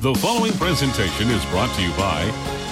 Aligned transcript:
The 0.00 0.14
following 0.14 0.54
presentation 0.54 1.28
is 1.28 1.44
brought 1.50 1.76
to 1.76 1.82
you 1.82 1.90
by 1.90 2.24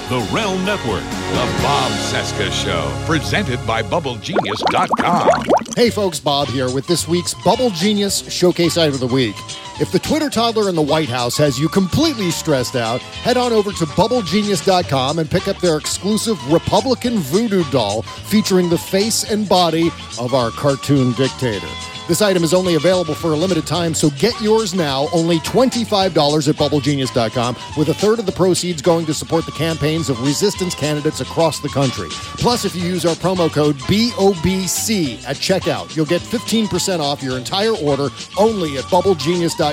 the 0.09 0.27
Realm 0.33 0.65
Network. 0.65 1.03
The 1.03 1.61
Bob 1.63 1.93
Cesca 1.93 2.51
Show, 2.51 2.91
presented 3.05 3.59
by 3.67 3.83
BubbleGenius.com. 3.83 5.29
Hey 5.77 5.91
folks, 5.91 6.19
Bob 6.19 6.49
here 6.49 6.73
with 6.73 6.87
this 6.87 7.07
week's 7.07 7.35
Bubble 7.35 7.69
Genius 7.69 8.27
Showcase 8.33 8.79
Item 8.79 8.95
of 8.95 9.01
the 9.01 9.07
Week. 9.07 9.37
If 9.81 9.93
the 9.93 10.01
Twitter 10.01 10.29
toddler 10.29 10.69
in 10.69 10.75
the 10.75 10.83
White 10.83 11.09
House 11.09 11.37
has 11.37 11.57
you 11.57 11.69
completely 11.69 12.33
stressed 12.33 12.75
out, 12.75 13.01
head 13.01 13.37
on 13.37 13.53
over 13.53 13.71
to 13.71 13.85
BubbleGenius.com 13.87 15.21
and 15.21 15.31
pick 15.31 15.47
up 15.47 15.59
their 15.59 15.79
exclusive 15.79 16.37
Republican 16.53 17.19
voodoo 17.19 17.63
doll 17.71 18.03
featuring 18.03 18.69
the 18.69 18.79
face 18.79 19.31
and 19.31 19.49
body 19.49 19.93
of 20.19 20.35
our 20.35 20.51
cartoon 20.51 21.13
dictator. 21.13 21.69
This 22.09 22.23
item 22.23 22.43
is 22.43 22.55
only 22.55 22.75
available 22.75 23.15
for 23.15 23.33
a 23.33 23.37
limited 23.37 23.67
time, 23.67 23.93
so 23.93 24.09
get 24.09 24.41
yours 24.41 24.75
now, 24.75 25.09
only 25.13 25.41
$25 25.41 26.49
at 26.49 26.55
BubbleGenius.com, 26.55 27.57
with 27.77 27.91
a 27.91 27.95
third 27.95 28.19
of 28.19 28.25
the 28.25 28.33
proceeds 28.33 28.81
going 28.81 29.05
to 29.05 29.13
support 29.13 29.45
the 29.45 29.53
campaigns 29.53 30.09
of 30.09 30.19
resistance 30.23 30.75
candidates 30.75 31.21
across 31.21 31.61
the 31.61 31.69
country. 31.69 32.09
Plus, 32.39 32.65
if 32.65 32.75
you 32.75 32.83
use 32.83 33.05
our 33.05 33.15
promo 33.17 33.53
code 33.53 33.77
BOBC 33.81 35.23
at 35.29 35.37
checkout, 35.37 35.95
you'll 35.95 36.07
get 36.07 36.23
15% 36.23 37.01
off 37.01 37.23
your 37.23 37.37
entire 37.37 37.77
order 37.77 38.09
only 38.39 38.79
at 38.79 38.85
BubbleGenius.com. 38.85 39.68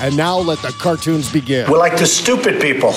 And 0.00 0.16
now 0.16 0.38
let 0.38 0.58
the 0.58 0.72
cartoons 0.72 1.30
begin. 1.32 1.70
We're 1.70 1.78
like 1.78 1.96
the 1.96 2.06
stupid 2.06 2.60
people. 2.60 2.94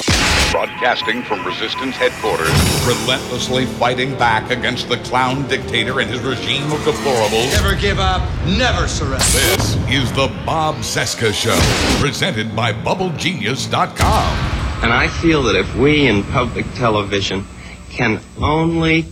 Broadcasting 0.51 1.21
from 1.23 1.45
Resistance 1.45 1.95
headquarters, 1.95 2.49
relentlessly 2.85 3.65
fighting 3.65 4.17
back 4.17 4.49
against 4.51 4.87
the 4.87 4.97
clown 4.97 5.47
dictator 5.47 5.99
and 5.99 6.09
his 6.09 6.21
regime 6.21 6.71
of 6.71 6.79
deplorables. 6.79 7.51
Never 7.51 7.75
give 7.75 7.99
up, 7.99 8.21
never 8.45 8.87
surrender. 8.87 9.17
This 9.17 9.75
is 9.89 10.11
the 10.13 10.27
Bob 10.45 10.75
Cesca 10.77 11.33
Show, 11.33 11.59
presented 11.99 12.55
by 12.55 12.71
BubbleGenius.com. 12.71 14.37
And 14.83 14.93
I 14.93 15.07
feel 15.07 15.43
that 15.43 15.55
if 15.55 15.75
we 15.75 16.07
in 16.07 16.23
public 16.23 16.65
television 16.73 17.45
can 17.89 18.19
only 18.41 19.05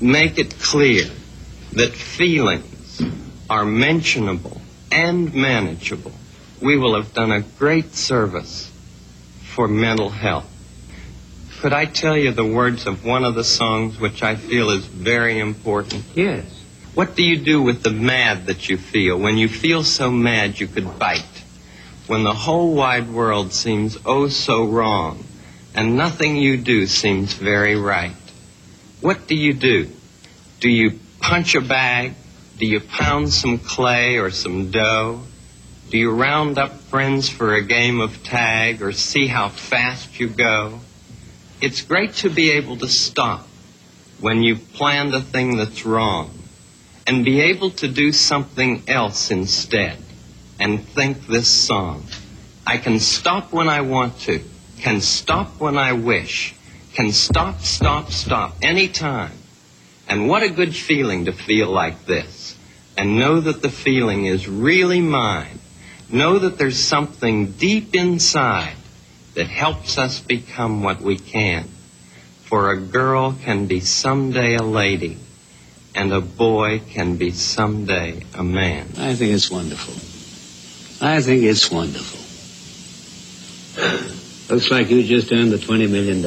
make 0.00 0.38
it 0.38 0.58
clear 0.58 1.04
that 1.72 1.92
feelings 1.92 3.02
are 3.48 3.64
mentionable 3.64 4.60
and 4.90 5.32
manageable, 5.34 6.12
we 6.60 6.76
will 6.76 6.94
have 6.94 7.12
done 7.14 7.32
a 7.32 7.40
great 7.40 7.94
service 7.94 8.70
for 9.54 9.66
mental 9.66 10.10
health. 10.10 10.46
Could 11.60 11.72
I 11.72 11.84
tell 11.84 12.16
you 12.16 12.32
the 12.32 12.44
words 12.44 12.86
of 12.86 13.04
one 13.04 13.24
of 13.24 13.34
the 13.34 13.44
songs 13.44 14.00
which 14.00 14.22
I 14.22 14.36
feel 14.36 14.70
is 14.70 14.86
very 14.86 15.38
important? 15.38 16.04
Yes. 16.14 16.46
What 16.94 17.14
do 17.14 17.22
you 17.22 17.38
do 17.38 17.62
with 17.62 17.82
the 17.82 17.90
mad 17.90 18.46
that 18.46 18.68
you 18.68 18.76
feel 18.76 19.18
when 19.18 19.36
you 19.36 19.48
feel 19.48 19.84
so 19.84 20.10
mad 20.10 20.58
you 20.58 20.66
could 20.66 20.98
bite? 20.98 21.44
When 22.06 22.24
the 22.24 22.34
whole 22.34 22.74
wide 22.74 23.10
world 23.10 23.52
seems 23.52 23.98
oh 24.04 24.28
so 24.28 24.64
wrong 24.64 25.24
and 25.74 25.96
nothing 25.96 26.36
you 26.36 26.56
do 26.56 26.86
seems 26.86 27.34
very 27.34 27.76
right? 27.76 28.16
What 29.00 29.28
do 29.28 29.34
you 29.34 29.52
do? 29.52 29.88
Do 30.58 30.68
you 30.68 30.98
punch 31.20 31.54
a 31.54 31.60
bag? 31.60 32.14
Do 32.58 32.66
you 32.66 32.80
pound 32.80 33.32
some 33.32 33.58
clay 33.58 34.18
or 34.18 34.30
some 34.30 34.70
dough? 34.70 35.22
Do 35.90 35.98
you 35.98 36.12
round 36.12 36.56
up 36.56 36.78
friends 36.82 37.28
for 37.28 37.54
a 37.54 37.64
game 37.64 38.00
of 38.00 38.22
tag 38.22 38.80
or 38.80 38.92
see 38.92 39.26
how 39.26 39.48
fast 39.48 40.20
you 40.20 40.28
go? 40.28 40.78
It's 41.60 41.82
great 41.82 42.14
to 42.22 42.30
be 42.30 42.52
able 42.52 42.76
to 42.76 42.86
stop 42.86 43.48
when 44.20 44.40
you've 44.40 44.72
planned 44.72 45.12
a 45.16 45.20
thing 45.20 45.56
that's 45.56 45.84
wrong 45.84 46.30
and 47.08 47.24
be 47.24 47.40
able 47.40 47.70
to 47.70 47.88
do 47.88 48.12
something 48.12 48.84
else 48.86 49.32
instead 49.32 49.98
and 50.60 50.80
think 50.80 51.26
this 51.26 51.48
song. 51.48 52.04
I 52.64 52.76
can 52.76 53.00
stop 53.00 53.52
when 53.52 53.68
I 53.68 53.80
want 53.80 54.16
to, 54.20 54.44
can 54.78 55.00
stop 55.00 55.58
when 55.58 55.76
I 55.76 55.94
wish, 55.94 56.54
can 56.94 57.10
stop, 57.10 57.62
stop, 57.62 58.12
stop 58.12 58.54
anytime. 58.62 59.32
And 60.06 60.28
what 60.28 60.44
a 60.44 60.50
good 60.50 60.76
feeling 60.76 61.24
to 61.24 61.32
feel 61.32 61.68
like 61.68 62.06
this 62.06 62.56
and 62.96 63.18
know 63.18 63.40
that 63.40 63.60
the 63.60 63.70
feeling 63.70 64.26
is 64.26 64.46
really 64.46 65.00
mine. 65.00 65.59
Know 66.12 66.40
that 66.40 66.58
there's 66.58 66.78
something 66.78 67.52
deep 67.52 67.94
inside 67.94 68.74
that 69.34 69.46
helps 69.46 69.96
us 69.96 70.18
become 70.20 70.82
what 70.82 71.00
we 71.00 71.16
can. 71.16 71.68
For 72.44 72.72
a 72.72 72.80
girl 72.80 73.36
can 73.44 73.66
be 73.66 73.78
someday 73.78 74.56
a 74.56 74.62
lady, 74.62 75.18
and 75.94 76.12
a 76.12 76.20
boy 76.20 76.80
can 76.80 77.16
be 77.16 77.30
someday 77.30 78.24
a 78.34 78.42
man. 78.42 78.88
I 78.98 79.14
think 79.14 79.32
it's 79.32 79.50
wonderful. 79.50 79.94
I 81.06 81.22
think 81.22 81.44
it's 81.44 81.70
wonderful. 81.70 82.18
Looks 84.52 84.70
like 84.70 84.90
you 84.90 85.04
just 85.04 85.30
earned 85.30 85.52
the 85.52 85.58
$20 85.58 85.88
million. 85.88 86.24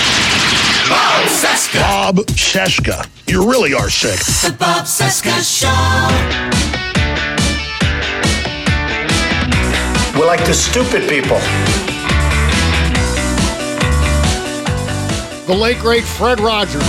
Bob 1.40 1.56
Cesca! 1.56 1.80
Bob 1.80 2.16
Cesca. 2.26 3.08
You 3.26 3.50
really 3.50 3.72
are 3.72 3.88
sick. 3.88 4.18
The 4.46 4.54
Bob 4.58 4.84
Cesca 4.84 5.40
Show. 5.40 5.68
We're 10.18 10.26
like 10.26 10.44
the 10.44 10.52
stupid 10.52 11.08
people. 11.08 11.38
The 15.46 15.54
late 15.58 15.78
great 15.78 16.04
Fred 16.04 16.40
Rogers. 16.40 16.82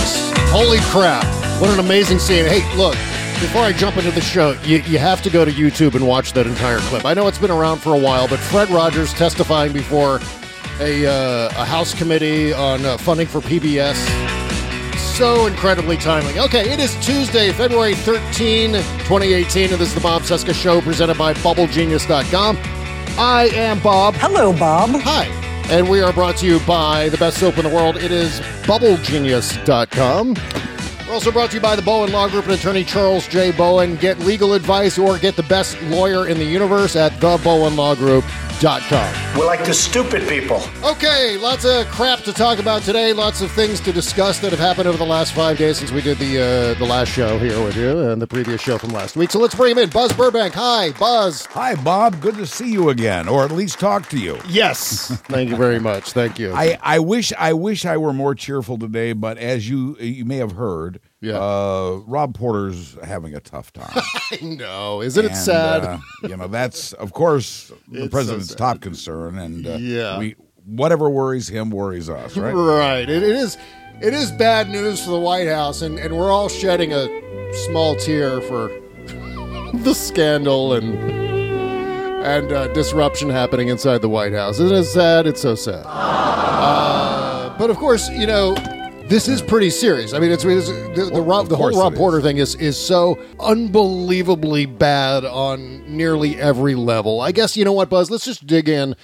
Holy 0.50 0.80
crap. 0.80 1.24
What 1.58 1.70
an 1.70 1.78
amazing 1.78 2.18
scene. 2.18 2.44
Hey, 2.44 2.60
look, 2.76 2.94
before 3.40 3.62
I 3.62 3.72
jump 3.72 3.96
into 3.96 4.10
the 4.10 4.20
show, 4.20 4.50
you, 4.64 4.80
you 4.80 4.98
have 4.98 5.22
to 5.22 5.30
go 5.30 5.46
to 5.46 5.50
YouTube 5.50 5.94
and 5.94 6.06
watch 6.06 6.34
that 6.34 6.46
entire 6.46 6.80
clip. 6.80 7.06
I 7.06 7.14
know 7.14 7.26
it's 7.26 7.38
been 7.38 7.50
around 7.50 7.78
for 7.78 7.94
a 7.94 7.98
while, 7.98 8.28
but 8.28 8.38
Fred 8.38 8.68
Rogers 8.68 9.14
testifying 9.14 9.72
before 9.72 10.20
a, 10.78 11.06
uh, 11.06 11.48
a 11.56 11.64
House 11.64 11.94
committee 11.94 12.52
on 12.52 12.84
uh, 12.84 12.98
funding 12.98 13.26
for 13.26 13.40
PBS. 13.40 14.31
So 15.12 15.46
incredibly 15.46 15.98
timely. 15.98 16.38
Okay, 16.38 16.72
it 16.72 16.80
is 16.80 16.96
Tuesday, 17.04 17.52
February 17.52 17.94
13, 17.94 18.72
2018, 18.72 19.70
and 19.70 19.80
this 19.80 19.88
is 19.88 19.94
the 19.94 20.00
Bob 20.00 20.22
Cesca 20.22 20.54
Show 20.54 20.80
presented 20.80 21.18
by 21.18 21.34
BubbleGenius.com. 21.34 22.56
I 23.18 23.50
am 23.52 23.78
Bob. 23.80 24.14
Hello, 24.14 24.54
Bob. 24.54 24.90
Hi. 25.02 25.26
And 25.70 25.90
we 25.90 26.00
are 26.00 26.14
brought 26.14 26.38
to 26.38 26.46
you 26.46 26.60
by 26.60 27.10
the 27.10 27.18
best 27.18 27.38
soap 27.38 27.58
in 27.58 27.64
the 27.64 27.70
world. 27.70 27.98
It 27.98 28.10
is 28.10 28.40
BubbleGenius.com. 28.62 30.34
We're 31.06 31.12
also 31.12 31.30
brought 31.30 31.50
to 31.50 31.56
you 31.56 31.62
by 31.62 31.76
the 31.76 31.82
Bowen 31.82 32.10
Law 32.10 32.28
Group 32.28 32.46
and 32.46 32.54
attorney 32.54 32.82
Charles 32.82 33.28
J. 33.28 33.52
Bowen. 33.52 33.96
Get 33.96 34.18
legal 34.20 34.54
advice 34.54 34.96
or 34.98 35.18
get 35.18 35.36
the 35.36 35.42
best 35.42 35.80
lawyer 35.82 36.26
in 36.26 36.38
the 36.38 36.46
universe 36.46 36.96
at 36.96 37.12
thebowenlawgroup.com. 37.12 38.51
We're 39.36 39.44
like 39.44 39.64
the 39.64 39.74
stupid 39.74 40.28
people. 40.28 40.62
Okay, 40.84 41.36
lots 41.36 41.64
of 41.64 41.84
crap 41.88 42.20
to 42.20 42.32
talk 42.32 42.60
about 42.60 42.82
today. 42.82 43.12
Lots 43.12 43.40
of 43.40 43.50
things 43.50 43.80
to 43.80 43.92
discuss 43.92 44.38
that 44.38 44.52
have 44.52 44.60
happened 44.60 44.86
over 44.86 44.96
the 44.96 45.04
last 45.04 45.32
five 45.32 45.58
days 45.58 45.78
since 45.78 45.90
we 45.90 46.00
did 46.00 46.18
the 46.18 46.38
uh, 46.38 46.78
the 46.78 46.84
last 46.84 47.08
show 47.08 47.40
here 47.40 47.60
with 47.64 47.76
you 47.76 48.10
and 48.10 48.22
the 48.22 48.26
previous 48.28 48.60
show 48.60 48.78
from 48.78 48.90
last 48.90 49.16
week. 49.16 49.32
So 49.32 49.40
let's 49.40 49.56
bring 49.56 49.72
him 49.72 49.78
in. 49.78 49.90
Buzz 49.90 50.12
Burbank. 50.12 50.54
Hi, 50.54 50.92
Buzz. 50.92 51.46
Hi, 51.46 51.74
Bob. 51.74 52.20
Good 52.20 52.36
to 52.36 52.46
see 52.46 52.70
you 52.70 52.90
again, 52.90 53.28
or 53.28 53.44
at 53.44 53.50
least 53.50 53.80
talk 53.80 54.08
to 54.10 54.16
you. 54.16 54.38
Yes. 54.48 55.08
Thank 55.24 55.50
you 55.50 55.56
very 55.56 55.80
much. 55.80 56.12
Thank 56.12 56.38
you. 56.38 56.52
I, 56.54 56.78
I 56.80 57.00
wish 57.00 57.32
I 57.36 57.54
wish 57.54 57.84
I 57.84 57.96
were 57.96 58.12
more 58.12 58.36
cheerful 58.36 58.78
today, 58.78 59.12
but 59.12 59.38
as 59.38 59.68
you 59.68 59.96
you 59.98 60.24
may 60.24 60.36
have 60.36 60.52
heard, 60.52 61.00
Yeah. 61.22 61.38
uh, 61.38 62.00
Rob 62.06 62.34
Porter's 62.34 62.98
having 63.04 63.34
a 63.34 63.40
tough 63.40 63.72
time. 63.72 63.90
I 64.32 64.38
know. 64.42 65.00
Isn't 65.02 65.24
it 65.24 65.36
sad? 65.36 65.84
uh, 65.84 65.98
you 66.24 66.36
know, 66.36 66.48
that's 66.48 66.92
of 66.94 67.12
course 67.12 67.70
the 67.88 68.04
It's 68.04 68.12
president's 68.12 68.48
sad. 68.48 68.58
top 68.58 68.80
concern, 68.80 69.38
and 69.38 69.64
uh, 69.66 69.76
Yeah. 69.76 70.18
we 70.18 70.34
whatever 70.66 71.08
worries 71.08 71.48
him 71.48 71.70
worries 71.70 72.10
us, 72.10 72.36
right? 72.36 72.52
Right. 72.52 73.08
It, 73.08 73.22
it 73.22 73.36
is. 73.36 73.56
It 74.00 74.14
is 74.14 74.32
bad 74.32 74.68
news 74.68 75.04
for 75.04 75.12
the 75.12 75.18
White 75.20 75.46
House, 75.46 75.80
and, 75.82 75.96
and 75.98 76.16
we're 76.16 76.32
all 76.32 76.48
shedding 76.48 76.92
a 76.92 77.06
small 77.68 77.94
tear 77.94 78.40
for 78.40 78.68
the 79.74 79.94
scandal 79.94 80.72
and 80.74 80.94
and 82.24 82.52
uh, 82.52 82.66
disruption 82.72 83.30
happening 83.30 83.68
inside 83.68 84.02
the 84.02 84.08
White 84.08 84.32
House. 84.32 84.58
Isn't 84.58 84.76
it 84.76 84.84
sad? 84.84 85.26
It's 85.28 85.40
so 85.40 85.54
sad. 85.54 85.84
Uh, 85.86 87.56
but 87.58 87.70
of 87.70 87.76
course, 87.76 88.08
you 88.10 88.26
know. 88.26 88.56
This 89.12 89.28
is 89.28 89.42
pretty 89.42 89.68
serious. 89.68 90.14
I 90.14 90.20
mean, 90.20 90.30
it's, 90.32 90.42
it's 90.42 90.68
the, 90.68 91.10
the, 91.12 91.20
Rob, 91.20 91.46
the 91.48 91.54
whole 91.54 91.70
Rob 91.78 91.94
Porter 91.94 92.22
thing 92.22 92.38
is 92.38 92.54
is 92.54 92.78
so 92.78 93.22
unbelievably 93.40 94.64
bad 94.64 95.26
on 95.26 95.84
nearly 95.86 96.40
every 96.40 96.74
level. 96.74 97.20
I 97.20 97.30
guess 97.30 97.54
you 97.54 97.66
know 97.66 97.74
what, 97.74 97.90
Buzz. 97.90 98.10
Let's 98.10 98.24
just 98.24 98.46
dig 98.46 98.70
in 98.70 98.96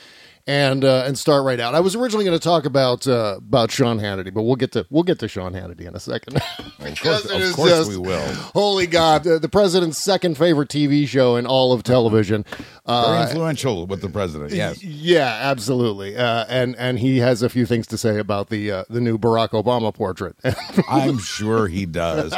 and 0.49 0.83
uh, 0.83 1.05
and 1.07 1.17
start 1.17 1.45
right 1.45 1.61
out. 1.61 1.75
I 1.77 1.81
was 1.81 1.95
originally 1.95 2.25
going 2.25 2.37
to 2.39 2.43
talk 2.43 2.65
about 2.65 3.07
uh, 3.07 3.37
about 3.39 3.71
Sean 3.71 4.01
Hannity, 4.01 4.33
but 4.35 4.43
we'll 4.43 4.57
get 4.57 4.73
to 4.73 4.87
we'll 4.91 5.03
get 5.05 5.19
to 5.21 5.29
Sean 5.29 5.53
Hannity 5.53 5.83
in 5.87 5.95
a 5.95 6.01
second. 6.01 6.41
Of 6.89 6.99
course, 7.03 7.25
of 7.27 7.53
course 7.55 7.71
just- 7.71 7.91
we 7.91 7.99
will. 7.99 8.25
Holy 8.55 8.87
God, 8.87 9.25
the, 9.25 9.39
the 9.39 9.49
president's 9.49 9.99
second 9.99 10.39
favorite 10.39 10.71
TV 10.71 11.07
show 11.07 11.37
in 11.37 11.45
all 11.45 11.73
of 11.75 11.83
television. 11.83 12.45
Very 12.87 12.97
Uh, 12.97 13.27
influential 13.29 13.87
with 13.87 14.01
the 14.01 14.09
president. 14.09 14.53
Yes. 14.53 14.83
yeah, 14.83 15.39
absolutely. 15.43 16.17
Uh, 16.17 16.47
and 16.49 16.75
and 16.77 16.99
he 17.01 17.19
has 17.19 17.43
a 17.43 17.51
few 17.51 17.67
things 17.67 17.87
to 17.89 17.99
say 17.99 18.19
about 18.19 18.49
the 18.49 18.71
uh, 18.71 18.85
the 18.89 19.01
new 19.01 19.19
Barack 19.19 19.51
Obama 19.51 19.93
portrait. 19.93 20.37
I'm 20.89 21.19
sure 21.19 21.67
he 21.69 21.85
does. 21.85 22.33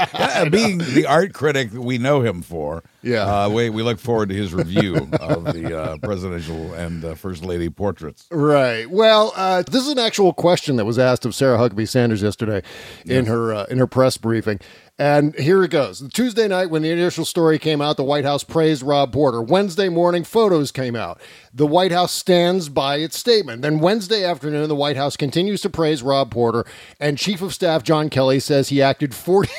Being 0.51 0.79
the 0.79 1.07
art 1.07 1.33
critic 1.33 1.71
that 1.71 1.83
we 1.83 1.99
know 1.99 2.23
him 2.23 2.43
for, 2.43 2.83
Yeah. 3.03 3.45
Uh, 3.45 3.49
we 3.49 3.71
we 3.71 3.83
look 3.83 3.99
forward 3.99 4.29
to 4.29 4.35
his 4.35 4.53
review 4.53 4.97
of 5.21 5.45
the 5.45 5.79
uh, 5.79 5.97
presidential 5.99 6.75
and 6.75 7.05
uh, 7.05 7.15
first 7.15 7.45
lady 7.45 7.71
portraits. 7.71 8.27
Right. 8.31 8.91
Well, 8.91 9.33
uh, 9.37 9.63
this 9.63 9.83
is 9.83 9.89
an 9.89 9.99
actual 9.99 10.33
question 10.33 10.77
that 10.77 10.85
was 10.85 10.99
asked 10.99 11.25
of 11.25 11.35
Sarah 11.35 11.59
Huckabee 11.59 11.89
Sanders 11.89 12.23
yesterday 12.23 12.63
in 13.07 13.27
her 13.27 13.55
uh, 13.55 13.65
in 13.71 13.79
her 13.79 13.87
press 13.87 14.17
briefing. 14.17 14.61
And 14.99 15.35
here 15.37 15.65
it 15.65 15.71
goes. 15.71 16.07
Tuesday 16.13 16.47
night, 16.47 16.69
when 16.69 16.83
the 16.83 16.91
initial 16.91 17.25
story 17.25 17.59
came 17.59 17.81
out, 17.81 17.97
the 17.97 18.05
White 18.05 18.27
House 18.27 18.45
praised 18.45 18.83
Rob 18.83 19.15
Porter. 19.15 19.41
Wednesday 19.41 19.89
morning, 19.89 20.25
photos 20.25 20.71
came 20.71 20.95
out. 20.95 21.19
The 21.55 21.67
White 21.67 21.91
House 21.91 22.13
stands 22.13 22.69
by 22.69 22.97
its 22.97 23.17
statement. 23.17 23.63
Then 23.63 23.79
Wednesday 23.79 24.27
afternoon, 24.27 24.69
the 24.69 24.77
White 24.77 24.99
House 24.99 25.17
continues 25.17 25.63
to 25.63 25.71
praise 25.71 26.03
Rob 26.03 26.31
Porter, 26.31 26.67
and 27.01 27.17
Chief 27.17 27.41
of 27.41 27.55
Staff 27.55 27.83
John 27.83 28.11
Kelly 28.11 28.41
says 28.41 28.69
he 28.69 28.83
acted 28.83 29.15
40. 29.15 29.51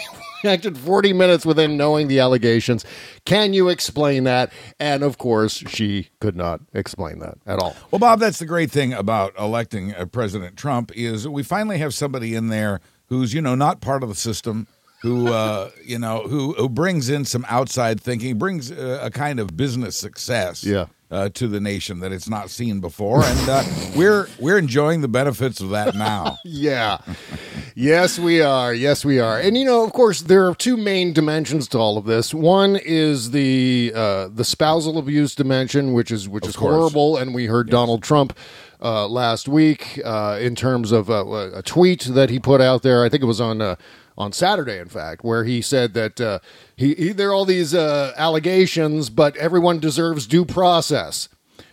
Acted 0.43 0.77
40 0.77 1.13
minutes 1.13 1.45
within 1.45 1.77
knowing 1.77 2.07
the 2.07 2.19
allegations. 2.19 2.85
Can 3.25 3.53
you 3.53 3.69
explain 3.69 4.23
that? 4.25 4.51
And 4.79 5.03
of 5.03 5.17
course, 5.17 5.63
she 5.67 6.09
could 6.19 6.35
not 6.35 6.61
explain 6.73 7.19
that 7.19 7.37
at 7.45 7.59
all. 7.59 7.75
Well, 7.91 7.99
Bob, 7.99 8.19
that's 8.19 8.39
the 8.39 8.45
great 8.45 8.71
thing 8.71 8.93
about 8.93 9.37
electing 9.37 9.93
uh, 9.95 10.05
President 10.05 10.57
Trump 10.57 10.91
is 10.95 11.27
we 11.27 11.43
finally 11.43 11.77
have 11.77 11.93
somebody 11.93 12.35
in 12.35 12.47
there 12.47 12.81
who's 13.07 13.33
you 13.33 13.41
know 13.41 13.55
not 13.55 13.81
part 13.81 14.03
of 14.03 14.09
the 14.09 14.15
system, 14.15 14.67
who 15.01 15.27
uh, 15.27 15.69
you 15.85 15.99
know 15.99 16.23
who 16.27 16.53
who 16.53 16.69
brings 16.69 17.09
in 17.09 17.25
some 17.25 17.45
outside 17.49 17.99
thinking, 17.99 18.37
brings 18.37 18.71
uh, 18.71 18.99
a 19.01 19.11
kind 19.11 19.39
of 19.39 19.55
business 19.55 19.97
success. 19.97 20.63
Yeah. 20.63 20.87
Uh, 21.11 21.27
to 21.27 21.45
the 21.49 21.59
nation 21.59 21.99
that 21.99 22.13
it's 22.13 22.29
not 22.29 22.49
seen 22.49 22.79
before, 22.79 23.21
and 23.21 23.49
uh, 23.49 23.61
we're 23.97 24.29
we're 24.39 24.57
enjoying 24.57 25.01
the 25.01 25.09
benefits 25.09 25.59
of 25.59 25.69
that 25.71 25.93
now. 25.93 26.37
Yeah. 26.45 26.99
yes, 27.75 28.17
we 28.17 28.41
are. 28.41 28.73
Yes, 28.73 29.03
we 29.03 29.19
are. 29.19 29.37
And 29.37 29.57
you 29.57 29.65
know, 29.65 29.83
of 29.83 29.91
course, 29.91 30.21
there 30.21 30.47
are 30.47 30.55
two 30.55 30.77
main 30.77 31.11
dimensions 31.11 31.67
to 31.69 31.77
all 31.77 31.97
of 31.97 32.05
this. 32.05 32.33
One 32.33 32.77
is 32.77 33.31
the 33.31 33.91
uh, 33.93 34.29
the 34.33 34.45
spousal 34.45 34.97
abuse 34.97 35.35
dimension, 35.35 35.91
which 35.91 36.11
is 36.11 36.29
which 36.29 36.45
Of 36.45 36.51
is 36.51 36.55
course. 36.55 36.75
horrible, 36.75 37.17
and 37.17 37.35
we 37.35 37.47
heard 37.47 37.69
Donald 37.69 38.03
Trump. 38.03 38.31
Uh, 38.83 39.07
last 39.07 39.47
week, 39.47 40.01
uh, 40.03 40.39
in 40.41 40.55
terms 40.55 40.91
of 40.91 41.07
uh, 41.07 41.23
a 41.53 41.61
tweet 41.61 42.01
that 42.05 42.31
he 42.31 42.39
put 42.39 42.59
out 42.59 42.81
there, 42.81 43.05
I 43.05 43.09
think 43.09 43.21
it 43.21 43.27
was 43.27 43.39
on 43.39 43.61
uh, 43.61 43.75
on 44.21 44.31
Saturday, 44.31 44.77
in 44.77 44.87
fact, 44.87 45.23
where 45.23 45.43
he 45.43 45.61
said 45.61 45.93
that 45.95 46.21
uh, 46.21 46.39
he, 46.75 46.93
he 46.95 47.11
there 47.11 47.29
are 47.29 47.33
all 47.33 47.45
these 47.45 47.73
uh, 47.73 48.13
allegations, 48.15 49.09
but 49.09 49.35
everyone 49.37 49.79
deserves 49.79 50.27
due 50.27 50.45
process 50.45 51.27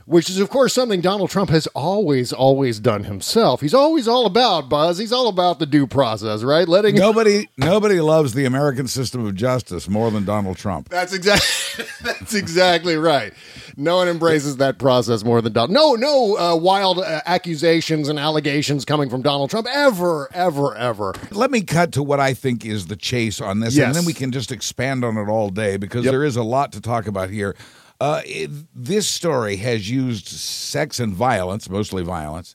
which 0.09 0.31
is 0.31 0.41
of 0.41 0.49
course 0.49 0.73
something 0.73 1.01
Donald 1.03 1.29
Trump 1.31 1.51
has 1.51 1.67
always 1.69 2.33
always 2.33 2.81
done 2.81 3.05
himself. 3.05 3.61
He's 3.61 3.75
always 3.75 4.09
all 4.09 4.25
about 4.27 4.69
Buzz. 4.69 4.97
He's 4.99 5.13
all 5.13 5.29
about 5.29 5.59
the 5.59 5.67
due 5.67 5.87
process, 5.87 6.43
right? 6.43 6.67
Letting 6.67 6.95
Nobody 6.95 7.49
nobody 7.57 8.01
loves 8.01 8.33
the 8.35 8.45
American 8.47 8.89
system 8.89 9.27
of 9.27 9.35
justice 9.35 9.89
more 9.89 10.11
than 10.11 10.25
Donald 10.25 10.57
Trump. 10.57 10.89
That's 10.89 11.13
exactly 11.13 11.85
that's 12.03 12.35
exactly 12.35 12.97
right. 12.97 13.33
No 13.77 13.97
one 13.97 14.09
embraces 14.09 14.57
that 14.57 14.79
process 14.79 15.23
more 15.23 15.41
than 15.41 15.53
Donald. 15.53 15.71
No, 15.71 15.95
no 15.95 16.37
uh, 16.39 16.57
wild 16.57 16.99
uh, 16.99 17.21
accusations 17.27 18.09
and 18.09 18.19
allegations 18.19 18.85
coming 18.85 19.09
from 19.09 19.23
Donald 19.23 19.51
Trump 19.51 19.69
ever, 19.71 20.29
ever, 20.35 20.75
ever. 20.75 21.15
Let 21.31 21.51
me 21.53 21.61
cut 21.63 21.93
to 21.93 22.03
what 22.03 22.19
I 22.19 22.35
think 22.35 22.65
is 22.65 22.87
the 22.87 22.97
chase 22.97 23.41
on 23.41 23.61
this, 23.61 23.77
Yes. 23.77 23.87
and 23.87 23.95
then 23.95 24.05
we 24.05 24.15
can 24.15 24.33
just 24.33 24.51
expand 24.51 25.05
on 25.05 25.17
it 25.17 25.29
all 25.29 25.51
day 25.51 25.77
because 25.77 26.05
Yep. 26.05 26.13
there 26.13 26.25
is 26.25 26.35
a 26.37 26.43
lot 26.43 26.73
to 26.73 26.81
talk 26.81 27.07
about 27.07 27.31
here. 27.31 27.55
Uh, 28.01 28.23
it- 28.25 28.51
this 28.75 29.09
story 29.09 29.57
has 29.57 29.91
used 29.91 30.29
sex 30.29 31.01
and 31.01 31.13
violence, 31.13 31.69
mostly 31.69 32.05
violence, 32.05 32.55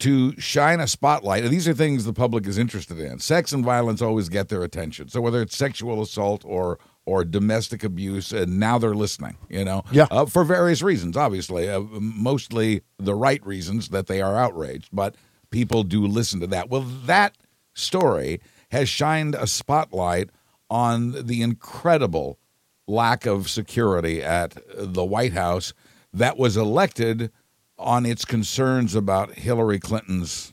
to 0.00 0.38
shine 0.40 0.80
a 0.80 0.88
spotlight. 0.88 1.44
And 1.44 1.52
these 1.52 1.68
are 1.68 1.74
things 1.74 2.04
the 2.04 2.12
public 2.12 2.46
is 2.48 2.58
interested 2.58 2.98
in. 2.98 3.20
Sex 3.20 3.52
and 3.52 3.64
violence 3.64 4.02
always 4.02 4.28
get 4.28 4.48
their 4.48 4.62
attention. 4.64 5.08
So 5.08 5.20
whether 5.20 5.40
it's 5.40 5.56
sexual 5.56 6.02
assault 6.02 6.42
or 6.44 6.78
or 7.04 7.24
domestic 7.24 7.82
abuse, 7.82 8.30
and 8.30 8.60
now 8.60 8.78
they're 8.78 8.94
listening. 8.94 9.36
You 9.50 9.64
know, 9.64 9.82
Yeah. 9.90 10.06
uh, 10.12 10.24
for 10.24 10.44
various 10.44 10.82
reasons. 10.82 11.16
Obviously, 11.16 11.68
uh, 11.68 11.80
mostly 11.80 12.82
the 12.96 13.14
right 13.16 13.44
reasons 13.44 13.88
that 13.88 14.06
they 14.06 14.22
are 14.22 14.36
outraged, 14.36 14.88
but 14.92 15.16
people 15.50 15.82
do 15.82 16.06
listen 16.06 16.38
to 16.38 16.46
that. 16.46 16.70
Well, 16.70 16.82
that 17.06 17.36
story 17.74 18.40
has 18.70 18.88
shined 18.88 19.34
a 19.34 19.48
spotlight 19.48 20.30
on 20.70 21.26
the 21.26 21.42
incredible 21.42 22.38
lack 22.86 23.26
of 23.26 23.48
security 23.48 24.22
at 24.22 24.56
the 24.76 25.04
White 25.04 25.32
House 25.32 25.72
that 26.12 26.36
was 26.36 26.56
elected 26.56 27.30
on 27.78 28.06
its 28.06 28.24
concerns 28.24 28.94
about 28.94 29.34
Hillary 29.34 29.78
Clinton's 29.78 30.52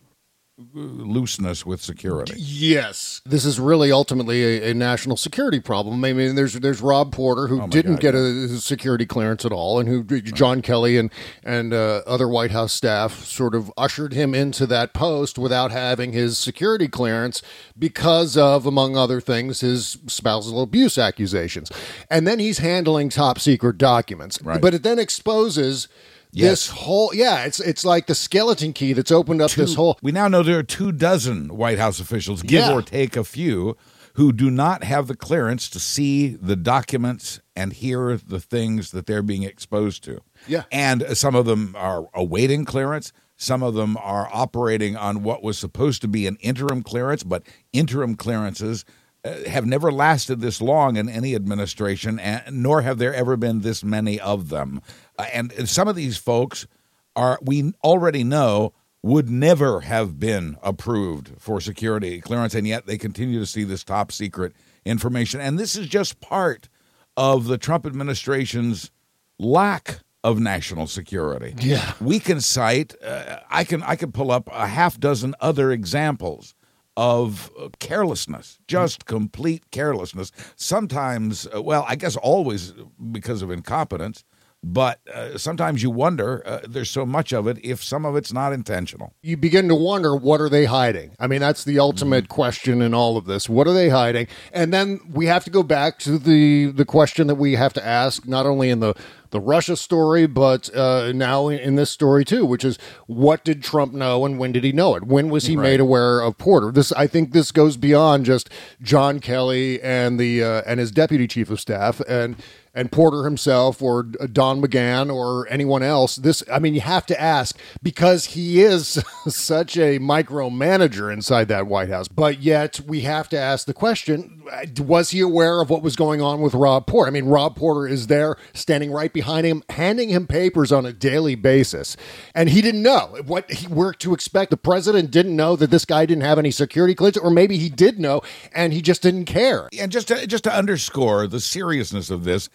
looseness 0.73 1.65
with 1.65 1.81
security. 1.81 2.33
Yes, 2.37 3.21
this 3.25 3.45
is 3.45 3.59
really 3.59 3.91
ultimately 3.91 4.43
a, 4.43 4.71
a 4.71 4.73
national 4.73 5.17
security 5.17 5.59
problem. 5.59 6.03
I 6.03 6.13
mean, 6.13 6.35
there's 6.35 6.53
there's 6.53 6.81
Rob 6.81 7.11
Porter 7.13 7.47
who 7.47 7.61
Oh 7.61 7.67
didn't 7.67 7.93
God, 7.95 8.01
get 8.01 8.15
a 8.15 8.47
security 8.59 9.05
clearance 9.05 9.45
at 9.45 9.51
all, 9.51 9.79
and 9.79 9.87
who 9.87 10.03
John 10.21 10.61
Kelly 10.61 10.97
and 10.97 11.11
and 11.43 11.73
uh, 11.73 12.01
other 12.05 12.27
White 12.27 12.51
House 12.51 12.73
staff 12.73 13.23
sort 13.25 13.55
of 13.55 13.71
ushered 13.77 14.13
him 14.13 14.35
into 14.35 14.65
that 14.67 14.93
post 14.93 15.37
without 15.37 15.71
having 15.71 16.11
his 16.13 16.37
security 16.37 16.87
clearance 16.87 17.41
because 17.77 18.35
of, 18.37 18.65
among 18.65 18.97
other 18.97 19.21
things, 19.21 19.61
his 19.61 19.97
spousal 20.07 20.61
abuse 20.61 20.97
accusations. 20.97 21.71
And 22.09 22.27
then 22.27 22.39
he's 22.39 22.57
handling 22.59 23.09
top 23.09 23.39
secret 23.39 23.77
documents, 23.77 24.41
Right. 24.41 24.61
but 24.61 24.73
it 24.73 24.83
then 24.83 24.99
exposes. 24.99 25.87
This 26.31 26.69
whole 26.69 27.11
yeah, 27.13 27.43
it's 27.45 27.59
it's 27.59 27.83
like 27.83 28.07
the 28.07 28.15
skeleton 28.15 28.73
key 28.73 28.93
that's 28.93 29.11
opened 29.11 29.41
up 29.41 29.51
this 29.51 29.75
whole 29.75 29.97
We 30.01 30.11
now 30.11 30.27
know 30.27 30.43
there 30.43 30.59
are 30.59 30.63
two 30.63 30.91
dozen 30.91 31.55
White 31.55 31.79
House 31.79 31.99
officials, 31.99 32.41
give 32.43 32.61
Yeah. 32.65 32.73
or 32.73 32.81
take 32.81 33.15
a 33.17 33.23
few, 33.23 33.75
who 34.13 34.31
do 34.31 34.49
not 34.51 34.83
have 34.83 35.07
the 35.07 35.15
clearance 35.15 35.69
to 35.69 35.79
see 35.79 36.27
the 36.29 36.55
documents 36.55 37.39
and 37.55 37.73
hear 37.73 38.17
the 38.17 38.39
things 38.39 38.91
that 38.91 39.05
they're 39.05 39.23
being 39.23 39.43
exposed 39.43 40.03
to. 40.03 40.19
Yeah. 40.47 40.63
And 40.71 41.05
some 41.17 41.35
of 41.35 41.45
them 41.45 41.75
are 41.77 42.07
awaiting 42.13 42.65
clearance. 42.65 43.11
Some 43.41 43.63
of 43.63 43.73
them 43.73 43.95
are 43.97 44.29
operating 44.33 44.97
on 44.97 45.23
what 45.23 45.41
was 45.41 45.57
supposed 45.57 46.01
to 46.01 46.07
be 46.09 46.27
an 46.27 46.37
interim 46.41 46.83
clearance, 46.83 47.23
but 47.23 47.43
interim 47.71 48.15
clearances 48.15 48.83
have 49.23 49.65
never 49.65 49.91
lasted 49.91 50.39
this 50.39 50.61
long 50.61 50.95
in 50.95 51.09
any 51.09 51.35
administration, 51.35 52.19
and 52.19 52.63
nor 52.63 52.81
have 52.81 52.97
there 52.97 53.13
ever 53.13 53.35
been 53.35 53.61
this 53.61 53.83
many 53.83 54.19
of 54.19 54.49
them. 54.49 54.81
Uh, 55.17 55.25
and, 55.33 55.51
and 55.53 55.67
some 55.67 55.87
of 55.87 55.95
these 55.95 56.17
folks 56.17 56.67
are 57.15 57.39
we 57.41 57.73
already 57.83 58.23
know 58.23 58.73
would 59.01 59.29
never 59.29 59.81
have 59.81 60.19
been 60.19 60.57
approved 60.61 61.31
for 61.39 61.61
security 61.61 62.21
clearance, 62.21 62.53
and 62.53 62.67
yet 62.67 62.85
they 62.85 62.97
continue 62.97 63.39
to 63.39 63.45
see 63.45 63.63
this 63.63 63.83
top 63.83 64.11
secret 64.11 64.53
information. 64.85 65.39
And 65.39 65.57
this 65.57 65.75
is 65.75 65.87
just 65.87 66.19
part 66.19 66.69
of 67.15 67.45
the 67.45 67.57
Trump 67.57 67.85
administration's 67.85 68.91
lack 69.37 69.99
of 70.23 70.39
national 70.39 70.87
security. 70.87 71.55
Yeah. 71.59 71.93
we 72.01 72.19
can 72.19 72.41
cite. 72.41 72.93
Uh, 73.01 73.39
I 73.49 73.63
can 73.63 73.83
I 73.83 73.95
can 73.95 74.11
pull 74.11 74.31
up 74.31 74.49
a 74.51 74.67
half 74.67 74.99
dozen 74.99 75.33
other 75.39 75.71
examples 75.71 76.53
of 76.99 77.49
uh, 77.57 77.69
carelessness, 77.79 78.59
just 78.67 79.05
complete 79.05 79.63
carelessness. 79.71 80.33
Sometimes, 80.57 81.47
uh, 81.55 81.61
well, 81.61 81.85
I 81.87 81.95
guess 81.95 82.17
always 82.17 82.73
because 83.13 83.41
of 83.41 83.51
incompetence, 83.51 84.25
but 84.61 84.99
uh, 85.13 85.37
sometimes 85.37 85.81
you 85.81 85.89
wonder. 85.91 86.43
Uh, 86.45 86.59
there's 86.67 86.89
so 86.89 87.05
much 87.05 87.31
of 87.31 87.47
it 87.47 87.57
if 87.63 87.81
some 87.81 88.03
of 88.05 88.17
it's 88.17 88.33
not 88.33 88.51
intentional. 88.51 89.13
you 89.21 89.37
begin 89.37 89.69
to 89.69 89.75
wonder 89.75 90.13
what 90.13 90.41
are 90.41 90.49
they 90.49 90.65
hiding 90.65 91.15
i 91.19 91.25
mean 91.27 91.39
that's 91.39 91.63
the 91.63 91.79
ultimate 91.79 92.27
question 92.27 92.81
in 92.81 92.93
all 92.93 93.15
of 93.15 93.23
this 93.25 93.47
what 93.47 93.65
are 93.67 93.73
they 93.73 93.87
hiding 93.87 94.27
and 94.51 94.73
then 94.73 94.99
we 95.09 95.25
have 95.27 95.45
to 95.45 95.49
go 95.49 95.63
back 95.63 95.97
to 95.99 96.17
the 96.17 96.65
the 96.71 96.83
question 96.83 97.27
that 97.27 97.35
we 97.35 97.53
have 97.53 97.71
to 97.71 97.85
ask 97.85 98.27
not 98.27 98.45
only 98.45 98.69
in 98.69 98.81
the 98.81 98.93
the 99.31 99.39
russia 99.39 99.75
story 99.75 100.25
but 100.25 100.73
uh, 100.75 101.11
now 101.13 101.47
in, 101.47 101.75
this 101.75 101.89
story 101.89 102.25
too 102.25 102.45
which 102.45 102.65
is 102.65 102.77
what 103.07 103.43
did 103.43 103.63
trump 103.63 103.93
know 103.93 104.25
and 104.25 104.39
when 104.39 104.51
did 104.51 104.63
he 104.63 104.71
know 104.71 104.95
it? 104.95 105.03
When 105.03 105.29
was 105.29 105.45
he 105.45 105.55
made 105.55 105.79
aware 105.79 106.21
of 106.21 106.37
porter? 106.37 106.71
This 106.71 106.91
i 106.93 107.07
think 107.07 107.31
this 107.31 107.51
goes 107.51 107.77
beyond 107.77 108.25
just 108.25 108.49
john 108.81 109.19
kelly 109.19 109.81
and 109.81 110.19
the 110.19 110.43
uh, 110.43 110.61
and 110.65 110.79
his 110.79 110.91
deputy 110.91 111.27
chief 111.27 111.49
of 111.49 111.59
staff 111.59 111.99
and 112.01 112.35
and 112.79 112.89
Porter 112.93 113.25
himself 113.25 113.81
or 113.81 114.03
Don 114.03 114.61
McGahn 114.61 115.13
or 115.13 115.45
anyone 115.49 115.83
else. 115.83 116.15
This, 116.15 116.41
I 116.49 116.59
mean, 116.59 116.73
you 116.73 116.79
have 116.79 117.05
to 117.07 117.21
ask 117.21 117.59
because 117.83 118.23
he 118.27 118.61
is 118.61 119.03
such 119.27 119.75
a 119.75 119.99
micromanager 119.99 121.11
inside 121.11 121.49
that 121.49 121.67
White 121.67 121.89
House. 121.89 122.07
But 122.07 122.41
yet, 122.41 122.79
we 122.79 123.01
have 123.01 123.27
to 123.29 123.37
ask 123.37 123.65
the 123.65 123.73
question 123.73 124.41
was 124.79 125.11
he 125.11 125.19
aware 125.19 125.61
of 125.61 125.69
what 125.69 125.83
was 125.83 125.97
going 125.97 126.21
on 126.21 126.39
with 126.39 126.53
Rob 126.53 126.87
Porter? 126.87 127.09
I 127.09 127.11
mean, 127.11 127.25
Rob 127.25 127.57
Porter 127.57 127.85
is 127.85 128.07
there 128.07 128.37
standing 128.53 128.91
right 128.91 129.11
behind 129.11 129.45
him, 129.45 129.61
handing 129.69 130.07
him 130.07 130.25
papers 130.25 130.71
on 130.71 130.85
a 130.85 130.93
daily 130.93 131.35
basis. 131.35 131.97
And 132.33 132.49
he 132.49 132.61
didn't 132.61 132.81
know 132.81 133.17
what 133.25 133.51
he 133.51 133.67
were 133.67 133.93
to 133.95 134.13
expect. 134.13 134.51
The 134.51 134.57
president 134.57 135.11
didn't 135.11 135.35
know 135.35 135.57
that 135.57 135.69
this 135.69 135.85
guy 135.85 136.05
didn't 136.05 136.23
have 136.23 136.39
any 136.39 136.51
security 136.51 136.95
clearance, 136.95 137.17
or 137.17 137.29
maybe 137.29 137.57
he 137.57 137.69
did 137.69 137.99
know 137.99 138.21
and 138.53 138.71
he 138.71 138.81
just 138.81 139.01
didn't 139.01 139.25
care. 139.25 139.67
And 139.77 139.91
just 139.91 140.07
to, 140.07 140.25
just 140.25 140.45
to 140.45 140.53
underscore 140.55 141.27
the 141.27 141.41
seriousness 141.41 142.09
of 142.09 142.23
this, 142.23 142.49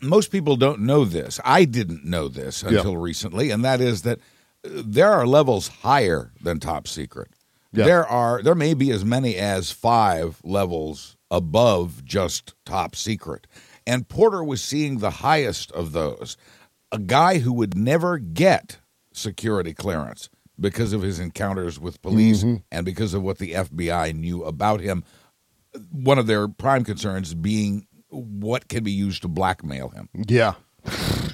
most 0.00 0.30
people 0.32 0.56
don't 0.56 0.80
know 0.80 1.04
this. 1.04 1.40
I 1.44 1.64
didn't 1.64 2.04
know 2.04 2.28
this 2.28 2.62
until 2.62 2.96
recently, 2.96 3.50
and 3.50 3.64
that 3.64 3.80
is 3.80 4.02
that 4.02 4.18
uh, 4.64 4.82
there 4.84 5.12
are 5.12 5.26
levels 5.26 5.68
higher 5.68 6.32
than 6.42 6.58
top 6.60 6.88
secret. 6.88 7.28
Yeah. 7.72 7.84
There 7.84 8.06
are 8.06 8.42
there 8.42 8.54
may 8.54 8.74
be 8.74 8.90
as 8.92 9.04
many 9.04 9.36
as 9.36 9.70
five 9.72 10.40
levels 10.44 11.16
above 11.30 12.04
just 12.04 12.54
top 12.64 12.94
secret. 12.96 13.46
And 13.86 14.08
Porter 14.08 14.42
was 14.42 14.62
seeing 14.62 14.98
the 14.98 15.10
highest 15.10 15.70
of 15.72 15.92
those. 15.92 16.36
A 16.92 16.98
guy 16.98 17.38
who 17.38 17.52
would 17.52 17.76
never 17.76 18.18
get 18.18 18.78
security 19.12 19.74
clearance 19.74 20.30
because 20.58 20.92
of 20.92 21.02
his 21.02 21.18
encounters 21.18 21.78
with 21.80 22.00
police 22.00 22.44
Mm-hmm. 22.44 22.56
and 22.70 22.86
because 22.86 23.12
of 23.12 23.22
what 23.22 23.38
the 23.38 23.52
FBI 23.52 24.14
knew 24.14 24.44
about 24.44 24.80
him. 24.80 25.02
One 25.90 26.18
of 26.20 26.28
their 26.28 26.46
prime 26.46 26.84
concerns 26.84 27.34
being 27.34 27.86
what 28.14 28.68
can 28.68 28.84
be 28.84 28.92
used 28.92 29.22
to 29.22 29.28
blackmail 29.28 29.88
him. 29.90 30.08
Yeah. 30.28 30.54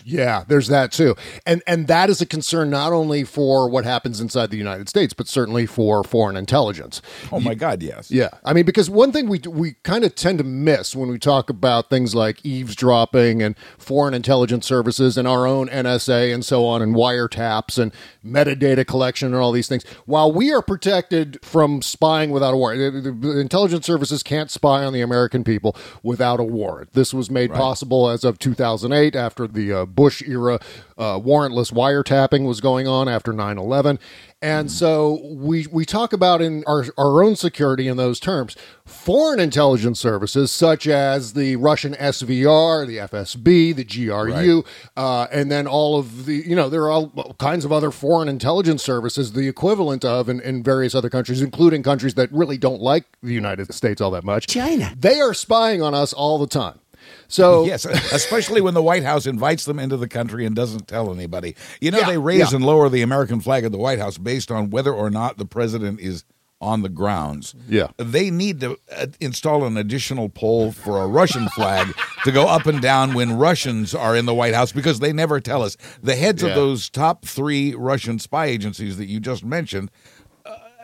Yeah, 0.04 0.44
there's 0.48 0.68
that 0.68 0.92
too. 0.92 1.14
And 1.46 1.62
and 1.66 1.86
that 1.86 2.10
is 2.10 2.20
a 2.20 2.26
concern 2.26 2.70
not 2.70 2.92
only 2.92 3.22
for 3.24 3.68
what 3.68 3.84
happens 3.84 4.20
inside 4.20 4.50
the 4.50 4.56
United 4.56 4.88
States, 4.88 5.12
but 5.12 5.28
certainly 5.28 5.66
for 5.66 6.02
foreign 6.02 6.36
intelligence. 6.36 7.00
Oh 7.30 7.38
my 7.40 7.54
God, 7.54 7.82
yes. 7.82 8.10
Yeah, 8.10 8.30
I 8.44 8.52
mean, 8.52 8.64
because 8.64 8.90
one 8.90 9.12
thing 9.12 9.28
we 9.28 9.40
we 9.48 9.74
kind 9.84 10.04
of 10.04 10.14
tend 10.14 10.38
to 10.38 10.44
miss 10.44 10.96
when 10.96 11.10
we 11.10 11.18
talk 11.18 11.48
about 11.50 11.90
things 11.90 12.14
like 12.14 12.44
eavesdropping 12.44 13.42
and 13.42 13.56
foreign 13.78 14.14
intelligence 14.14 14.66
services 14.66 15.16
and 15.16 15.28
our 15.28 15.46
own 15.46 15.68
NSA 15.68 16.32
and 16.34 16.44
so 16.44 16.66
on, 16.66 16.82
and 16.82 16.94
wiretaps 16.94 17.78
and 17.78 17.92
metadata 18.24 18.86
collection 18.86 19.28
and 19.28 19.36
all 19.36 19.52
these 19.52 19.68
things. 19.68 19.84
While 20.06 20.32
we 20.32 20.52
are 20.52 20.62
protected 20.62 21.38
from 21.44 21.82
spying 21.82 22.30
without 22.30 22.54
a 22.54 22.56
warrant, 22.56 23.04
the- 23.22 23.38
intelligence 23.38 23.86
services 23.86 24.22
can't 24.22 24.50
spy 24.50 24.84
on 24.84 24.92
the 24.92 25.00
American 25.02 25.44
people 25.44 25.76
without 26.02 26.40
a 26.40 26.44
warrant. 26.44 26.94
This 26.94 27.14
was 27.14 27.30
made 27.30 27.52
possible 27.52 28.08
as 28.08 28.24
of 28.24 28.38
2008 28.38 29.14
after 29.14 29.39
the 29.46 29.72
uh, 29.72 29.84
Bush 29.86 30.22
era 30.26 30.60
uh, 30.98 31.18
warrantless 31.18 31.72
wiretapping 31.72 32.46
was 32.46 32.60
going 32.60 32.86
on 32.86 33.08
after 33.08 33.32
9 33.32 33.58
11. 33.58 33.98
And 34.42 34.70
so 34.70 35.20
we, 35.22 35.66
we 35.70 35.84
talk 35.84 36.14
about 36.14 36.40
in 36.40 36.64
our, 36.66 36.86
our 36.96 37.22
own 37.22 37.36
security 37.36 37.88
in 37.88 37.98
those 37.98 38.18
terms. 38.18 38.56
Foreign 38.86 39.38
intelligence 39.38 40.00
services, 40.00 40.50
such 40.50 40.88
as 40.88 41.34
the 41.34 41.56
Russian 41.56 41.92
SVR, 41.94 42.86
the 42.86 42.96
FSB, 42.96 43.76
the 43.76 43.84
GRU, 43.84 44.64
uh, 44.96 45.26
and 45.30 45.50
then 45.50 45.66
all 45.66 45.98
of 45.98 46.24
the, 46.24 46.36
you 46.36 46.56
know, 46.56 46.70
there 46.70 46.84
are 46.84 46.90
all 46.90 47.34
kinds 47.38 47.66
of 47.66 47.72
other 47.72 47.90
foreign 47.90 48.28
intelligence 48.28 48.82
services, 48.82 49.32
the 49.32 49.46
equivalent 49.46 50.06
of 50.06 50.30
in, 50.30 50.40
in 50.40 50.62
various 50.62 50.94
other 50.94 51.10
countries, 51.10 51.42
including 51.42 51.82
countries 51.82 52.14
that 52.14 52.32
really 52.32 52.56
don't 52.56 52.80
like 52.80 53.04
the 53.22 53.34
United 53.34 53.74
States 53.74 54.00
all 54.00 54.10
that 54.10 54.24
much. 54.24 54.46
China. 54.46 54.94
They 54.98 55.20
are 55.20 55.34
spying 55.34 55.82
on 55.82 55.92
us 55.94 56.14
all 56.14 56.38
the 56.38 56.46
time. 56.46 56.80
So 57.28 57.64
Yes, 57.64 57.84
especially 57.84 58.60
when 58.60 58.74
the 58.74 58.82
White 58.82 59.04
House 59.04 59.26
invites 59.26 59.64
them 59.64 59.78
into 59.78 59.96
the 59.96 60.08
country 60.08 60.44
and 60.46 60.54
doesn't 60.56 60.88
tell 60.88 61.12
anybody. 61.12 61.54
You 61.80 61.90
know, 61.90 61.98
Yeah, 62.00 62.06
they 62.06 62.18
raise 62.18 62.50
yeah. 62.50 62.56
and 62.56 62.64
lower 62.64 62.88
the 62.88 63.02
American 63.02 63.40
flag 63.40 63.64
at 63.64 63.72
the 63.72 63.78
White 63.78 63.98
House 63.98 64.18
based 64.18 64.50
on 64.50 64.70
whether 64.70 64.92
or 64.92 65.10
not 65.10 65.38
the 65.38 65.46
president 65.46 66.00
is 66.00 66.24
on 66.62 66.82
the 66.82 66.90
grounds. 66.90 67.54
Yeah. 67.70 67.86
They 67.96 68.28
need 68.30 68.60
to 68.60 68.76
uh, 68.94 69.06
install 69.18 69.64
an 69.64 69.78
additional 69.78 70.28
pole 70.28 70.72
for 70.72 71.00
a 71.02 71.06
Russian 71.06 71.48
flag 71.48 71.88
to 72.24 72.32
go 72.32 72.46
up 72.48 72.66
and 72.66 72.82
down 72.82 73.14
when 73.14 73.38
Russians 73.38 73.94
are 73.94 74.14
in 74.14 74.26
the 74.26 74.34
White 74.34 74.52
House 74.52 74.70
because 74.70 74.98
they 75.00 75.10
never 75.10 75.40
tell 75.40 75.62
us. 75.62 75.78
The 76.02 76.16
heads 76.16 76.42
Yeah. 76.42 76.50
of 76.50 76.54
those 76.56 76.90
top 76.90 77.24
three 77.24 77.74
Russian 77.74 78.18
spy 78.18 78.46
agencies 78.46 78.98
that 78.98 79.06
you 79.06 79.20
just 79.20 79.42
mentioned 79.42 79.90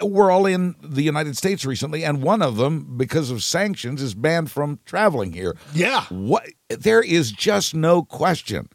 were 0.02 0.30
all 0.30 0.46
in 0.46 0.74
the 0.82 1.02
United 1.02 1.36
States 1.36 1.64
recently, 1.64 2.04
and 2.04 2.22
one 2.22 2.42
of 2.42 2.56
them, 2.56 2.96
because 2.96 3.30
of 3.30 3.42
sanctions, 3.42 4.02
is 4.02 4.14
banned 4.14 4.50
from 4.50 4.80
traveling 4.84 5.32
here. 5.32 5.56
Yeah. 5.74 6.04
What 6.08 6.48
there 6.68 7.02
is 7.02 7.32
just 7.32 7.74
no 7.74 8.02
question 8.02 8.68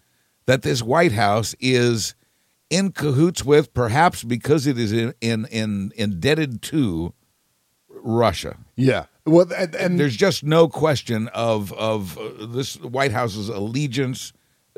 that 0.46 0.62
this 0.62 0.82
White 0.82 1.12
House 1.12 1.56
is 1.60 2.16
in 2.70 2.92
cahoots 2.92 3.44
with, 3.44 3.74
perhaps 3.74 4.24
because 4.24 4.66
it 4.66 4.78
is 4.78 4.92
in, 4.92 5.13
in, 5.22 5.46
in 5.48 5.92
indebted 5.96 6.62
to 6.63 7.13
Russia. 7.90 8.58
yeah, 8.75 9.06
well, 9.25 9.51
and, 9.56 9.75
and 9.75 10.00
There's 10.00 10.18
just 10.18 10.44
no 10.44 10.68
question 10.68 11.28
of 11.30 11.72
of 11.74 12.18
uh, 12.18 12.46
this 12.48 12.78
White 12.78 13.12
House's 13.12 13.50
allegiance 13.50 14.34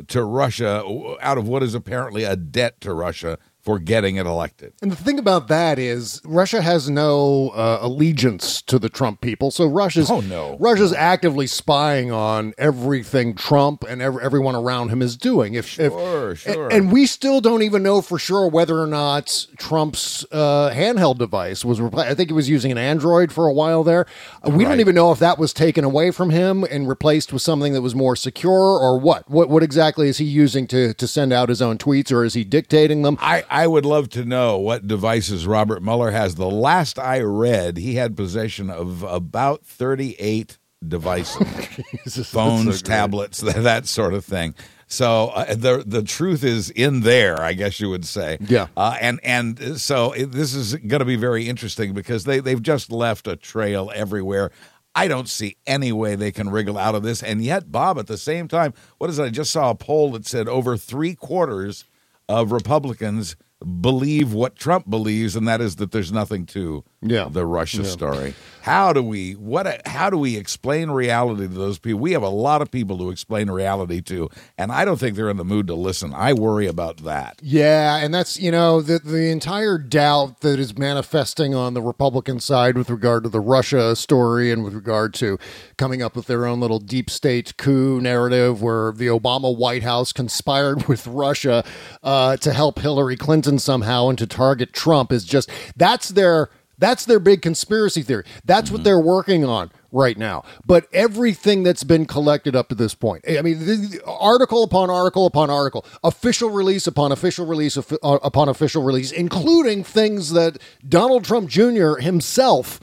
to 0.07 0.23
Russia 0.23 0.83
out 1.21 1.37
of 1.37 1.47
what 1.47 1.63
is 1.63 1.75
apparently 1.75 2.23
a 2.23 2.35
debt 2.35 2.81
to 2.81 2.93
Russia 2.93 3.37
for 3.63 3.79
getting 3.79 4.17
it 4.17 4.25
elected. 4.25 4.73
And 4.81 4.91
the 4.91 4.95
thing 4.97 5.17
about 5.17 5.47
that 5.47 5.79
is, 5.79 6.21
Russia 6.25 6.61
has 6.61 6.89
no 6.89 7.49
uh, 7.55 7.77
allegiance 7.81 8.61
to 8.63 8.77
the 8.77 8.89
Trump 8.89 9.21
people. 9.21 9.51
So 9.51 9.65
Russia's 9.65 10.11
Oh, 10.11 10.19
no. 10.19 10.57
Russia's 10.59 10.91
actively 10.91 11.47
spying 11.47 12.11
on 12.11 12.53
everything 12.57 13.35
Trump 13.35 13.83
and 13.87 14.01
ev- 14.01 14.17
everyone 14.21 14.55
around 14.55 14.89
him 14.89 15.01
is 15.01 15.15
doing. 15.15 15.53
If, 15.53 15.65
Sure, 15.65 16.31
if, 16.31 16.39
sure. 16.41 16.71
And, 16.73 16.91
we 16.91 17.05
still 17.05 17.39
don't 17.39 17.61
even 17.63 17.81
know 17.83 18.01
for 18.01 18.19
sure 18.19 18.47
whether 18.49 18.77
or 18.79 18.85
not 18.87 19.47
Trump's 19.57 20.25
uh, 20.31 20.69
handheld 20.73 21.17
device 21.17 21.63
was 21.63 21.79
replaced. 21.79 22.09
I 22.09 22.15
think 22.15 22.29
he 22.29 22.33
was 22.33 22.49
using 22.49 22.71
an 22.71 22.77
Android 22.77 23.31
for 23.31 23.47
a 23.47 23.53
while 23.53 23.83
there. 23.85 24.05
Uh, 24.45 24.51
We 24.51 24.65
don't 24.65 24.81
even 24.81 24.93
know 24.93 25.11
if 25.13 25.19
that 25.19 25.39
was 25.39 25.53
taken 25.53 25.85
away 25.85 26.11
from 26.11 26.29
him 26.31 26.65
and 26.69 26.87
replaced 26.89 27.31
with 27.31 27.41
something 27.41 27.71
that 27.73 27.81
was 27.81 27.95
more 27.95 28.17
secure 28.17 28.51
or 28.77 28.99
what. 28.99 29.29
What 29.29 29.47
what 29.49 29.63
exactly 29.63 30.09
is 30.09 30.17
he 30.17 30.25
using 30.25 30.67
to 30.67 30.93
to 30.93 31.07
send 31.07 31.31
out 31.31 31.47
his 31.49 31.61
own 31.61 31.77
tweets 31.77 32.11
or 32.11 32.25
is 32.25 32.33
he 32.33 32.43
dictating 32.43 33.01
them? 33.03 33.17
I, 33.21 33.43
I 33.53 33.67
would 33.67 33.85
love 33.85 34.09
to 34.09 34.25
know 34.25 34.57
what 34.57 34.87
devices 34.87 35.45
Robert 35.45 35.83
Mueller 35.83 36.09
has. 36.09 36.33
The 36.33 36.49
last 36.49 36.97
I 36.97 37.21
read, 37.21 37.77
he 37.77 37.93
had 37.93 38.17
possession 38.17 38.71
of 38.71 39.03
about 39.03 39.63
38 39.63 40.57
devices 40.85 42.27
phones, 42.31 42.81
tablets, 42.81 43.41
that, 43.41 43.57
that 43.63 43.85
sort 43.85 44.15
of 44.15 44.25
thing. 44.25 44.55
So 44.87 45.27
uh, 45.29 45.53
the 45.53 45.83
the 45.85 46.01
truth 46.01 46.43
is 46.43 46.71
in 46.71 47.01
there, 47.01 47.41
I 47.41 47.53
guess 47.53 47.79
you 47.79 47.91
would 47.91 48.05
say. 48.05 48.39
Yeah. 48.41 48.67
Uh, 48.75 48.97
and 48.99 49.19
and 49.23 49.79
so 49.79 50.13
it, 50.13 50.31
this 50.31 50.55
is 50.55 50.73
going 50.75 50.99
to 50.99 51.05
be 51.05 51.15
very 51.15 51.47
interesting 51.47 51.93
because 51.93 52.23
they 52.23 52.39
they've 52.39 52.61
just 52.61 52.91
left 52.91 53.27
a 53.27 53.35
trail 53.35 53.91
everywhere. 53.93 54.51
I 54.95 55.07
don't 55.07 55.29
see 55.29 55.57
any 55.67 55.91
way 55.91 56.15
they 56.15 56.31
can 56.31 56.49
wriggle 56.49 56.77
out 56.77 56.95
of 56.95 57.03
this. 57.03 57.21
And 57.21 57.43
yet, 57.43 57.71
Bob, 57.71 57.99
at 57.99 58.07
the 58.07 58.17
same 58.17 58.47
time, 58.47 58.73
what 58.97 59.11
is 59.11 59.19
it? 59.19 59.23
I 59.23 59.29
just 59.29 59.51
saw 59.51 59.69
a 59.69 59.75
poll 59.75 60.11
that 60.13 60.25
said 60.25 60.47
over 60.47 60.75
three 60.75 61.13
quarters 61.13 61.85
of 62.33 62.51
Republicans 62.51 63.35
believe 63.81 64.33
what 64.33 64.55
Trump 64.55 64.89
believes, 64.89 65.35
and 65.35 65.47
that 65.47 65.61
is 65.61 65.75
that 65.77 65.91
there's 65.91 66.11
nothing 66.11 66.45
to 66.47 66.83
Yeah. 67.03 67.27
the 67.29 67.45
Russia 67.45 67.85
story. 67.85 68.33
How 68.63 68.93
do 68.93 69.03
we 69.03 69.33
what? 69.33 69.85
How 69.85 70.09
do 70.09 70.17
we 70.17 70.37
explain 70.37 70.89
reality 70.89 71.49
to 71.49 71.53
those 71.53 71.79
people? 71.79 71.99
We 71.99 72.13
have 72.13 72.23
a 72.23 72.29
lot 72.29 72.61
of 72.61 72.71
people 72.71 72.97
to 72.99 73.09
explain 73.09 73.51
reality 73.51 73.99
to, 74.03 74.29
and 74.57 74.71
I 74.71 74.85
don't 74.85 74.97
think 74.97 75.17
they're 75.17 75.29
in 75.29 75.35
the 75.35 75.43
mood 75.43 75.67
to 75.67 75.73
listen. 75.73 76.13
I 76.13 76.31
worry 76.31 76.65
about 76.65 77.03
that. 77.03 77.41
Yeah, 77.43 77.97
and 77.97 78.13
that's 78.13 78.39
you 78.39 78.51
know 78.51 78.81
the 78.81 78.99
the 78.99 79.29
entire 79.29 79.77
doubt 79.77 80.39
that 80.39 80.59
is 80.59 80.77
manifesting 80.77 81.53
on 81.53 81.73
the 81.73 81.81
Republican 81.81 82.39
side 82.39 82.77
with 82.77 82.89
regard 82.89 83.23
to 83.23 83.29
the 83.29 83.41
Russia 83.41 83.97
story 83.97 84.49
and 84.49 84.63
with 84.63 84.73
regard 84.73 85.13
to 85.15 85.37
coming 85.77 86.01
up 86.01 86.15
with 86.15 86.27
their 86.27 86.45
own 86.45 86.61
little 86.61 86.79
deep 86.79 87.09
state 87.09 87.57
coup 87.57 87.99
narrative 87.99 88.61
where 88.61 88.93
the 88.93 89.07
Obama 89.07 89.53
White 89.53 89.83
House 89.83 90.13
conspired 90.13 90.83
with 90.87 91.05
Russia 91.05 91.65
uh, 92.01 92.37
to 92.37 92.53
help 92.53 92.79
Hillary 92.79 93.17
Clinton 93.17 93.59
somehow 93.59 94.07
and 94.07 94.17
to 94.19 94.25
target 94.25 94.71
Trump 94.71 95.11
is 95.11 95.25
just 95.25 95.49
that's 95.75 96.07
their 96.07 96.49
that's 96.77 97.05
their 97.05 97.19
big 97.19 97.41
conspiracy 97.41 98.01
theory. 98.01 98.25
That's 98.45 98.71
what 98.71 98.83
they're 98.83 98.99
working 98.99 99.45
on 99.45 99.71
right 99.91 100.17
now. 100.17 100.43
But 100.65 100.87
everything 100.91 101.63
that's 101.63 101.83
been 101.83 102.05
collected 102.05 102.55
up 102.55 102.69
to 102.69 102.75
this 102.75 102.95
point, 102.95 103.23
I 103.27 103.41
mean, 103.41 103.99
article 104.05 104.63
upon 104.63 104.89
article 104.89 105.25
upon 105.25 105.49
article, 105.49 105.85
official 106.03 106.49
release 106.49 106.87
upon 106.87 107.11
official 107.11 107.45
release 107.45 107.77
of- 107.77 107.97
uh, 108.03 108.19
upon 108.23 108.49
official 108.49 108.83
release, 108.83 109.11
including 109.11 109.83
things 109.83 110.31
that 110.31 110.57
Donald 110.87 111.23
Trump 111.23 111.49
Jr. 111.49 111.95
himself 111.95 112.79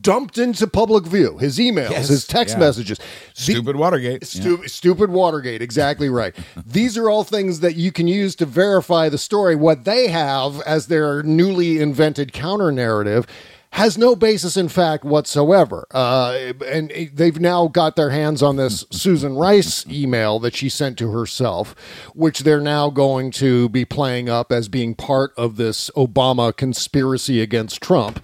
dumped 0.00 0.38
into 0.38 0.66
public 0.66 1.04
view 1.04 1.38
his 1.38 1.58
emails, 1.58 1.90
Yes, 1.90 2.08
his 2.08 2.26
text 2.26 2.54
yeah. 2.54 2.60
messages. 2.60 2.98
The- 2.98 3.04
Stupid 3.34 3.76
Watergate. 3.76 4.24
Stu- 4.26 4.66
Stupid 4.68 5.10
Watergate, 5.10 5.60
exactly 5.62 6.08
right. 6.08 6.34
These 6.66 6.96
are 6.96 7.10
all 7.10 7.24
things 7.24 7.60
that 7.60 7.74
you 7.76 7.90
can 7.92 8.06
use 8.06 8.36
to 8.36 8.46
verify 8.46 9.08
the 9.08 9.18
story. 9.18 9.56
What 9.56 9.84
they 9.84 10.08
have 10.08 10.60
as 10.62 10.86
their 10.86 11.22
newly 11.24 11.80
invented 11.80 12.32
counter 12.32 12.70
narrative 12.70 13.26
has 13.72 13.96
no 13.96 14.14
basis 14.14 14.56
in 14.56 14.68
fact 14.68 15.02
whatsoever. 15.02 15.86
Uh, 15.92 16.52
and 16.66 16.92
they've 17.14 17.40
now 17.40 17.68
got 17.68 17.96
their 17.96 18.10
hands 18.10 18.42
on 18.42 18.56
this 18.56 18.84
Susan 18.90 19.34
Rice 19.34 19.86
email 19.86 20.38
that 20.40 20.54
she 20.54 20.68
sent 20.68 20.98
to 20.98 21.10
herself, 21.10 21.74
which 22.14 22.40
they're 22.40 22.60
now 22.60 22.90
going 22.90 23.30
to 23.32 23.70
be 23.70 23.86
playing 23.86 24.28
up 24.28 24.52
as 24.52 24.68
being 24.68 24.94
part 24.94 25.32
of 25.38 25.56
this 25.56 25.90
Obama 25.96 26.54
conspiracy 26.54 27.40
against 27.40 27.80
Trump. 27.80 28.22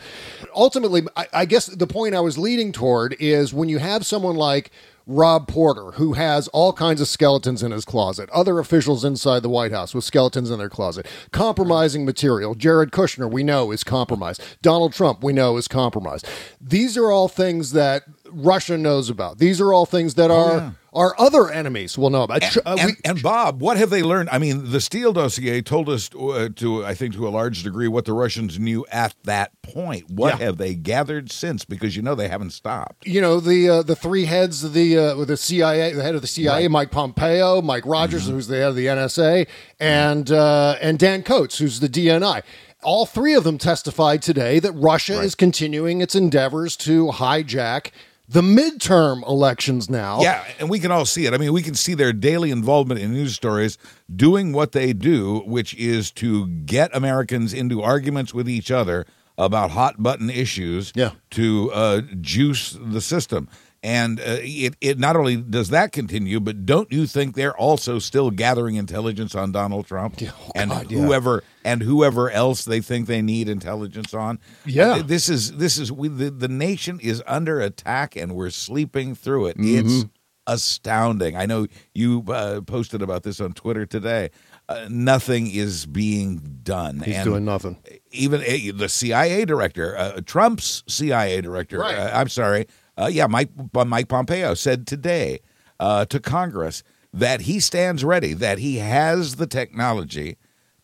Ultimately, 0.55 1.03
I, 1.17 1.27
I 1.33 1.45
guess 1.47 1.67
the 1.67 1.87
point 1.87 2.15
I 2.15 2.21
was 2.21 2.37
leading 2.37 2.71
toward 2.71 3.17
is 3.19 3.55
when 3.55 3.71
you 3.71 3.79
have 3.79 4.05
someone 4.05 4.37
like 4.37 4.71
Rob 5.11 5.49
Porter, 5.49 5.93
who 5.93 6.13
has 6.13 6.49
all 6.49 6.75
kinds 6.75 7.01
of 7.01 7.09
skeletons 7.09 7.63
in 7.63 7.73
his 7.73 7.87
closet, 7.87 8.29
other 8.29 8.59
officials 8.59 9.07
inside 9.07 9.43
the 9.43 9.49
White 9.49 9.73
House 9.73 9.95
with 9.95 10.05
skeletons 10.05 10.51
in 10.51 10.59
their 10.59 10.69
closet, 10.69 11.07
compromising 11.33 12.05
material. 12.05 12.55
Jared 12.55 12.91
Kushner, 12.91 13.29
we 13.29 13.43
know, 13.43 13.71
is 13.73 13.83
compromised. 13.83 14.43
Donald 14.61 14.93
Trump, 14.93 15.25
we 15.25 15.33
know, 15.33 15.57
is 15.57 15.67
compromised. 15.67 16.29
These 16.61 16.99
are 16.99 17.11
all 17.11 17.27
things 17.27 17.73
that 17.73 18.03
Russia 18.31 18.77
knows 18.79 19.11
about. 19.11 19.39
These 19.39 19.61
are 19.61 19.73
all 19.73 19.87
things 19.87 20.15
that 20.15 20.31
our 20.31 20.57
yeah. 20.57 20.71
our 20.93 21.15
other 21.21 21.51
enemies 21.51 21.97
will 21.99 22.11
know 22.11 22.23
about. 22.23 22.43
And, 22.43 22.59
uh, 22.67 22.77
and, 22.79 22.87
we- 22.91 22.97
and 23.05 23.23
Bob, 23.23 23.61
what 23.61 23.77
have 23.77 23.91
they 23.91 24.03
learned? 24.03 24.29
I 24.31 24.39
mean, 24.39 24.71
the 24.71 24.81
Steele 24.81 25.13
dossier 25.13 25.63
told 25.63 25.89
us 25.89 26.11
uh, 26.15 26.49
to, 26.57 26.85
I 26.85 26.95
think, 26.95 27.15
to 27.15 27.29
a 27.29 27.31
large 27.31 27.63
degree, 27.63 27.89
what 27.89 28.05
the 28.05 28.13
Russians 28.13 28.59
knew 28.59 28.85
at 28.91 29.15
that 29.25 29.53
point. 29.63 30.11
What 30.11 30.39
Yeah. 30.39 30.47
have 30.47 30.57
they 30.59 30.75
gathered 30.75 31.31
since? 31.31 31.65
Because 31.65 31.95
you 31.97 32.03
know 32.03 32.15
they 32.15 32.29
haven't 32.29 32.51
stopped. 32.51 33.07
you 33.07 33.21
know 33.21 33.41
the 33.41 33.69
uh, 33.69 33.83
the 33.83 33.97
three 33.97 34.25
heads 34.27 34.65
of 34.65 34.73
the 34.73 34.97
uh, 34.99 35.25
the 35.25 35.37
CIA, 35.37 35.93
the 35.93 36.03
head 36.03 36.15
of 36.15 36.21
the 36.21 36.27
CIA, 36.27 36.69
Mike 36.69 36.91
Pompeo, 36.91 37.63
Mike 37.63 37.85
Rogers, 37.87 38.25
Mm-hmm. 38.25 38.33
who's 38.33 38.49
the 38.49 38.57
head 38.57 38.69
of 38.71 38.77
the 38.77 38.87
NSA, 38.87 39.47
and 39.81 40.31
uh, 40.31 40.77
and 40.81 40.99
Dan 40.99 41.23
Coats, 41.23 41.59
who's 41.59 41.81
the 41.81 41.89
DNI. 41.89 42.43
All 42.85 43.07
three 43.07 43.35
of 43.35 43.43
them 43.43 43.59
testified 43.59 44.23
today 44.23 44.61
that 44.61 44.71
Russia 44.71 45.21
is 45.21 45.35
continuing 45.35 46.01
its 46.01 46.15
endeavors 46.15 46.77
to 46.77 47.07
hijack 47.09 47.91
the 48.29 48.43
midterm 48.43 49.27
elections 49.27 49.89
now. 49.89 50.21
Yeah, 50.21 50.45
and 50.61 50.69
we 50.69 50.79
can 50.79 50.91
all 50.93 51.07
see 51.07 51.27
it. 51.27 51.33
I 51.33 51.39
mean, 51.39 51.53
we 51.53 51.63
can 51.63 51.75
see 51.75 51.95
their 51.95 52.13
daily 52.13 52.51
involvement 52.51 53.01
in 53.01 53.13
news 53.13 53.35
stories, 53.35 53.79
doing 54.15 54.53
what 54.53 54.73
they 54.73 54.93
do, 54.93 55.41
which 55.47 55.75
is 55.75 56.11
to 56.13 56.47
get 56.47 56.95
Americans 56.95 57.55
into 57.55 57.81
arguments 57.83 58.35
with 58.35 58.49
each 58.49 58.71
other 58.71 59.07
about 59.39 59.71
hot 59.71 60.03
button 60.03 60.29
issues 60.31 60.93
Yeah. 60.95 61.13
to 61.31 61.71
uh, 61.73 62.01
juice 62.21 62.77
the 62.79 63.01
system. 63.01 63.49
And 63.81 64.19
uh, 64.19 64.39
it, 64.41 64.75
it 64.81 64.99
not 64.99 65.15
only 65.15 65.37
does 65.37 65.69
that 65.71 65.93
continue, 65.93 66.41
but 66.41 66.67
don't 66.67 66.91
you 66.91 67.07
think 67.07 67.37
they're 67.37 67.57
also 67.57 68.01
still 68.01 68.33
gathering 68.33 68.75
intelligence 68.75 69.37
on 69.37 69.53
Donald 69.53 69.87
Trump 69.87 70.21
and 70.57 70.71
God, 70.73 70.91
yeah. 70.91 70.99
whoever 70.99 71.45
and 71.69 71.83
whoever 71.83 72.31
else 72.31 72.65
they 72.65 72.81
think 72.81 73.07
they 73.07 73.23
need 73.23 73.49
intelligence 73.49 74.15
on? 74.15 74.39
Yeah. 74.65 75.03
this 75.05 75.29
is 75.29 75.53
this 75.57 75.79
is 75.79 75.93
we, 75.93 76.09
the 76.09 76.31
the 76.31 76.49
nation 76.49 76.99
is 77.01 77.23
under 77.27 77.61
attack, 77.61 78.17
and 78.17 78.35
we're 78.35 78.51
sleeping 78.51 79.15
through 79.15 79.47
it. 79.47 79.59
Mm-hmm. 79.59 79.87
It's 79.87 80.05
astounding. 80.47 81.37
I 81.37 81.47
know 81.47 81.67
you 81.95 82.25
uh, 82.29 82.63
posted 82.63 83.03
about 83.03 83.23
this 83.23 83.41
on 83.41 83.53
Twitter 83.53 83.87
today. 83.87 84.31
Uh, 84.69 84.87
nothing 84.91 85.51
is 85.51 85.87
being 85.87 86.59
done. 86.63 87.01
He's 87.01 87.17
And 87.17 87.25
doing 87.25 87.45
nothing. 87.45 87.77
Even 88.11 88.41
uh, 88.41 88.73
the 88.75 88.89
CIA 88.89 89.45
director, 89.45 89.97
uh, 89.97 90.21
Trump's 90.25 90.83
CIA 90.89 91.41
director, 91.41 91.79
Right. 91.79 91.95
uh, 91.97 92.11
I'm 92.15 92.29
sorry, 92.29 92.67
uh, 92.99 93.09
yeah, 93.11 93.27
Mike 93.27 93.51
Mike 93.75 94.09
Pompeo 94.09 94.55
said 94.55 94.87
today 94.87 95.41
uh, 95.81 96.05
to 96.07 96.19
Congress 96.21 96.83
that 97.13 97.43
he 97.43 97.61
stands 97.61 98.05
ready, 98.05 98.33
that 98.35 98.59
he 98.59 98.77
has 98.77 99.37
the 99.37 99.47
technology 99.47 100.37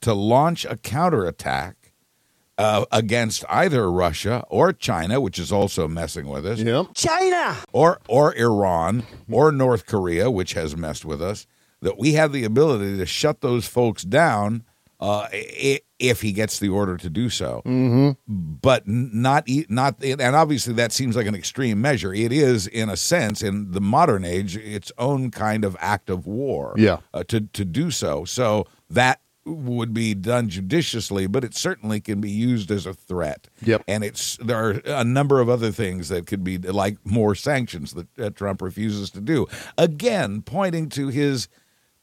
to 0.04 0.14
launch 0.14 0.64
a 0.64 0.76
counterattack 0.76 1.92
uh, 2.56 2.84
against 2.92 3.44
either 3.49 3.90
Russia 3.90 4.44
or 4.49 4.73
China, 4.73 5.20
which 5.20 5.38
is 5.38 5.50
also 5.50 5.88
messing 5.88 6.28
with 6.28 6.46
us 6.46 6.61
Yep. 6.61 6.87
China 6.94 7.56
or 7.73 8.00
or 8.08 8.34
Iran 8.37 9.02
or 9.30 9.50
North 9.50 9.87
Korea, 9.87 10.30
which 10.30 10.52
has 10.54 10.76
messed 10.76 11.04
with 11.04 11.20
us, 11.20 11.46
that 11.80 11.99
we 11.99 12.12
have 12.12 12.32
the 12.32 12.44
ability 12.44 12.96
to 12.99 13.06
shut 13.06 13.40
those 13.40 13.66
folks 13.66 14.04
down 14.04 14.62
uh, 15.00 15.26
if 15.99 16.20
he 16.23 16.30
gets 16.32 16.61
the 16.61 16.68
order 16.68 16.96
to 16.96 17.11
do 17.11 17.28
so. 17.28 17.61
Mm-hmm. 17.66 18.11
But 18.62 18.87
not 18.87 19.49
e- 19.49 19.66
not 19.68 20.02
and 20.04 20.37
obviously 20.37 20.75
that 20.75 20.92
seems 20.92 21.16
like 21.16 21.26
an 21.26 21.34
extreme 21.34 21.80
measure. 21.80 22.14
It 22.14 22.30
is, 22.32 22.68
in 22.68 22.88
a 22.88 22.96
sense, 22.96 23.42
in 23.42 23.73
the 23.73 23.80
modern 23.80 24.25
age, 24.25 24.56
its 24.56 24.92
own 24.96 25.30
kind 25.32 25.64
of 25.64 25.76
act 25.80 26.08
of 26.08 26.26
war. 26.26 26.75
Yeah. 26.76 26.99
uh, 27.12 27.25
to 27.25 27.40
to 27.40 27.64
do 27.64 27.90
so. 27.90 28.25
So 28.25 28.66
that 28.90 29.20
would 29.46 29.92
be 29.92 30.14
done 30.14 30.48
judiciously, 30.48 31.26
but 31.26 31.44
it 31.44 31.54
certainly 31.54 32.00
can 32.00 32.20
be 32.20 32.30
used 32.30 32.70
as 32.70 32.86
a 32.86 32.94
threat. 32.94 33.48
Yep. 33.62 33.84
And 33.86 34.02
it's 34.02 34.36
there 34.38 34.56
are 34.56 34.70
a 34.86 35.04
number 35.04 35.40
of 35.40 35.48
other 35.48 35.70
things 35.70 36.08
that 36.08 36.26
could 36.26 36.42
be 36.42 36.56
like 36.58 36.96
more 37.04 37.34
sanctions 37.34 37.92
that 37.94 38.18
uh, 38.18 38.30
Trump 38.30 38.62
refuses 38.62 39.10
to 39.10 39.20
do. 39.20 39.46
Again, 39.76 40.42
pointing 40.42 40.88
to 40.90 41.08
his 41.08 41.48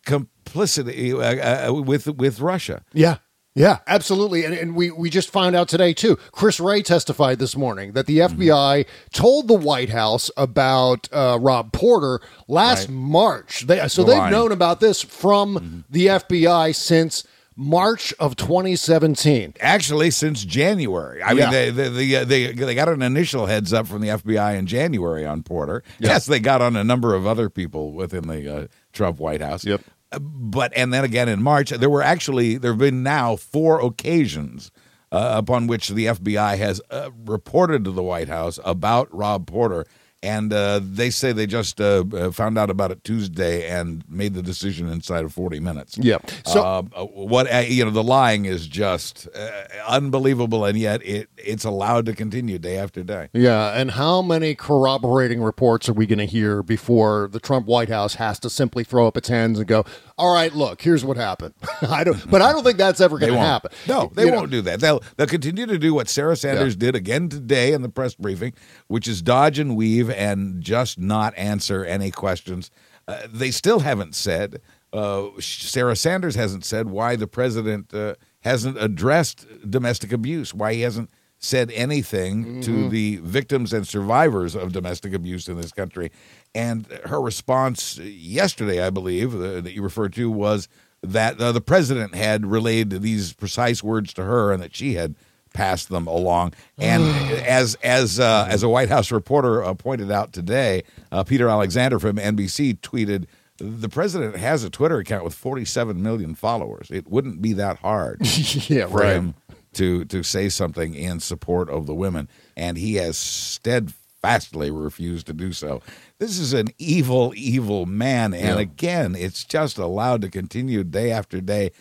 complicity 0.06 1.14
uh, 1.14 1.70
uh, 1.70 1.74
with 1.74 2.08
with 2.08 2.40
Russia. 2.40 2.84
Yeah. 2.94 3.18
Yeah, 3.54 3.80
absolutely. 3.86 4.46
And, 4.46 4.54
and 4.54 4.76
we, 4.78 4.92
we 4.92 5.10
just 5.10 5.30
found 5.30 5.58
out 5.58 5.68
today, 5.68 5.94
too. 5.94 6.16
Chris 6.32 6.58
Wray 6.58 6.82
testified 6.82 7.38
this 7.38 7.54
morning 7.58 7.92
that 7.92 8.06
the 8.06 8.20
Mm-hmm. 8.20 8.42
FBI 8.44 8.86
told 9.12 9.50
the 9.50 9.56
White 9.56 9.90
House 9.90 10.32
about 10.38 11.10
uh, 11.12 11.38
Rob 11.42 11.74
Porter 11.74 12.22
last 12.48 12.88
Right. 12.88 12.96
March. 12.96 13.68
They, 13.68 13.86
so 13.90 14.06
The 14.06 14.14
they've 14.14 14.32
known 14.32 14.54
about 14.54 14.80
this 14.80 15.02
from 15.02 15.56
Mm-hmm. 15.56 15.80
the 15.90 16.06
FBI 16.08 16.74
since 16.74 17.26
March 17.62 18.14
of 18.20 18.36
2017. 18.36 19.54
Actually, 19.62 20.10
since 20.12 20.44
January, 20.44 21.22
I 21.22 21.32
Yeah. 21.34 21.44
mean, 21.46 21.52
they 21.52 21.70
they, 21.70 21.90
they 21.90 22.16
uh, 22.16 22.24
they 22.26 22.52
they 22.54 22.76
got 22.76 22.90
an 22.90 23.02
initial 23.02 23.46
heads 23.46 23.72
up 23.72 23.88
from 23.88 24.02
the 24.02 24.08
FBI 24.10 24.58
in 24.58 24.66
January 24.66 25.26
on 25.26 25.44
Porter. 25.44 25.84
Yes, 26.00 26.26
they 26.26 26.40
got 26.40 26.62
on 26.62 26.76
a 26.76 26.84
number 26.84 27.14
of 27.14 27.28
other 27.28 27.50
people 27.50 27.94
within 27.94 28.28
the 28.28 28.56
uh, 28.64 28.68
Trump 28.94 29.20
White 29.20 29.42
House. 29.42 29.64
Yep. 29.66 29.82
Uh, 30.12 30.20
But 30.20 30.74
and 30.76 30.92
then 30.94 31.04
again 31.04 31.30
in 31.30 31.42
March, 31.44 31.70
there 31.70 31.90
were 31.90 32.02
actually 32.02 32.58
there 32.58 32.72
have 32.72 32.80
been 32.80 33.04
now 33.04 33.36
four 33.36 33.80
occasions 33.80 34.72
uh, 35.12 35.34
upon 35.38 35.68
which 35.68 35.90
the 35.90 36.06
FBI 36.08 36.58
has 36.58 36.82
uh, 36.90 37.12
reported 37.26 37.84
to 37.86 37.92
the 37.92 38.04
White 38.04 38.28
House 38.30 38.60
about 38.66 39.14
Rob 39.16 39.46
Porter. 39.46 39.86
And 40.24 40.54
uh, 40.54 40.80
they 40.84 41.10
say 41.10 41.32
they 41.32 41.48
just 41.48 41.82
uh, 41.82 42.04
uh, 42.14 42.30
found 42.32 42.58
out 42.60 42.70
about 42.70 42.92
it 42.92 43.04
Tuesday 43.04 43.68
and 43.68 44.04
made 44.08 44.36
the 44.36 44.44
decision 44.44 44.88
inside 44.88 45.26
of 45.26 45.34
40 45.34 45.60
minutes. 45.60 45.98
Yeah. 45.98 46.20
So- 46.46 46.62
uh, 46.62 46.82
what 47.06 47.52
uh, 47.52 47.60
you 47.60 47.84
know, 47.84 47.92
the 47.92 48.04
lying 48.04 48.46
is 48.46 48.68
just 48.68 49.28
uh, 49.36 49.50
unbelievable, 49.88 50.66
and 50.66 50.78
yet 50.78 51.04
it 51.06 51.30
it's 51.38 51.64
allowed 51.66 52.06
to 52.06 52.14
continue 52.14 52.58
day 52.60 52.78
after 52.78 53.04
day. 53.04 53.30
Yeah, 53.34 53.72
and 53.80 53.92
how 53.92 54.22
many 54.22 54.56
corroborating 54.56 55.42
reports 55.42 55.90
are 55.90 55.94
we 55.94 56.06
going 56.06 56.20
to 56.20 56.26
hear 56.26 56.62
before 56.64 57.30
the 57.32 57.40
Trump 57.40 57.66
White 57.66 57.90
House 57.90 58.16
has 58.16 58.40
to 58.40 58.50
simply 58.50 58.84
throw 58.84 59.08
up 59.08 59.18
its 59.18 59.28
hands 59.30 59.58
and 59.60 59.68
go, 59.68 59.84
"All 60.18 60.34
right, 60.34 60.54
look, 60.54 60.82
here's 60.82 61.04
what 61.04 61.18
happened." 61.18 61.54
I 61.90 62.04
don't, 62.04 62.30
but 62.30 62.42
I 62.42 62.52
don't 62.52 62.64
think 62.64 62.78
that's 62.78 63.02
ever 63.02 63.18
going 63.18 63.34
to 63.34 63.40
happen. 63.40 63.72
No, 63.88 64.12
they 64.14 64.26
You 64.26 64.32
won't 64.34 64.52
do 64.52 64.62
that. 64.62 64.80
They'll 64.80 65.02
they'll 65.18 65.28
continue 65.28 65.66
to 65.66 65.78
do 65.78 65.94
what 65.94 66.10
Sarah 66.10 66.36
Sanders 66.36 66.76
did 66.76 66.96
again 66.96 67.30
today 67.30 67.74
in 67.74 67.82
the 67.82 67.90
press 67.90 68.14
briefing, 68.16 68.54
which 68.88 69.08
is 69.08 69.22
dodge 69.22 69.58
and 69.60 69.76
weave 69.76 70.10
and 70.12 70.62
just 70.62 71.00
not 71.00 71.34
answer 71.38 71.84
any 71.84 72.12
questions. 72.12 72.70
Uh, 73.08 73.20
they 73.32 73.52
still 73.52 73.80
haven't 73.80 74.16
said. 74.16 74.62
Uh, 74.94 75.30
Sarah 75.40 75.96
Sanders 75.96 76.36
hasn't 76.36 76.66
said 76.66 76.88
why 76.88 77.16
the 77.16 77.28
president 77.28 77.94
uh, 77.94 78.16
hasn't 78.42 78.82
addressed 78.82 79.46
domestic 79.70 80.12
abuse. 80.12 80.54
Why 80.54 80.74
he 80.74 80.82
hasn't 80.82 81.10
said 81.44 81.72
anything 81.72 82.62
to 82.62 82.88
the 82.90 83.16
victims 83.18 83.74
and 83.74 83.88
survivors 83.88 84.56
of 84.56 84.72
domestic 84.74 85.12
abuse 85.12 85.48
in 85.48 85.58
this 85.58 85.72
country. 85.72 86.12
And 86.54 86.86
her 87.06 87.20
response 87.20 87.98
yesterday, 87.98 88.86
I 88.86 88.92
believe, 88.92 89.34
uh, 89.34 89.62
that 89.62 89.74
you 89.74 89.82
referred 89.82 90.14
to, 90.14 90.30
was 90.30 90.68
that 91.02 91.42
uh, 91.42 91.52
the 91.52 91.62
president 91.62 92.14
had 92.14 92.46
relayed 92.46 92.92
these 92.92 93.34
precise 93.34 93.82
words 93.82 94.14
to 94.14 94.24
her 94.24 94.52
and 94.52 94.62
that 94.62 94.76
she 94.76 94.94
had 94.94 95.16
passed 95.54 95.90
them 95.90 96.08
along. 96.08 96.54
And 96.78 97.04
as 97.46 97.76
as 97.84 98.20
uh, 98.20 98.48
as 98.50 98.64
a 98.64 98.70
White 98.70 98.90
House 98.90 99.12
reporter 99.12 99.64
uh, 99.64 99.74
pointed 99.74 100.12
out 100.12 100.34
today, 100.34 100.84
uh, 101.12 101.24
Peter 101.24 101.48
Alexander 101.50 102.00
from 102.00 102.18
NBC 102.18 102.80
tweeted. 102.80 103.26
The 103.58 103.90
president 103.90 104.38
has 104.38 104.64
a 104.64 104.72
Twitter 104.72 104.98
account 104.98 105.24
with 105.24 105.36
47 105.36 106.02
million 106.02 106.34
followers. 106.34 106.90
It 106.90 107.08
wouldn't 107.08 107.44
be 107.44 107.54
that 107.54 107.78
hard 107.78 108.18
yeah, 108.68 108.88
for 108.88 109.02
right. 109.02 109.14
him 109.18 109.36
to 109.74 110.04
to 110.06 110.24
say 110.24 110.50
something 110.50 110.96
in 110.96 111.20
support 111.20 111.70
of 111.70 111.86
the 111.86 111.94
women, 111.94 112.28
and 112.58 112.76
he 112.76 112.96
has 112.96 113.18
steadfastly 113.18 114.72
refused 114.72 115.28
to 115.28 115.34
do 115.34 115.54
so. 115.54 115.82
This 116.20 116.40
is 116.40 116.54
an 116.54 116.70
evil, 116.78 117.34
evil 117.36 117.86
man, 117.86 118.34
and 118.34 118.56
Yeah. 118.56 118.60
again, 118.62 119.16
it's 119.16 119.44
just 119.44 119.78
allowed 119.78 120.22
to 120.22 120.30
continue 120.30 120.84
day 120.84 121.12
after 121.12 121.40
day. 121.42 121.72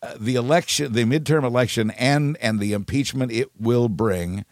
Uh, 0.00 0.14
the 0.18 0.36
election, 0.36 0.92
the 0.92 1.04
midterm 1.04 1.42
election, 1.42 1.90
and 1.92 2.36
and 2.40 2.60
the 2.60 2.72
impeachment 2.72 3.32
it 3.32 3.48
will 3.58 3.88
bring. 3.88 4.44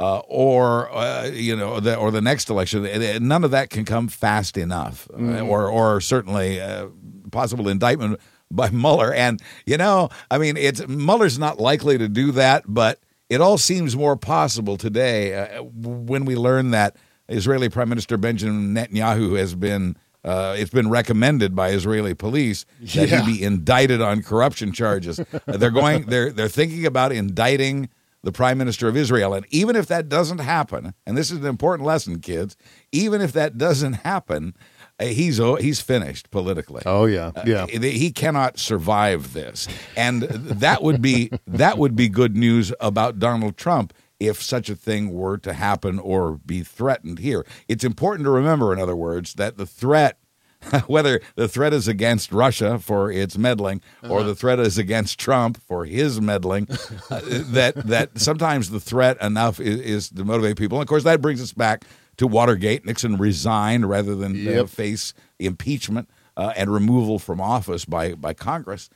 Uh, 0.00 0.20
or 0.28 0.88
uh, 0.92 1.24
you 1.26 1.56
know, 1.56 1.80
the, 1.80 1.96
or 1.96 2.12
the 2.12 2.20
next 2.20 2.48
election. 2.48 2.86
uh, 2.86 3.18
None 3.20 3.42
of 3.42 3.50
that 3.50 3.68
can 3.68 3.84
come 3.84 4.06
fast 4.06 4.56
enough, 4.56 5.08
uh, 5.12 5.40
or 5.40 5.68
or 5.68 6.00
certainly 6.00 6.60
uh, 6.60 6.86
possible 7.32 7.68
indictment 7.68 8.20
by 8.50 8.70
Mueller. 8.72 9.12
And 9.12 9.40
you 9.66 9.76
know, 9.76 10.08
I 10.30 10.38
mean, 10.38 10.56
it's 10.56 10.86
Mueller's 10.86 11.38
not 11.38 11.58
likely 11.60 11.98
to 11.98 12.08
do 12.08 12.30
that, 12.32 12.62
but 12.66 13.00
it 13.28 13.40
all 13.40 13.58
seems 13.58 13.96
more 13.96 14.16
possible 14.16 14.76
today 14.76 15.34
uh, 15.34 15.62
when 15.64 16.24
we 16.24 16.36
learn 16.36 16.70
that 16.70 16.96
Israeli 17.28 17.68
Prime 17.68 17.88
Minister 17.88 18.16
Benjamin 18.16 18.74
Netanyahu 18.74 19.36
has 19.36 19.54
been. 19.54 19.96
Uh, 20.24 20.56
it's 20.58 20.70
been 20.70 20.90
recommended 20.90 21.54
by 21.54 21.70
Israeli 21.70 22.14
police 22.14 22.64
that 22.80 23.08
Yeah. 23.08 23.22
he 23.22 23.36
be 23.38 23.42
indicted 23.44 24.00
on 24.02 24.22
corruption 24.22 24.72
charges. 24.72 25.20
Uh, 25.20 25.24
they're 25.46 25.70
going. 25.70 26.06
They're 26.06 26.30
they're 26.30 26.48
thinking 26.48 26.84
about 26.86 27.12
indicting 27.12 27.88
the 28.24 28.32
prime 28.32 28.58
minister 28.58 28.88
of 28.88 28.96
Israel. 28.96 29.32
And 29.32 29.46
even 29.50 29.76
if 29.76 29.86
that 29.86 30.08
doesn't 30.08 30.38
happen, 30.40 30.92
and 31.06 31.16
this 31.16 31.30
is 31.30 31.38
an 31.38 31.46
important 31.46 31.86
lesson, 31.86 32.18
kids, 32.20 32.56
even 32.90 33.20
if 33.20 33.32
that 33.32 33.56
doesn't 33.56 33.92
happen, 33.94 34.54
uh, 34.98 35.04
he's 35.04 35.36
he's 35.60 35.80
finished 35.80 36.30
politically. 36.32 36.82
Oh 36.84 37.04
yeah, 37.06 37.30
yeah. 37.46 37.62
Uh, 37.64 37.80
he 37.82 38.10
cannot 38.10 38.58
survive 38.58 39.32
this, 39.34 39.68
and 39.96 40.22
that 40.22 40.82
would 40.82 41.00
be 41.00 41.30
that 41.46 41.78
would 41.78 41.94
be 41.94 42.08
good 42.08 42.36
news 42.36 42.72
about 42.80 43.20
Donald 43.20 43.56
Trump 43.56 43.94
if 44.20 44.42
such 44.42 44.68
a 44.68 44.74
thing 44.74 45.12
were 45.12 45.38
to 45.38 45.52
happen 45.52 45.98
or 45.98 46.38
be 46.44 46.62
threatened 46.62 47.18
here. 47.18 47.46
It's 47.68 47.84
important 47.84 48.24
to 48.24 48.30
remember, 48.30 48.72
in 48.72 48.80
other 48.80 48.96
words, 48.96 49.34
that 49.34 49.56
the 49.56 49.66
threat 49.66 50.18
whether 50.86 51.20
the 51.36 51.48
threat 51.48 51.72
is 51.72 51.86
against 51.86 52.32
Russia 52.32 52.78
for 52.78 53.12
its 53.12 53.38
meddling 53.38 53.80
or 54.08 54.22
the 54.22 54.34
threat 54.34 54.58
is 54.58 54.76
against 54.76 55.18
Trump 55.18 55.60
for 55.62 55.84
his 55.84 56.20
meddling, 56.20 56.66
uh, 57.10 57.20
that 57.24 57.74
that 57.86 58.18
sometimes 58.18 58.70
the 58.70 58.80
threat 58.80 59.20
enough 59.22 59.60
is, 59.60 59.80
is 59.80 60.10
to 60.10 60.24
motivate 60.24 60.56
people. 60.56 60.78
And 60.78 60.82
of 60.82 60.88
course, 60.88 61.04
that 61.04 61.22
brings 61.22 61.40
us 61.40 61.52
back 61.52 61.84
to 62.16 62.26
Watergate. 62.26 62.84
Nixon 62.84 63.16
resigned 63.16 63.88
rather 63.88 64.14
than 64.14 64.48
uh, 64.48 64.66
face 64.66 65.14
impeachment 65.38 66.10
uh, 66.36 66.52
and 66.56 66.72
removal 66.72 67.18
from 67.18 67.40
office 67.40 67.84
by 67.84 68.14
by 68.14 68.34
Congress. 68.34 68.90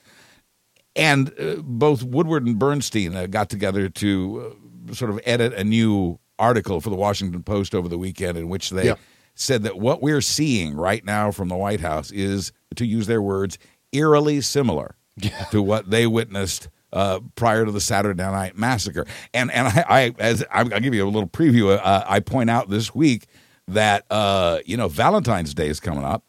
And 0.94 1.32
uh, 1.38 1.56
both 1.62 2.02
Woodward 2.02 2.46
and 2.46 2.58
Bernstein 2.58 3.16
uh, 3.16 3.26
got 3.26 3.48
together 3.48 3.88
to 3.88 4.52
uh, 4.52 4.61
sort 4.92 5.10
of 5.10 5.20
edit 5.24 5.52
a 5.54 5.64
new 5.64 6.18
article 6.38 6.80
for 6.80 6.90
the 6.90 6.96
Washington 6.96 7.42
Post 7.42 7.74
over 7.74 7.88
the 7.88 7.98
weekend 7.98 8.36
in 8.36 8.48
which 8.48 8.70
they 8.70 8.86
Yeah. 8.86 8.94
said 9.34 9.62
that 9.62 9.78
what 9.78 10.02
we're 10.02 10.20
seeing 10.20 10.74
right 10.74 11.04
now 11.04 11.30
from 11.30 11.48
the 11.48 11.56
White 11.56 11.80
House 11.80 12.10
is, 12.10 12.52
to 12.76 12.84
use 12.86 13.06
their 13.06 13.22
words, 13.22 13.58
eerily 13.92 14.40
similar 14.40 14.96
to 15.50 15.62
what 15.62 15.90
they 15.90 16.06
witnessed 16.06 16.68
uh, 16.92 17.20
prior 17.36 17.64
to 17.64 17.70
the 17.72 17.80
Saturday 17.80 18.22
Night 18.22 18.56
Massacre. 18.58 19.06
And 19.32 19.50
and 19.50 19.68
I, 19.68 19.84
I 19.88 20.14
as 20.18 20.44
I'll 20.50 20.64
give 20.68 20.92
you 20.94 21.04
a 21.06 21.08
little 21.08 21.28
preview. 21.28 21.78
Uh, 21.78 22.04
I 22.06 22.20
point 22.20 22.50
out 22.50 22.68
this 22.68 22.94
week 22.94 23.26
that 23.68 24.04
uh, 24.10 24.58
you 24.66 24.76
know 24.76 24.88
Valentine's 24.88 25.54
Day 25.54 25.68
is 25.68 25.80
coming 25.80 26.04
up. 26.04 26.24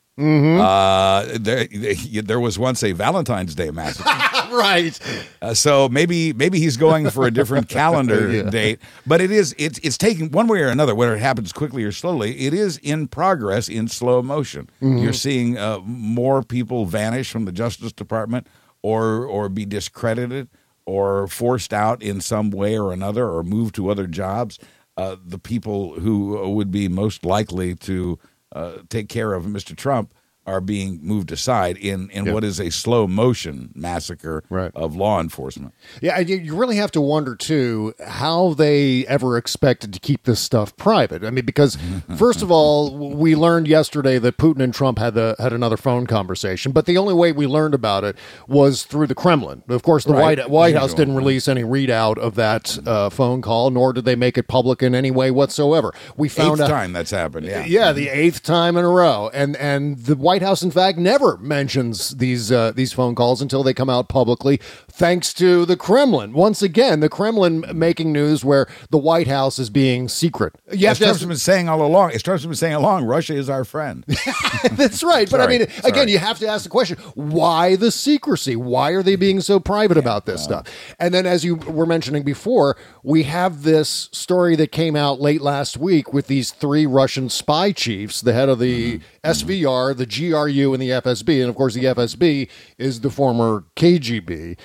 Uh, 0.61 1.25
there, 1.39 1.65
there 2.23 2.39
was 2.39 2.57
once 2.59 2.83
a 2.83 2.91
Valentine's 2.91 3.55
Day 3.55 3.71
massacre. 3.71 4.09
right. 4.57 4.99
Uh, 5.41 5.53
so 5.53 5.89
maybe 5.89 6.33
maybe 6.33 6.59
he's 6.59 6.77
going 6.77 7.09
for 7.09 7.25
a 7.25 7.31
different 7.31 7.69
calendar 7.79 8.29
Yeah. 8.31 8.49
date, 8.49 8.79
but 9.05 9.21
it 9.21 9.31
is 9.31 9.55
it's 9.57 9.79
it's 9.79 9.97
taking 9.97 10.31
one 10.31 10.47
way 10.47 10.59
or 10.61 10.67
another. 10.67 10.93
Whether 10.95 11.15
it 11.15 11.19
happens 11.19 11.51
quickly 11.51 11.83
or 11.83 11.91
slowly, 11.91 12.45
it 12.45 12.53
is 12.53 12.77
in 12.77 13.07
progress 13.07 13.67
in 13.69 13.87
slow 13.87 14.21
motion. 14.21 14.69
You're 14.81 15.13
seeing 15.13 15.57
uh, 15.57 15.79
more 15.83 16.43
people 16.43 16.85
vanish 16.85 17.31
from 17.31 17.45
the 17.45 17.51
Justice 17.51 17.91
Department, 17.93 18.47
or 18.81 19.25
or 19.25 19.49
be 19.49 19.65
discredited, 19.65 20.47
or 20.85 21.27
forced 21.27 21.73
out 21.73 22.01
in 22.03 22.21
some 22.21 22.49
way 22.51 22.77
or 22.77 22.93
another, 22.93 23.27
or 23.29 23.43
moved 23.43 23.75
to 23.75 23.89
other 23.89 24.07
jobs. 24.07 24.59
Uh, 24.95 25.15
the 25.25 25.39
people 25.39 25.99
who 25.99 26.49
would 26.51 26.69
be 26.69 26.87
most 26.87 27.25
likely 27.25 27.73
to 27.73 28.19
uh, 28.55 28.73
take 28.89 29.09
care 29.09 29.33
of 29.33 29.45
Mr. 29.45 29.75
Trump 29.75 30.13
are 30.45 30.59
being 30.61 30.99
moved 31.01 31.31
aside 31.31 31.77
in 31.77 32.09
in 32.11 32.25
Yeah. 32.25 32.33
what 32.33 32.43
is 32.43 32.59
a 32.59 32.69
slow 32.69 33.07
motion 33.07 33.69
massacre 33.75 34.43
Right. 34.49 34.71
of 34.75 34.95
law 34.95 35.19
enforcement. 35.21 35.73
Yeah, 36.01 36.19
you, 36.19 36.35
you 36.37 36.55
really 36.55 36.75
have 36.77 36.91
to 36.91 37.01
wonder 37.01 37.35
too 37.35 37.93
how 38.07 38.53
they 38.53 39.05
ever 39.07 39.37
expected 39.37 39.93
to 39.93 39.99
keep 39.99 40.23
this 40.23 40.39
stuff 40.39 40.75
private. 40.77 41.23
I 41.23 41.29
mean, 41.29 41.45
because 41.45 41.77
first 42.17 42.41
of 42.41 42.51
all, 42.51 43.15
we 43.15 43.35
learned 43.35 43.67
yesterday 43.67 44.19
that 44.19 44.37
Putin 44.37 44.61
and 44.61 44.73
Trump 44.73 44.99
had 44.99 45.13
the 45.13 45.35
had 45.39 45.53
another 45.53 45.77
phone 45.77 46.07
conversation, 46.07 46.71
but 46.71 46.85
the 46.85 46.97
only 46.97 47.13
way 47.13 47.31
we 47.31 47.47
learned 47.47 47.73
about 47.73 48.03
it 48.03 48.15
was 48.47 48.83
through 48.83 49.07
the 49.07 49.15
Kremlin. 49.15 49.63
Of 49.69 49.83
course, 49.83 50.03
the 50.03 50.13
Right. 50.13 50.37
White 50.39 50.49
White 50.49 50.75
House 50.75 50.93
didn't 50.93 51.15
release 51.15 51.47
any 51.47 51.63
readout 51.63 52.17
of 52.17 52.35
that 52.35 52.79
uh, 52.85 53.09
phone 53.09 53.41
call, 53.41 53.69
nor 53.69 53.93
did 53.93 54.05
they 54.05 54.15
make 54.15 54.37
it 54.37 54.47
public 54.47 54.81
in 54.81 54.95
any 54.95 55.11
way 55.11 55.31
whatsoever. 55.31 55.93
We 56.17 56.29
found 56.29 56.59
Eighth 56.59 56.61
out. 56.61 56.69
time 56.69 56.93
that's 56.93 57.11
happened. 57.11 57.45
Yeah. 57.45 57.65
Yeah, 57.65 57.91
the 57.91 58.09
eighth 58.09 58.43
time 58.43 58.77
in 58.77 58.83
a 58.85 58.89
row, 58.89 59.29
and 59.33 59.55
and 59.57 59.97
the 59.99 60.15
White 60.15 60.32
House, 60.41 60.63
in 60.63 60.71
fact, 60.71 60.97
never 60.97 61.37
mentions 61.37 62.11
these 62.17 62.51
uh, 62.51 62.71
these 62.71 62.93
phone 62.93 63.15
calls 63.15 63.41
until 63.41 63.63
they 63.63 63.73
come 63.73 63.89
out 63.89 64.09
publicly, 64.09 64.57
thanks 64.89 65.33
to 65.35 65.65
the 65.65 65.77
Kremlin. 65.77 66.33
Once 66.33 66.61
again, 66.61 66.99
the 66.99 67.09
Kremlin 67.09 67.65
making 67.73 68.11
news 68.11 68.43
where 68.43 68.67
the 68.89 68.97
White 68.97 69.27
House 69.27 69.59
is 69.59 69.69
being 69.69 70.07
secret. 70.07 70.53
You 70.71 70.87
have 70.87 70.93
As 70.93 70.97
to 70.99 71.03
Trump's 71.05 71.21
ask- 71.21 71.27
been 71.27 71.37
saying 71.37 71.69
all 71.69 71.85
along, 71.85 72.11
as 72.11 72.23
Trump's 72.23 72.45
been 72.45 72.55
saying 72.55 72.75
all 72.75 72.81
along, 72.81 73.05
Russia 73.05 73.35
is 73.35 73.49
our 73.49 73.63
friend. 73.63 74.05
That's 74.71 75.03
right. 75.03 75.29
But 75.29 75.41
I 75.41 75.47
mean, 75.47 75.69
sorry. 75.69 75.91
again, 75.91 76.07
you 76.07 76.17
have 76.19 76.39
to 76.39 76.47
ask 76.47 76.63
the 76.63 76.69
question 76.69 76.97
why 77.15 77.75
the 77.75 77.91
secrecy? 77.91 78.55
Why 78.55 78.91
are 78.91 79.03
they 79.03 79.15
being 79.15 79.41
so 79.41 79.59
private 79.59 79.97
about 79.97 80.25
this 80.25 80.43
stuff? 80.43 80.67
And 80.99 81.13
then, 81.13 81.25
as 81.25 81.43
you 81.43 81.55
were 81.55 81.85
mentioning 81.85 82.23
before, 82.23 82.77
we 83.03 83.23
have 83.23 83.63
this 83.63 84.09
story 84.11 84.55
that 84.55 84.71
came 84.71 84.95
out 84.95 85.19
late 85.19 85.41
last 85.41 85.77
week 85.77 86.13
with 86.13 86.27
these 86.27 86.51
three 86.51 86.85
Russian 86.85 87.29
spy 87.29 87.71
chiefs 87.71 88.21
the 88.21 88.33
head 88.33 88.49
of 88.49 88.59
the 88.59 88.99
SVR, 89.23 89.95
the 89.95 90.05
GRU, 90.05 90.73
and 90.73 90.81
the 90.81 90.89
FSB. 90.89 91.39
And 91.41 91.49
of 91.49 91.55
course, 91.55 91.73
the 91.73 91.85
FSB 91.85 92.49
is 92.77 93.01
the 93.01 93.09
former 93.09 93.65
KGB. 93.75 94.57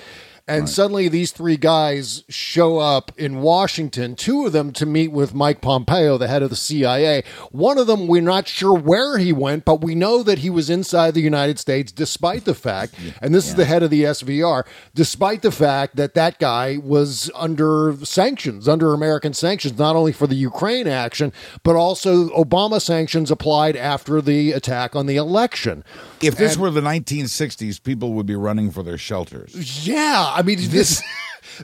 And 0.49 0.67
suddenly 0.67 1.07
these 1.07 1.31
three 1.31 1.57
guys 1.57 2.23
show 2.27 2.79
up 2.79 3.11
in 3.17 3.41
Washington, 3.41 4.15
two 4.15 4.45
of 4.47 4.51
them 4.51 4.71
to 4.73 4.85
meet 4.85 5.11
with 5.11 5.33
Mike 5.33 5.61
Pompeo, 5.61 6.17
the 6.17 6.27
head 6.27 6.41
of 6.41 6.49
the 6.49 6.55
CIA. 6.55 7.23
One 7.51 7.77
of 7.77 7.87
them, 7.87 8.07
we're 8.07 8.21
not 8.21 8.47
sure 8.47 8.73
where 8.73 9.17
he 9.19 9.31
went, 9.31 9.63
but 9.63 9.81
we 9.81 9.93
know 9.95 10.23
that 10.23 10.39
he 10.39 10.49
was 10.49 10.69
inside 10.69 11.13
the 11.13 11.21
United 11.21 11.59
States 11.59 11.91
despite 11.91 12.45
the 12.45 12.55
fact, 12.55 12.95
and 13.21 13.33
this 13.33 13.47
is 13.47 13.55
the 13.55 13.65
head 13.65 13.83
of 13.83 13.89
the 13.91 14.03
SVR, 14.03 14.63
despite 14.95 15.41
the 15.43 15.51
fact 15.51 15.95
that 15.97 16.15
that 16.15 16.39
guy 16.39 16.77
was 16.83 17.29
under 17.35 17.95
sanctions, 18.03 18.67
under 18.67 18.93
American 18.93 19.33
sanctions, 19.33 19.77
not 19.77 19.95
only 19.95 20.11
for 20.11 20.25
the 20.27 20.35
Ukraine 20.35 20.87
action, 20.87 21.31
but 21.63 21.75
also 21.75 22.29
Obama 22.29 22.81
sanctions 22.81 23.29
applied 23.29 23.75
after 23.75 24.21
the 24.21 24.51
attack 24.51 24.95
on 24.95 25.05
the 25.05 25.15
election. 25.15 25.83
If 26.21 26.35
this 26.37 26.53
And- 26.53 26.61
were 26.61 26.71
the 26.71 26.81
1960s, 26.81 27.79
people 27.79 28.13
would 28.13 28.25
be 28.25 28.35
running 28.35 28.71
for 28.71 28.81
their 28.83 28.97
shelters. 28.97 29.85
Yeah, 29.87 30.33
I 30.39 30.43
mean, 30.43 30.57
this, 30.69 31.01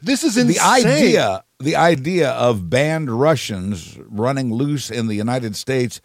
this 0.02 0.24
is 0.28 0.38
insane. 0.38 0.48
The 0.56 0.60
idea, 0.60 1.44
the 1.60 1.76
idea 1.76 2.32
of 2.32 2.70
banned 2.70 3.10
Russians 3.10 3.98
running 4.08 4.54
loose 4.54 4.90
in 4.92 5.08
the 5.08 5.16
United 5.16 5.56
States, 5.56 6.02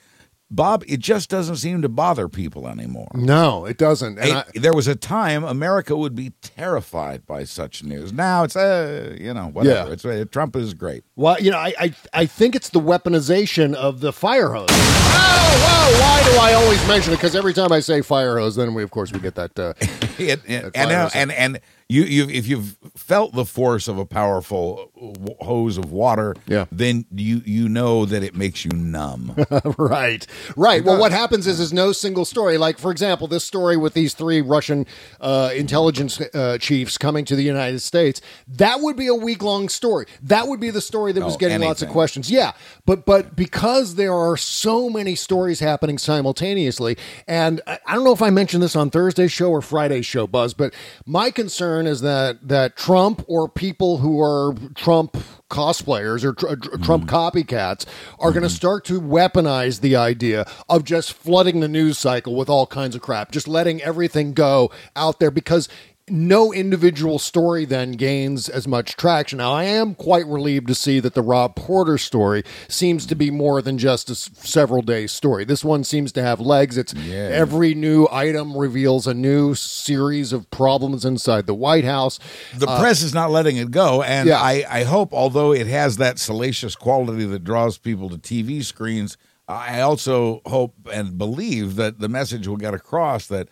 Bob, 0.53 0.83
it 0.89 0.99
just 0.99 1.31
doesn't 1.31 1.57
seem 1.57 1.81
to 1.83 1.89
bother 1.89 2.29
people 2.29 2.67
anymore. 2.67 3.07
No, 3.15 3.67
it 3.67 3.79
doesn't. 3.79 4.19
And 4.19 4.39
I, 4.39 4.45
there 4.55 4.73
was 4.73 4.89
a 4.89 4.97
time 4.97 5.45
America 5.45 5.97
would 5.97 6.17
be 6.17 6.33
terrified 6.43 7.25
by 7.25 7.45
such 7.45 7.85
news. 7.85 8.13
Now 8.13 8.43
it's 8.43 8.57
uh, 8.57 9.17
you 9.17 9.33
know 9.33 9.47
whatever. 9.47 9.89
Yeah. 9.89 9.93
It's 9.93 10.05
uh, 10.05 10.25
Trump 10.33 10.57
is 10.57 10.75
great. 10.75 11.05
well, 11.15 11.37
you 11.41 11.53
know, 11.53 11.59
I, 11.59 11.73
I 11.79 11.95
I 12.13 12.27
think 12.27 12.57
it's 12.57 12.71
the 12.71 12.81
weaponization 12.81 13.75
of 13.75 14.01
the 14.01 14.13
fire 14.13 14.49
hose. 14.53 14.67
Oh, 14.73 14.75
whoa! 15.63 16.01
Why 16.03 16.33
do 16.33 16.39
I 16.41 16.55
always 16.55 16.85
mention 16.89 17.13
it? 17.13 17.17
Because 17.17 17.37
every 17.37 17.55
time 17.55 17.71
I 17.71 17.79
say 17.79 18.03
fire 18.03 18.37
hose, 18.39 18.57
then 18.57 18.75
we 18.75 18.83
of 18.83 18.91
course 18.91 19.13
we 19.13 19.21
get 19.21 19.37
that. 19.37 19.57
Uh, 19.57 19.75
It- 20.19 20.41
it- 20.47 20.63
That 20.65 20.77
and 20.77 20.91
uh, 20.91 20.95
virus. 20.95 21.15
and 21.15 21.31
and 21.33 21.61
you 21.91 22.03
you 22.05 22.29
if 22.29 22.47
you've 22.47 22.77
felt 22.97 23.33
the 23.35 23.45
force 23.45 23.89
of 23.89 23.99
a 23.99 24.07
powerful 24.07 24.91
w- 24.95 25.37
hose 25.41 25.77
of 25.77 25.91
water, 25.93 26.35
Yeah. 26.47 26.67
then 26.71 27.05
you 27.13 27.43
you 27.45 27.69
know 27.69 28.05
that 28.07 28.23
it 28.23 28.35
makes 28.35 28.65
you 28.65 28.71
numb. 28.73 29.35
right, 29.79 30.27
right. 30.57 30.85
Well, 30.85 30.99
what 30.99 31.13
happens 31.13 31.47
is 31.47 31.59
is 31.61 31.73
no 31.73 31.93
single 31.93 32.25
story. 32.25 32.59
Like 32.59 32.79
for 32.79 32.91
example, 32.91 33.27
this 33.27 33.45
story 33.45 33.77
with 33.77 33.95
these 33.95 34.15
three 34.15 34.41
Russian 34.41 34.87
uh, 35.21 35.51
intelligence 35.55 36.21
uh, 36.21 36.59
chiefs 36.59 36.97
coming 36.97 37.25
to 37.25 37.35
the 37.37 37.43
United 37.43 37.81
States. 37.81 38.21
That 38.47 38.81
would 38.81 38.97
be 38.97 39.09
a 39.09 39.15
week 39.15 39.43
long 39.43 39.69
story. 39.69 40.07
That 40.23 40.47
would 40.49 40.61
be 40.61 40.71
the 40.71 40.81
story 40.81 41.13
that 41.13 41.25
was 41.25 41.35
Oh, 41.35 41.39
getting 41.39 41.61
lots 41.61 41.83
of 41.83 41.89
questions. 41.89 42.31
Yeah, 42.31 42.53
but 42.87 43.05
but 43.05 43.35
because 43.37 43.97
there 43.97 44.15
are 44.15 44.37
so 44.37 44.89
many 44.91 45.15
stories 45.15 45.61
happening 45.61 45.99
simultaneously, 45.99 46.97
and 47.27 47.61
I, 47.67 47.79
I 47.87 47.95
don't 47.95 48.05
know 48.05 48.13
if 48.13 48.23
I 48.23 48.31
mentioned 48.31 48.63
this 48.63 48.77
on 48.77 48.91
Thursday's 48.91 49.33
show 49.33 49.51
or 49.51 49.61
Friday's 49.63 50.07
show, 50.07 50.27
Buzz, 50.27 50.55
but 50.55 50.73
my 51.07 51.31
concern 51.31 51.80
is 51.87 52.01
that 52.01 52.47
that 52.49 52.77
Trump 52.77 53.25
or 53.27 53.49
people 53.49 53.99
who 53.99 54.21
are 54.21 54.55
Trump 54.75 55.17
cosplayers 55.51 56.25
or 56.25 56.33
tr- 56.33 56.49
uh, 56.49 56.57
tr- 56.57 56.77
Trump 56.79 57.07
mm-hmm. 57.07 57.15
copycats 57.15 57.85
are 58.19 58.31
going 58.31 58.43
to 58.43 58.49
mm-hmm. 58.49 58.55
start 58.55 58.85
to 58.85 59.01
weaponize 59.01 59.81
the 59.81 59.97
idea 59.97 60.47
of 60.69 60.85
just 60.85 61.13
flooding 61.13 61.61
the 61.61 61.69
news 61.69 61.99
cycle 61.99 62.35
with 62.35 62.49
all 62.49 62.67
kinds 62.67 62.95
of 62.95 63.03
crap, 63.03 63.33
just 63.33 63.49
letting 63.49 63.83
everything 63.83 64.33
go 64.33 64.71
out 64.95 65.19
there 65.19 65.31
because 65.31 65.69
no 66.11 66.53
individual 66.53 67.19
story 67.19 67.65
then 67.65 67.93
gains 67.93 68.49
as 68.49 68.67
much 68.67 68.97
traction. 68.97 69.39
Now, 69.39 69.53
I 69.53 69.65
am 69.65 69.95
quite 69.95 70.27
relieved 70.27 70.67
to 70.69 70.75
see 70.75 71.01
that 71.01 71.15
the 71.15 71.23
Rob 71.23 71.55
Porter 71.57 71.99
story 71.99 72.43
seems 72.69 73.07
to 73.07 73.15
be 73.15 73.31
more 73.31 73.63
than 73.63 73.79
just 73.79 74.09
a 74.11 74.13
s- 74.13 74.31
several 74.35 74.83
day 74.83 75.07
story. 75.07 75.45
This 75.45 75.65
one 75.65 75.85
seems 75.85 76.13
to 76.13 76.23
have 76.23 76.41
legs. 76.41 76.77
It's 76.77 76.95
every 76.95 77.75
new 77.75 78.07
item 78.11 78.57
reveals 78.57 79.07
a 79.07 79.15
new 79.15 79.55
series 79.55 80.33
of 80.33 80.51
problems 80.51 81.05
inside 81.05 81.47
the 81.47 81.55
White 81.55 81.85
House. 81.85 82.19
The 82.57 82.67
press 82.67 83.03
is 83.03 83.15
not 83.15 83.31
letting 83.31 83.57
it 83.57 83.71
go, 83.71 84.03
and 84.03 84.29
Uh, 84.29 84.33
Yeah. 84.33 84.41
I, 84.41 84.65
I 84.69 84.83
hope, 84.85 85.13
although 85.13 85.53
it 85.53 85.67
has 85.67 85.97
that 85.99 86.19
salacious 86.19 86.75
quality 86.77 87.25
that 87.25 87.45
draws 87.45 87.79
people 87.79 88.09
to 88.11 88.19
TV 88.19 88.63
screens, 88.65 89.17
I 89.49 89.81
also 89.81 90.43
hope 90.47 90.75
and 90.93 91.19
believe 91.19 91.75
that 91.77 91.99
the 91.99 92.09
message 92.09 92.47
will 92.47 92.57
get 92.57 92.73
across 92.75 93.27
that 93.27 93.49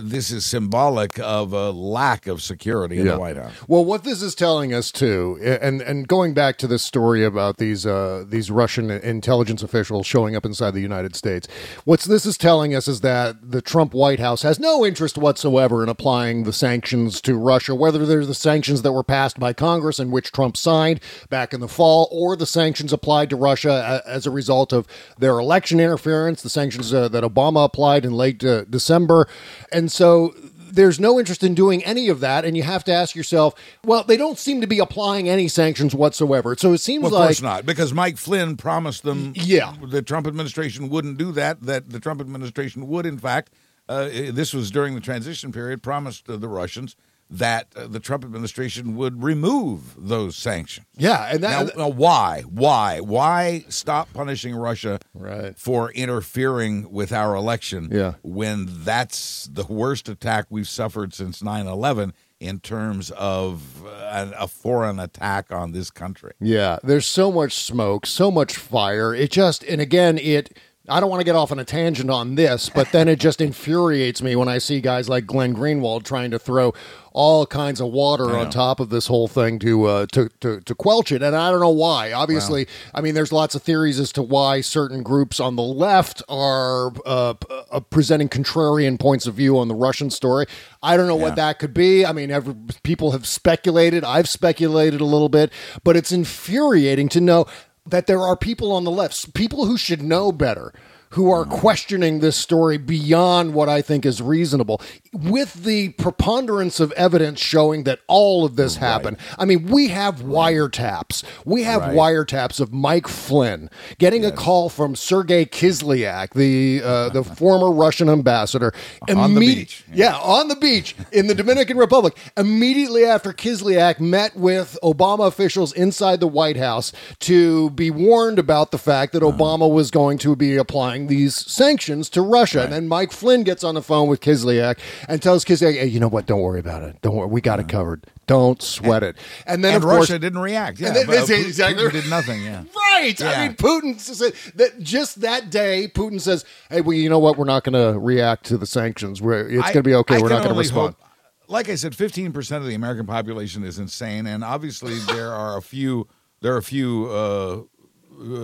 this 0.00 0.30
is 0.30 0.44
symbolic 0.44 1.18
of 1.20 1.52
a 1.52 1.70
lack 1.70 2.26
of 2.26 2.42
security 2.42 2.98
in 2.98 3.06
Yeah. 3.06 3.12
the 3.12 3.18
White 3.18 3.36
House. 3.36 3.52
Well, 3.66 3.84
what 3.84 4.04
this 4.04 4.22
is 4.22 4.34
telling 4.34 4.72
us 4.74 4.90
too, 4.90 5.38
and 5.42 5.80
and 5.82 6.06
going 6.08 6.34
back 6.34 6.56
to 6.58 6.66
this 6.66 6.82
story 6.82 7.24
about 7.24 7.56
these 7.58 7.86
uh, 7.86 8.24
these 8.28 8.50
Russian 8.50 8.90
intelligence 8.90 9.62
officials 9.62 10.06
showing 10.06 10.34
up 10.36 10.44
inside 10.44 10.72
the 10.72 10.80
United 10.80 11.14
States, 11.16 11.48
what 11.84 12.00
this 12.00 12.26
is 12.26 12.36
telling 12.38 12.74
us 12.74 12.88
is 12.88 13.00
that 13.00 13.36
the 13.50 13.60
Trump 13.62 13.94
White 13.94 14.20
House 14.20 14.42
has 14.42 14.58
no 14.58 14.84
interest 14.84 15.18
whatsoever 15.18 15.82
in 15.82 15.88
applying 15.88 16.44
the 16.44 16.52
sanctions 16.52 17.20
to 17.22 17.36
Russia, 17.36 17.74
whether 17.74 18.04
they're 18.06 18.26
the 18.26 18.34
sanctions 18.34 18.82
that 18.82 18.92
were 18.92 19.04
passed 19.04 19.38
by 19.38 19.52
Congress 19.52 19.98
and 19.98 20.12
which 20.12 20.32
Trump 20.32 20.56
signed 20.56 21.00
back 21.28 21.52
in 21.52 21.60
the 21.60 21.68
fall, 21.68 22.08
or 22.10 22.36
the 22.36 22.46
sanctions 22.46 22.92
applied 22.92 23.30
to 23.30 23.36
Russia 23.36 24.02
as 24.06 24.26
a 24.26 24.30
result 24.30 24.72
of 24.72 24.86
their 25.18 25.38
election 25.38 25.78
interference, 25.80 26.42
the 26.42 26.48
sanctions 26.50 26.92
uh, 26.92 27.08
that 27.08 27.24
Obama 27.24 27.64
applied 27.64 28.04
in 28.04 28.12
late 28.12 28.42
uh, 28.44 28.64
December, 28.64 29.26
and 29.70 29.77
so 29.86 30.34
there's 30.70 30.98
no 31.00 31.18
interest 31.18 31.42
in 31.42 31.54
doing 31.54 31.84
any 31.84 32.08
of 32.08 32.20
that, 32.20 32.44
and 32.44 32.56
you 32.56 32.62
have 32.62 32.84
to 32.84 32.92
ask 32.92 33.14
yourself, 33.16 33.54
well, 33.84 34.02
they 34.04 34.16
don't 34.16 34.38
seem 34.38 34.60
to 34.60 34.66
be 34.66 34.78
applying 34.78 35.28
any 35.28 35.48
sanctions 35.48 35.94
whatsoever. 35.94 36.56
So 36.56 36.72
it 36.72 36.78
seems 36.78 37.04
Well, 37.04 37.14
of 37.14 37.20
like 37.20 37.28
course 37.28 37.42
not, 37.42 37.66
because 37.66 37.92
Mike 37.92 38.16
Flynn 38.18 38.56
promised 38.56 39.02
them 39.02 39.32
Yeah. 39.34 39.74
the 39.82 40.02
Trump 40.02 40.26
administration 40.26 40.88
wouldn't 40.88 41.18
do 41.18 41.32
that, 41.32 41.62
that 41.62 41.90
the 41.90 42.00
Trump 42.00 42.20
administration 42.20 42.86
would, 42.88 43.06
in 43.06 43.18
fact, 43.18 43.50
uh, 43.88 44.08
this 44.10 44.52
was 44.52 44.70
during 44.70 44.94
the 44.94 45.00
transition 45.00 45.50
period, 45.52 45.82
promised 45.82 46.28
uh, 46.28 46.36
the 46.36 46.48
Russians 46.48 46.94
that 47.30 47.66
uh, 47.76 47.86
the 47.86 48.00
Trump 48.00 48.24
administration 48.24 48.96
would 48.96 49.22
remove 49.22 49.94
those 49.98 50.34
sanctions. 50.36 50.86
yeah, 50.96 51.28
and 51.30 51.40
Now, 51.42 51.64
that 51.64 51.76
now, 51.76 51.88
why? 51.88 52.42
Why? 52.48 53.00
Why 53.00 53.64
stop 53.68 54.08
punishing 54.14 54.54
Russia 54.56 54.98
Right. 55.14 55.58
for 55.58 55.90
interfering 55.92 56.90
with 56.90 57.12
our 57.12 57.34
election 57.34 57.88
Yeah. 57.92 58.14
when 58.22 58.66
that's 58.84 59.48
the 59.52 59.64
worst 59.64 60.08
attack 60.08 60.46
we've 60.50 60.68
suffered 60.68 61.12
since 61.14 61.42
9 61.42 61.66
11 61.66 62.14
in 62.40 62.60
terms 62.60 63.10
of 63.10 63.84
uh, 63.84 64.30
a 64.38 64.46
foreign 64.48 64.98
attack 65.00 65.50
on 65.52 65.72
this 65.72 65.90
country? 65.90 66.32
Yeah, 66.40 66.78
there's 66.82 67.04
so 67.06 67.30
much 67.32 67.54
smoke, 67.58 68.06
so 68.06 68.30
much 68.30 68.54
fire. 68.56 69.12
It 69.14 69.30
just, 69.32 69.64
and 69.64 69.80
again, 69.80 70.18
it. 70.18 70.56
I 70.88 71.00
don't 71.00 71.10
want 71.10 71.20
to 71.20 71.24
get 71.24 71.34
off 71.34 71.52
on 71.52 71.58
a 71.58 71.64
tangent 71.64 72.10
on 72.10 72.34
this, 72.34 72.68
but 72.68 72.90
then 72.92 73.08
it 73.08 73.18
just 73.18 73.40
infuriates 73.40 74.22
me 74.22 74.36
when 74.36 74.48
I 74.48 74.58
see 74.58 74.80
guys 74.80 75.08
like 75.08 75.26
Glenn 75.26 75.54
Greenwald 75.54 76.04
trying 76.04 76.30
to 76.30 76.38
throw 76.38 76.72
all 77.12 77.46
kinds 77.46 77.80
of 77.80 77.88
water 77.88 78.36
on 78.36 78.48
top 78.48 78.78
of 78.78 78.90
this 78.90 79.08
whole 79.08 79.26
thing 79.26 79.58
to 79.58 79.84
uh, 79.86 80.06
to, 80.12 80.28
to 80.40 80.60
to 80.60 80.74
quelch 80.74 81.10
it, 81.10 81.22
and 81.22 81.34
I 81.34 81.50
don't 81.50 81.58
know 81.58 81.68
why. 81.68 82.12
Obviously, 82.12 82.68
I 82.94 83.00
mean, 83.00 83.14
there's 83.14 83.32
lots 83.32 83.54
of 83.54 83.62
theories 83.62 83.98
as 83.98 84.12
to 84.12 84.22
why 84.22 84.60
certain 84.60 85.02
groups 85.02 85.40
on 85.40 85.56
the 85.56 85.62
left 85.62 86.22
are 86.28 86.92
uh, 87.04 87.34
uh, 87.70 87.80
presenting 87.80 88.28
contrarian 88.28 89.00
points 89.00 89.26
of 89.26 89.34
view 89.34 89.58
on 89.58 89.68
the 89.68 89.74
Russian 89.74 90.10
story. 90.10 90.46
I 90.80 90.96
don't 90.96 91.08
know 91.08 91.16
what 91.16 91.34
that 91.36 91.58
could 91.58 91.74
be. 91.74 92.06
I 92.06 92.12
mean, 92.12 92.30
every, 92.30 92.54
people 92.84 93.10
have 93.10 93.26
speculated. 93.26 94.04
I've 94.04 94.28
speculated 94.28 95.00
a 95.00 95.04
little 95.04 95.28
bit, 95.28 95.52
but 95.82 95.96
it's 95.96 96.12
infuriating 96.12 97.08
to 97.10 97.20
know 97.20 97.46
that 97.90 98.06
there 98.06 98.20
are 98.20 98.36
people 98.36 98.72
on 98.72 98.84
the 98.84 98.90
left, 98.90 99.34
people 99.34 99.66
who 99.66 99.76
should 99.76 100.02
know 100.02 100.32
better, 100.32 100.72
who 101.10 101.30
are 101.30 101.44
questioning 101.44 102.20
this 102.20 102.36
story 102.36 102.76
beyond 102.76 103.54
what 103.54 103.68
I 103.68 103.80
think 103.82 104.04
is 104.04 104.20
reasonable, 104.20 104.80
with 105.12 105.64
the 105.64 105.90
preponderance 105.90 106.80
of 106.80 106.92
evidence 106.92 107.40
showing 107.40 107.84
that 107.84 108.00
all 108.08 108.44
of 108.44 108.56
this 108.56 108.76
happened. 108.76 109.16
I 109.38 109.44
mean, 109.44 109.66
we 109.66 109.88
have 109.88 110.16
wiretaps. 110.22 111.22
We 111.44 111.62
have 111.62 111.80
Right. 111.82 111.96
wiretaps 111.96 112.60
of 112.60 112.72
Mike 112.72 113.08
Flynn 113.08 113.70
getting 113.98 114.24
a 114.24 114.32
call 114.32 114.68
from 114.68 114.94
Sergei 114.96 115.44
Kislyak, 115.44 116.34
the 116.34 116.82
uh, 116.84 117.08
the 117.12 117.24
former 117.24 117.70
Russian 117.70 118.08
ambassador, 118.08 118.72
On 119.08 119.34
the 119.34 119.40
beach. 119.40 119.84
yeah, 119.92 120.16
on 120.18 120.48
the 120.48 120.56
beach 120.56 120.94
in 121.12 121.26
the 121.28 121.34
Dominican 121.34 121.76
Republic. 121.86 122.16
Immediately 122.36 123.04
after 123.04 123.32
Kislyak 123.32 124.00
met 124.00 124.36
with 124.36 124.76
Obama 124.82 125.26
officials 125.26 125.72
inside 125.72 126.20
the 126.20 126.28
White 126.28 126.56
House 126.56 126.92
to 127.20 127.70
be 127.70 127.90
warned 127.90 128.38
about 128.38 128.70
the 128.70 128.78
fact 128.78 129.14
Uh-huh. 129.14 129.30
that 129.30 129.36
Obama 129.38 129.70
was 129.72 129.90
going 129.90 130.18
to 130.18 130.34
be 130.36 130.56
applying 130.56 131.06
these 131.06 131.34
sanctions 131.34 132.10
to 132.10 132.20
Russia. 132.20 132.62
And 132.64 132.72
then 132.72 132.88
Mike 132.88 133.12
Flynn 133.12 133.42
gets 133.44 133.62
on 133.64 133.74
the 133.74 133.82
phone 133.82 134.08
with 134.08 134.20
Kislyak 134.20 134.78
and 135.08 135.20
tells 135.22 135.44
kids, 135.44 135.60
hey, 135.60 135.84
you 135.86 136.00
know 136.00 136.08
what? 136.08 136.26
Don't 136.26 136.40
worry 136.40 136.60
about 136.60 136.82
it. 136.82 137.00
Don't 137.02 137.14
worry. 137.14 137.28
We 137.28 137.40
got 137.40 137.60
it 137.60 137.68
covered. 137.68 138.04
Don't 138.26 138.60
sweat 138.62 139.02
it. 139.02 139.16
And 139.46 139.64
then, 139.64 139.74
and 139.74 139.84
of 139.84 139.88
course, 139.88 140.10
Russia 140.10 140.18
didn't 140.18 140.40
react. 140.40 140.80
Yeah, 140.80 140.88
and 140.88 140.96
then- 140.96 141.06
but, 141.06 141.30
uh, 141.30 141.34
exactly 141.34 141.84
Putin 141.84 141.92
did 141.92 142.10
nothing. 142.10 142.42
Yeah. 142.42 142.64
Right. 142.98 143.22
I 143.22 143.46
mean, 143.46 143.56
Putin 143.56 144.00
said 144.00 144.32
that 144.56 144.80
just 144.80 145.20
that 145.20 145.50
day, 145.50 145.86
Putin 145.94 146.20
says, 146.20 146.44
"Hey, 146.68 146.80
well, 146.80 146.96
you 146.96 147.08
know 147.08 147.20
what? 147.20 147.36
We're 147.38 147.44
not 147.44 147.62
going 147.62 147.74
to 147.74 147.96
react 147.96 148.46
to 148.46 148.58
the 148.58 148.66
sanctions. 148.66 149.22
We're, 149.22 149.46
it's 149.48 149.62
going 149.62 149.72
to 149.74 149.82
be 149.84 149.94
okay. 149.94 150.16
I 150.16 150.18
We're 150.18 150.30
not 150.30 150.42
going 150.42 150.54
to 150.54 150.58
respond." 150.58 150.96
hope- 150.96 151.04
like 151.46 151.68
I 151.68 151.76
said, 151.76 151.94
fifteen 151.94 152.32
percent 152.32 152.62
of 152.62 152.68
the 152.68 152.74
American 152.74 153.06
population 153.06 153.62
is 153.62 153.78
insane, 153.78 154.26
and 154.26 154.42
obviously 154.42 154.98
there 154.98 155.32
are 155.32 155.56
a 155.56 155.62
few. 155.62 156.08
There 156.40 156.54
are 156.54 156.58
a 156.58 156.62
few 156.62 157.06
uh, 157.08 157.60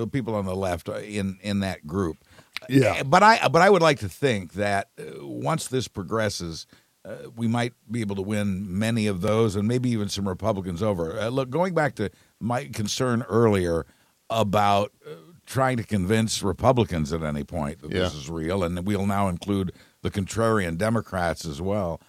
uh, 0.02 0.06
people 0.06 0.36
on 0.36 0.46
the 0.46 0.54
left 0.54 0.88
in 0.88 1.38
in 1.42 1.60
that 1.60 1.84
group. 1.86 2.18
Yeah. 2.68 3.02
but 3.02 3.22
I 3.22 3.48
but 3.48 3.62
I 3.62 3.70
would 3.70 3.82
like 3.82 3.98
to 4.00 4.08
think 4.08 4.54
that 4.54 4.88
uh, 4.98 5.26
once 5.26 5.68
this 5.68 5.88
progresses. 5.88 6.66
Uh, 7.06 7.28
we 7.36 7.46
might 7.46 7.74
be 7.90 8.00
able 8.00 8.16
to 8.16 8.22
win 8.22 8.78
many 8.78 9.06
of 9.06 9.20
those, 9.20 9.56
and 9.56 9.68
maybe 9.68 9.90
even 9.90 10.08
some 10.08 10.26
Republicans 10.26 10.82
over. 10.82 11.20
Uh, 11.20 11.28
look, 11.28 11.50
going 11.50 11.74
back 11.74 11.94
to 11.96 12.08
my 12.40 12.64
concern 12.64 13.22
earlier 13.28 13.84
about 14.30 14.90
uh, 15.06 15.10
trying 15.44 15.76
to 15.76 15.82
convince 15.84 16.42
Republicans 16.42 17.12
at 17.12 17.22
any 17.22 17.44
point 17.44 17.82
that 17.82 17.90
this 17.90 18.14
is 18.14 18.30
real, 18.30 18.64
and 18.64 18.86
we'll 18.86 19.04
now 19.04 19.28
include 19.28 19.70
the 20.00 20.10
contrarian 20.10 20.78
Democrats 20.78 21.44
as 21.44 21.60
well. 21.60 22.00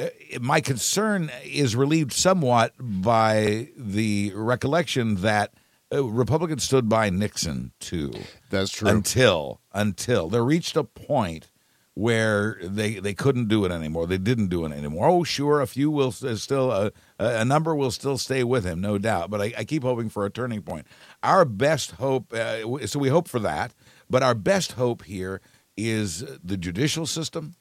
Uh, 0.00 0.08
My 0.40 0.60
concern 0.60 1.30
is 1.44 1.76
relieved 1.76 2.12
somewhat 2.12 2.72
by 2.80 3.68
the 3.76 4.32
recollection 4.34 5.14
that 5.22 5.52
uh, 5.94 6.02
Republicans 6.04 6.64
stood 6.64 6.88
by 6.88 7.08
Nixon 7.08 7.70
too. 7.78 8.12
That's 8.50 8.72
true. 8.72 8.88
Until 8.88 9.59
until 9.72 10.28
they 10.28 10.40
reached 10.40 10.76
a 10.76 10.84
point 10.84 11.50
where 11.94 12.58
they 12.62 12.94
they 12.94 13.14
couldn't 13.14 13.48
do 13.48 13.64
it 13.64 13.72
anymore. 13.72 14.06
They 14.06 14.18
didn't 14.18 14.48
do 14.48 14.64
it 14.64 14.72
anymore. 14.72 15.08
Oh, 15.08 15.24
sure, 15.24 15.60
a 15.60 15.66
few 15.66 15.90
will 15.90 16.12
still 16.12 16.70
uh, 16.70 16.90
a 17.18 17.44
number 17.44 17.74
will 17.74 17.90
still 17.90 18.16
stay 18.16 18.44
with 18.44 18.64
him, 18.64 18.80
no 18.80 18.96
doubt. 18.96 19.30
But 19.30 19.40
I, 19.40 19.52
I 19.58 19.64
keep 19.64 19.82
hoping 19.82 20.08
for 20.08 20.24
a 20.24 20.30
turning 20.30 20.62
point. 20.62 20.86
Our 21.22 21.44
best 21.44 21.92
hope, 21.92 22.32
uh, 22.32 22.86
so 22.86 22.98
we 22.98 23.08
hope 23.08 23.28
for 23.28 23.40
that. 23.40 23.74
But 24.08 24.22
our 24.22 24.34
best 24.34 24.72
hope 24.72 25.04
here 25.04 25.40
is 25.76 26.24
the 26.42 26.56
judicial 26.56 27.06
system 27.06 27.54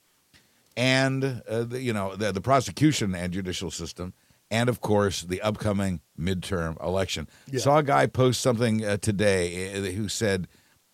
and 0.78 1.42
uh, 1.48 1.64
the, 1.64 1.82
you 1.82 1.92
know 1.92 2.16
the, 2.16 2.32
the 2.32 2.42
prosecution 2.42 3.14
and 3.14 3.34
judicial 3.34 3.72
system, 3.72 4.14
and 4.50 4.70
of 4.70 4.80
course 4.80 5.24
the 5.24 5.42
upcoming 5.42 6.02
midterm 6.18 6.82
election. 6.84 7.28
Saw 7.60 7.80
a 7.80 7.84
guy 7.84 8.08
post 8.08 8.40
something 8.42 8.86
uh, 8.86 8.98
today 8.98 9.74
uh, 9.74 9.92
who 9.92 10.08
said, 10.08 10.48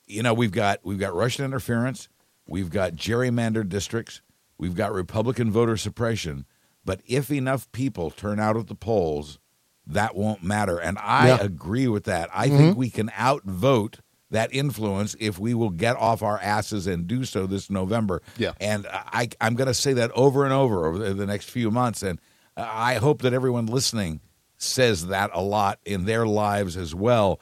you 0.07 0.23
know, 0.23 0.33
we've 0.33 0.51
got 0.51 0.79
we've 0.83 0.99
got 0.99 1.13
Russian 1.13 1.45
interference, 1.45 2.09
we've 2.45 2.69
got 2.69 2.93
gerrymandered 2.93 3.69
districts, 3.69 4.21
we've 4.57 4.75
got 4.75 4.93
Republican 4.93 5.51
voter 5.51 5.77
suppression, 5.77 6.45
but 6.83 7.01
if 7.07 7.31
enough 7.31 7.71
people 7.71 8.11
turn 8.11 8.39
out 8.39 8.57
at 8.57 8.67
the 8.67 8.75
polls, 8.75 9.39
that 9.87 10.15
won't 10.15 10.43
matter. 10.43 10.79
And 10.79 10.97
I 10.99 11.27
Yeah. 11.29 11.37
agree 11.41 11.87
with 11.87 12.05
that. 12.05 12.29
I 12.33 12.47
mm-hmm. 12.47 12.57
think 12.57 12.77
we 12.77 12.89
can 12.89 13.11
outvote 13.17 13.99
that 14.31 14.53
influence 14.53 15.15
if 15.19 15.39
we 15.39 15.53
will 15.53 15.69
get 15.69 15.95
off 15.97 16.23
our 16.23 16.39
asses 16.39 16.87
and 16.87 17.07
do 17.07 17.23
so 17.25 17.45
this 17.45 17.69
November. 17.69 18.21
Yeah. 18.37 18.53
And 18.59 18.87
I, 18.91 19.29
I'm 19.39 19.55
going 19.55 19.67
to 19.67 19.73
say 19.73 19.93
that 19.93 20.11
over 20.11 20.43
and 20.43 20.53
over 20.53 20.87
over 20.87 21.13
the 21.13 21.25
next 21.25 21.49
few 21.49 21.71
months. 21.71 22.01
And 22.01 22.19
I 22.57 22.95
hope 22.95 23.21
that 23.21 23.33
everyone 23.33 23.67
listening 23.67 24.21
says 24.57 25.07
that 25.07 25.29
a 25.33 25.41
lot 25.41 25.79
in 25.85 26.05
their 26.05 26.25
lives 26.25 26.75
as 26.77 26.95
well 26.95 27.39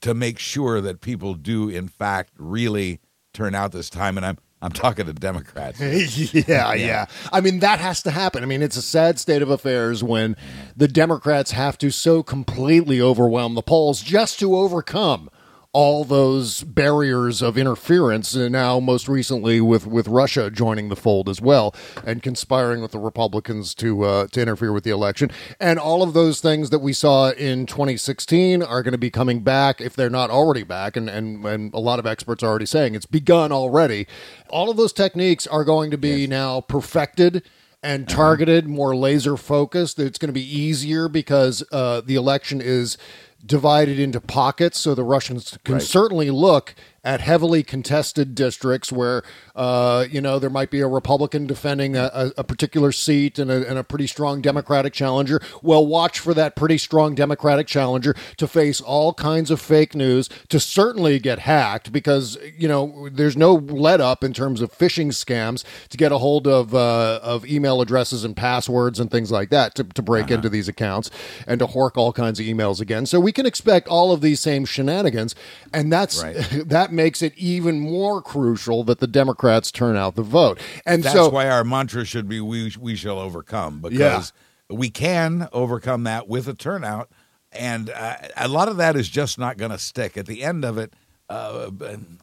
to 0.00 0.14
make 0.14 0.38
sure 0.38 0.80
that 0.80 1.00
people 1.00 1.34
do, 1.34 1.68
in 1.68 1.88
fact, 1.88 2.32
really 2.38 3.00
turn 3.32 3.54
out 3.54 3.72
this 3.72 3.90
time. 3.90 4.16
And 4.16 4.26
I'm, 4.26 4.38
I'm 4.62 4.72
talking 4.72 5.06
to 5.06 5.12
Democrats. 5.12 5.80
yeah, 6.34 6.74
yeah. 6.74 7.06
I 7.32 7.40
mean, 7.40 7.60
that 7.60 7.78
has 7.80 8.02
to 8.02 8.10
happen. 8.10 8.42
I 8.42 8.46
mean, 8.46 8.62
it's 8.62 8.76
a 8.76 8.82
sad 8.82 9.18
state 9.18 9.42
of 9.42 9.50
affairs 9.50 10.02
when 10.02 10.36
the 10.76 10.88
Democrats 10.88 11.52
have 11.52 11.78
to 11.78 11.90
so 11.90 12.22
completely 12.22 13.00
overwhelm 13.00 13.54
the 13.54 13.62
polls 13.62 14.02
just 14.02 14.38
to 14.40 14.56
overcome 14.56 15.30
all 15.72 16.04
those 16.04 16.64
barriers 16.64 17.42
of 17.42 17.56
interference. 17.56 18.34
And 18.34 18.52
now, 18.52 18.80
most 18.80 19.08
recently, 19.08 19.60
with, 19.60 19.86
with 19.86 20.08
Russia 20.08 20.50
joining 20.50 20.88
the 20.88 20.96
fold 20.96 21.28
as 21.28 21.40
well 21.40 21.74
and 22.04 22.22
conspiring 22.22 22.82
with 22.82 22.90
the 22.90 22.98
Republicans 22.98 23.74
to 23.76 24.02
uh, 24.04 24.26
to 24.28 24.40
interfere 24.42 24.72
with 24.72 24.84
the 24.84 24.90
election, 24.90 25.30
and 25.60 25.78
all 25.78 26.02
of 26.02 26.12
those 26.12 26.40
things 26.40 26.70
that 26.70 26.80
we 26.80 26.92
saw 26.92 27.30
in 27.30 27.66
2016 27.66 28.62
are 28.62 28.82
going 28.82 28.92
to 28.92 28.98
be 28.98 29.10
coming 29.10 29.40
back 29.40 29.80
if 29.80 29.94
they're 29.94 30.10
not 30.10 30.30
already 30.30 30.64
back. 30.64 30.96
And, 30.96 31.08
and 31.08 31.44
and 31.44 31.72
a 31.72 31.80
lot 31.80 31.98
of 31.98 32.06
experts 32.06 32.42
are 32.42 32.48
already 32.48 32.66
saying 32.66 32.94
it's 32.94 33.06
begun 33.06 33.52
already. 33.52 34.06
All 34.48 34.70
of 34.70 34.76
those 34.76 34.92
techniques 34.92 35.46
are 35.46 35.64
going 35.64 35.90
to 35.90 35.98
be 35.98 36.26
now 36.26 36.60
perfected 36.60 37.44
and 37.82 38.08
targeted, 38.08 38.66
more 38.66 38.94
laser 38.94 39.36
focused. 39.36 39.98
It's 39.98 40.18
going 40.18 40.28
to 40.28 40.34
be 40.34 40.58
easier 40.58 41.08
because 41.08 41.64
uh, 41.72 42.02
the 42.02 42.14
election 42.14 42.60
is 42.60 42.98
divided 43.44 43.98
into 43.98 44.20
pockets, 44.20 44.78
so 44.78 44.94
the 44.94 45.04
Russians 45.04 45.58
can 45.64 45.80
certainly 45.80 46.30
look 46.30 46.74
at 47.02 47.20
heavily 47.20 47.62
contested 47.62 48.34
districts 48.34 48.92
where, 48.92 49.22
uh, 49.56 50.06
you 50.10 50.20
know, 50.20 50.38
there 50.38 50.50
might 50.50 50.70
be 50.70 50.80
a 50.80 50.86
Republican 50.86 51.46
defending 51.46 51.96
a, 51.96 52.30
a, 52.36 52.44
particular 52.44 52.92
seat 52.92 53.38
and 53.38 53.50
a, 53.50 53.68
and 53.68 53.78
a 53.78 53.84
pretty 53.84 54.06
strong 54.06 54.40
Democratic 54.40 54.92
challenger. 54.92 55.40
Well, 55.62 55.86
watch 55.86 56.18
for 56.18 56.34
that 56.34 56.56
pretty 56.56 56.78
strong 56.78 57.14
Democratic 57.14 57.66
challenger 57.66 58.14
to 58.36 58.46
face 58.46 58.80
all 58.80 59.14
kinds 59.14 59.50
of 59.50 59.60
fake 59.60 59.94
news, 59.94 60.28
to 60.48 60.60
certainly 60.60 61.18
get 61.18 61.40
hacked 61.40 61.92
because, 61.92 62.36
you 62.56 62.68
know, 62.68 63.08
there's 63.10 63.36
no 63.36 63.54
let 63.54 64.00
up 64.00 64.22
in 64.22 64.32
terms 64.32 64.60
of 64.60 64.72
phishing 64.72 65.08
scams 65.08 65.64
to 65.88 65.96
get 65.96 66.12
a 66.12 66.18
hold 66.18 66.46
of, 66.46 66.74
uh, 66.74 67.20
of 67.22 67.46
email 67.46 67.80
addresses 67.80 68.24
and 68.24 68.36
passwords 68.36 69.00
and 69.00 69.10
things 69.10 69.30
like 69.30 69.48
that 69.50 69.74
to, 69.74 69.84
to 69.84 70.02
break 70.02 70.30
into 70.30 70.48
these 70.48 70.68
accounts 70.68 71.10
and 71.46 71.58
to 71.58 71.66
hork 71.66 71.96
all 71.96 72.12
kinds 72.12 72.38
of 72.38 72.46
emails 72.46 72.80
again. 72.80 73.06
So 73.06 73.18
we 73.18 73.32
can 73.32 73.46
expect 73.46 73.88
all 73.88 74.12
of 74.12 74.20
these 74.20 74.40
same 74.40 74.64
shenanigans. 74.64 75.34
And 75.72 75.92
that's 75.92 76.20
Right. 76.22 76.36
that 76.66 76.89
makes 76.92 77.22
it 77.22 77.32
even 77.36 77.80
more 77.80 78.20
crucial 78.22 78.84
that 78.84 79.00
the 79.00 79.06
Democrats 79.06 79.70
turn 79.70 79.96
out 79.96 80.14
the 80.14 80.22
vote. 80.22 80.58
And 80.86 81.02
That's 81.02 81.14
so 81.14 81.28
why 81.28 81.48
our 81.48 81.64
mantra 81.64 82.04
should 82.04 82.28
be 82.28 82.40
"We 82.40 82.72
we 82.78 82.96
shall 82.96 83.18
overcome" 83.18 83.80
because 83.80 84.32
we 84.68 84.90
can 84.90 85.48
overcome 85.52 86.04
that 86.04 86.28
with 86.28 86.46
a 86.48 86.54
turnout, 86.54 87.10
and 87.52 87.90
uh, 87.90 88.16
a 88.36 88.48
lot 88.48 88.68
of 88.68 88.76
that 88.76 88.96
is 88.96 89.08
just 89.08 89.38
not 89.38 89.56
going 89.56 89.72
to 89.72 89.78
stick. 89.78 90.16
At 90.16 90.26
the 90.26 90.42
end 90.42 90.64
of 90.64 90.78
it, 90.78 90.92
uh, 91.28 91.70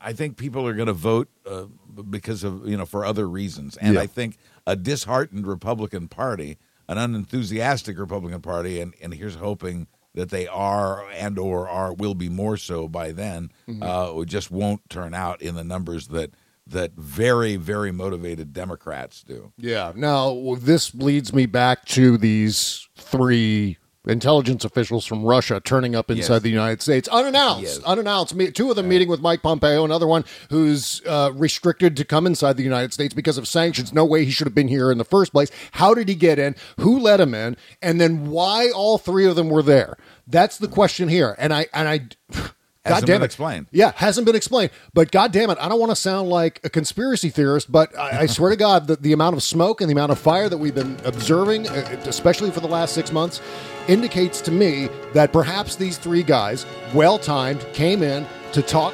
I 0.01 0.13
think 0.13 0.37
people 0.37 0.65
are 0.67 0.73
going 0.73 0.87
to 0.87 0.93
vote 0.93 1.29
uh, 1.49 1.65
because 2.09 2.43
of 2.43 2.67
you 2.67 2.77
know 2.77 2.85
for 2.85 3.05
other 3.05 3.27
reasons, 3.27 3.77
and 3.77 3.95
Yeah. 3.95 4.01
I 4.01 4.07
think 4.07 4.37
a 4.65 4.75
disheartened 4.75 5.47
Republican 5.47 6.07
Party, 6.07 6.57
an 6.87 6.97
unenthusiastic 6.97 7.97
Republican 7.97 8.41
Party, 8.41 8.79
and 8.79 8.93
and 9.01 9.13
here's 9.13 9.35
hoping 9.35 9.87
that 10.17 10.29
they 10.29 10.47
are 10.47 11.07
and 11.11 11.37
or 11.39 11.69
are 11.69 11.93
will 11.93 12.15
be 12.15 12.27
more 12.29 12.57
so 12.57 12.87
by 12.87 13.11
then 13.11 13.49
Mm-hmm. 13.69 13.83
uh, 13.83 14.25
just 14.25 14.49
won't 14.51 14.89
turn 14.89 15.13
out 15.13 15.41
in 15.41 15.55
the 15.55 15.63
numbers 15.63 16.07
that 16.09 16.31
that 16.65 16.91
very 16.97 17.55
very 17.55 17.91
motivated 17.91 18.51
Democrats 18.51 19.23
do. 19.23 19.51
Yeah. 19.57 19.93
Now, 19.95 20.55
this 20.59 20.93
leads 20.93 21.31
me 21.33 21.45
back 21.45 21.85
to 21.85 22.17
these 22.17 22.87
three 22.97 23.77
intelligence 24.07 24.63
officials 24.65 25.05
from 25.05 25.23
Russia 25.23 25.61
turning 25.63 25.95
up 25.95 26.09
inside 26.09 26.35
Yes. 26.35 26.41
the 26.43 26.49
United 26.49 26.81
States 26.81 27.07
unannounced. 27.09 27.63
Yes. 27.63 27.79
Unannounced. 27.83 28.33
Me- 28.35 28.51
Two 28.51 28.69
of 28.69 28.75
them 28.75 28.87
meeting 28.89 29.07
with 29.09 29.21
Mike 29.21 29.41
Pompeo, 29.41 29.83
another 29.85 30.07
one 30.07 30.23
who's 30.49 31.01
uh, 31.05 31.31
restricted 31.35 31.95
to 31.97 32.05
come 32.05 32.25
inside 32.25 32.57
the 32.57 32.63
United 32.63 32.93
States 32.93 33.13
because 33.13 33.37
of 33.37 33.47
sanctions. 33.47 33.93
No 33.93 34.05
way 34.05 34.25
he 34.25 34.31
should 34.31 34.47
have 34.47 34.55
been 34.55 34.67
here 34.69 34.91
in 34.91 34.97
the 34.97 35.05
first 35.05 35.31
place. 35.31 35.51
How 35.73 35.93
did 35.93 36.09
he 36.09 36.15
get 36.15 36.39
in? 36.39 36.55
Who 36.79 36.99
let 36.99 37.19
him 37.19 37.33
in? 37.33 37.57
And 37.81 37.99
then 38.01 38.29
why 38.29 38.69
all 38.71 38.97
three 38.97 39.25
of 39.25 39.35
them 39.35 39.49
were 39.49 39.63
there? 39.63 39.97
That's 40.25 40.57
the 40.57 40.67
question 40.67 41.09
here. 41.09 41.35
And 41.37 41.53
I 41.53 41.67
and 41.73 41.87
I. 41.87 42.49
God 42.87 42.93
Hasn't 42.95 43.07
damn 43.07 43.15
been 43.17 43.21
it. 43.23 43.25
explained. 43.25 43.67
Yeah, 43.71 43.91
hasn't 43.95 44.25
been 44.25 44.35
explained. 44.35 44.71
But 44.93 45.11
God 45.11 45.31
damn 45.31 45.49
it, 45.49 45.57
I 45.59 45.67
don't 45.69 45.79
want 45.79 45.91
to 45.91 45.95
sound 45.95 46.29
like 46.29 46.59
a 46.63 46.69
conspiracy 46.69 47.29
theorist, 47.29 47.71
but 47.71 47.97
I, 47.97 48.21
I 48.21 48.25
swear 48.25 48.49
to 48.51 48.55
God 48.55 48.87
that 48.87 49.01
the 49.01 49.13
amount 49.13 49.35
of 49.35 49.43
smoke 49.43 49.81
and 49.81 49.89
the 49.89 49.93
amount 49.93 50.11
of 50.11 50.19
fire 50.19 50.49
that 50.49 50.57
we've 50.57 50.75
been 50.75 50.97
observing, 51.05 51.67
uh, 51.67 52.01
especially 52.05 52.51
for 52.51 52.59
the 52.61 52.67
last 52.67 52.93
six 52.93 53.11
months, 53.11 53.41
indicates 53.87 54.41
to 54.41 54.51
me 54.51 54.89
that 55.13 55.31
perhaps 55.31 55.75
these 55.75 55.97
three 55.97 56.23
guys, 56.23 56.65
well 56.93 57.17
timed, 57.19 57.61
came 57.73 58.03
in 58.03 58.25
to 58.53 58.61
talk 58.61 58.93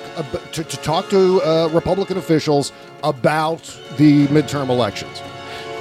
to, 0.51 0.63
to 0.63 0.77
talk 0.77 1.10
to 1.10 1.41
uh, 1.41 1.69
Republican 1.73 2.17
officials 2.17 2.71
about 3.03 3.62
the 3.97 4.27
midterm 4.27 4.69
elections. 4.69 5.21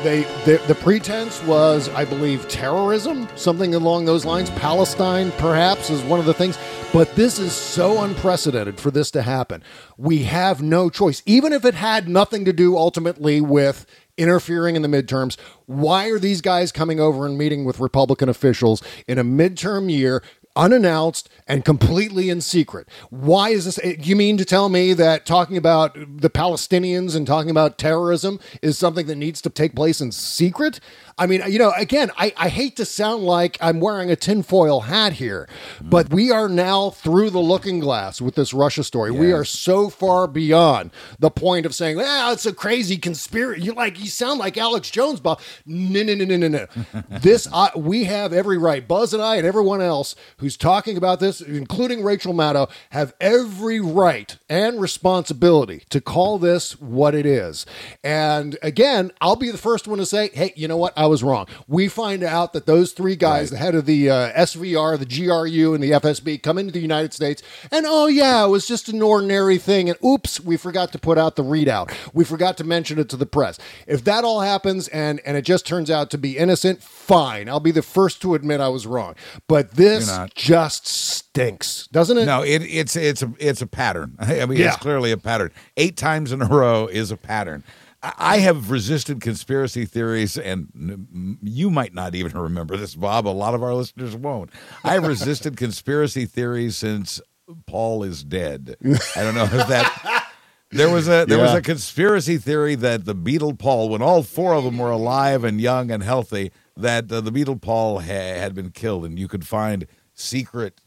They 0.03 0.23
the, 0.45 0.61
the 0.67 0.75
pretense 0.75 1.43
was, 1.45 1.89
I 1.91 2.05
believe, 2.05 2.49
terrorism, 2.49 3.29
something 3.37 3.75
along 3.75 4.05
those 4.05 4.25
lines. 4.25 4.51
Palestine, 4.51 5.31
perhaps, 5.39 5.91
is 5.91 6.03
one 6.03 6.19
of 6.19 6.27
the 6.27 6.35
things. 6.35 6.59
But 6.93 7.15
this 7.15 7.39
is 7.39 7.53
so 7.53 8.03
unprecedented 8.03 8.81
for 8.81 8.91
this 8.91 9.11
to 9.13 9.23
happen. 9.23 9.63
We 9.97 10.25
have 10.25 10.61
no 10.61 10.91
choice, 10.91 11.23
even 11.25 11.53
if 11.53 11.65
it 11.65 11.75
had 11.75 12.09
nothing 12.09 12.45
to 12.45 12.53
do 12.53 12.77
ultimately 12.77 13.41
with 13.41 13.87
interfering 14.19 14.77
in 14.77 14.83
the 14.83 14.89
midterms. 14.89 15.39
Why 15.67 16.09
are 16.09 16.19
these 16.19 16.41
guys 16.41 16.73
coming 16.73 17.01
over 17.01 17.25
and 17.25 17.39
meeting 17.39 17.65
with 17.65 17.81
Republican 17.81 18.29
officials 18.29 18.83
in 19.07 19.19
a 19.19 19.25
midterm 19.25 19.91
year? 19.91 20.23
Unannounced 20.55 21.31
and 21.47 21.65
completely 21.65 22.29
in 22.29 22.41
secret. 22.41 22.87
Why 23.09 23.51
is 23.51 23.65
this? 23.65 23.79
Eh, 23.83 23.97
you 23.99 24.15
mean 24.15 24.37
to 24.37 24.45
tell 24.45 24.69
me 24.69 24.93
that 24.93 25.25
talking 25.25 25.57
about 25.57 25.95
the 25.95 26.29
Palestinians 26.29 27.17
and 27.17 27.27
talking 27.27 27.51
about 27.51 27.79
terrorism 27.79 28.39
is 28.61 28.77
something 28.77 29.07
that 29.07 29.17
needs 29.17 29.41
to 29.43 29.51
take 29.51 29.75
place 29.75 30.01
in 30.01 30.13
secret? 30.13 30.79
I 31.19 31.27
mean, 31.27 31.43
you 31.49 31.59
know, 31.59 31.73
again, 31.77 32.11
I, 32.17 32.33
I 32.37 32.49
hate 32.49 32.77
to 32.77 32.85
sound 32.85 33.25
like 33.25 33.59
I'm 33.61 33.81
wearing 33.81 34.11
a 34.11 34.17
tinfoil 34.17 34.81
hat 34.81 35.15
here, 35.15 35.49
but 35.81 36.11
we 36.13 36.31
are 36.31 36.49
now 36.49 36.91
through 36.91 37.31
the 37.31 37.41
looking 37.41 37.81
glass 37.81 38.21
with 38.21 38.35
this 38.35 38.55
Russia 38.55 38.85
story. 38.85 39.11
We 39.11 39.33
are 39.33 39.45
so 39.45 39.89
far 39.89 40.27
beyond 40.27 40.91
the 41.19 41.31
point 41.31 41.67
of 41.67 41.75
saying, 41.75 41.97
well, 41.97 42.33
it's 42.33 42.47
a 42.47 42.53
crazy 42.53 42.97
conspiracy. 42.97 43.63
You 43.63 43.73
like, 43.73 44.01
you 44.01 44.07
sound 44.07 44.39
like 44.39 44.57
Alex 44.57 44.91
Jones, 44.91 45.21
Bob. 45.21 45.41
No, 45.67 46.03
no, 46.03 46.15
no, 46.15 46.25
no, 46.25 46.37
no, 46.37 46.49
no. 46.49 46.67
this, 47.19 47.49
I, 47.53 47.71
we 47.77 48.05
have 48.05 48.33
every 48.33 48.59
right. 48.59 48.87
Buzz 48.87 49.13
and 49.13 49.23
I 49.23 49.37
and 49.37 49.47
everyone 49.47 49.81
else 49.81 50.15
who's 50.39 50.57
talking 50.57 50.97
about 50.97 51.21
this, 51.21 51.41
including 51.41 52.03
Rachel 52.03 52.35
Maddow, 52.35 52.71
have 52.91 53.15
every 53.21 53.81
right 53.81 54.37
and 54.49 54.81
responsibility 54.81 55.85
to 55.91 56.01
call 56.01 56.39
this 56.39 56.81
what 56.81 57.15
it 57.15 57.27
is. 57.27 57.67
And 58.03 58.59
again, 58.63 59.13
I'll 59.21 59.37
be 59.37 59.51
the 59.51 59.59
first 59.59 59.87
one 59.87 59.99
to 59.99 60.07
say, 60.07 60.31
hey, 60.33 60.53
you 60.57 60.69
know 60.69 60.77
what? 60.77 60.93
I 61.03 61.07
was 61.07 61.23
wrong. 61.23 61.47
We 61.67 61.89
find 61.89 62.23
out 62.23 62.53
that 62.53 62.67
those 62.67 62.93
three 62.93 63.17
guys, 63.17 63.51
the 63.51 63.57
head 63.57 63.75
of 63.75 63.87
the 63.87 64.09
uh, 64.09 64.33
SVR, 64.33 64.99
the 64.99 65.05
GRU, 65.05 65.75
and 65.75 65.83
the 65.83 65.91
FSB, 65.91 66.43
come 66.43 66.59
into 66.59 66.73
the 66.73 66.81
United 66.81 67.13
States, 67.13 67.43
and 67.71 67.85
oh, 67.89 68.07
yeah, 68.07 68.45
it 68.45 68.49
was 68.49 68.67
just 68.67 68.89
an 68.89 69.03
ordinary 69.03 69.59
thing. 69.59 69.89
And 69.91 69.99
oops, 70.05 70.39
we 70.41 70.57
forgot 70.57 70.93
to 70.93 70.99
put 70.99 71.19
out 71.19 71.37
the 71.37 71.43
readout. 71.45 71.93
We 72.15 72.25
forgot 72.25 72.57
to 72.59 72.65
mention 72.65 72.99
it 72.99 73.09
to 73.09 73.17
the 73.17 73.27
press. 73.27 73.59
If 73.87 74.05
that 74.05 74.23
all 74.25 74.41
happens 74.41 74.87
and, 74.89 75.21
and 75.27 75.37
it 75.37 75.43
just 75.43 75.67
turns 75.67 75.91
out 75.91 76.11
to 76.11 76.19
be 76.19 76.39
innocent, 76.39 76.83
fine. 76.83 77.49
I'll 77.49 77.59
be 77.61 77.73
the 77.73 77.83
first 77.83 78.23
to 78.23 78.35
admit 78.35 78.61
I 78.61 78.69
was 78.69 78.87
wrong. 78.87 79.17
But 79.49 79.73
this 79.73 80.09
just 80.35 80.87
stinks, 80.87 81.89
doesn't 81.89 82.17
it? 82.17 82.27
No, 82.27 82.43
it, 82.43 82.63
it's 82.63 82.95
it's 82.97 83.23
a 83.23 83.33
it's 83.39 83.61
a 83.63 83.67
pattern. 83.67 84.17
I 84.21 84.47
mean, 84.47 84.59
Yeah. 84.59 84.69
it's 84.69 84.77
clearly 84.77 85.11
a 85.13 85.17
pattern. 85.17 85.51
Eight 85.77 85.97
times 85.97 86.31
in 86.33 86.43
a 86.43 86.47
row 86.47 86.87
is 86.87 87.11
a 87.11 87.17
pattern. 87.17 87.65
I 88.03 88.39
have 88.39 88.71
resisted 88.71 89.21
conspiracy 89.21 89.85
theories, 89.85 90.37
and 90.37 91.39
you 91.43 91.71
might 91.71 91.95
not 91.95 92.15
even 92.15 92.37
remember 92.37 92.77
this, 92.77 92.95
Bob. 92.97 93.29
A 93.29 93.31
lot 93.31 93.55
of 93.55 93.63
our 93.63 93.75
listeners 93.75 94.17
won't. 94.17 94.51
I 94.83 94.95
have 94.95 95.07
resisted 95.07 95.57
conspiracy 95.57 96.27
theories 96.27 96.77
since 96.77 97.21
Paul 97.67 98.03
is 98.03 98.25
dead. 98.25 98.77
I 99.17 99.23
don't 99.23 99.35
know 99.35 99.45
if 99.45 99.51
that. 99.69 100.29
There 100.75 100.89
was 100.89 101.07
a 101.07 101.27
there 101.27 101.37
was 101.39 101.53
a 101.53 101.61
conspiracy 101.61 102.39
theory 102.39 102.77
that 102.77 103.05
the 103.05 103.15
Beatle 103.15 103.59
Paul, 103.59 103.91
when 103.91 104.01
all 104.01 104.23
four 104.23 104.55
of 104.55 104.65
them 104.65 104.79
were 104.79 104.91
alive 104.91 105.45
and 105.45 105.61
young 105.61 105.91
and 105.91 106.03
healthy, 106.03 106.51
that 106.79 107.13
uh, 107.13 107.21
the 107.21 107.31
Beatle 107.31 107.61
Paul 107.61 107.99
ha- 108.01 108.07
had 108.07 108.55
been 108.55 108.71
killed, 108.71 109.05
and 109.05 109.19
you 109.19 109.29
could 109.29 109.47
find 109.47 109.87
secret 110.15 110.81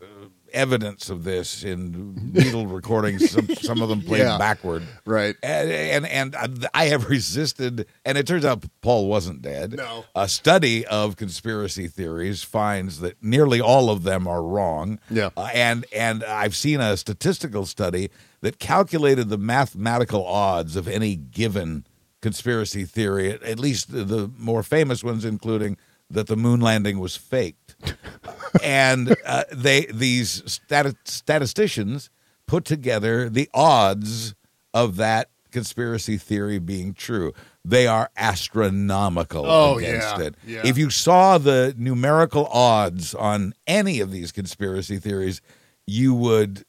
evidence 0.55 1.09
of 1.09 1.23
this 1.23 1.63
in 1.63 2.13
Beatle 2.33 2.73
recordings. 2.73 3.29
Some 3.29 3.47
some 3.55 3.81
of 3.81 3.89
them 3.89 4.01
played 4.07 4.21
Yeah. 4.21 4.37
backward, 4.37 4.83
Right. 5.05 5.35
And, 5.43 5.69
and 6.05 6.35
and 6.37 6.67
I 6.73 6.85
have 6.85 7.09
resisted, 7.09 7.85
and 8.03 8.17
it 8.17 8.25
turns 8.25 8.45
out 8.45 8.63
Paul 8.81 9.07
wasn't 9.07 9.41
dead. 9.41 9.73
No. 9.73 10.05
a 10.15 10.27
study 10.27 10.85
of 10.87 11.15
conspiracy 11.17 11.87
theories 11.87 12.41
finds 12.43 12.99
that 13.01 13.21
nearly 13.21 13.59
all 13.61 13.89
of 13.89 14.03
them 14.03 14.27
are 14.27 14.41
wrong. 14.41 14.99
Yeah. 15.09 15.29
Uh, 15.37 15.49
and 15.53 15.85
and 15.95 16.23
I've 16.23 16.55
seen 16.55 16.79
a 16.81 16.97
statistical 16.97 17.65
study 17.65 18.09
that 18.41 18.57
calculated 18.59 19.29
the 19.29 19.37
mathematical 19.37 20.25
odds 20.25 20.75
of 20.75 20.87
any 20.87 21.15
given 21.15 21.85
conspiracy 22.21 22.85
theory, 22.85 23.31
at, 23.31 23.43
at 23.43 23.59
least 23.59 23.91
the, 23.91 24.03
the 24.03 24.31
more 24.37 24.63
famous 24.63 25.03
ones, 25.03 25.25
including 25.25 25.77
that 26.09 26.27
the 26.27 26.35
moon 26.35 26.61
landing 26.61 26.99
was 26.99 27.15
faked. 27.15 27.75
and 28.63 29.15
uh, 29.25 29.43
they 29.51 29.85
these 29.87 30.41
stati- 30.43 30.95
statisticians 31.05 32.09
put 32.47 32.63
together 32.65 33.29
the 33.29 33.49
odds 33.53 34.35
of 34.73 34.95
that 34.97 35.29
conspiracy 35.51 36.17
theory 36.17 36.59
being 36.59 36.93
true. 36.93 37.33
They 37.63 37.87
are 37.87 38.09
astronomical 38.17 39.45
Oh, 39.47 39.77
against 39.77 40.17
yeah. 40.17 40.23
it. 40.23 40.35
Yeah. 40.45 40.61
If 40.65 40.77
you 40.77 40.89
saw 40.89 41.37
the 41.37 41.73
numerical 41.77 42.45
odds 42.47 43.15
on 43.15 43.53
any 43.65 43.99
of 44.01 44.11
these 44.11 44.31
conspiracy 44.31 44.97
theories, 44.99 45.41
you 45.87 46.13
would 46.13 46.65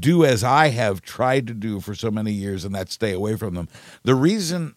do 0.00 0.24
as 0.24 0.42
I 0.42 0.68
have 0.68 1.00
tried 1.02 1.46
to 1.46 1.54
do 1.54 1.80
for 1.80 1.94
so 1.94 2.10
many 2.10 2.32
years, 2.32 2.64
and 2.64 2.74
that 2.74 2.90
stay 2.90 3.12
away 3.12 3.36
from 3.36 3.54
them. 3.54 3.68
The 4.02 4.14
reason 4.14 4.74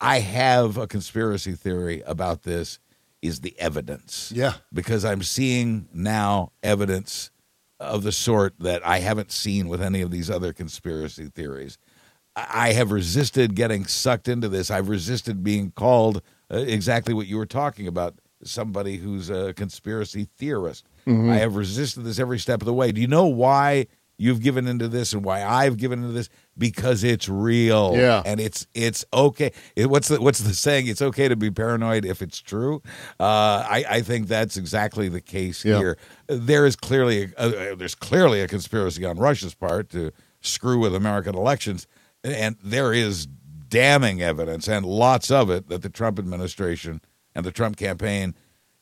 I 0.00 0.20
have 0.20 0.76
a 0.76 0.86
conspiracy 0.86 1.52
theory 1.52 2.02
about 2.06 2.42
this 2.42 2.78
is 3.22 3.40
the 3.40 3.58
evidence. 3.58 4.32
Yeah. 4.34 4.54
Because 4.72 5.04
I'm 5.04 5.22
seeing 5.22 5.88
now 5.92 6.52
evidence 6.62 7.30
of 7.78 8.02
the 8.02 8.12
sort 8.12 8.54
that 8.60 8.86
I 8.86 8.98
haven't 8.98 9.32
seen 9.32 9.68
with 9.68 9.82
any 9.82 10.00
of 10.00 10.10
these 10.10 10.30
other 10.30 10.52
conspiracy 10.52 11.26
theories. 11.26 11.78
I 12.34 12.46
I 12.68 12.72
have 12.72 12.92
resisted 12.92 13.54
getting 13.54 13.86
sucked 13.86 14.28
into 14.28 14.48
this. 14.48 14.70
I've 14.70 14.90
resisted 14.90 15.42
being 15.42 15.70
called 15.70 16.20
uh, 16.52 16.58
exactly 16.58 17.14
what 17.14 17.26
you 17.26 17.38
were 17.38 17.46
talking 17.46 17.86
about 17.86 18.18
somebody 18.44 18.98
who's 18.98 19.30
a 19.30 19.54
conspiracy 19.54 20.28
theorist. 20.36 20.86
I 21.30 21.36
have 21.36 21.56
resisted 21.56 22.04
this 22.04 22.18
every 22.18 22.38
step 22.38 22.60
of 22.60 22.66
the 22.66 22.74
way. 22.74 22.92
Do 22.92 23.00
you 23.00 23.06
know 23.06 23.26
why 23.26 23.86
you've 24.18 24.40
given 24.40 24.66
into 24.66 24.88
this 24.88 25.12
and 25.12 25.24
why 25.24 25.44
I've 25.44 25.76
given 25.76 26.00
into 26.00 26.12
this 26.12 26.28
because 26.56 27.04
it's 27.04 27.28
real. 27.28 27.92
Yeah. 27.96 28.22
and 28.24 28.40
it's 28.40 28.66
it's 28.74 29.04
okay. 29.12 29.52
It, 29.76 29.90
what's 29.90 30.08
the 30.08 30.20
what's 30.20 30.38
the 30.40 30.54
saying? 30.54 30.86
It's 30.86 31.02
okay 31.02 31.28
to 31.28 31.36
be 31.36 31.50
paranoid 31.50 32.04
if 32.04 32.22
it's 32.22 32.40
true. 32.40 32.82
Uh, 33.20 33.64
I 33.68 33.84
I 33.88 34.00
think 34.02 34.28
that's 34.28 34.56
exactly 34.56 35.08
the 35.08 35.20
case 35.20 35.64
Yeah. 35.64 35.78
here. 35.78 35.98
There 36.28 36.64
is 36.66 36.76
clearly 36.76 37.32
a, 37.36 37.72
uh, 37.72 37.74
there's 37.74 37.94
clearly 37.94 38.40
a 38.40 38.48
conspiracy 38.48 39.04
on 39.04 39.18
Russia's 39.18 39.54
part 39.54 39.90
to 39.90 40.12
screw 40.40 40.78
with 40.78 40.94
American 40.94 41.34
elections, 41.34 41.86
and 42.24 42.56
there 42.62 42.92
is 42.92 43.26
damning 43.68 44.22
evidence 44.22 44.68
and 44.68 44.86
lots 44.86 45.30
of 45.30 45.50
it 45.50 45.68
that 45.68 45.82
the 45.82 45.88
Trump 45.90 46.18
administration 46.18 47.00
and 47.34 47.44
the 47.44 47.50
Trump 47.52 47.76
campaign 47.76 48.34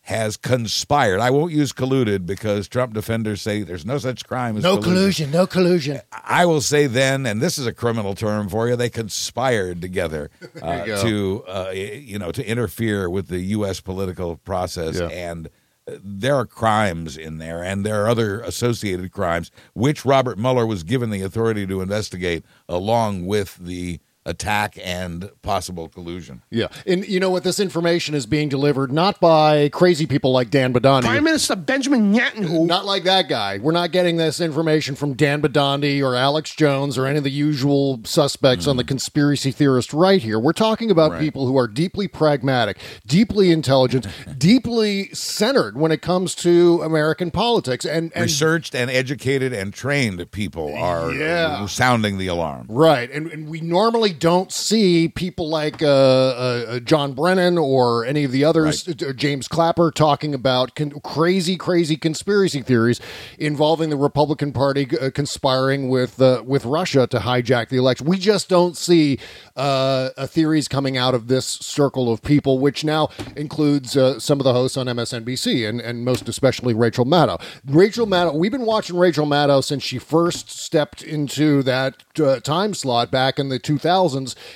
has 0.07 0.36
conspired. 0.36 1.18
I 1.18 1.30
won't 1.30 1.52
use 1.52 1.72
colluded 1.72 2.26
because 2.26 2.68
Trump 2.68 2.92
defenders 2.92 3.40
say 3.40 3.62
there's 3.62 3.86
no 3.86 3.96
such 3.96 4.26
crime 4.26 4.57
as 4.59 4.62
No 4.62 4.76
collusion. 4.76 4.92
collusion, 4.92 5.30
no 5.30 5.46
collusion. 5.46 6.00
I 6.12 6.44
will 6.44 6.61
say 6.61 6.86
then, 6.86 7.24
and 7.24 7.40
this 7.40 7.57
is 7.57 7.66
a 7.66 7.72
criminal 7.72 8.14
term 8.14 8.50
for 8.50 8.68
you, 8.68 8.76
they 8.76 8.90
conspired 8.90 9.80
together 9.80 10.30
uh, 10.62 10.84
you 10.86 10.96
to, 10.96 11.44
uh, 11.48 11.70
you 11.72 12.18
know, 12.18 12.30
to 12.32 12.46
interfere 12.46 13.09
with 13.09 13.28
the 13.28 13.40
U.S. 13.57 13.80
political 13.80 14.36
process, 14.36 14.98
Yeah. 15.00 15.07
and 15.09 15.48
uh, 15.88 15.92
there 16.05 16.36
are 16.36 16.44
crimes 16.46 17.16
in 17.16 17.38
there, 17.38 17.62
and 17.62 17.84
there 17.86 18.05
are 18.05 18.09
other 18.09 18.40
associated 18.42 19.11
crimes 19.11 19.50
which 19.72 20.05
Robert 20.05 20.36
Mueller 20.38 20.66
was 20.66 20.82
given 20.82 21.09
the 21.09 21.22
authority 21.22 21.66
to 21.66 21.80
investigate, 21.80 22.44
along 22.68 23.24
with 23.24 23.57
the 23.57 24.00
attack 24.27 24.79
and 24.83 25.31
possible 25.43 25.89
collusion. 25.89 26.43
Yeah. 26.51 26.68
And 26.87 27.07
you 27.07 27.20
know 27.20 27.31
what? 27.31 27.45
This 27.45 27.61
information 27.61 28.14
is 28.14 28.25
being 28.27 28.49
delivered 28.49 28.91
not 28.91 29.20
by 29.20 29.68
crazy 29.68 30.07
people 30.07 30.33
like 30.33 30.51
Dan 30.51 30.72
Badani. 30.72 31.03
Prime 31.03 31.25
Minister 31.25 31.57
Benjamin 31.57 32.14
Netanyahu. 32.14 32.66
Not 32.66 32.87
like 32.87 33.05
that 33.05 33.29
guy. 33.29 33.59
We're 33.59 33.72
not 33.72 33.93
getting 33.93 34.16
this 34.16 34.41
information 34.41 34.95
from 34.95 35.14
Dan 35.14 35.43
Badandi 35.43 36.03
or 36.03 36.14
Alex 36.14 36.55
Jones 36.55 36.97
or 36.97 37.07
any 37.07 37.18
of 37.18 37.25
the 37.25 37.31
usual 37.31 38.01
suspects 38.05 38.66
on 38.66 38.77
the 38.77 38.83
hmm. 38.83 38.89
conspiracy 38.89 39.51
theorist 39.51 39.93
right 39.93 40.22
here. 40.22 40.39
We're 40.39 40.53
talking 40.53 40.91
about 40.91 41.12
Right. 41.12 41.20
people 41.20 41.47
who 41.47 41.59
are 41.59 41.68
deeply 41.68 42.09
pragmatic, 42.09 42.79
deeply 43.07 43.51
intelligent, 43.51 44.07
deeply 44.39 45.11
centered 45.12 45.77
when 45.77 45.93
it 45.93 46.01
comes 46.01 46.35
to 46.37 46.81
American 46.83 47.31
politics. 47.31 47.85
And, 47.85 48.11
and 48.14 48.22
Researched 48.22 48.75
and 48.75 48.91
educated 48.91 49.53
and 49.53 49.75
trained 49.75 50.31
people 50.31 50.75
are 50.75 51.12
Yeah. 51.12 51.66
sounding 51.66 52.16
the 52.16 52.29
alarm. 52.29 52.66
Right, 52.70 53.11
and, 53.11 53.31
and 53.31 53.49
we 53.49 53.61
normally 53.61 54.13
don't 54.18 54.52
see 54.52 55.08
people 55.08 55.48
like 55.48 55.82
uh, 55.82 55.86
uh, 55.86 56.64
uh, 56.68 56.80
John 56.80 57.12
Brennan 57.12 57.58
or 57.58 58.04
any 58.04 58.24
of 58.24 58.32
the 58.32 58.44
others, 58.44 58.88
uh, 58.88 59.12
James 59.12 59.48
Clapper, 59.48 59.90
talking 59.90 60.34
about 60.34 60.74
con- 60.74 61.00
crazy, 61.02 61.56
crazy 61.56 61.96
conspiracy 61.96 62.62
theories 62.62 63.00
involving 63.38 63.90
the 63.90 63.96
Republican 63.96 64.52
Party 64.52 64.88
uh, 64.98 65.10
conspiring 65.10 65.88
with 65.88 66.20
uh, 66.20 66.42
with 66.46 66.64
Russia 66.64 67.06
to 67.08 67.18
hijack 67.18 67.68
the 67.68 67.76
election. 67.76 68.06
We 68.06 68.18
just 68.18 68.48
don't 68.48 68.76
see 68.76 69.18
uh, 69.56 70.10
uh, 70.16 70.26
theories 70.26 70.68
coming 70.68 70.96
out 70.96 71.14
of 71.14 71.28
this 71.28 71.46
circle 71.46 72.12
of 72.12 72.22
people, 72.22 72.58
which 72.58 72.84
now 72.84 73.08
includes 73.36 73.96
uh, 73.96 74.18
some 74.18 74.40
of 74.40 74.44
the 74.44 74.52
hosts 74.52 74.76
on 74.76 74.86
MSNBC 74.86 75.68
and, 75.68 75.80
and 75.80 76.04
most 76.04 76.28
especially 76.28 76.74
Rachel 76.74 77.04
Maddow. 77.04 77.40
Rachel 77.66 78.06
Maddow, 78.06 78.34
we've 78.34 78.52
been 78.52 78.66
watching 78.66 78.96
Rachel 78.96 79.26
Maddow 79.26 79.62
since 79.62 79.82
she 79.82 79.98
first 79.98 80.50
stepped 80.50 81.02
into 81.02 81.62
that 81.62 82.02
uh, 82.18 82.40
time 82.40 82.74
slot 82.74 83.10
back 83.10 83.38
in 83.38 83.48
the 83.48 83.58
2000s 83.58 84.03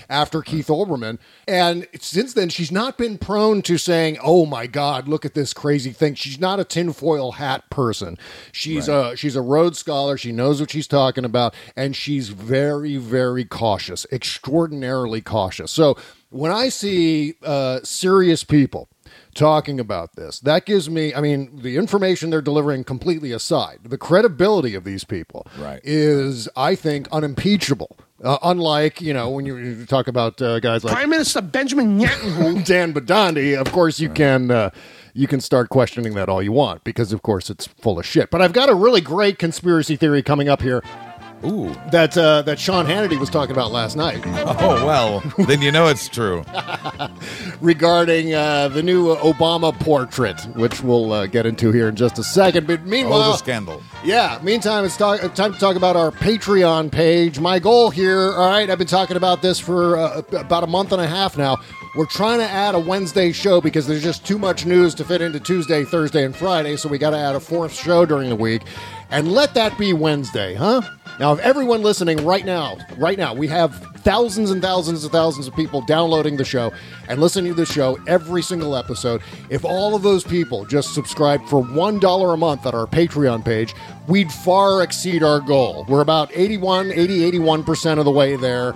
after 0.08 0.42
Keith 0.42 0.68
Olbermann. 0.68 1.18
And 1.46 1.86
since 2.00 2.34
then, 2.34 2.48
she's 2.48 2.72
not 2.72 2.98
been 2.98 3.18
prone 3.18 3.62
to 3.62 3.78
saying, 3.78 4.18
oh 4.22 4.46
my 4.46 4.66
God, 4.66 5.08
look 5.08 5.24
at 5.24 5.34
this 5.34 5.52
crazy 5.52 5.92
thing. 5.92 6.14
She's 6.14 6.38
not 6.38 6.60
a 6.60 6.64
tinfoil 6.64 7.32
hat 7.32 7.68
person. 7.70 8.18
She's, 8.52 8.88
a, 8.88 9.16
she's 9.16 9.36
a 9.36 9.42
Rhodes 9.42 9.78
Scholar. 9.78 10.16
She 10.16 10.32
knows 10.32 10.60
what 10.60 10.70
she's 10.70 10.86
talking 10.86 11.24
about. 11.24 11.54
And 11.76 11.96
she's 11.96 12.28
very, 12.28 12.96
very 12.96 13.44
cautious, 13.44 14.06
extraordinarily 14.12 15.20
cautious. 15.20 15.70
So 15.70 15.96
when 16.30 16.52
I 16.52 16.68
see 16.68 17.34
uh, 17.42 17.80
serious 17.82 18.44
people, 18.44 18.88
talking 19.34 19.78
about 19.80 20.16
this. 20.16 20.40
That 20.40 20.66
gives 20.66 20.90
me, 20.90 21.14
I 21.14 21.20
mean, 21.20 21.60
the 21.62 21.76
information 21.76 22.30
they're 22.30 22.42
delivering 22.42 22.84
completely 22.84 23.32
aside, 23.32 23.78
the 23.84 23.98
credibility 23.98 24.74
of 24.74 24.84
these 24.84 25.04
people 25.04 25.46
Right. 25.58 25.80
is, 25.84 26.48
I 26.56 26.74
think, 26.74 27.08
unimpeachable. 27.12 27.96
Uh, 28.22 28.36
unlike, 28.42 29.00
you 29.00 29.14
know, 29.14 29.30
when 29.30 29.46
you, 29.46 29.56
you 29.56 29.86
talk 29.86 30.08
about 30.08 30.42
uh, 30.42 30.58
guys 30.58 30.82
like 30.82 30.92
Prime 30.92 31.10
Minister 31.10 31.40
Benjamin 31.40 32.00
Netanyahu. 32.00 32.64
Dan 32.66 32.92
Badandi, 32.92 33.56
of 33.56 33.70
course 33.70 34.00
you 34.00 34.10
can 34.10 34.50
uh, 34.50 34.70
you 35.14 35.28
can 35.28 35.40
start 35.40 35.68
questioning 35.68 36.14
that 36.14 36.28
all 36.28 36.42
you 36.42 36.50
want 36.50 36.82
because 36.82 37.12
of 37.12 37.22
course 37.22 37.48
it's 37.48 37.68
full 37.68 37.98
of 37.98 38.04
shit. 38.04 38.30
But 38.30 38.42
I've 38.42 38.52
got 38.52 38.68
a 38.68 38.74
really 38.74 39.00
great 39.00 39.38
conspiracy 39.38 39.94
theory 39.94 40.22
coming 40.22 40.48
up 40.48 40.62
here 40.62 40.82
Ooh. 41.44 41.74
that 41.92 42.16
uh, 42.18 42.42
that 42.42 42.58
Sean 42.58 42.86
Hannity 42.86 43.18
was 43.18 43.30
talking 43.30 43.52
about 43.52 43.70
last 43.72 43.96
night 43.96 44.20
Oh, 44.26 44.84
well, 44.86 45.20
then 45.46 45.62
you 45.62 45.70
know 45.72 45.86
it's 45.88 46.08
true. 46.08 46.44
regarding 47.60 48.34
uh, 48.34 48.68
the 48.68 48.82
new 48.82 49.14
Obama 49.16 49.78
portrait, 49.80 50.40
which 50.56 50.82
we'll 50.82 51.12
uh, 51.12 51.26
get 51.26 51.46
into 51.46 51.72
here 51.72 51.88
in 51.88 51.96
just 51.96 52.18
a 52.18 52.24
second. 52.24 52.66
But 52.66 52.80
Oh, 52.80 52.84
meanwhile, 52.84 53.32
the 53.32 53.36
scandal. 53.36 53.82
Yeah. 54.04 54.38
Meantime, 54.42 54.84
it's 54.84 54.96
talk, 54.96 55.20
time 55.34 55.52
to 55.52 55.58
talk 55.58 55.76
about 55.76 55.96
our 55.96 56.10
Patreon 56.10 56.90
page. 56.90 57.40
My 57.40 57.58
goal 57.58 57.90
here, 57.90 58.32
all 58.32 58.48
right, 58.50 58.68
I've 58.68 58.78
been 58.78 58.86
talking 58.86 59.16
about 59.16 59.42
this 59.42 59.58
for 59.58 59.96
uh, 59.96 60.22
about 60.32 60.64
a 60.64 60.68
month 60.68 60.92
and 60.92 61.00
a 61.00 61.06
half 61.06 61.36
now. 61.36 61.56
We're 61.96 62.06
trying 62.06 62.38
to 62.38 62.48
add 62.48 62.74
a 62.74 62.78
Wednesday 62.78 63.32
show 63.32 63.60
because 63.60 63.86
there's 63.86 64.02
just 64.02 64.24
too 64.26 64.38
much 64.38 64.66
news 64.66 64.94
to 64.96 65.04
fit 65.04 65.20
into 65.20 65.40
Tuesday, 65.40 65.84
Thursday, 65.84 66.24
and 66.24 66.36
Friday. 66.36 66.76
So 66.76 66.88
we 66.88 66.98
got 66.98 67.10
to 67.10 67.16
add 67.18 67.34
a 67.34 67.40
fourth 67.40 67.72
show 67.74 68.06
during 68.06 68.28
the 68.28 68.36
week. 68.36 68.62
And 69.10 69.32
let 69.32 69.54
that 69.54 69.78
be 69.78 69.94
Wednesday, 69.94 70.54
huh? 70.54 70.82
Now, 71.18 71.32
if 71.32 71.40
everyone 71.40 71.82
listening 71.82 72.24
right 72.24 72.44
now, 72.44 72.78
right 72.96 73.18
now, 73.18 73.34
we 73.34 73.48
have 73.48 73.74
thousands 73.98 74.50
and 74.52 74.62
thousands 74.62 75.02
and 75.02 75.12
thousands 75.12 75.48
of 75.48 75.54
people 75.56 75.80
downloading 75.82 76.36
the 76.36 76.44
show 76.44 76.72
and 77.08 77.20
listening 77.20 77.52
to 77.52 77.56
the 77.56 77.66
show 77.66 77.98
every 78.06 78.40
single 78.42 78.76
episode. 78.76 79.20
If 79.50 79.64
all 79.64 79.96
of 79.96 80.02
those 80.02 80.22
people 80.22 80.64
just 80.64 80.94
subscribed 80.94 81.48
for 81.48 81.62
$1 81.62 82.34
a 82.34 82.36
month 82.36 82.66
at 82.66 82.74
our 82.74 82.86
Patreon 82.86 83.44
page, 83.44 83.74
we'd 84.06 84.30
far 84.30 84.82
exceed 84.82 85.22
our 85.24 85.40
goal. 85.40 85.84
We're 85.88 86.02
about 86.02 86.30
81, 86.32 86.92
80, 86.92 87.32
81% 87.32 87.98
of 87.98 88.04
the 88.04 88.12
way 88.12 88.36
there. 88.36 88.74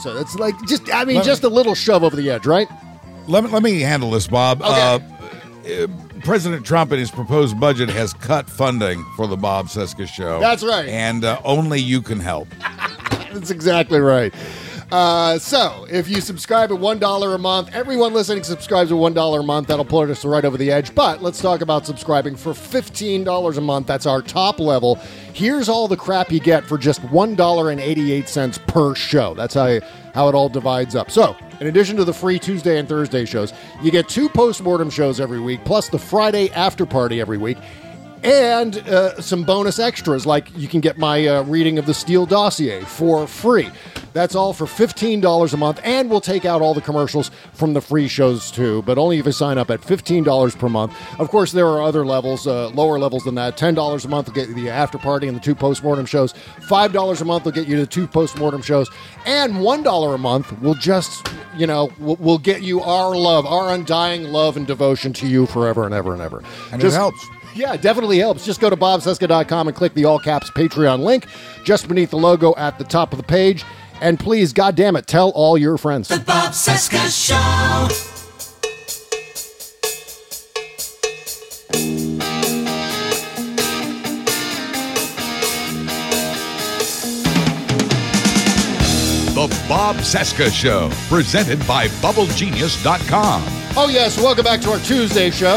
So 0.00 0.16
it's 0.18 0.34
like 0.36 0.54
just, 0.66 0.92
I 0.92 1.04
mean, 1.04 1.16
Let 1.16 1.24
me- 1.24 1.30
just 1.30 1.44
a 1.44 1.48
little 1.48 1.74
shove 1.76 2.02
over 2.02 2.16
the 2.16 2.30
edge, 2.30 2.46
right? 2.46 2.68
Let 3.28 3.44
me, 3.44 3.50
let 3.50 3.62
me 3.62 3.80
handle 3.80 4.10
this, 4.10 4.26
Bob. 4.26 4.60
Uh, 4.60 4.98
uh, 5.68 5.86
President 6.22 6.64
Trump, 6.64 6.92
in 6.92 6.98
his 6.98 7.10
proposed 7.10 7.58
budget, 7.58 7.88
has 7.88 8.12
cut 8.12 8.48
funding 8.48 9.04
for 9.16 9.26
the 9.26 9.36
Bob 9.36 9.66
Cesca 9.66 10.06
Show. 10.06 10.40
That's 10.40 10.62
right. 10.62 10.88
And 10.88 11.24
uh, 11.24 11.40
only 11.44 11.80
you 11.80 12.02
can 12.02 12.20
help. 12.20 12.48
That's 13.32 13.50
exactly 13.50 14.00
right. 14.00 14.34
Uh, 14.92 15.38
so, 15.38 15.86
if 15.88 16.08
you 16.08 16.20
subscribe 16.20 16.72
at 16.72 16.78
$1 16.78 17.34
a 17.34 17.38
month, 17.38 17.70
everyone 17.72 18.12
listening 18.12 18.42
subscribes 18.42 18.90
at 18.90 18.98
$1 18.98 19.38
a 19.38 19.42
month. 19.44 19.68
That'll 19.68 19.84
put 19.84 20.10
us 20.10 20.24
right 20.24 20.44
over 20.44 20.56
the 20.56 20.72
edge. 20.72 20.94
But 20.94 21.22
let's 21.22 21.40
talk 21.40 21.60
about 21.60 21.86
subscribing 21.86 22.34
for 22.34 22.52
$15 22.52 23.56
a 23.56 23.60
month. 23.60 23.86
That's 23.86 24.06
our 24.06 24.20
top 24.20 24.58
level. 24.58 24.98
Here's 25.32 25.68
all 25.68 25.88
the 25.88 25.96
crap 25.96 26.30
you 26.30 26.40
get 26.40 26.64
for 26.64 26.76
just 26.76 27.02
$1.88 27.02 28.66
per 28.66 28.94
show. 28.94 29.34
That's 29.34 29.54
how, 29.54 29.80
how 30.14 30.28
it 30.28 30.34
all 30.34 30.48
divides 30.48 30.94
up. 30.94 31.10
So, 31.10 31.36
in 31.60 31.66
addition 31.66 31.96
to 31.96 32.04
the 32.04 32.12
free 32.12 32.38
Tuesday 32.38 32.78
and 32.78 32.88
Thursday 32.88 33.24
shows, 33.24 33.52
you 33.82 33.90
get 33.90 34.08
two 34.08 34.28
postmortem 34.28 34.90
shows 34.90 35.20
every 35.20 35.40
week, 35.40 35.64
plus 35.64 35.88
the 35.88 35.98
Friday 35.98 36.50
after 36.52 36.86
party 36.86 37.20
every 37.20 37.38
week 37.38 37.58
and 38.22 38.76
uh, 38.88 39.20
some 39.20 39.44
bonus 39.44 39.78
extras 39.78 40.26
like 40.26 40.56
you 40.56 40.68
can 40.68 40.80
get 40.80 40.98
my 40.98 41.26
uh, 41.26 41.42
reading 41.44 41.78
of 41.78 41.86
the 41.86 41.94
Steele 41.94 42.26
dossier 42.26 42.82
for 42.82 43.26
free. 43.26 43.70
That's 44.12 44.34
all 44.34 44.52
for 44.52 44.66
$15 44.66 45.52
a 45.52 45.56
month, 45.56 45.80
and 45.84 46.10
we'll 46.10 46.20
take 46.20 46.44
out 46.44 46.60
all 46.60 46.74
the 46.74 46.80
commercials 46.80 47.30
from 47.52 47.74
the 47.74 47.80
free 47.80 48.08
shows 48.08 48.50
too, 48.50 48.82
but 48.82 48.98
only 48.98 49.18
if 49.18 49.26
you 49.26 49.30
sign 49.32 49.56
up 49.56 49.70
at 49.70 49.80
$15 49.80 50.58
per 50.58 50.68
month. 50.68 50.92
Of 51.20 51.28
course, 51.28 51.52
there 51.52 51.68
are 51.68 51.80
other 51.80 52.04
levels, 52.04 52.46
uh, 52.46 52.70
lower 52.70 52.98
levels 52.98 53.22
than 53.22 53.36
that. 53.36 53.56
$10 53.56 54.04
a 54.04 54.08
month 54.08 54.26
will 54.26 54.34
get 54.34 54.48
you 54.48 54.54
the 54.54 54.68
after 54.68 54.98
party 54.98 55.28
and 55.28 55.36
the 55.36 55.40
two 55.40 55.54
postmortem 55.54 56.06
shows. 56.06 56.32
$5 56.32 57.20
a 57.20 57.24
month 57.24 57.44
will 57.44 57.52
get 57.52 57.68
you 57.68 57.78
the 57.78 57.86
two 57.86 58.08
postmortem 58.08 58.62
shows. 58.62 58.90
And 59.26 59.54
$1 59.54 60.14
a 60.14 60.18
month 60.18 60.60
will 60.60 60.74
just, 60.74 61.28
you 61.56 61.68
know, 61.68 61.90
will, 62.00 62.16
will 62.16 62.38
get 62.38 62.62
you 62.62 62.80
our 62.80 63.14
love, 63.16 63.46
our 63.46 63.72
undying 63.72 64.24
love 64.24 64.56
and 64.56 64.66
devotion 64.66 65.12
to 65.14 65.28
you 65.28 65.46
forever 65.46 65.84
and 65.84 65.94
ever 65.94 66.12
and 66.12 66.20
ever. 66.20 66.42
And 66.72 66.80
Just- 66.80 66.96
it 66.96 66.98
helps. 66.98 67.24
Yeah, 67.54 67.76
definitely 67.76 68.18
helps. 68.18 68.44
Just 68.44 68.60
go 68.60 68.70
to 68.70 68.76
bobcesca.com 68.76 69.68
and 69.68 69.76
click 69.76 69.94
the 69.94 70.04
all 70.04 70.18
caps 70.18 70.50
Patreon 70.50 71.00
link 71.00 71.26
just 71.64 71.88
beneath 71.88 72.10
the 72.10 72.18
logo 72.18 72.54
at 72.56 72.78
the 72.78 72.84
top 72.84 73.12
of 73.12 73.16
the 73.16 73.24
page. 73.24 73.64
And 74.00 74.18
please, 74.18 74.52
God 74.52 74.76
damn 74.76 74.96
it, 74.96 75.06
tell 75.06 75.30
all 75.30 75.58
your 75.58 75.76
friends. 75.76 76.08
The 76.08 76.20
Bob 76.20 76.52
Cesca 76.52 77.08
Show. 77.10 78.06
The 89.34 89.64
Bob 89.68 89.96
Cesca 89.96 90.52
Show, 90.52 90.90
presented 91.08 91.66
by 91.66 91.88
BubbleGenius.com. 91.88 93.42
Oh, 93.76 93.88
yes, 93.90 94.18
welcome 94.18 94.44
back 94.44 94.60
to 94.62 94.70
our 94.70 94.80
Tuesday 94.80 95.30
show. 95.30 95.56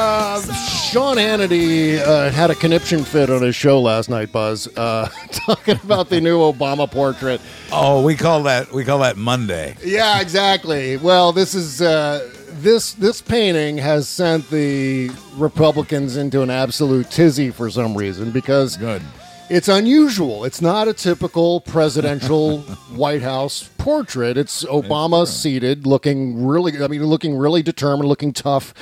Have 0.00 0.46
you 0.46 0.52
seen 0.52 0.54
uh, 0.54 0.54
Sean 0.90 1.16
Hannity 1.18 1.98
uh, 1.98 2.30
had 2.30 2.50
a 2.50 2.54
conniption 2.54 3.04
fit 3.04 3.28
on 3.28 3.42
his 3.42 3.54
show 3.54 3.80
last 3.80 4.08
night, 4.08 4.32
Buzz, 4.32 4.66
uh, 4.78 5.08
talking 5.32 5.78
about 5.84 6.08
the 6.08 6.20
new 6.20 6.38
Obama 6.38 6.90
portrait. 6.90 7.40
Oh, 7.70 8.02
we 8.02 8.16
call 8.16 8.44
that 8.44 8.72
we 8.72 8.84
call 8.84 9.00
that 9.00 9.16
Monday. 9.18 9.76
Yeah, 9.84 10.20
exactly. 10.20 10.96
Well, 10.96 11.32
this 11.32 11.54
is 11.54 11.82
uh, 11.82 12.28
this 12.52 12.94
this 12.94 13.20
painting 13.20 13.76
has 13.78 14.08
sent 14.08 14.48
the 14.48 15.10
Republicans 15.34 16.16
into 16.16 16.40
an 16.40 16.50
absolute 16.50 17.10
tizzy 17.10 17.50
for 17.50 17.68
some 17.70 17.94
reason 17.94 18.30
because 18.30 18.78
Good. 18.78 19.02
it's 19.50 19.68
unusual. 19.68 20.44
It's 20.44 20.62
not 20.62 20.88
a 20.88 20.94
typical 20.94 21.60
presidential 21.60 22.58
White 22.94 23.22
House 23.22 23.68
portrait. 23.76 24.38
It's 24.38 24.64
Obama 24.64 25.26
seated, 25.26 25.86
looking 25.86 26.46
really, 26.46 26.82
I 26.82 26.88
mean, 26.88 27.04
looking 27.04 27.36
really 27.36 27.62
determined, 27.62 28.08
looking 28.08 28.32
tough, 28.32 28.72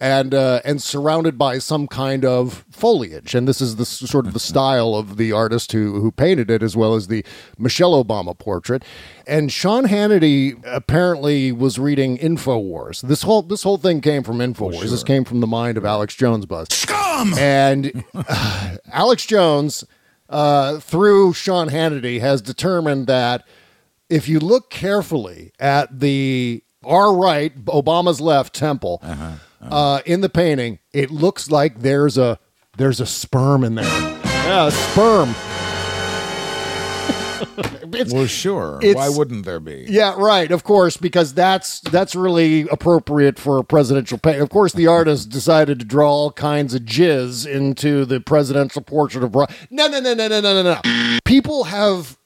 and 0.00 0.34
uh, 0.34 0.60
and 0.64 0.82
surrounded 0.82 1.36
by 1.36 1.58
some 1.58 1.86
kind 1.86 2.24
of 2.24 2.64
foliage. 2.70 3.34
And 3.34 3.48
this 3.48 3.60
is 3.60 3.76
the 3.76 3.84
sort 3.84 4.26
of 4.26 4.32
the 4.32 4.40
style 4.40 4.94
of 4.94 5.16
the 5.16 5.32
artist 5.32 5.72
who 5.72 6.00
who 6.00 6.10
painted 6.12 6.50
it, 6.50 6.62
as 6.62 6.76
well 6.76 6.94
as 6.94 7.08
the 7.08 7.24
Michelle 7.58 8.02
Obama 8.02 8.38
portrait. 8.38 8.84
And 9.26 9.52
Sean 9.52 9.86
Hannity 9.86 10.62
apparently 10.64 11.52
was 11.52 11.78
reading 11.78 12.18
Infowars. 12.18 13.02
This 13.02 13.22
whole 13.22 13.42
this 13.42 13.62
whole 13.62 13.78
thing 13.78 14.00
came 14.00 14.22
from 14.22 14.38
Infowars. 14.38 14.90
This 14.90 15.02
came 15.02 15.24
from 15.24 15.40
the 15.40 15.46
mind 15.46 15.76
of 15.76 15.84
Alex 15.84 16.14
Jones, 16.14 16.46
Buzz. 16.46 16.68
Scum. 16.70 17.34
And 17.34 18.04
uh, 18.14 18.76
Alex 18.92 19.26
Jones 19.26 19.84
uh, 20.28 20.78
through 20.78 21.32
Sean 21.32 21.70
Hannity, 21.70 22.20
has 22.20 22.42
determined 22.42 23.06
that 23.06 23.46
if 24.08 24.28
you 24.28 24.38
look 24.38 24.70
carefully 24.70 25.52
at 25.58 26.00
the 26.00 26.62
our 26.84 27.14
right, 27.14 27.64
Obama's 27.66 28.20
left 28.20 28.54
temple, 28.54 29.02
uh 29.60 30.00
in 30.06 30.20
the 30.20 30.28
painting, 30.28 30.78
it 30.92 31.10
looks 31.10 31.50
like 31.50 31.80
there's 31.80 32.16
a 32.18 32.38
there's 32.76 33.00
a 33.00 33.06
sperm 33.06 33.64
in 33.64 33.74
there. 33.74 33.84
Yeah, 33.84 34.66
a 34.68 34.70
sperm. 34.70 35.34
It's- 37.94 38.12
Well, 38.12 38.26
sure. 38.26 38.78
it's- 38.82 38.94
Why 38.96 39.08
wouldn't 39.08 39.44
there 39.46 39.60
be? 39.60 39.86
yeah, 39.88 40.14
right. 40.18 40.50
Of 40.50 40.62
course, 40.64 40.96
because 40.96 41.32
that's 41.34 41.80
that's 41.80 42.14
really 42.14 42.68
appropriate 42.68 43.38
for 43.38 43.58
a 43.58 43.64
presidential 43.64 44.18
painting. 44.18 44.42
Of 44.42 44.50
course, 44.50 44.72
the 44.72 44.86
artist 44.86 45.30
decided 45.30 45.78
to 45.80 45.84
draw 45.86 46.10
all 46.10 46.30
kinds 46.32 46.74
of 46.74 46.82
jizz 46.82 47.46
into 47.46 48.04
the 48.04 48.20
presidential 48.20 48.82
portrait 48.82 49.24
of. 49.24 49.32
Bra- 49.32 49.46
no, 49.70 49.86
no, 49.88 50.00
no, 50.00 50.14
no, 50.14 50.28
no, 50.28 50.40
no, 50.40 50.62
no, 50.62 50.80
no. 50.84 51.18
People 51.24 51.64
have 51.64 52.18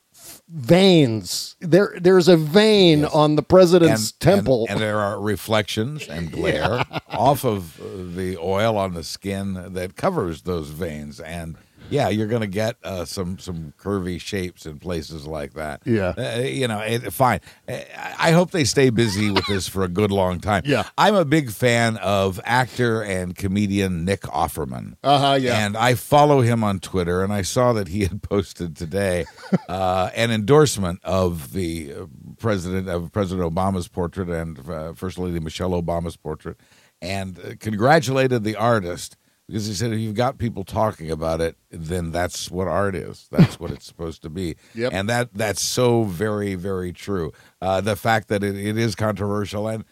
veins. 0.52 1.56
There, 1.60 1.96
there's 1.98 2.28
a 2.28 2.36
vein 2.36 3.04
on 3.06 3.36
the 3.36 3.42
president's 3.42 4.12
temple. 4.12 4.66
And, 4.68 4.78
there 4.78 4.98
are 4.98 5.20
reflections 5.20 6.06
and 6.06 6.30
glare 6.32 6.84
off 7.08 7.44
of 7.44 7.80
the 8.14 8.36
oil 8.36 8.76
on 8.76 8.94
the 8.94 9.04
skin 9.04 9.72
that 9.72 9.96
covers 9.96 10.42
those 10.42 10.68
veins. 10.68 11.20
And 11.20 11.56
yeah, 11.92 12.08
you're 12.08 12.26
going 12.26 12.40
to 12.40 12.46
get 12.46 12.76
uh, 12.82 13.04
some 13.04 13.38
some 13.38 13.74
curvy 13.78 14.20
shapes 14.20 14.66
in 14.66 14.78
places 14.78 15.26
like 15.26 15.52
that. 15.54 15.82
Yeah. 15.84 16.14
Uh, 16.16 16.40
you 16.40 16.66
know, 16.66 16.80
it, 16.80 17.12
fine. 17.12 17.40
Uh, 17.68 17.78
I 18.18 18.32
hope 18.32 18.50
they 18.50 18.64
stay 18.64 18.90
busy 18.90 19.30
with 19.30 19.46
this 19.46 19.68
for 19.68 19.84
a 19.84 19.88
good 19.88 20.10
long 20.10 20.40
time. 20.40 20.62
Yeah. 20.64 20.88
I'm 20.96 21.14
a 21.14 21.24
big 21.24 21.50
fan 21.50 21.98
of 21.98 22.40
actor 22.44 23.02
and 23.02 23.36
comedian 23.36 24.04
Nick 24.04 24.22
Offerman. 24.22 24.96
Uh-huh, 25.02 25.38
yeah. 25.40 25.64
And 25.64 25.76
I 25.76 25.94
follow 25.94 26.40
him 26.40 26.64
on 26.64 26.80
Twitter, 26.80 27.22
and 27.22 27.32
I 27.32 27.42
saw 27.42 27.72
that 27.74 27.88
he 27.88 28.02
had 28.02 28.22
posted 28.32 28.76
today 28.76 29.26
uh, 29.68 30.10
an 30.14 30.30
endorsement 30.30 31.00
of 31.04 31.52
the 31.52 31.92
uh, 31.92 32.06
president 32.38 32.88
of 32.88 33.12
President 33.12 33.52
Obama's 33.52 33.88
portrait 33.88 34.28
and 34.28 34.58
uh, 34.68 34.92
First 34.94 35.18
Lady 35.18 35.40
Michelle 35.40 35.70
Obama's 35.70 36.16
portrait, 36.16 36.56
and 37.00 37.38
uh, 37.38 37.54
congratulated 37.60 38.44
the 38.44 38.56
artist 38.56 39.16
because 39.48 39.66
he 39.66 39.74
said 39.74 39.92
if 39.92 39.98
you've 39.98 40.14
got 40.14 40.38
people 40.38 40.64
talking 40.64 41.10
about 41.10 41.40
it, 41.40 41.56
then 41.70 42.10
that's 42.12 42.50
what 42.50 42.68
art 42.68 42.94
is. 42.94 43.28
That's 43.30 43.58
what 43.60 43.70
it's 43.70 43.86
supposed 43.86 44.22
to 44.22 44.30
be. 44.30 44.56
Yep. 44.74 44.92
And 44.94 45.08
that 45.08 45.34
that's 45.34 45.60
so 45.62 46.04
very 46.04 46.54
very 46.54 46.92
true. 46.92 47.32
Uh, 47.60 47.80
the 47.80 47.96
fact 47.96 48.28
that 48.28 48.42
it, 48.42 48.56
it 48.56 48.76
is 48.78 48.94
controversial 48.94 49.68
and. 49.68 49.84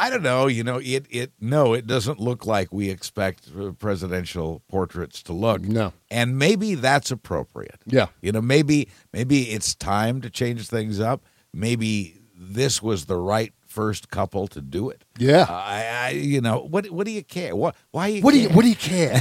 I 0.00 0.10
don't 0.10 0.22
know. 0.22 0.46
You 0.46 0.62
know, 0.62 0.78
it 0.80 1.06
it 1.10 1.32
no, 1.40 1.74
it 1.74 1.84
doesn't 1.88 2.20
look 2.20 2.46
like 2.46 2.72
we 2.72 2.88
expect 2.88 3.50
presidential 3.80 4.62
portraits 4.68 5.24
to 5.24 5.32
look. 5.32 5.62
No. 5.62 5.92
and 6.08 6.38
maybe 6.38 6.76
that's 6.76 7.10
appropriate. 7.10 7.80
Yeah. 7.84 8.06
you 8.22 8.30
know, 8.30 8.40
maybe 8.40 8.90
maybe 9.12 9.50
it's 9.50 9.74
time 9.74 10.20
to 10.20 10.30
change 10.30 10.68
things 10.68 11.00
up. 11.00 11.24
Maybe 11.52 12.20
this 12.32 12.80
was 12.80 13.06
the 13.06 13.16
right 13.16 13.52
first 13.78 14.10
couple 14.10 14.48
to 14.48 14.60
do 14.60 14.90
it. 14.90 15.04
Yeah. 15.18 15.42
Uh, 15.48 15.52
I, 15.52 15.84
I, 16.06 16.08
you 16.10 16.40
know, 16.40 16.66
what 16.68 16.90
what 16.90 17.06
do 17.06 17.12
you 17.12 17.22
care? 17.22 17.54
What 17.54 17.76
why 17.92 18.08
you 18.08 18.22
what 18.22 18.32
do 18.32 18.38
you 18.40 18.48
care? 18.48 18.56
What 18.56 18.62
do 18.64 18.68
you 18.70 18.74
care? 18.74 19.20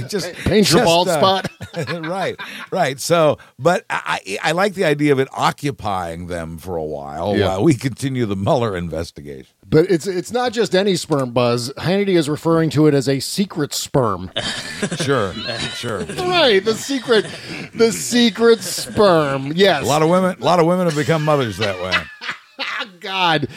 just 0.08 0.30
Paint 0.44 0.70
your 0.70 0.84
bald 0.84 1.08
uh, 1.08 1.16
spot. 1.16 1.48
right, 2.04 2.38
right. 2.70 3.00
So, 3.00 3.38
but 3.58 3.86
I, 3.88 4.20
I 4.44 4.50
I 4.50 4.52
like 4.52 4.74
the 4.74 4.84
idea 4.84 5.12
of 5.12 5.20
it 5.20 5.28
occupying 5.32 6.26
them 6.26 6.58
for 6.58 6.76
a 6.76 6.84
while 6.84 7.34
Yeah. 7.34 7.46
while 7.48 7.64
we 7.64 7.72
continue 7.72 8.26
the 8.26 8.36
Mueller 8.36 8.76
investigation. 8.76 9.54
But 9.66 9.90
it's 9.90 10.06
it's 10.06 10.30
not 10.30 10.52
just 10.52 10.74
any 10.74 10.96
sperm 10.96 11.30
buzz. 11.30 11.72
Hannity 11.78 12.18
is 12.18 12.28
referring 12.28 12.68
to 12.70 12.86
it 12.86 12.92
as 12.92 13.08
a 13.08 13.20
secret 13.20 13.72
sperm. 13.72 14.30
Sure, 15.00 15.32
sure. 15.76 16.00
right, 16.04 16.62
the 16.62 16.74
secret, 16.74 17.24
the 17.72 17.90
secret 17.90 18.60
sperm. 18.60 19.52
Yes, 19.54 19.82
A 19.82 19.86
lot 19.86 20.02
of 20.02 20.10
women, 20.10 20.36
a 20.38 20.44
lot 20.44 20.60
of 20.60 20.66
women 20.66 20.84
have 20.86 20.94
become 20.96 21.24
mothers 21.24 21.56
that 21.56 21.80
way. 21.82 21.94
God. 23.00 23.48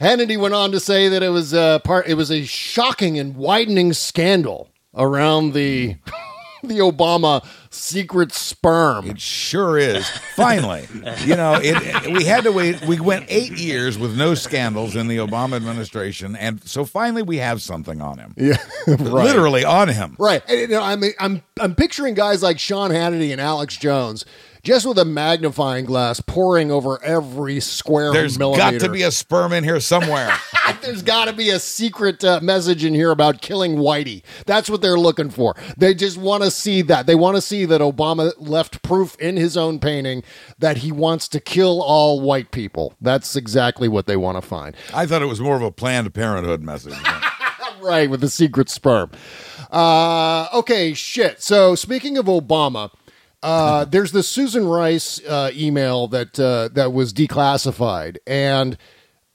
Hannity 0.00 0.38
went 0.38 0.54
on 0.54 0.72
to 0.72 0.80
say 0.80 1.08
that 1.08 1.22
it 1.22 1.30
was 1.30 1.52
a 1.52 1.80
part. 1.84 2.06
It 2.06 2.14
was 2.14 2.30
a 2.30 2.44
shocking 2.44 3.18
and 3.18 3.36
widening 3.36 3.92
scandal 3.92 4.70
around 4.94 5.52
the 5.54 5.96
the 6.62 6.78
Obama 6.78 7.44
secret 7.70 8.32
sperm. 8.32 9.10
It 9.10 9.20
sure 9.20 9.76
is. 9.76 10.08
Finally, 10.36 10.86
you 11.24 11.36
know, 11.36 11.54
it, 11.54 11.76
it- 12.06 12.12
we 12.16 12.24
had 12.24 12.44
to 12.44 12.52
wait. 12.52 12.80
We 12.86 12.98
went 13.00 13.26
eight 13.28 13.52
years 13.52 13.98
with 13.98 14.16
no 14.16 14.34
scandals 14.34 14.96
in 14.96 15.08
the 15.08 15.18
Obama 15.18 15.56
administration, 15.56 16.36
and 16.36 16.62
so 16.66 16.84
finally 16.84 17.22
we 17.22 17.36
have 17.38 17.60
something 17.60 18.00
on 18.00 18.18
him. 18.18 18.34
Yeah, 18.36 18.56
right. 18.86 18.98
Literally 19.00 19.64
on 19.64 19.88
him. 19.88 20.16
Right. 20.18 20.42
And, 20.48 20.60
you 20.60 20.68
know, 20.68 20.82
I'm 20.82 21.02
I'm 21.18 21.42
I'm 21.60 21.74
picturing 21.74 22.14
guys 22.14 22.42
like 22.42 22.58
Sean 22.58 22.90
Hannity 22.90 23.30
and 23.32 23.40
Alex 23.40 23.76
Jones 23.76 24.24
just 24.64 24.86
with 24.86 24.98
a 24.98 25.04
magnifying 25.04 25.84
glass 25.84 26.20
poring 26.20 26.72
over 26.72 27.02
every 27.04 27.60
square 27.60 28.12
There's 28.12 28.38
millimeter. 28.38 28.70
There's 28.70 28.82
got 28.82 28.86
to 28.86 28.92
be 28.92 29.02
a 29.02 29.10
sperm 29.10 29.52
in 29.52 29.62
here 29.62 29.78
somewhere. 29.78 30.34
There's 30.82 31.02
got 31.02 31.26
to 31.26 31.34
be 31.34 31.50
a 31.50 31.60
secret 31.60 32.24
uh, 32.24 32.40
message 32.42 32.84
in 32.84 32.94
here 32.94 33.10
about 33.10 33.42
killing 33.42 33.76
Whitey. 33.76 34.22
That's 34.46 34.70
what 34.70 34.80
they're 34.80 34.98
looking 34.98 35.30
for. 35.30 35.54
They 35.76 35.94
just 35.94 36.16
want 36.16 36.42
to 36.42 36.50
see 36.50 36.82
that. 36.82 37.06
They 37.06 37.14
want 37.14 37.36
to 37.36 37.42
see 37.42 37.66
that 37.66 37.82
Obama 37.82 38.32
left 38.38 38.82
proof 38.82 39.14
in 39.16 39.36
his 39.36 39.56
own 39.56 39.78
painting 39.78 40.24
that 40.58 40.78
he 40.78 40.90
wants 40.90 41.28
to 41.28 41.40
kill 41.40 41.82
all 41.82 42.20
white 42.20 42.50
people. 42.50 42.94
That's 43.00 43.36
exactly 43.36 43.86
what 43.86 44.06
they 44.06 44.16
want 44.16 44.38
to 44.38 44.42
find. 44.42 44.74
I 44.94 45.04
thought 45.04 45.20
it 45.20 45.26
was 45.26 45.40
more 45.40 45.56
of 45.56 45.62
a 45.62 45.70
Planned 45.70 46.12
Parenthood 46.14 46.62
message. 46.62 46.94
right 47.82 48.08
with 48.08 48.22
the 48.22 48.30
secret 48.30 48.70
sperm. 48.70 49.10
Uh, 49.70 50.48
okay, 50.54 50.94
shit. 50.94 51.42
So 51.42 51.74
speaking 51.74 52.16
of 52.16 52.26
Obama, 52.26 52.90
uh, 53.44 53.84
there's 53.84 54.10
the 54.12 54.22
Susan 54.22 54.66
Rice 54.66 55.20
uh, 55.24 55.50
email 55.54 56.08
that 56.08 56.40
uh, 56.40 56.68
that 56.72 56.92
was 56.92 57.12
declassified, 57.12 58.16
and 58.26 58.76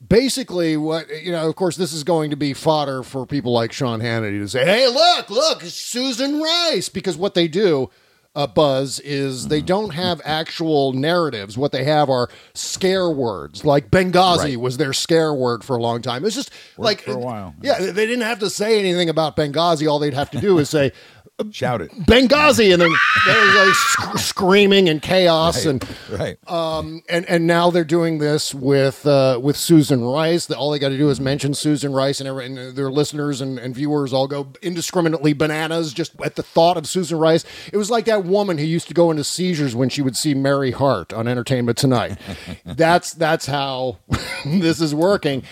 basically, 0.06 0.78
what 0.78 1.08
you 1.24 1.32
know, 1.32 1.48
of 1.48 1.56
course, 1.56 1.76
this 1.78 1.94
is 1.94 2.04
going 2.04 2.30
to 2.32 2.36
be 2.36 2.54
fodder 2.54 3.04
for 3.04 3.26
people 3.26 3.54
like 3.54 3.72
Sean 3.72 4.00
Hannity 4.02 4.40
to 4.42 4.48
say, 4.48 4.66
"Hey, 4.66 4.88
look, 4.88 5.30
look, 5.30 5.64
it's 5.64 5.74
Susan 5.76 6.42
Rice," 6.42 6.90
because 6.90 7.18
what 7.18 7.34
they 7.36 7.48
do. 7.48 7.90
Uh, 8.36 8.46
buzz 8.46 9.00
is 9.00 9.48
they 9.48 9.60
don't 9.60 9.90
have 9.90 10.22
actual 10.24 10.94
narratives. 10.94 11.58
What 11.58 11.72
they 11.72 11.84
have 11.86 12.12
are 12.12 12.30
scare 12.54 13.10
words, 13.10 13.66
like 13.66 13.90
Benghazi 13.90 14.38
Right. 14.38 14.60
was 14.60 14.78
their 14.78 14.94
scare 14.94 15.34
word 15.34 15.64
for 15.64 15.76
a 15.76 15.82
long 15.82 16.04
time. 16.04 16.24
It's 16.24 16.36
just 16.36 16.52
like 16.78 17.02
for 17.02 17.14
a 17.14 17.18
while. 17.18 17.56
yeah, 17.60 17.80
they 17.80 18.06
didn't 18.06 18.22
have 18.22 18.38
to 18.40 18.50
say 18.52 18.80
anything 18.80 19.10
about 19.10 19.36
Benghazi. 19.36 19.90
All 19.90 19.98
they'd 19.98 20.14
have 20.14 20.30
to 20.30 20.40
do 20.40 20.60
is 20.60 20.70
say 20.70 20.92
Shout 21.52 21.82
it. 21.82 21.92
Benghazi, 21.92 22.74
and 22.74 22.82
then 22.82 22.92
there 23.26 23.46
was 23.46 23.56
like 23.56 23.74
sc- 23.76 24.18
screaming 24.30 24.90
and 24.90 25.02
chaos, 25.02 25.66
and 25.66 25.84
Right. 26.12 26.38
um, 26.50 27.02
and 27.10 27.26
and 27.28 27.48
now 27.48 27.70
they're 27.72 27.84
doing 27.86 28.18
this 28.20 28.54
with 28.54 29.06
uh, 29.08 29.40
with 29.42 29.56
Susan 29.56 30.04
Rice. 30.04 30.48
That 30.48 30.58
all 30.58 30.72
they 30.72 30.80
got 30.80 30.90
to 30.90 30.98
do 30.98 31.10
is 31.10 31.20
mention 31.22 31.54
Susan 31.54 31.94
Rice, 31.94 32.20
and, 32.20 32.28
every, 32.28 32.46
and 32.46 32.76
their 32.76 32.92
listeners 32.92 33.40
and, 33.42 33.58
and 33.58 33.74
viewers 33.74 34.12
all 34.12 34.28
go 34.28 34.52
indiscriminately 34.62 35.32
bananas 35.34 35.94
just 35.94 36.12
at 36.22 36.36
the 36.36 36.44
thought 36.44 36.76
of 36.78 36.88
Susan 36.88 37.18
Rice. 37.18 37.46
It 37.72 37.78
was 37.78 37.90
like 37.90 38.06
that 38.06 38.26
woman 38.26 38.58
who 38.58 38.66
used 38.66 38.88
to 38.90 38.94
go 38.94 39.10
into 39.10 39.24
seizures 39.24 39.76
when 39.76 39.90
she 39.90 40.02
would 40.02 40.18
see 40.18 40.34
Mary 40.34 40.72
Hart 40.72 41.14
on 41.14 41.28
Entertainment 41.28 41.78
Tonight. 41.78 42.18
that's 42.66 43.14
that's 43.14 43.46
how 43.46 44.00
this 44.46 44.82
is 44.82 44.94
working. 44.94 45.44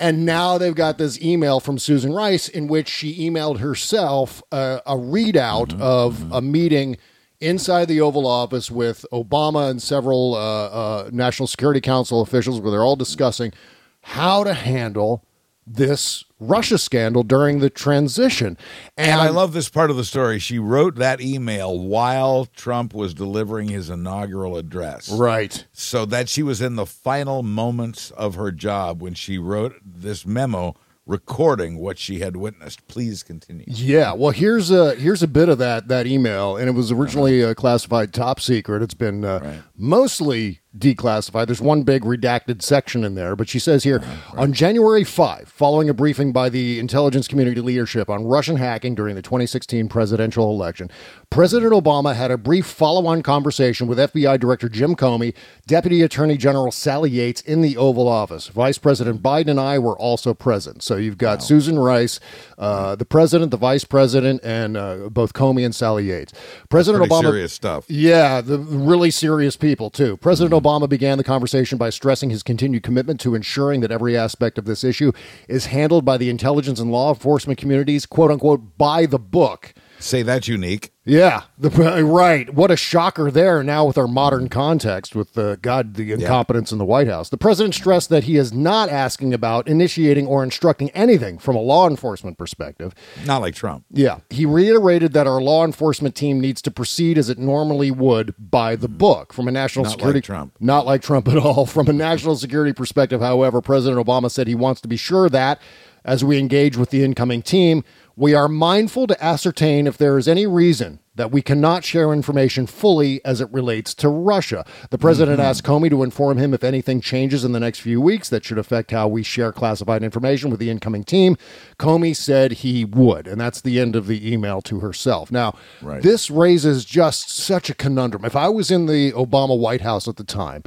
And 0.00 0.24
now 0.24 0.56
they've 0.56 0.74
got 0.74 0.96
this 0.96 1.20
email 1.20 1.60
from 1.60 1.78
Susan 1.78 2.14
Rice 2.14 2.48
in 2.48 2.68
which 2.68 2.88
she 2.88 3.28
emailed 3.28 3.58
herself 3.58 4.42
a, 4.50 4.80
a 4.86 4.94
readout 4.94 5.78
of 5.78 6.32
a 6.32 6.40
meeting 6.40 6.96
inside 7.38 7.84
the 7.84 8.00
Oval 8.00 8.26
Office 8.26 8.70
with 8.70 9.04
Obama 9.12 9.70
and 9.70 9.82
several 9.82 10.34
uh, 10.34 10.38
uh, 10.38 11.10
National 11.12 11.46
Security 11.46 11.82
Council 11.82 12.22
officials 12.22 12.62
where 12.62 12.70
they're 12.70 12.82
all 12.82 12.96
discussing 12.96 13.52
how 14.00 14.42
to 14.42 14.54
handle 14.54 15.22
this 15.66 16.24
Russia 16.40 16.78
scandal 16.78 17.22
during 17.22 17.60
the 17.60 17.70
transition. 17.70 18.56
And, 18.96 19.20
I 19.20 19.28
love 19.28 19.52
this 19.52 19.68
part 19.68 19.90
of 19.90 19.96
the 19.96 20.04
story. 20.04 20.38
She 20.38 20.58
wrote 20.58 20.96
that 20.96 21.20
email 21.20 21.78
while 21.78 22.46
Trump 22.46 22.94
was 22.94 23.14
delivering 23.14 23.68
his 23.68 23.90
inaugural 23.90 24.56
address. 24.56 25.10
Right. 25.10 25.66
So 25.72 26.04
that 26.06 26.28
she 26.28 26.42
was 26.42 26.60
in 26.60 26.76
the 26.76 26.86
final 26.86 27.42
moments 27.42 28.10
of 28.12 28.34
her 28.36 28.50
job 28.50 29.02
when 29.02 29.14
she 29.14 29.38
wrote 29.38 29.74
this 29.84 30.24
memo 30.26 30.74
recording 31.06 31.76
what 31.78 31.98
she 31.98 32.20
had 32.20 32.36
witnessed. 32.36 32.86
Please 32.86 33.22
continue. 33.22 33.64
Yeah, 33.68 34.12
well, 34.12 34.30
here's 34.30 34.70
a 34.70 34.94
here's 34.94 35.22
a 35.24 35.28
bit 35.28 35.48
of 35.48 35.58
that 35.58 35.88
that 35.88 36.06
email, 36.06 36.56
and 36.56 36.68
it 36.68 36.72
was 36.72 36.92
originally 36.92 37.42
uh, 37.42 37.52
classified 37.54 38.14
top 38.14 38.38
secret. 38.40 38.80
It's 38.80 38.94
been 38.94 39.24
uh, 39.24 39.40
Right. 39.42 39.62
mostly 39.76 40.59
declassified. 40.76 41.46
There's 41.46 41.60
one 41.60 41.82
big 41.82 42.02
redacted 42.02 42.62
section 42.62 43.02
in 43.02 43.16
there, 43.16 43.34
but 43.34 43.48
she 43.48 43.58
says 43.58 43.82
here 43.82 44.02
on 44.36 44.52
January 44.52 45.02
5, 45.02 45.48
following 45.48 45.88
a 45.88 45.94
briefing 45.94 46.32
by 46.32 46.48
the 46.48 46.78
intelligence 46.78 47.26
community 47.26 47.60
leadership 47.60 48.08
on 48.08 48.24
Russian 48.24 48.56
hacking 48.56 48.94
during 48.94 49.16
the 49.16 49.22
2016 49.22 49.88
presidential 49.88 50.48
election, 50.50 50.88
President 51.28 51.72
Obama 51.72 52.14
had 52.14 52.30
a 52.30 52.38
brief 52.38 52.66
follow-on 52.66 53.22
conversation 53.22 53.88
with 53.88 53.98
FBI 53.98 54.38
Director 54.38 54.68
Jim 54.68 54.94
Comey, 54.94 55.34
Deputy 55.66 56.02
Attorney 56.02 56.36
General 56.36 56.70
Sally 56.70 57.10
Yates 57.10 57.40
in 57.40 57.62
the 57.62 57.76
Oval 57.76 58.06
Office. 58.06 58.46
Vice 58.48 58.78
President 58.78 59.22
Biden 59.22 59.50
and 59.50 59.60
I 59.60 59.78
were 59.78 59.98
also 59.98 60.34
present. 60.34 60.82
So 60.84 60.96
you've 60.96 61.18
got 61.18 61.42
Susan 61.42 61.78
Rice, 61.78 62.20
uh, 62.58 62.94
the 62.94 63.04
president, 63.04 63.50
the 63.50 63.56
vice 63.56 63.84
president, 63.84 64.40
and 64.44 64.76
uh, 64.76 65.08
both 65.10 65.32
Comey 65.32 65.64
and 65.64 65.74
Sally 65.74 66.04
Yates. 66.04 66.32
President 66.68 67.04
Obama 67.04 67.22
serious 67.22 67.52
stuff. 67.52 67.86
yeah, 67.88 68.40
the 68.40 68.58
really 68.58 69.10
serious 69.10 69.56
people 69.56 69.90
too. 69.90 70.16
President 70.16 70.59
Obama 70.60 70.88
began 70.88 71.18
the 71.18 71.24
conversation 71.24 71.78
by 71.78 71.90
stressing 71.90 72.30
his 72.30 72.42
continued 72.42 72.82
commitment 72.82 73.20
to 73.20 73.34
ensuring 73.34 73.80
that 73.80 73.90
every 73.90 74.16
aspect 74.16 74.58
of 74.58 74.64
this 74.64 74.84
issue 74.84 75.12
is 75.48 75.66
handled 75.66 76.04
by 76.04 76.16
the 76.16 76.28
intelligence 76.28 76.78
and 76.78 76.92
law 76.92 77.08
enforcement 77.10 77.58
communities, 77.58 78.06
quote 78.06 78.30
unquote, 78.30 78.76
by 78.76 79.06
the 79.06 79.18
book. 79.18 79.72
Say 80.00 80.22
that's 80.22 80.48
unique. 80.48 80.92
Yeah, 81.04 81.42
the, 81.58 81.70
right. 82.04 82.52
What 82.52 82.70
a 82.70 82.76
shocker 82.76 83.30
there 83.30 83.62
now 83.62 83.84
with 83.86 83.98
our 83.98 84.06
modern 84.06 84.48
context 84.48 85.16
with 85.16 85.32
the 85.32 85.58
God, 85.60 85.94
the 85.94 86.12
incompetence 86.12 86.72
in 86.72 86.78
the 86.78 86.84
White 86.84 87.08
House. 87.08 87.30
The 87.30 87.36
president 87.36 87.74
stressed 87.74 88.10
that 88.10 88.24
he 88.24 88.36
is 88.36 88.52
not 88.52 88.88
asking 88.88 89.34
about 89.34 89.66
initiating 89.66 90.26
or 90.26 90.44
instructing 90.44 90.90
anything 90.90 91.38
from 91.38 91.56
a 91.56 91.60
law 91.60 91.88
enforcement 91.88 92.38
perspective. 92.38 92.94
Not 93.24 93.40
like 93.40 93.54
Trump. 93.54 93.84
Yeah. 93.90 94.20
He 94.30 94.46
reiterated 94.46 95.12
that 95.14 95.26
our 95.26 95.40
law 95.40 95.64
enforcement 95.64 96.14
team 96.14 96.40
needs 96.40 96.62
to 96.62 96.70
proceed 96.70 97.18
as 97.18 97.28
it 97.28 97.38
normally 97.38 97.90
would 97.90 98.34
by 98.38 98.76
the 98.76 98.86
mm-hmm. 98.86 98.98
book 98.98 99.32
from 99.32 99.48
a 99.48 99.52
national 99.52 99.84
Not 99.84 99.90
like 99.90 99.98
security 99.98 100.20
Trump. 100.20 100.54
Not 100.60 100.86
like 100.86 101.02
Trump 101.02 101.28
at 101.28 101.36
all. 101.36 101.66
From 101.70 101.88
a 101.88 101.92
national 101.92 102.36
security 102.36 102.72
perspective, 102.72 103.20
however, 103.20 103.60
President 103.60 104.04
Obama 104.04 104.30
said 104.30 104.46
he 104.46 104.54
wants 104.54 104.80
to 104.82 104.88
be 104.88 104.96
sure 104.96 105.28
that 105.28 105.60
as 106.04 106.24
we 106.24 106.38
engage 106.38 106.76
with 106.76 106.90
the 106.90 107.04
incoming 107.04 107.42
team, 107.42 107.84
we 108.20 108.34
are 108.34 108.48
mindful 108.48 109.06
to 109.06 109.24
ascertain 109.24 109.86
if 109.86 109.96
there 109.96 110.18
is 110.18 110.28
any 110.28 110.46
reason 110.46 110.98
that 111.14 111.30
we 111.32 111.40
cannot 111.42 111.84
share 111.84 112.12
information 112.12 112.66
fully 112.66 113.22
as 113.24 113.40
it 113.40 113.50
relates 113.50 113.94
to 113.94 114.08
Russia. 114.08 114.64
The 114.90 114.98
president 114.98 115.38
Mm-hmm. 115.38 115.48
asked 115.48 115.64
Comey 115.64 115.88
to 115.90 116.02
inform 116.02 116.36
him 116.38 116.52
if 116.52 116.62
anything 116.62 117.00
changes 117.00 117.44
in 117.44 117.52
the 117.52 117.60
next 117.60 117.80
few 117.80 117.98
weeks 118.00 118.28
that 118.28 118.44
should 118.44 118.58
affect 118.58 118.90
how 118.90 119.08
we 119.08 119.22
share 119.22 119.52
classified 119.52 120.02
information 120.02 120.50
with 120.50 120.60
the 120.60 120.68
incoming 120.70 121.02
team. 121.04 121.36
Comey 121.78 122.14
said 122.14 122.52
he 122.52 122.84
would, 122.84 123.26
and 123.26 123.40
that's 123.40 123.60
the 123.62 123.80
end 123.80 123.96
of 123.96 124.06
the 124.06 124.30
email 124.32 124.60
to 124.62 124.80
herself. 124.80 125.32
Now, 125.32 125.54
Right. 125.82 126.02
this 126.02 126.30
raises 126.30 126.84
just 126.84 127.30
such 127.30 127.70
a 127.70 127.74
conundrum. 127.74 128.24
If 128.26 128.36
I 128.36 128.48
was 128.50 128.70
in 128.70 128.84
the 128.86 129.12
Obama 129.12 129.58
White 129.58 129.80
House 129.80 130.06
at 130.08 130.16
the 130.16 130.24
time, 130.24 130.62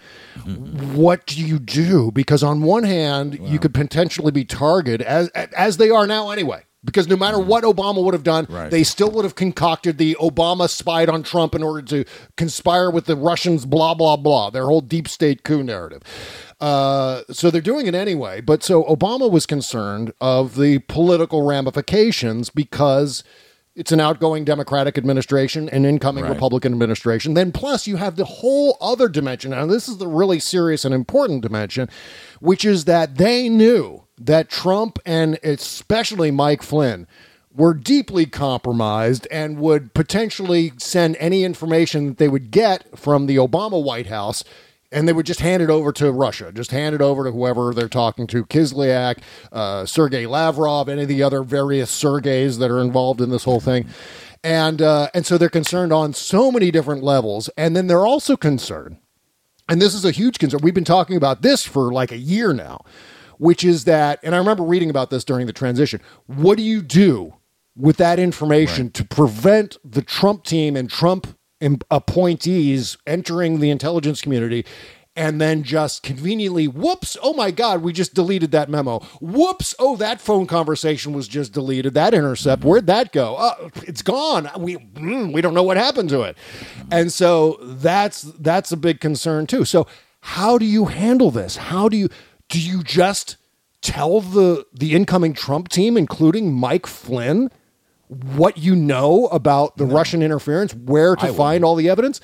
what 0.93 1.25
do 1.27 1.39
you 1.39 1.59
do? 1.59 2.11
Because 2.11 2.41
on 2.43 2.61
one 2.63 2.83
hand, 2.83 3.39
you 3.43 3.59
could 3.59 3.73
potentially 3.75 4.31
be 4.31 4.43
targeted 4.45 5.01
as 5.03 5.29
as 5.29 5.77
they 5.77 5.89
are 5.91 6.07
now 6.07 6.29
anyway. 6.31 6.63
Because 6.85 7.07
no 7.07 7.15
matter 7.15 7.39
what 7.39 7.63
Obama 7.63 8.03
would 8.03 8.13
have 8.13 8.23
done, 8.23 8.45
Right. 8.49 8.69
they 8.69 8.83
still 8.83 9.09
would 9.11 9.23
have 9.23 9.35
concocted 9.35 9.97
the 9.97 10.15
Obama 10.19 10.69
spied 10.69 11.07
on 11.09 11.23
Trump 11.23 11.55
in 11.55 11.63
order 11.63 11.81
to 11.83 12.03
conspire 12.35 12.91
with 12.91 13.05
the 13.05 13.15
Russians, 13.15 13.65
blah, 13.65 13.93
blah, 13.93 14.17
blah, 14.17 14.49
their 14.49 14.65
whole 14.65 14.81
deep 14.81 15.07
state 15.07 15.43
coup 15.43 15.63
narrative. 15.63 16.01
Uh, 16.59 17.21
so 17.31 17.49
they're 17.49 17.61
doing 17.61 17.87
it 17.87 17.95
anyway. 17.95 18.41
But 18.41 18.63
so 18.63 18.83
Obama 18.83 19.31
was 19.31 19.45
concerned 19.45 20.13
of 20.19 20.55
the 20.55 20.79
political 20.79 21.43
ramifications 21.43 22.49
because 22.49 23.23
it's 23.75 23.91
an 23.91 23.99
outgoing 23.99 24.43
Democratic 24.45 24.97
administration 24.97 25.67
and 25.69 25.85
incoming 25.85 26.25
Right. 26.25 26.31
Republican 26.33 26.73
administration. 26.73 27.33
Then, 27.33 27.51
plus, 27.51 27.87
you 27.87 27.95
have 27.95 28.17
the 28.17 28.25
whole 28.25 28.77
other 28.79 29.07
dimension. 29.09 29.51
Now, 29.51 29.65
this 29.65 29.87
is 29.89 29.97
the 29.97 30.07
really 30.07 30.39
serious 30.39 30.85
and 30.85 30.93
important 30.93 31.41
dimension, 31.41 31.89
which 32.39 32.65
is 32.65 32.85
that 32.85 33.17
they 33.17 33.49
knew 33.49 34.02
that 34.17 34.49
Trump 34.49 34.99
and 35.05 35.39
especially 35.43 36.31
Mike 36.31 36.63
Flynn 36.63 37.07
were 37.55 37.73
deeply 37.73 38.25
compromised 38.25 39.27
and 39.31 39.59
would 39.59 39.93
potentially 39.93 40.73
send 40.77 41.15
any 41.19 41.43
information 41.43 42.07
that 42.07 42.17
they 42.17 42.27
would 42.27 42.51
get 42.51 42.97
from 42.97 43.27
the 43.27 43.35
Obama 43.35 43.81
White 43.81 44.07
House 44.07 44.43
and 44.91 45.07
they 45.07 45.13
would 45.13 45.25
just 45.25 45.39
hand 45.39 45.61
it 45.63 45.69
over 45.69 45.91
to 45.91 46.11
Russia, 46.11 46.51
just 46.51 46.71
hand 46.71 46.93
it 46.95 47.01
over 47.01 47.23
to 47.23 47.31
whoever 47.31 47.73
they're 47.73 47.89
talking 47.89 48.27
to, 48.27 48.45
Kislyak, 48.45 49.17
uh, 49.51 49.85
Sergei 49.85 50.25
Lavrov, 50.27 50.87
any 50.87 51.01
of 51.01 51.07
the 51.07 51.23
other 51.23 51.41
various 51.41 51.91
Sergeys 51.91 52.59
that 52.59 52.69
are 52.69 52.79
involved 52.79 53.19
in 53.19 53.31
this 53.31 53.43
whole 53.43 53.59
thing. 53.59 53.87
And, 54.43 54.81
uh, 54.81 55.09
and 55.13 55.25
so 55.25 55.37
they're 55.37 55.49
concerned 55.49 55.91
on 55.91 56.13
so 56.13 56.51
many 56.51 56.69
different 56.69 57.03
levels. 57.03 57.49
And 57.57 57.75
then 57.75 57.87
they're 57.87 58.05
also 58.05 58.37
concerned, 58.37 58.97
and 59.67 59.81
this 59.81 59.95
is 59.95 60.05
a 60.05 60.11
huge 60.11 60.37
concern. 60.37 60.59
We've 60.61 60.73
been 60.73 60.83
talking 60.83 61.17
about 61.17 61.41
this 61.41 61.65
for 61.65 61.91
like 61.91 62.11
a 62.11 62.17
year 62.17 62.53
now, 62.53 62.85
which 63.43 63.65
is 63.65 63.83
that, 63.83 64.21
and 64.23 64.33
I 64.33 64.37
remember 64.37 64.63
reading 64.63 64.89
about 64.89 65.09
this 65.09 65.25
during 65.25 65.47
the 65.47 65.53
transition. 65.53 65.99
What 66.27 66.55
do 66.55 66.63
you 66.63 66.81
do 66.81 67.33
with 67.75 67.97
that 67.97 68.17
information 68.17 68.89
to 68.91 69.03
prevent 69.03 69.77
the 69.83 70.01
Trump 70.01 70.45
team 70.45 70.77
and 70.77 70.89
Trump 70.89 71.27
appointees 71.91 72.97
entering 73.05 73.59
the 73.59 73.69
intelligence 73.69 74.21
community? 74.21 74.65
And 75.17 75.41
then 75.41 75.63
just 75.63 76.03
conveniently, 76.03 76.69
whoops, 76.69 77.17
oh 77.21 77.33
my 77.33 77.51
God, 77.51 77.83
we 77.83 77.91
just 77.91 78.13
deleted 78.13 78.51
that 78.51 78.69
memo. 78.69 78.99
Whoops, 79.19 79.75
oh, 79.77 79.97
that 79.97 80.21
phone 80.21 80.47
conversation 80.47 81.11
was 81.11 81.27
just 81.27 81.51
deleted. 81.51 81.95
That 81.95 82.13
intercept, 82.13 82.63
where'd 82.63 82.87
that 82.87 83.11
go? 83.11 83.35
Uh, 83.35 83.69
it's 83.85 84.01
gone. 84.01 84.49
We, 84.57 84.77
mm, 84.77 85.33
we 85.33 85.41
don't 85.41 85.53
know 85.53 85.63
what 85.63 85.75
happened 85.75 86.09
to 86.09 86.21
it. 86.21 86.37
And 86.91 87.11
so 87.11 87.59
that's 87.61 88.21
that's 88.21 88.71
a 88.71 88.77
big 88.77 89.01
concern 89.01 89.47
too. 89.47 89.65
So 89.65 89.85
how 90.21 90.57
do 90.57 90.65
you 90.65 90.85
handle 90.85 91.29
this? 91.29 91.57
How 91.57 91.89
do 91.89 91.97
you 91.97 92.07
do 92.49 92.59
you 92.59 92.83
just 92.83 93.37
tell 93.81 94.21
the 94.21 94.65
the 94.73 94.93
incoming 94.93 95.33
Trump 95.33 95.69
team, 95.69 95.97
including 95.97 96.53
Mike 96.53 96.87
Flynn, 96.87 97.49
what 98.07 98.57
you 98.57 98.75
know 98.75 99.27
about 99.27 99.77
the 99.77 99.85
Russian 99.85 100.21
interference, 100.21 100.73
where 100.73 101.15
to 101.15 101.27
I 101.27 101.31
find 101.33 101.63
all 101.65 101.75
the 101.75 101.89
evidence? 101.89 102.21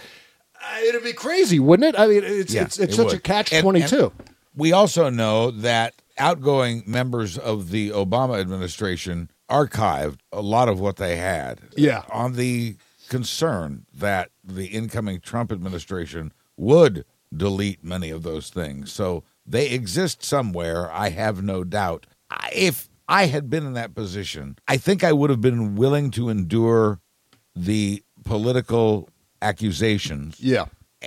Uh, 0.61 0.79
It'd 0.87 1.03
be 1.03 1.13
crazy, 1.13 1.59
wouldn't 1.59 1.95
it? 1.95 1.99
I 1.99 2.07
mean, 2.07 2.23
it's 2.23 2.53
Yeah, 2.53 2.63
it's, 2.63 2.79
it's 2.79 2.93
it 2.93 2.95
such 2.95 3.13
a 3.13 3.19
catch 3.19 3.51
twenty 3.51 3.81
two. 3.81 4.11
We 4.55 4.73
also 4.73 5.09
know 5.09 5.51
that 5.51 5.93
outgoing 6.17 6.83
members 6.85 7.37
of 7.37 7.69
the 7.71 7.91
Obama 7.91 8.39
administration 8.39 9.29
archived 9.49 10.19
a 10.31 10.41
lot 10.41 10.69
of 10.69 10.79
what 10.79 10.97
they 10.97 11.15
had. 11.15 11.61
Yeah. 11.75 12.03
On 12.11 12.33
the 12.33 12.75
concern 13.07 13.85
that 13.93 14.29
the 14.43 14.67
incoming 14.67 15.21
Trump 15.21 15.51
administration 15.51 16.31
would 16.57 17.05
delete 17.35 17.83
many 17.83 18.09
of 18.09 18.23
those 18.23 18.49
things. 18.49 18.91
So 18.91 19.23
they 19.49 19.69
exist 19.69 20.23
somewhere, 20.23 20.91
I 20.91 21.09
have 21.09 21.41
no 21.43 21.63
doubt. 21.63 22.05
If 22.53 22.87
I 23.07 23.25
had 23.25 23.49
been 23.49 23.65
in 23.65 23.73
that 23.73 23.95
position, 23.95 24.57
I 24.67 24.77
think 24.77 25.03
I 25.03 25.11
would 25.11 25.29
have 25.31 25.41
been 25.41 25.75
willing 25.75 26.11
to 26.11 26.29
endure 26.29 26.99
the 27.55 28.03
political 28.23 29.09
accusations 29.41 30.39
Yeah. 30.39 30.65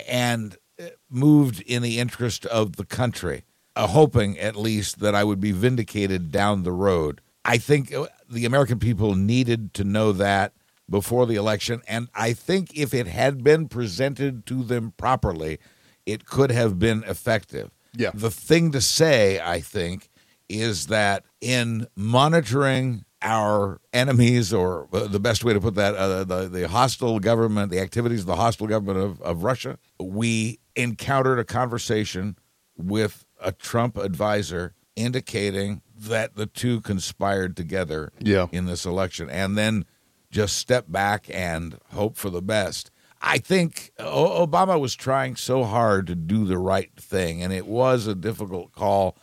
and 0.09 0.57
uh, 0.80 0.86
moved 1.09 1.61
in 1.62 1.82
the 1.82 1.99
interest 1.99 2.45
of 2.47 2.76
the 2.76 2.84
country, 2.84 3.45
uh, 3.76 3.86
hoping 3.86 4.38
at 4.38 4.57
least 4.57 4.99
that 5.01 5.14
I 5.14 5.22
would 5.24 5.40
be 5.40 5.53
vindicated 5.53 6.32
down 6.32 6.62
the 6.64 6.72
road. 6.72 7.20
I 7.45 7.59
think 7.59 7.95
uh, 7.95 8.07
the 8.28 8.45
American 8.45 8.78
people 8.78 9.14
needed 9.14 9.72
to 9.74 9.84
know 9.84 10.12
that 10.12 10.53
before 10.90 11.26
the 11.26 11.36
election, 11.36 11.82
and 11.86 12.09
I 12.14 12.32
think 12.32 12.76
if 12.76 12.93
it 12.93 13.07
had 13.07 13.45
been 13.45 13.68
presented 13.68 14.45
to 14.47 14.62
them 14.64 14.93
properly, 14.97 15.59
it 16.05 16.26
could 16.26 16.51
have 16.51 16.78
been 16.78 17.05
effective. 17.05 17.70
Yeah. 17.97 18.11
The 18.14 18.30
thing 18.30 18.72
to 18.72 18.80
say, 18.80 19.40
I 19.40 19.61
think, 19.61 20.09
is 20.49 20.86
that 20.88 21.24
in 21.40 21.86
monitoring 21.97 23.05
our 23.20 23.80
enemies, 23.93 24.53
or 24.53 24.88
uh, 24.93 25.07
the 25.07 25.20
best 25.20 25.45
way 25.45 25.53
to 25.53 25.61
put 25.61 25.74
that, 25.76 25.95
uh, 25.95 26.24
the, 26.24 26.49
the 26.49 26.68
hostile 26.68 27.20
government, 27.20 27.70
the 27.70 27.78
activities 27.80 28.20
of 28.20 28.26
the 28.26 28.36
hostile 28.36 28.66
government 28.66 28.99
of, 28.99 29.22
of 29.22 29.45
Russia, 29.45 29.78
we 30.01 30.59
encountered 30.74 31.38
a 31.38 31.45
conversation 31.45 32.36
with 32.76 33.24
a 33.40 33.53
Trump 33.53 33.97
advisor 33.97 34.74
indicating 34.97 35.82
that 35.97 36.34
the 36.34 36.47
two 36.47 36.80
conspired 36.80 37.57
together 37.57 38.11
Yeah. 38.20 38.47
in 38.53 38.66
this 38.66 38.84
election 38.84 39.30
and 39.30 39.57
then 39.57 39.84
just 40.30 40.57
step 40.57 40.86
back 40.88 41.26
and 41.32 41.78
hope 41.93 42.16
for 42.16 42.30
the 42.30 42.43
best. 42.43 42.90
I 43.22 43.38
think 43.38 43.92
Obama 43.98 44.80
was 44.80 44.94
trying 44.96 45.36
so 45.36 45.64
hard 45.64 46.08
to 46.08 46.14
do 46.14 46.44
the 46.44 46.58
right 46.58 46.90
thing, 46.96 47.42
and 47.42 47.52
it 47.52 47.66
was 47.66 48.06
a 48.06 48.14
difficult 48.14 48.72
call. 48.72 49.16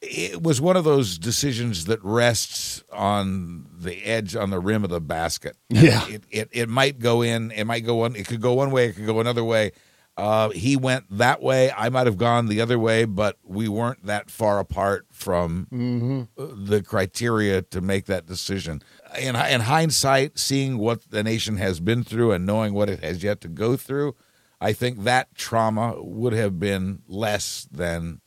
it 0.00 0.42
was 0.42 0.58
one 0.60 0.76
of 0.76 0.84
those 0.84 1.18
decisions 1.18 1.84
that 1.84 2.02
rests 2.02 2.82
on 2.90 3.66
the 3.78 4.02
edge, 4.04 4.34
on 4.34 4.48
the 4.48 4.58
rim 4.58 4.84
of 4.84 4.90
the 4.90 5.00
basket. 5.00 5.56
Yeah. 5.68 6.06
it, 6.08 6.24
it 6.30 6.48
it 6.52 6.68
might 6.70 6.98
go 6.98 7.20
in. 7.22 7.50
It 7.50 7.64
might 7.64 7.84
go 7.84 7.96
one. 7.96 8.16
It 8.16 8.26
could 8.26 8.40
go 8.40 8.54
one 8.54 8.70
way. 8.70 8.86
It 8.86 8.94
could 8.94 9.06
go 9.06 9.20
another 9.20 9.44
way. 9.44 9.72
Uh, 10.16 10.50
he 10.50 10.76
went 10.76 11.04
that 11.10 11.40
way. 11.42 11.70
I 11.72 11.88
might 11.88 12.06
have 12.06 12.18
gone 12.18 12.46
the 12.46 12.60
other 12.60 12.78
way, 12.78 13.04
but 13.04 13.38
we 13.44 13.68
weren't 13.68 14.04
that 14.06 14.30
far 14.30 14.58
apart 14.58 15.06
from 15.10 16.26
uh, 16.36 16.46
the 16.54 16.82
criteria 16.82 17.62
to 17.62 17.80
make 17.80 18.06
that 18.06 18.26
decision. 18.26 18.82
In, 19.18 19.34
in 19.34 19.62
hindsight, 19.62 20.38
seeing 20.38 20.78
what 20.78 21.10
the 21.10 21.22
nation 21.22 21.56
has 21.56 21.80
been 21.80 22.04
through 22.04 22.32
and 22.32 22.46
knowing 22.46 22.74
what 22.74 22.88
it 22.88 23.02
has 23.02 23.22
yet 23.22 23.40
to 23.40 23.48
go 23.48 23.76
through, 23.76 24.14
I 24.60 24.72
think 24.72 25.04
that 25.04 25.34
trauma 25.34 25.94
would 25.98 26.32
have 26.32 26.60
been 26.60 27.02
less 27.08 27.66
than 27.70 28.20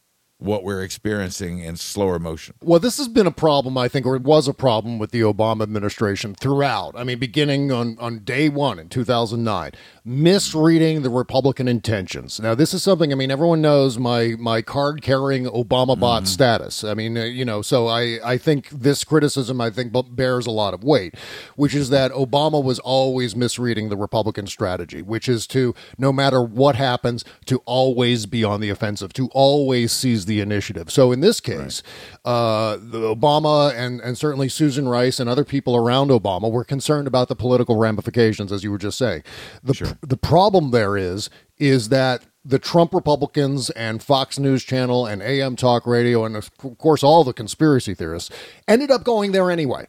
what 0.44 0.64
we're 0.64 0.84
experiencing 0.84 1.60
in 1.60 1.78
slower 1.78 2.20
motion. 2.20 2.56
Well, 2.62 2.80
this 2.80 2.98
has 2.98 3.08
been 3.08 3.26
a 3.26 3.32
problem, 3.32 3.78
I 3.78 3.88
think, 3.88 4.06
or 4.06 4.16
it 4.16 4.24
was 4.24 4.48
a 4.48 4.54
problem 4.54 5.00
with 5.00 5.12
the 5.12 5.22
Obama 5.22 5.64
administration 5.64 6.36
throughout. 6.36 6.96
I 6.98 7.06
mean, 7.06 7.18
beginning 7.18 7.72
on, 7.72 7.98
on 8.00 8.20
day 8.20 8.50
one 8.50 8.78
in 8.78 8.90
2009, 8.90 9.72
misreading 10.04 11.02
the 11.02 11.10
Republican 11.10 11.70
intentions. 11.70 12.42
Now, 12.42 12.56
this 12.56 12.74
is 12.74 12.84
something, 12.84 13.14
I 13.14 13.16
mean, 13.16 13.32
everyone 13.32 13.62
knows 13.62 13.98
my, 13.98 14.36
my 14.38 14.62
card 14.62 15.02
carrying 15.02 15.46
Obama 15.46 15.98
bot 15.98 16.28
status. 16.28 16.84
I 16.84 16.94
mean, 16.94 17.18
uh, 17.18 17.24
you 17.24 17.46
know, 17.46 17.62
so 17.62 17.88
I, 17.88 18.20
I 18.24 18.38
think 18.38 18.70
this 18.70 19.06
criticism, 19.06 19.62
I 19.62 19.70
think, 19.70 19.94
bears 20.16 20.46
a 20.46 20.52
lot 20.52 20.74
of 20.74 20.84
weight, 20.84 21.16
which 21.56 21.74
is 21.74 21.90
that 21.90 22.12
Obama 22.12 22.62
was 22.62 22.80
always 22.80 23.34
misreading 23.34 23.88
the 23.88 23.96
Republican 23.98 24.48
strategy, 24.48 25.02
which 25.02 25.30
is 25.30 25.48
to, 25.48 25.74
no 25.98 26.12
matter 26.12 26.42
what 26.42 26.76
happens, 26.76 27.24
to 27.46 27.60
always 27.66 28.26
be 28.26 28.44
on 28.44 28.60
the 28.60 28.70
offensive, 28.70 29.14
to 29.14 29.30
always 29.30 29.94
seize 29.94 30.26
the 30.26 30.33
initiative. 30.42 30.92
So 30.92 31.12
in 31.12 31.20
this 31.22 31.40
case, 31.40 31.84
uh, 32.26 32.78
the 32.78 33.00
Obama 33.00 33.74
and, 33.76 34.00
and 34.02 34.18
certainly 34.18 34.50
Susan 34.50 34.88
Rice 34.88 35.20
and 35.20 35.30
other 35.30 35.44
people 35.44 35.76
around 35.76 36.10
Obama 36.10 36.52
were 36.52 36.64
concerned 36.64 37.08
about 37.08 37.28
the 37.28 37.36
political 37.36 37.78
ramifications, 37.78 38.52
as 38.52 38.64
you 38.64 38.72
were 38.72 38.78
just 38.78 38.98
saying. 38.98 39.24
The, 39.64 39.74
the 40.02 40.18
problem 40.18 40.72
there 40.72 40.98
is, 40.98 41.30
is 41.58 41.90
that 41.90 42.24
the 42.46 42.60
Trump 42.60 42.94
Republicans 42.94 43.70
and 43.72 44.04
Fox 44.04 44.38
News 44.38 44.64
Channel 44.64 45.06
and 45.06 45.22
AM 45.22 45.56
Talk 45.56 45.88
Radio 45.88 46.26
and 46.26 46.36
of 46.36 46.56
course 46.58 47.02
all 47.02 47.24
the 47.24 47.32
conspiracy 47.32 47.94
theorists 47.94 48.30
ended 48.68 48.92
up 48.92 49.04
going 49.06 49.32
there 49.32 49.50
anyway. 49.50 49.88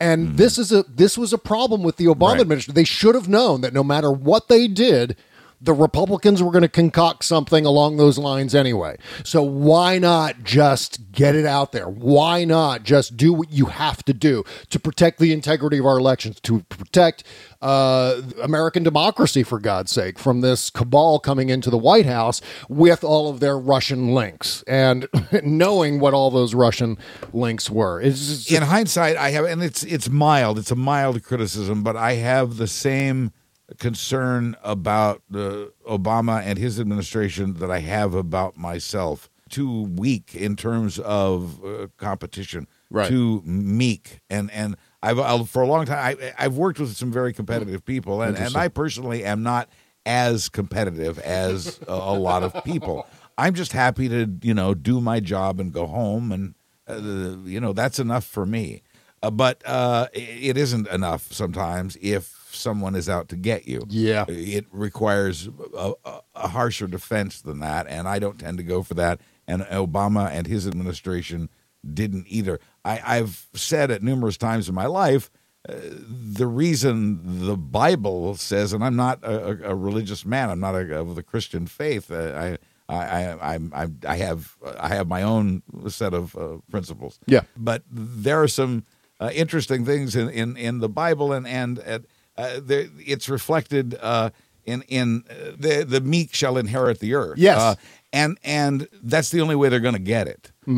And 0.00 0.36
this 0.36 0.58
is 0.58 0.72
a 0.72 0.82
this 0.82 1.16
was 1.16 1.32
a 1.32 1.38
problem 1.38 1.84
with 1.84 1.96
the 1.96 2.06
Obama 2.06 2.32
Right. 2.32 2.40
administration. 2.40 2.74
They 2.74 2.82
should 2.84 3.14
have 3.14 3.28
known 3.28 3.60
that 3.60 3.72
no 3.72 3.84
matter 3.84 4.10
what 4.10 4.48
they 4.48 4.66
did, 4.66 5.16
the 5.60 5.72
Republicans 5.72 6.42
were 6.42 6.50
going 6.50 6.62
to 6.62 6.68
concoct 6.68 7.24
something 7.24 7.64
along 7.64 7.96
those 7.96 8.18
lines 8.18 8.54
anyway. 8.54 8.96
So 9.24 9.42
why 9.42 9.98
not 9.98 10.42
just 10.44 11.12
get 11.12 11.34
it 11.34 11.46
out 11.46 11.72
there? 11.72 11.88
Why 11.88 12.44
not 12.44 12.82
just 12.82 13.16
do 13.16 13.32
what 13.32 13.52
you 13.52 13.66
have 13.66 14.04
to 14.04 14.12
do 14.12 14.44
to 14.70 14.78
protect 14.78 15.18
the 15.18 15.32
integrity 15.32 15.78
of 15.78 15.86
our 15.86 15.98
elections, 15.98 16.40
to 16.40 16.60
protect 16.64 17.24
uh, 17.62 18.20
American 18.42 18.82
democracy, 18.82 19.42
for 19.42 19.58
God's 19.58 19.90
sake, 19.90 20.18
from 20.18 20.42
this 20.42 20.68
cabal 20.68 21.18
coming 21.18 21.48
into 21.48 21.70
the 21.70 21.78
White 21.78 22.04
House 22.04 22.42
with 22.68 23.02
all 23.02 23.30
of 23.30 23.40
their 23.40 23.58
Russian 23.58 24.14
links 24.14 24.62
and 24.66 25.08
knowing 25.42 25.98
what 25.98 26.12
all 26.12 26.30
those 26.30 26.54
Russian 26.54 26.98
links 27.32 27.70
were. 27.70 28.02
Just, 28.02 28.52
in 28.52 28.62
hindsight, 28.62 29.16
I 29.16 29.30
have, 29.30 29.46
and 29.46 29.62
it's 29.62 29.82
it's 29.84 30.10
mild. 30.10 30.58
It's 30.58 30.70
a 30.70 30.76
mild 30.76 31.22
criticism, 31.22 31.82
but 31.82 31.96
I 31.96 32.14
have 32.14 32.58
the 32.58 32.66
same 32.66 33.32
concern 33.78 34.56
about 34.62 35.22
the 35.28 35.72
Obama 35.88 36.42
and 36.42 36.58
his 36.58 36.78
administration 36.78 37.54
that 37.54 37.70
I 37.70 37.80
have 37.80 38.14
about 38.14 38.56
myself. 38.56 39.30
Too 39.50 39.82
weak 39.82 40.34
in 40.34 40.56
terms 40.56 40.98
of 40.98 41.64
uh, 41.64 41.86
competition. 41.96 42.66
Right. 42.90 43.08
Too 43.08 43.42
meek, 43.44 44.20
and 44.30 44.50
and 44.50 44.76
I've 45.02 45.18
I'll, 45.18 45.44
for 45.44 45.62
a 45.62 45.66
long 45.66 45.84
time 45.84 46.16
I, 46.20 46.32
I've 46.38 46.56
worked 46.56 46.80
with 46.80 46.96
some 46.96 47.12
very 47.12 47.32
competitive 47.32 47.84
people, 47.84 48.22
and, 48.22 48.36
and 48.36 48.56
I 48.56 48.68
personally 48.68 49.24
am 49.24 49.42
not 49.42 49.68
as 50.06 50.48
competitive 50.48 51.18
as 51.20 51.78
a, 51.86 51.92
a 51.92 52.18
lot 52.18 52.42
of 52.42 52.64
people. 52.64 53.06
I'm 53.36 53.54
just 53.54 53.72
happy 53.72 54.08
to 54.08 54.30
you 54.42 54.54
know 54.54 54.74
do 54.74 55.00
my 55.00 55.20
job 55.20 55.60
and 55.60 55.72
go 55.72 55.86
home, 55.86 56.32
and 56.32 56.54
uh, 56.88 57.38
you 57.44 57.60
know 57.60 57.72
that's 57.72 57.98
enough 57.98 58.24
for 58.24 58.46
me. 58.46 58.82
Uh, 59.22 59.30
but 59.30 59.62
uh, 59.66 60.08
it 60.12 60.56
isn't 60.56 60.88
enough 60.88 61.32
sometimes 61.32 61.96
if 62.00 62.43
someone 62.54 62.94
is 62.94 63.08
out 63.08 63.28
to 63.30 63.36
get 63.36 63.66
you. 63.68 63.82
Yeah. 63.88 64.24
it 64.28 64.66
requires 64.72 65.48
a, 65.76 65.92
a, 66.04 66.20
a 66.34 66.48
harsher 66.48 66.86
defense 66.86 67.40
than 67.42 67.60
that, 67.60 67.86
and 67.88 68.06
I 68.08 68.18
don't 68.18 68.38
tend 68.38 68.58
to 68.58 68.64
go 68.64 68.82
for 68.82 68.94
that. 68.94 69.20
And 69.46 69.62
Obama 69.62 70.30
and 70.30 70.46
his 70.46 70.66
administration 70.66 71.50
didn't 71.92 72.26
either. 72.28 72.60
I, 72.84 73.00
I've 73.18 73.46
said 73.54 73.90
it 73.90 74.02
numerous 74.02 74.36
times 74.36 74.68
in 74.68 74.74
my 74.74 74.86
life. 74.86 75.30
Uh, 75.68 75.74
the 76.32 76.46
reason 76.46 77.46
the 77.46 77.56
Bible 77.56 78.34
says, 78.36 78.72
and 78.72 78.84
I'm 78.84 78.96
not 78.96 79.20
a, 79.22 79.70
a- 79.70 79.74
religious 79.74 80.24
man, 80.26 80.50
I'm 80.50 80.60
not 80.60 80.74
a, 80.74 80.98
of 80.98 81.14
the 81.14 81.22
Christian 81.22 81.66
faith. 81.66 82.10
Uh, 82.10 82.56
I, 82.88 82.94
I, 82.94 83.04
I, 83.06 83.52
I'm- 83.52 83.72
I'm, 83.74 83.98
have, 84.02 84.56
I 84.78 84.88
have 84.88 85.08
my 85.08 85.22
own 85.22 85.62
set 85.88 86.12
of 86.14 86.36
uh, 86.36 86.56
principles. 86.70 87.18
Yeah. 87.26 87.42
but 87.56 87.82
there 87.90 88.42
are 88.42 88.48
some 88.48 88.84
uh, 89.20 89.30
interesting 89.32 89.84
things 89.86 90.16
in, 90.16 90.28
in, 90.28 90.56
in 90.56 90.80
the 90.80 90.88
Bible, 90.88 91.32
and 91.32 91.46
and 91.46 91.78
uh, 92.36 92.60
there, 92.62 92.86
it's 92.98 93.28
reflected 93.28 93.96
uh, 94.00 94.30
in 94.64 94.82
in 94.88 95.24
uh, 95.30 95.52
the 95.58 95.84
the 95.88 96.00
meek 96.00 96.34
shall 96.34 96.56
inherit 96.56 96.98
the 97.00 97.14
earth. 97.14 97.38
Yes. 97.38 97.58
Uh, 97.58 97.74
and 98.12 98.38
and 98.44 98.86
that's 99.02 99.30
the 99.30 99.40
only 99.40 99.56
way 99.56 99.68
they're 99.68 99.80
going 99.80 99.94
to 99.94 99.98
get 100.00 100.28
it. 100.28 100.52
Uh, 100.66 100.70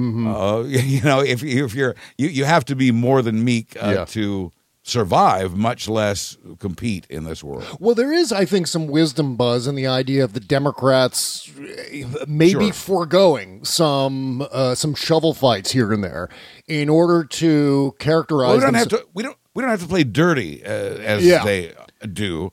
you 0.66 1.02
know, 1.02 1.20
if 1.20 1.42
if 1.44 1.74
you're 1.74 1.94
you, 2.18 2.28
you 2.28 2.44
have 2.44 2.64
to 2.66 2.74
be 2.76 2.90
more 2.92 3.22
than 3.22 3.44
meek 3.44 3.76
uh, 3.82 3.92
Yeah. 3.94 4.04
to 4.06 4.52
survive, 4.86 5.56
much 5.56 5.88
less 5.88 6.36
compete 6.60 7.06
in 7.10 7.24
this 7.24 7.42
world. 7.42 7.66
Well, 7.80 7.94
there 7.96 8.12
is, 8.12 8.32
I 8.32 8.44
think, 8.44 8.68
some 8.68 8.86
wisdom 8.86 9.34
buzz 9.36 9.66
in 9.66 9.74
the 9.74 9.86
idea 9.86 10.22
of 10.22 10.32
the 10.32 10.40
Democrats 10.40 11.50
maybe 12.28 12.66
Sure. 12.66 12.72
foregoing 12.72 13.64
some 13.64 14.46
uh, 14.52 14.74
some 14.74 14.94
shovel 14.94 15.34
fights 15.34 15.72
here 15.72 15.92
and 15.92 16.04
there 16.04 16.28
in 16.68 16.88
order 16.88 17.24
to 17.24 17.94
characterize. 17.98 18.48
Well, 18.48 18.56
we 18.58 18.62
don't 18.62 18.74
have 18.74 18.88
to. 18.88 19.06
We 19.12 19.22
don't. 19.22 19.36
We 19.54 19.62
don't 19.62 19.70
have 19.70 19.82
to 19.82 19.88
play 19.88 20.04
dirty 20.04 20.64
uh, 20.64 20.68
as 20.68 21.24
Yeah. 21.24 21.44
they 21.44 21.72
do. 22.12 22.52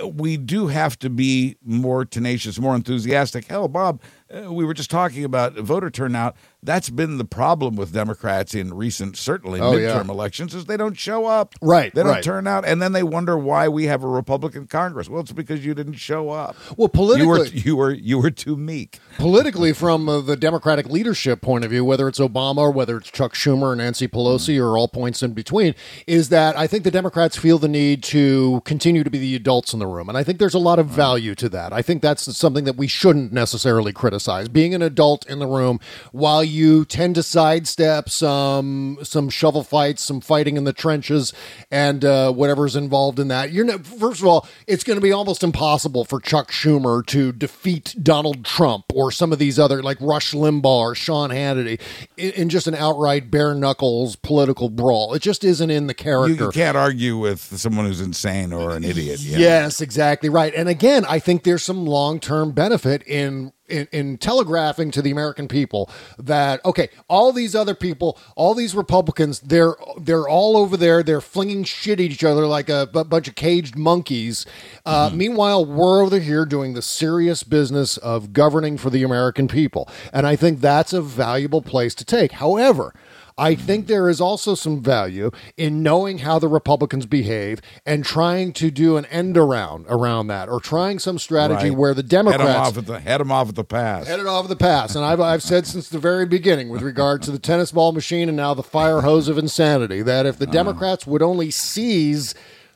Uh, 0.00 0.08
We 0.08 0.36
do 0.36 0.68
have 0.68 0.98
to 1.00 1.10
be 1.10 1.56
more 1.64 2.04
tenacious, 2.04 2.58
more 2.58 2.74
enthusiastic. 2.74 3.46
Hell, 3.46 3.68
Bob, 3.68 4.00
uh, 4.34 4.52
we 4.52 4.64
were 4.64 4.74
just 4.74 4.90
talking 4.90 5.24
about 5.24 5.54
voter 5.58 5.90
turnout. 5.90 6.34
That's 6.64 6.90
been 6.90 7.18
the 7.18 7.24
problem 7.24 7.74
with 7.74 7.92
Democrats 7.92 8.54
in 8.54 8.72
recent, 8.72 9.16
certainly 9.16 9.60
Oh, 9.60 9.72
yeah. 9.76 9.96
midterm 9.96 10.08
elections, 10.08 10.54
is 10.54 10.66
they 10.66 10.76
don't 10.76 10.96
show 10.96 11.26
up. 11.26 11.56
Right, 11.60 11.92
They 11.92 12.04
don't 12.04 12.12
right. 12.12 12.22
turn 12.22 12.46
out, 12.46 12.64
and 12.64 12.80
then 12.80 12.92
they 12.92 13.02
wonder 13.02 13.36
why 13.36 13.66
we 13.66 13.86
have 13.86 14.04
a 14.04 14.06
Republican 14.08 14.68
Congress. 14.68 15.08
Well, 15.08 15.22
it's 15.22 15.32
because 15.32 15.66
you 15.66 15.74
didn't 15.74 15.94
show 15.94 16.30
up. 16.30 16.54
Well, 16.76 16.88
You 16.94 17.26
were 17.26 17.36
politically- 17.38 17.60
you 17.62 17.74
were 17.76 17.90
you 17.90 18.18
were 18.20 18.30
too 18.30 18.56
meek. 18.56 19.00
politically 19.18 19.72
from 19.72 20.08
uh, 20.08 20.20
the 20.20 20.36
Democratic 20.36 20.86
leadership 20.88 21.40
point 21.40 21.64
of 21.64 21.70
view, 21.70 21.84
whether 21.84 22.06
it's 22.06 22.20
Obama 22.20 22.58
or 22.58 22.70
whether 22.70 22.96
it's 22.96 23.10
Chuck 23.10 23.34
Schumer 23.34 23.72
or 23.72 23.76
Nancy 23.76 24.06
Pelosi 24.06 24.60
or 24.62 24.78
all 24.78 24.86
points 24.86 25.20
in 25.20 25.32
between, 25.32 25.74
is 26.06 26.28
that 26.28 26.56
I 26.56 26.68
think 26.68 26.84
the 26.84 26.90
Democrats 26.92 27.36
feel 27.36 27.58
the 27.58 27.66
need 27.68 28.04
to 28.04 28.62
continue 28.64 29.02
to 29.02 29.10
be 29.10 29.18
the 29.18 29.34
adults 29.34 29.72
in 29.72 29.80
the 29.80 29.86
room. 29.88 30.08
And 30.08 30.16
I 30.16 30.22
think 30.22 30.38
there's 30.38 30.54
a 30.54 30.58
lot 30.60 30.78
of 30.78 30.86
value 30.86 31.34
to 31.34 31.48
that. 31.48 31.72
I 31.72 31.82
think 31.82 32.02
that's 32.02 32.36
something 32.36 32.62
that 32.66 32.76
we 32.76 32.86
shouldn't 32.86 33.32
necessarily 33.32 33.92
criticize. 33.92 34.48
Being 34.48 34.74
an 34.76 34.82
adult 34.82 35.26
in 35.28 35.40
the 35.40 35.46
room 35.48 35.80
while 36.12 36.44
you 36.52 36.84
tend 36.84 37.14
to 37.16 37.22
sidestep 37.22 38.08
some 38.08 38.98
some 39.02 39.28
shovel 39.30 39.64
fights, 39.64 40.02
some 40.02 40.20
fighting 40.20 40.56
in 40.56 40.64
the 40.64 40.72
trenches, 40.72 41.32
and 41.70 42.04
uh, 42.04 42.30
whatever's 42.32 42.76
involved 42.76 43.18
in 43.18 43.28
that. 43.28 43.52
You're 43.52 43.64
not, 43.64 43.86
first 43.86 44.20
of 44.20 44.26
all, 44.26 44.46
it's 44.66 44.84
going 44.84 44.96
to 44.96 45.02
be 45.02 45.12
almost 45.12 45.42
impossible 45.42 46.04
for 46.04 46.20
Chuck 46.20 46.50
Schumer 46.50 47.04
to 47.06 47.32
defeat 47.32 47.94
Donald 48.02 48.44
Trump 48.44 48.84
or 48.94 49.10
some 49.10 49.32
of 49.32 49.38
these 49.38 49.58
other 49.58 49.82
like 49.82 49.98
Rush 50.00 50.32
Limbaugh 50.32 50.64
or 50.64 50.94
Sean 50.94 51.30
Hannity 51.30 51.80
in, 52.16 52.32
in 52.32 52.48
just 52.48 52.66
an 52.66 52.74
outright 52.74 53.30
bare 53.30 53.54
knuckles 53.54 54.16
political 54.16 54.68
brawl. 54.68 55.14
It 55.14 55.22
just 55.22 55.44
isn't 55.44 55.70
in 55.70 55.86
the 55.86 55.94
character. 55.94 56.44
you 56.44 56.50
can't 56.50 56.76
argue 56.76 57.16
with 57.18 57.40
someone 57.40 57.86
who's 57.86 58.00
insane 58.00 58.52
or 58.52 58.76
an 58.76 58.84
idiot. 58.84 59.20
you 59.20 59.32
know? 59.32 59.38
Yes, 59.38 59.80
exactly 59.80 60.28
right. 60.28 60.54
And 60.54 60.68
again, 60.68 61.04
I 61.08 61.18
think 61.18 61.44
there's 61.44 61.62
some 61.62 61.86
long 61.86 62.20
term 62.20 62.52
benefit 62.52 63.02
in, 63.06 63.52
in 63.72 63.88
in 63.90 64.18
telegraphing 64.18 64.90
to 64.92 65.02
the 65.02 65.10
American 65.10 65.48
people 65.48 65.90
that 66.18 66.64
okay, 66.64 66.88
all 67.08 67.32
these 67.32 67.54
other 67.54 67.74
people, 67.74 68.18
all 68.36 68.54
these 68.54 68.74
Republicans, 68.74 69.40
they're 69.40 69.74
they're 69.98 70.28
all 70.28 70.56
over 70.56 70.76
there. 70.76 71.02
They're 71.02 71.20
flinging 71.20 71.64
shit 71.64 71.98
at 71.98 72.00
each 72.00 72.24
other 72.24 72.46
like 72.46 72.68
a 72.68 72.86
bunch 72.86 73.28
of 73.28 73.34
caged 73.34 73.76
monkeys. 73.76 74.46
Uh, 74.84 75.10
Meanwhile, 75.12 75.64
we're 75.66 76.02
over 76.02 76.18
here 76.18 76.44
doing 76.44 76.74
the 76.74 76.82
serious 76.82 77.42
business 77.42 77.96
of 77.98 78.32
governing 78.32 78.76
for 78.78 78.90
the 78.90 79.02
American 79.02 79.48
people, 79.48 79.88
and 80.12 80.26
I 80.26 80.36
think 80.36 80.60
that's 80.60 80.92
a 80.92 81.02
valuable 81.02 81.62
place 81.62 81.94
to 81.96 82.04
take. 82.04 82.32
However. 82.32 82.94
I 83.38 83.54
think 83.54 83.86
there 83.86 84.08
is 84.08 84.20
also 84.20 84.54
some 84.54 84.80
value 84.82 85.30
in 85.56 85.82
knowing 85.82 86.18
how 86.18 86.38
the 86.38 86.48
Republicans 86.48 87.06
behave 87.06 87.60
and 87.86 88.04
trying 88.04 88.52
to 88.54 88.70
do 88.70 88.96
an 88.96 89.04
end 89.06 89.36
around 89.36 89.86
around 89.88 90.26
that, 90.28 90.48
or 90.48 90.60
trying 90.60 90.98
some 90.98 91.18
strategy 91.18 91.70
Right. 91.70 91.78
where 91.78 91.94
the 91.94 92.02
Head 92.02 92.14
'em 92.14 92.24
Democrats 92.26 92.68
off 92.68 92.78
at 92.78 92.86
the 92.86 93.00
head 93.00 93.20
'em 93.20 93.32
off 93.32 93.48
at 93.48 93.54
the 93.54 93.64
pass. 93.64 94.06
headed 94.06 94.26
off 94.26 94.44
at 94.44 94.48
the 94.48 94.56
pass. 94.56 94.94
And 94.94 95.04
I've, 95.04 95.20
I've 95.20 95.42
said 95.42 95.66
since 95.66 95.88
the 95.88 95.98
very 95.98 96.26
beginning, 96.26 96.68
with 96.68 96.82
regard 96.82 97.22
to 97.22 97.30
the 97.30 97.38
tennis 97.38 97.72
ball 97.72 97.92
machine 97.92 98.28
and 98.28 98.36
now 98.36 98.54
the 98.54 98.62
fire 98.62 99.00
hose 99.02 99.28
of 99.28 99.38
insanity, 99.38 100.02
that 100.02 100.26
if 100.26 100.38
the 100.38 100.44
Uh-huh. 100.44 100.52
Democrats 100.52 101.06
would 101.06 101.22
only 101.22 101.50
seize 101.50 102.34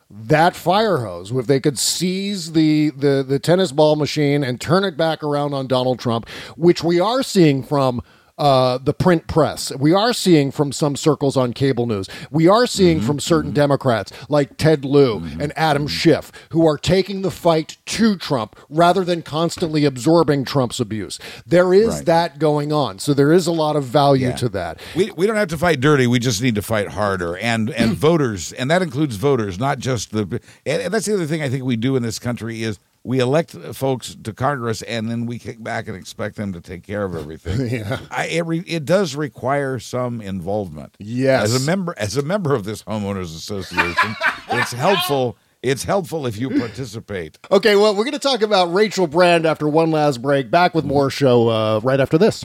that 0.08 0.54
fire 0.54 0.98
hose, 0.98 1.32
if 1.32 1.46
they 1.48 1.58
could 1.58 1.78
seize 1.78 2.52
the, 2.52 2.90
the, 2.90 3.24
the 3.26 3.38
tennis 3.40 3.72
ball 3.72 3.96
machine 3.96 4.44
and 4.44 4.60
turn 4.60 4.84
it 4.84 4.96
back 4.96 5.22
around 5.22 5.52
on 5.52 5.66
Donald 5.66 5.98
Trump, 5.98 6.28
which 6.56 6.82
we 6.84 7.00
are 7.00 7.22
seeing 7.22 7.62
from. 7.62 8.00
Uh, 8.38 8.76
the 8.76 8.92
print 8.92 9.26
press. 9.26 9.72
We 9.76 9.94
are 9.94 10.12
seeing 10.12 10.50
from 10.50 10.70
some 10.70 10.94
circles 10.94 11.38
on 11.38 11.54
cable 11.54 11.86
news. 11.86 12.06
We 12.30 12.46
are 12.48 12.66
seeing 12.66 12.98
Mm-hmm. 12.98 13.06
from 13.06 13.20
certain 13.20 13.52
Democrats 13.52 14.12
like 14.28 14.58
Ted 14.58 14.84
Lieu 14.84 15.22
and 15.40 15.52
Adam 15.56 15.86
Schiff 15.88 16.30
who 16.50 16.66
are 16.66 16.76
taking 16.76 17.22
the 17.22 17.30
fight 17.30 17.78
to 17.86 18.14
Trump 18.16 18.54
rather 18.68 19.04
than 19.04 19.22
constantly 19.22 19.84
absorbing 19.86 20.44
Trump's 20.44 20.80
abuse. 20.80 21.18
There 21.46 21.72
is 21.72 21.86
Right. 21.96 22.06
that 22.06 22.38
going 22.38 22.72
on. 22.72 22.98
So 22.98 23.14
there 23.14 23.32
is 23.32 23.46
a 23.46 23.52
lot 23.52 23.74
of 23.74 23.84
value 23.84 24.28
Yeah. 24.28 24.36
to 24.36 24.48
that. 24.50 24.80
We, 24.94 25.10
we 25.12 25.26
don't 25.26 25.36
have 25.36 25.48
to 25.48 25.58
fight 25.58 25.80
dirty. 25.80 26.06
We 26.06 26.18
just 26.18 26.42
need 26.42 26.56
to 26.56 26.62
fight 26.62 26.88
harder. 26.88 27.38
And 27.38 27.70
and 27.70 27.92
voters, 27.96 28.52
and 28.52 28.70
that 28.70 28.82
includes 28.82 29.16
voters, 29.16 29.58
not 29.58 29.78
just 29.78 30.12
the. 30.12 30.40
And, 30.66 30.82
and 30.82 30.92
that's 30.92 31.06
the 31.06 31.14
other 31.14 31.26
thing 31.26 31.40
I 31.42 31.48
think 31.48 31.64
we 31.64 31.76
do 31.76 31.96
in 31.96 32.02
this 32.02 32.18
country 32.18 32.62
is 32.62 32.78
we 33.06 33.20
elect 33.20 33.52
folks 33.52 34.16
to 34.24 34.32
Congress, 34.32 34.82
and 34.82 35.08
then 35.08 35.26
we 35.26 35.38
kick 35.38 35.62
back 35.62 35.86
and 35.86 35.96
expect 35.96 36.34
them 36.34 36.52
to 36.52 36.60
take 36.60 36.82
care 36.82 37.04
of 37.04 37.14
everything. 37.14 37.70
Yeah. 37.76 38.00
I, 38.10 38.26
it, 38.26 38.46
re, 38.46 38.60
it 38.66 38.84
does 38.84 39.14
require 39.16 39.78
some 39.78 40.20
involvement. 40.20 40.96
Yes. 40.98 41.44
as 41.44 41.62
a 41.62 41.66
member 41.66 41.94
as 41.96 42.16
a 42.16 42.22
member 42.22 42.54
of 42.54 42.64
this 42.64 42.82
homeowners 42.82 43.36
association, 43.36 44.16
it's 44.50 44.72
helpful. 44.72 45.36
It's 45.62 45.84
helpful 45.84 46.26
if 46.26 46.38
you 46.38 46.50
participate. 46.50 47.38
Okay, 47.50 47.76
well, 47.76 47.94
we're 47.94 48.04
going 48.04 48.12
to 48.12 48.18
talk 48.18 48.42
about 48.42 48.72
Rachel 48.72 49.06
Brand 49.06 49.46
after 49.46 49.68
one 49.68 49.90
last 49.90 50.22
break. 50.22 50.50
Back 50.50 50.74
with 50.74 50.84
more 50.84 51.10
show 51.10 51.48
uh, 51.48 51.80
right 51.82 52.00
after 52.00 52.18
this. 52.18 52.44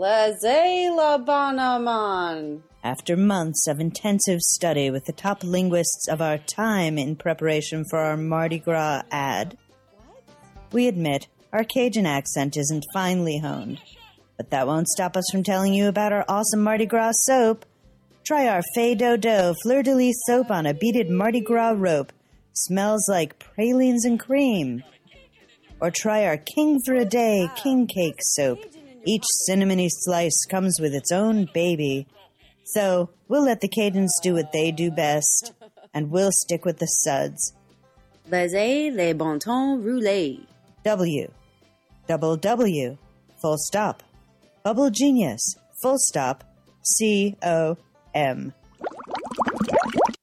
Laissez 0.00 0.88
la 0.90 1.18
bonne 1.18 2.62
After 2.82 3.18
months 3.18 3.66
of 3.66 3.80
intensive 3.80 4.40
study 4.40 4.90
with 4.90 5.04
the 5.04 5.12
top 5.12 5.44
linguists 5.44 6.08
of 6.08 6.22
our 6.22 6.38
time 6.38 6.96
in 6.96 7.16
preparation 7.16 7.84
for 7.84 7.98
our 7.98 8.16
Mardi 8.16 8.58
Gras 8.58 9.02
ad, 9.10 9.58
we 10.72 10.88
admit 10.88 11.28
our 11.52 11.64
Cajun 11.64 12.06
accent 12.06 12.56
isn't 12.56 12.86
finely 12.94 13.40
honed. 13.40 13.82
But 14.38 14.48
that 14.48 14.66
won't 14.66 14.88
stop 14.88 15.18
us 15.18 15.26
from 15.30 15.42
telling 15.42 15.74
you 15.74 15.86
about 15.86 16.14
our 16.14 16.24
awesome 16.28 16.62
Mardi 16.62 16.86
Gras 16.86 17.12
soap. 17.24 17.66
Try 18.24 18.48
our 18.48 18.62
Fay 18.74 18.94
Do 18.94 19.18
Do 19.18 19.54
Fleur 19.62 19.82
de 19.82 19.94
Lis 19.94 20.16
soap 20.26 20.50
on 20.50 20.64
a 20.64 20.72
beaded 20.72 21.10
Mardi 21.10 21.42
Gras 21.42 21.74
rope. 21.76 22.10
Smells 22.54 23.06
like 23.06 23.38
pralines 23.38 24.06
and 24.06 24.18
cream. 24.18 24.82
Or 25.78 25.90
try 25.90 26.24
our 26.24 26.38
King 26.38 26.80
for 26.86 26.94
a 26.94 27.04
Day 27.04 27.50
King 27.54 27.86
Cake 27.86 28.20
soap. 28.20 28.60
Each 29.06 29.24
cinnamony 29.48 29.88
slice 29.90 30.44
comes 30.48 30.78
with 30.80 30.94
its 30.94 31.10
own 31.10 31.48
baby. 31.54 32.06
So 32.64 33.10
we'll 33.28 33.44
let 33.44 33.60
the 33.60 33.68
Cajuns 33.68 34.10
do 34.22 34.34
what 34.34 34.52
they 34.52 34.70
do 34.70 34.90
best, 34.90 35.52
and 35.94 36.10
we'll 36.10 36.32
stick 36.32 36.64
with 36.64 36.78
the 36.78 36.86
suds. 36.86 37.54
Laissez 38.30 38.90
les 38.90 39.12
bon 39.12 39.38
ton 39.38 39.82
rouler. 39.82 40.38
W. 40.84 41.30
Double 42.06 42.36
W. 42.36 42.96
Full 43.40 43.58
stop. 43.58 44.02
Bubble 44.62 44.90
Genius. 44.90 45.56
Full 45.82 45.98
stop. 45.98 46.44
C 46.82 47.36
O 47.42 47.76
M. 48.14 48.52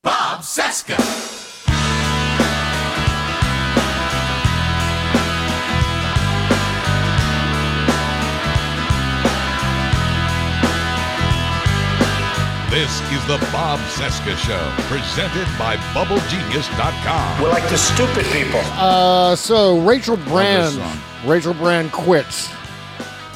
Bob 0.04 0.42
Cesca. 0.42 1.37
This 12.78 13.02
is 13.12 13.26
the 13.26 13.40
Bob 13.52 13.80
Cesca 13.80 14.38
Show, 14.38 14.72
presented 14.86 15.48
by 15.58 15.78
BubbleGenius.com. 15.96 17.42
We're 17.42 17.50
like 17.50 17.68
the 17.70 17.76
stupid 17.76 18.24
people. 18.26 18.60
Uh, 18.74 19.36
so 19.36 19.80
Rachel 19.80 20.16
Brand. 20.16 20.80
Rachel 21.26 21.56
Brand 21.56 21.92
quits. 21.92 22.50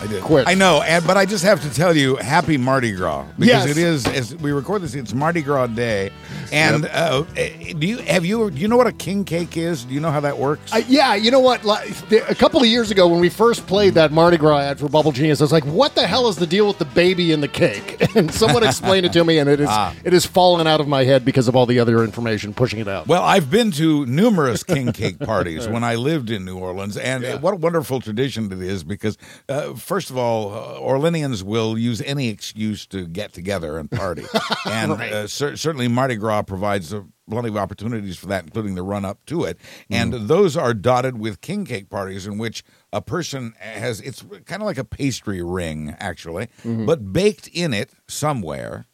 I 0.01 0.07
did. 0.07 0.23
Quit. 0.23 0.47
I 0.47 0.55
know, 0.55 0.81
and 0.81 1.05
but 1.05 1.15
I 1.15 1.25
just 1.25 1.43
have 1.43 1.61
to 1.61 1.69
tell 1.73 1.95
you, 1.95 2.15
happy 2.15 2.57
Mardi 2.57 2.91
Gras 2.91 3.23
because 3.37 3.47
Yes. 3.47 3.69
it 3.69 3.77
is. 3.77 4.07
As 4.07 4.35
we 4.37 4.51
record 4.51 4.81
this, 4.81 4.95
it's 4.95 5.13
Mardi 5.13 5.43
Gras 5.43 5.67
Day, 5.67 6.09
and 6.51 6.87
uh, 6.87 7.23
eh, 7.37 7.73
do 7.77 7.85
you 7.85 7.97
have 7.99 8.25
you 8.25 8.49
do 8.49 8.57
you 8.59 8.67
know 8.67 8.77
what 8.77 8.87
a 8.87 8.91
king 8.91 9.23
cake 9.23 9.57
is? 9.57 9.83
Do 9.83 9.93
you 9.93 9.99
know 9.99 10.09
how 10.09 10.19
that 10.21 10.39
works? 10.39 10.73
Uh, 10.73 10.81
yeah, 10.87 11.13
you 11.13 11.29
know 11.29 11.39
what? 11.39 11.63
Like, 11.63 11.87
a 12.27 12.33
couple 12.33 12.59
of 12.59 12.65
years 12.65 12.89
ago, 12.89 13.07
when 13.07 13.19
we 13.19 13.29
first 13.29 13.67
played 13.67 13.93
that 13.93 14.11
Mardi 14.11 14.37
Gras 14.37 14.59
ad 14.61 14.79
for 14.79 14.89
Bubble 14.89 15.11
Genius, 15.11 15.39
I 15.39 15.43
was 15.43 15.51
like, 15.51 15.65
"What 15.65 15.93
the 15.93 16.07
hell 16.07 16.27
is 16.29 16.35
the 16.35 16.47
deal 16.47 16.67
with 16.67 16.79
the 16.79 16.85
baby 16.85 17.31
in 17.31 17.41
the 17.41 17.47
cake?" 17.47 17.97
And 18.15 18.33
someone 18.33 18.63
explained 18.63 19.05
it 19.05 19.13
to 19.13 19.23
me, 19.23 19.37
and 19.37 19.47
it 19.49 19.59
is 19.61 19.69
Ah. 19.71 19.93
it 20.03 20.13
has 20.13 20.25
fallen 20.25 20.65
out 20.67 20.81
of 20.81 20.87
my 20.87 21.03
head 21.03 21.23
because 21.23 21.47
of 21.47 21.55
all 21.55 21.65
the 21.67 21.79
other 21.79 22.03
information 22.03 22.53
pushing 22.55 22.79
it 22.79 22.87
out. 22.87 23.07
Well, 23.07 23.23
I've 23.23 23.49
been 23.51 23.69
to 23.73 24.05
numerous 24.07 24.63
king 24.63 24.91
cake 24.91 25.19
parties 25.31 25.67
when 25.67 25.83
I 25.83 25.93
lived 25.95 26.29
in 26.31 26.43
New 26.43 26.57
Orleans, 26.57 26.97
and 26.97 27.23
what 27.41 27.53
a 27.53 27.57
wonderful 27.57 28.01
tradition 28.01 28.51
it 28.51 28.61
is 28.61 28.83
because, 28.83 29.17
uh, 29.47 29.73
first 29.91 30.09
of 30.09 30.15
all, 30.17 30.53
uh, 30.53 30.79
Orleanians 30.79 31.43
will 31.43 31.77
use 31.77 32.01
any 32.03 32.29
excuse 32.29 32.85
to 32.85 33.05
get 33.05 33.33
together 33.33 33.77
and 33.77 33.91
party. 33.91 34.23
And 34.65 34.93
uh, 34.93 35.27
cer- 35.27 35.57
certainly 35.57 35.89
Mardi 35.89 36.15
Gras 36.15 36.43
provides 36.43 36.93
uh, 36.93 37.01
plenty 37.29 37.49
of 37.49 37.57
opportunities 37.57 38.15
for 38.15 38.27
that, 38.27 38.45
including 38.45 38.75
the 38.75 38.83
run 38.83 39.03
up 39.03 39.25
to 39.25 39.43
it. 39.43 39.57
And 39.89 40.13
those 40.13 40.55
are 40.55 40.73
dotted 40.73 41.19
with 41.19 41.41
king 41.41 41.65
cake 41.65 41.89
parties 41.89 42.25
in 42.25 42.37
which 42.37 42.63
a 42.93 43.01
person 43.01 43.53
has, 43.59 43.99
it's 43.99 44.21
kind 44.45 44.61
of 44.61 44.65
like 44.65 44.77
a 44.77 44.85
pastry 44.85 45.43
ring, 45.43 45.93
actually, 45.99 46.47
but 46.63 47.11
baked 47.11 47.49
in 47.49 47.73
it 47.73 47.89
somewhere 48.07 48.85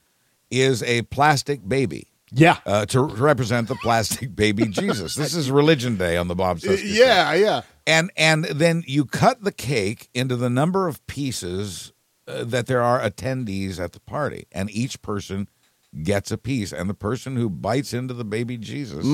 is 0.50 0.82
a 0.82 1.04
plastic 1.04 1.68
baby 1.68 2.08
yeah, 2.32 2.58
uh, 2.66 2.86
to 2.88 3.02
represent 3.02 3.68
the 3.68 3.76
plastic 3.76 4.36
baby 4.36 4.66
Jesus. 4.68 5.16
This 5.16 5.34
is 5.36 5.50
Religion 5.50 5.98
Day 5.98 6.18
on 6.18 6.28
the 6.28 6.36
Bob 6.36 6.60
Show. 6.60 6.72
yeah, 6.72 7.34
yeah. 7.34 7.62
and 7.86 8.12
and 8.18 8.46
then 8.46 8.84
you 8.86 9.06
cut 9.06 9.44
the 9.44 9.52
cake 9.52 10.10
into 10.14 10.36
the 10.36 10.50
number 10.50 10.88
of 10.88 11.06
pieces 11.08 11.94
uh, 12.28 12.44
that 12.44 12.68
there 12.68 12.82
are 12.82 13.00
attendees 13.00 13.80
at 13.80 13.94
the 13.94 14.00
party, 14.02 14.46
and 14.52 14.70
each 14.72 15.02
person 15.02 15.48
gets 16.04 16.32
a 16.32 16.38
piece, 16.38 16.72
and 16.72 16.90
the 16.90 16.94
person 16.94 17.36
who 17.36 17.50
bites 17.50 17.94
into 17.94 18.14
the 18.14 18.24
baby 18.26 18.58
Jesus 18.58 19.06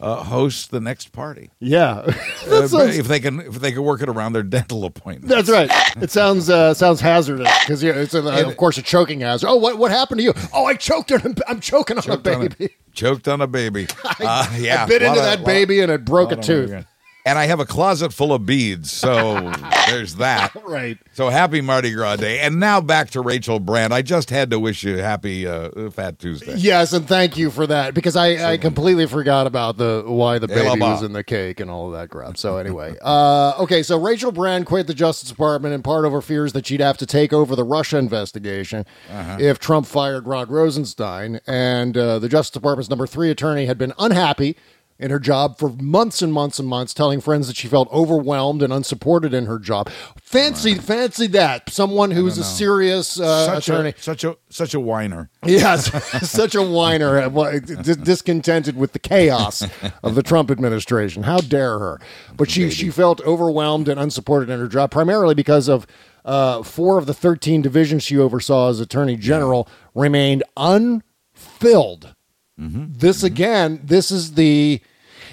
uh, 0.00 0.22
hosts 0.24 0.66
the 0.66 0.80
next 0.80 1.12
party. 1.12 1.50
Yeah, 1.60 2.02
Uh, 2.48 2.66
sounds, 2.66 2.96
if 2.98 3.06
they 3.08 3.20
can, 3.20 3.40
if 3.40 3.54
they 3.60 3.72
can 3.72 3.82
work 3.82 4.02
it 4.02 4.08
around 4.08 4.32
their 4.32 4.42
dental 4.42 4.84
appointment. 4.84 5.28
that's 5.28 5.50
right. 5.50 5.70
It 6.02 6.10
sounds 6.18 6.50
uh, 6.50 6.74
sounds 6.74 7.00
hazardous 7.00 7.48
because 7.60 7.82
yeah, 7.82 7.92
it's 7.92 8.14
a, 8.14 8.46
of 8.48 8.56
course 8.56 8.78
a 8.78 8.82
choking 8.82 9.20
hazard. 9.20 9.48
Oh, 9.48 9.56
what 9.56 9.78
what 9.78 9.90
happened 9.90 10.18
to 10.18 10.24
you? 10.24 10.34
Oh, 10.52 10.64
I 10.66 10.74
choked 10.74 11.12
on 11.12 11.20
a, 11.20 11.34
I'm 11.50 11.60
choking 11.60 11.98
on 11.98 12.04
a 12.08 12.12
on 12.12 12.18
a- 12.18 12.48
baby. 12.48 12.70
choked 12.92 13.28
on 13.28 13.40
a 13.40 13.46
baby. 13.46 13.86
Uh, 14.24 14.46
yeah, 14.58 14.84
I 14.84 14.86
bit 14.86 15.02
into 15.02 15.18
of- 15.18 15.24
that 15.24 15.44
baby 15.44 15.80
and 15.80 15.90
it 15.90 16.04
broke 16.04 16.30
a 16.32 16.36
tooth. 16.36 16.84
And 17.24 17.38
I 17.38 17.46
have 17.46 17.60
a 17.60 17.64
closet 17.64 18.12
full 18.12 18.32
of 18.32 18.44
beads, 18.46 18.90
so 18.90 19.52
there's 19.86 20.16
that. 20.16 20.50
Right. 20.66 20.98
So 21.12 21.28
happy 21.28 21.60
Mardi 21.60 21.92
Gras 21.92 22.16
Day. 22.16 22.40
And 22.40 22.58
now 22.58 22.80
back 22.80 23.10
to 23.10 23.20
Rachel 23.20 23.60
Brand. 23.60 23.94
I 23.94 24.02
just 24.02 24.28
had 24.30 24.50
to 24.50 24.58
wish 24.58 24.82
you 24.82 24.96
happy 24.98 25.46
uh, 25.46 25.90
Fat 25.90 26.18
Tuesday. 26.18 26.54
Yes, 26.56 26.92
and 26.92 27.06
thank 27.06 27.36
you 27.36 27.52
for 27.52 27.64
that 27.68 27.94
because 27.94 28.16
I, 28.16 28.52
I 28.54 28.56
completely 28.56 29.06
forgot 29.06 29.46
about 29.46 29.76
the 29.76 30.02
why 30.04 30.40
the 30.40 30.48
baby 30.48 30.80
was 30.80 31.04
in 31.04 31.12
the 31.12 31.22
cake 31.22 31.60
and 31.60 31.70
all 31.70 31.86
of 31.86 31.92
that 31.92 32.10
crap. 32.10 32.36
So 32.36 32.56
anyway, 32.56 32.96
uh, 33.02 33.52
okay, 33.60 33.84
so 33.84 34.00
Rachel 34.00 34.32
Brand 34.32 34.66
quit 34.66 34.88
the 34.88 34.94
Justice 34.94 35.28
Department 35.28 35.74
in 35.74 35.82
part 35.82 36.04
over 36.04 36.20
fears 36.22 36.52
that 36.54 36.66
she'd 36.66 36.80
have 36.80 36.98
to 36.98 37.06
take 37.06 37.32
over 37.32 37.54
the 37.54 37.64
Russia 37.64 37.98
investigation 37.98 38.84
Uh-huh. 39.08 39.36
if 39.38 39.60
Trump 39.60 39.86
fired 39.86 40.26
Rod 40.26 40.50
Rosenstein, 40.50 41.38
and 41.46 41.96
uh, 41.96 42.18
the 42.18 42.28
Justice 42.28 42.50
Department's 42.50 42.90
number 42.90 43.06
three 43.06 43.30
attorney 43.30 43.66
had 43.66 43.78
been 43.78 43.92
unhappy. 43.96 44.56
In 45.02 45.10
her 45.10 45.18
job 45.18 45.58
for 45.58 45.68
months 45.68 46.22
and 46.22 46.32
months 46.32 46.60
and 46.60 46.68
months, 46.68 46.94
telling 46.94 47.20
friends 47.20 47.48
that 47.48 47.56
she 47.56 47.66
felt 47.66 47.90
overwhelmed 47.92 48.62
and 48.62 48.72
unsupported 48.72 49.34
in 49.34 49.46
her 49.46 49.58
job. 49.58 49.90
Fancy, 50.20 50.76
fancy 50.76 51.26
that 51.26 51.68
someone 51.70 52.12
who's 52.12 52.38
a 52.38 52.44
serious 52.44 53.18
uh, 53.18 53.46
such 53.46 53.68
attorney. 53.68 53.88
a 53.88 54.00
such 54.00 54.22
a 54.22 54.36
such 54.48 54.74
a 54.74 54.78
whiner. 54.78 55.28
Yes, 55.44 55.90
such 56.30 56.54
a 56.54 56.62
whiner, 56.62 57.18
uh, 57.18 57.58
discontented 57.58 58.76
with 58.76 58.92
the 58.92 59.00
chaos 59.00 59.66
of 60.04 60.14
the 60.14 60.22
Trump 60.22 60.52
administration. 60.52 61.24
How 61.24 61.38
dare 61.38 61.80
her? 61.80 62.00
But 62.36 62.48
she 62.48 62.70
she 62.70 62.88
felt 62.88 63.20
overwhelmed 63.22 63.88
and 63.88 63.98
unsupported 63.98 64.50
in 64.50 64.60
her 64.60 64.68
job, 64.68 64.92
primarily 64.92 65.34
because 65.34 65.68
of 65.68 65.84
uh, 66.24 66.62
four 66.62 66.96
of 66.96 67.06
the 67.06 67.14
thirteen 67.14 67.60
divisions 67.60 68.04
she 68.04 68.16
oversaw 68.16 68.70
as 68.70 68.78
Attorney 68.78 69.16
General 69.16 69.68
remained 69.96 70.44
unfilled. 70.56 72.14
This 72.56 73.24
again, 73.24 73.80
this 73.82 74.12
is 74.12 74.34
the 74.34 74.80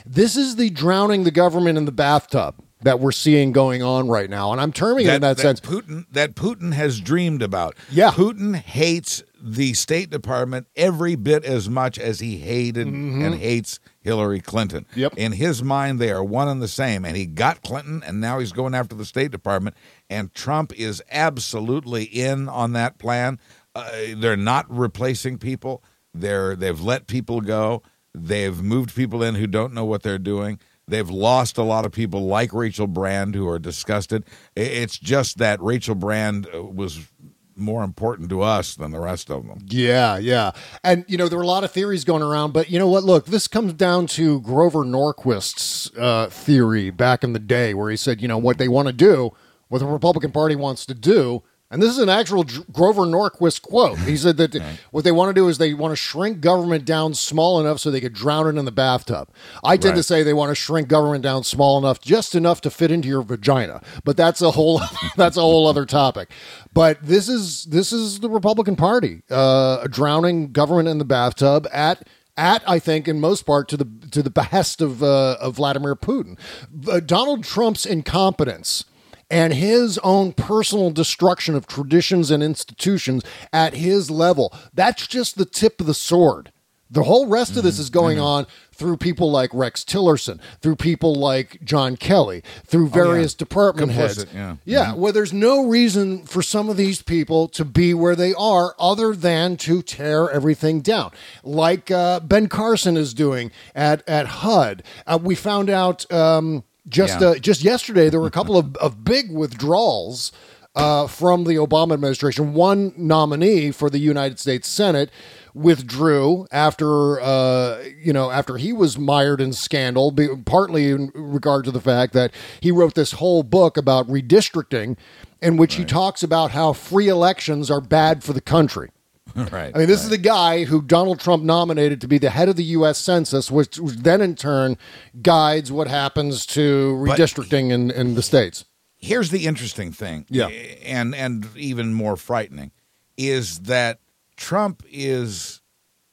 this 0.10 0.36
is 0.36 0.56
the 0.56 0.72
drowning 0.72 1.24
the 1.24 1.32
government 1.32 1.78
in 1.78 1.86
the 1.86 1.92
bathtub 1.92 2.56
that 2.82 3.00
we're 3.00 3.12
seeing 3.12 3.52
going 3.52 3.84
on 3.84 4.08
right 4.08 4.30
now. 4.30 4.52
And 4.52 4.60
I'm 4.60 4.72
terming 4.72 5.06
it 5.06 5.14
in 5.16 5.22
that, 5.22 5.38
sense. 5.38 5.60
Putin 5.60 6.06
that 6.12 6.36
Putin 6.36 6.74
has 6.74 7.00
dreamed 7.00 7.44
about. 7.44 7.76
Yeah. 7.92 8.12
Putin 8.12 8.56
hates 8.56 9.22
the 9.42 9.74
State 9.74 10.10
Department 10.10 10.68
every 10.76 11.16
bit 11.16 11.46
as 11.46 11.70
much 11.70 12.00
as 12.00 12.22
he 12.22 12.38
hated 12.38 12.88
and 12.88 13.36
hates 13.36 13.80
Hillary 14.02 14.40
Clinton. 14.40 14.86
Mm-hmm. 14.92 15.00
Yep. 15.00 15.14
In 15.18 15.32
his 15.34 15.62
mind, 15.62 16.00
they 16.00 16.12
are 16.12 16.24
one 16.24 16.48
and 16.48 16.62
the 16.62 16.68
same. 16.68 17.06
And 17.06 17.16
he 17.16 17.26
got 17.26 17.62
Clinton, 17.62 18.02
and 18.06 18.20
now 18.20 18.40
he's 18.40 18.52
going 18.52 18.74
after 18.74 18.96
the 18.96 19.06
State 19.06 19.32
Department. 19.32 19.76
And 20.10 20.34
Trump 20.34 20.74
is 20.74 21.04
absolutely 21.12 22.06
in 22.06 22.50
on 22.50 22.74
that 22.74 22.98
plan. 22.98 23.40
Uh, 23.76 23.90
they're 24.16 24.38
not 24.38 24.66
replacing 24.70 25.38
people. 25.38 25.84
They're 26.14 26.56
they've 26.56 26.80
let 26.80 27.08
people 27.08 27.42
go. 27.42 27.84
They've 28.14 28.62
moved 28.62 28.96
people 28.96 29.24
in 29.24 29.36
who 29.36 29.48
don't 29.48 29.74
know 29.74 29.86
what 29.86 30.04
they're 30.04 30.18
doing. 30.18 30.60
They've 30.88 31.10
lost 31.10 31.58
a 31.58 31.64
lot 31.64 31.86
of 31.86 31.92
people 31.92 32.26
like 32.26 32.52
Rachel 32.52 32.88
Brand 32.88 33.36
who 33.36 33.48
are 33.48 33.60
disgusted. 33.60 34.26
It's 34.56 34.98
just 34.98 35.38
that 35.38 35.62
Rachel 35.62 35.94
Brand 35.96 36.48
uh, 36.54 36.64
was 36.64 37.08
more 37.56 37.84
important 37.84 38.30
to 38.30 38.42
us 38.42 38.76
than 38.76 38.92
the 38.92 39.00
rest 39.00 39.30
of 39.30 39.46
them. 39.46 39.60
Yeah, 39.66 40.18
yeah. 40.18 40.52
And, 40.84 41.06
you 41.08 41.18
know, 41.18 41.28
there 41.28 41.38
were 41.38 41.44
a 41.44 41.48
lot 41.48 41.64
of 41.64 41.72
theories 41.72 42.06
going 42.06 42.24
around, 42.24 42.54
but 42.54 42.72
you 42.72 42.80
know 42.80 42.88
what? 42.88 43.04
Look, 43.04 43.26
this 43.26 43.48
comes 43.48 43.74
down 43.74 44.08
to 44.08 44.40
Grover 44.42 44.84
Norquist's 44.84 45.92
uh, 45.98 46.30
theory 46.30 46.90
back 46.90 47.24
in 47.24 47.34
the 47.34 47.40
day 47.40 47.74
where 47.74 47.92
he 47.92 47.98
said, 47.98 48.22
you 48.22 48.28
know, 48.28 48.38
what 48.38 48.58
they 48.58 48.68
want 48.68 48.88
to 48.88 48.94
do, 48.94 49.32
what 49.68 49.80
the 49.80 49.86
Republican 49.86 50.32
Party 50.32 50.56
wants 50.56 50.86
to 50.88 50.94
do. 50.94 51.44
And 51.72 51.84
this 51.84 51.92
is 51.92 52.00
an 52.00 52.10
actual 52.10 52.44
Grover 52.72 53.04
Norquist 53.04 53.62
quote. 53.62 54.00
He 54.00 54.18
said 54.18 54.38
that 54.38 54.56
what 54.92 55.04
they 55.04 55.12
want 55.12 55.30
to 55.30 55.40
do 55.40 55.48
is 55.48 55.60
they 55.60 55.76
want 55.76 55.92
to 55.92 55.96
shrink 55.96 56.42
government 56.42 56.84
down 56.84 57.14
small 57.14 57.60
enough 57.60 57.80
so 57.80 57.92
they 57.92 58.02
could 58.02 58.14
drown 58.14 58.48
it 58.48 58.58
in 58.58 58.66
the 58.66 58.72
bathtub. 58.72 59.30
I 59.64 59.78
tend 59.78 59.96
to 59.96 60.04
say 60.04 60.24
they 60.24 60.34
want 60.34 60.50
to 60.50 60.56
shrink 60.56 60.88
government 60.88 61.24
down 61.24 61.44
small 61.44 61.78
enough, 61.78 62.02
just 62.02 62.34
enough 62.34 62.62
to 62.62 62.72
fit 62.72 62.90
into 62.90 63.08
your 63.08 63.22
vagina. 63.22 63.84
But 64.04 64.18
that's 64.18 64.42
a 64.42 64.52
whole 64.52 64.82
that's 65.16 65.38
a 65.38 65.42
whole 65.42 65.68
other 65.68 65.86
topic. 65.86 66.32
But 66.74 66.98
this 67.04 67.30
is 67.30 67.66
this 67.66 67.94
is 67.94 68.20
the 68.20 68.30
Republican 68.30 68.76
Party 68.76 69.22
uh, 69.30 69.86
drowning 69.88 70.52
government 70.52 70.88
in 70.88 70.98
the 70.98 71.06
bathtub 71.06 71.68
at 71.72 72.08
at 72.36 72.64
I 72.68 72.80
think 72.80 73.08
in 73.08 73.20
most 73.20 73.44
part 73.44 73.68
to 73.70 73.78
the 73.78 73.88
to 74.10 74.24
the 74.24 74.32
behest 74.32 74.82
of 74.82 75.04
uh, 75.04 75.38
of 75.40 75.58
Vladimir 75.58 75.96
Putin, 75.96 76.40
uh, 76.88 77.00
Donald 77.00 77.44
Trump's 77.44 77.86
incompetence 77.86 78.86
and 79.30 79.54
his 79.54 79.98
own 80.00 80.34
personal 80.34 80.92
destruction 80.92 81.56
of 81.56 81.68
traditions 81.68 82.32
and 82.32 82.42
institutions 82.42 83.24
at 83.54 83.76
his 83.76 84.10
level. 84.10 84.54
That's 84.74 85.08
just 85.08 85.38
the 85.38 85.46
tip 85.46 85.80
of 85.80 85.88
the 85.88 85.94
sword. 85.94 86.52
The 86.92 87.04
whole 87.04 87.28
rest 87.28 87.56
of 87.56 87.62
this 87.62 87.78
is 87.78 87.92
going 87.92 88.20
on 88.20 88.48
through 88.74 88.98
people 88.98 89.30
like 89.30 89.52
Rex 89.54 89.84
Tillerson, 89.84 90.40
through 90.62 90.78
people 90.78 91.14
like 91.14 91.64
John 91.64 91.96
Kelly, 91.98 92.42
through 92.66 92.88
various 92.90 93.36
department 93.36 93.92
heads. 93.92 94.26
Complicit, 94.26 94.34
yeah. 94.34 94.94
well, 94.96 95.14
there's 95.14 95.34
no 95.34 95.68
reason 95.68 96.26
for 96.26 96.42
some 96.42 96.68
of 96.68 96.78
these 96.78 97.04
people 97.04 97.48
to 97.50 97.64
be 97.64 97.94
where 97.94 98.16
they 98.16 98.34
are 98.34 98.74
other 98.80 99.14
than 99.14 99.56
to 99.58 99.84
tear 99.84 100.32
everything 100.32 100.82
down, 100.82 101.12
like 101.44 101.92
uh, 101.92 102.22
Ben 102.22 102.48
Carson 102.48 102.98
is 102.98 103.14
doing 103.14 103.52
at 103.76 104.08
at 104.10 104.26
HUD. 104.26 104.82
Uh, 105.06 105.20
we 105.22 105.36
found 105.36 105.70
out 105.70 106.12
um, 106.12 106.64
just 106.90 107.22
Yeah. 107.22 107.28
uh, 107.30 107.36
just 107.36 107.64
yesterday 107.64 108.10
there 108.10 108.20
were 108.20 108.28
a 108.28 108.32
couple 108.32 108.58
of, 108.58 108.76
of 108.78 109.04
big 109.04 109.32
withdrawals 109.32 110.32
uh, 110.76 111.08
from 111.08 111.44
the 111.46 111.56
Obama 111.56 111.94
administration. 111.94 112.54
One 112.54 112.94
nominee 112.96 113.72
for 113.72 113.90
the 113.90 113.98
United 114.00 114.40
States 114.40 114.68
Senate 114.68 115.10
withdrew 115.54 116.46
after 116.52 117.20
uh, 117.20 117.80
you 118.02 118.14
know 118.14 118.32
after 118.32 118.58
he 118.58 118.72
was 118.72 118.98
mired 118.98 119.42
in 119.42 119.52
scandal, 119.52 120.12
be, 120.12 120.28
partly 120.46 120.92
in 120.92 121.12
regard 121.16 121.66
to 121.66 121.72
the 121.72 121.82
fact 121.82 122.14
that 122.14 122.32
he 122.62 122.72
wrote 122.72 122.94
this 122.96 123.14
whole 123.14 123.44
book 123.44 123.78
about 123.78 124.08
redistricting, 124.08 124.96
in 125.42 125.58
which 125.58 125.76
he 125.76 125.84
talks 125.86 126.24
about 126.24 126.52
how 126.52 126.72
free 126.74 127.08
elections 127.08 127.70
are 127.72 127.82
bad 127.82 128.24
for 128.24 128.34
the 128.34 128.42
country. 128.42 128.90
right. 129.52 129.72
I 129.74 129.78
mean, 129.78 129.88
this 129.88 130.04
is 130.04 130.10
the 130.10 130.18
guy 130.18 130.64
who 130.66 130.82
Donald 130.82 131.20
Trump 131.20 131.44
nominated 131.44 132.02
to 132.02 132.08
be 132.08 132.18
the 132.18 132.30
head 132.30 132.50
of 132.50 132.56
the 132.56 132.64
U.S. 132.64 132.98
Census, 132.98 133.50
which, 133.52 133.78
which 133.80 133.96
then 133.96 134.22
in 134.22 134.36
turn 134.36 134.78
guides 135.22 135.72
what 135.72 135.88
happens 135.88 136.46
to 136.48 136.96
redistricting 137.00 137.72
in, 137.72 137.92
in 137.92 138.16
the 138.16 138.22
states. 138.24 138.66
Here's 138.98 139.30
the 139.32 139.46
interesting 139.46 139.92
thing, 139.94 140.26
Yeah. 140.30 140.48
and 140.48 141.16
and 141.16 141.48
even 141.56 141.94
more 141.94 142.18
frightening, 142.18 142.72
is 143.18 143.60
that 143.62 144.00
Trump 144.36 144.84
is 144.92 145.62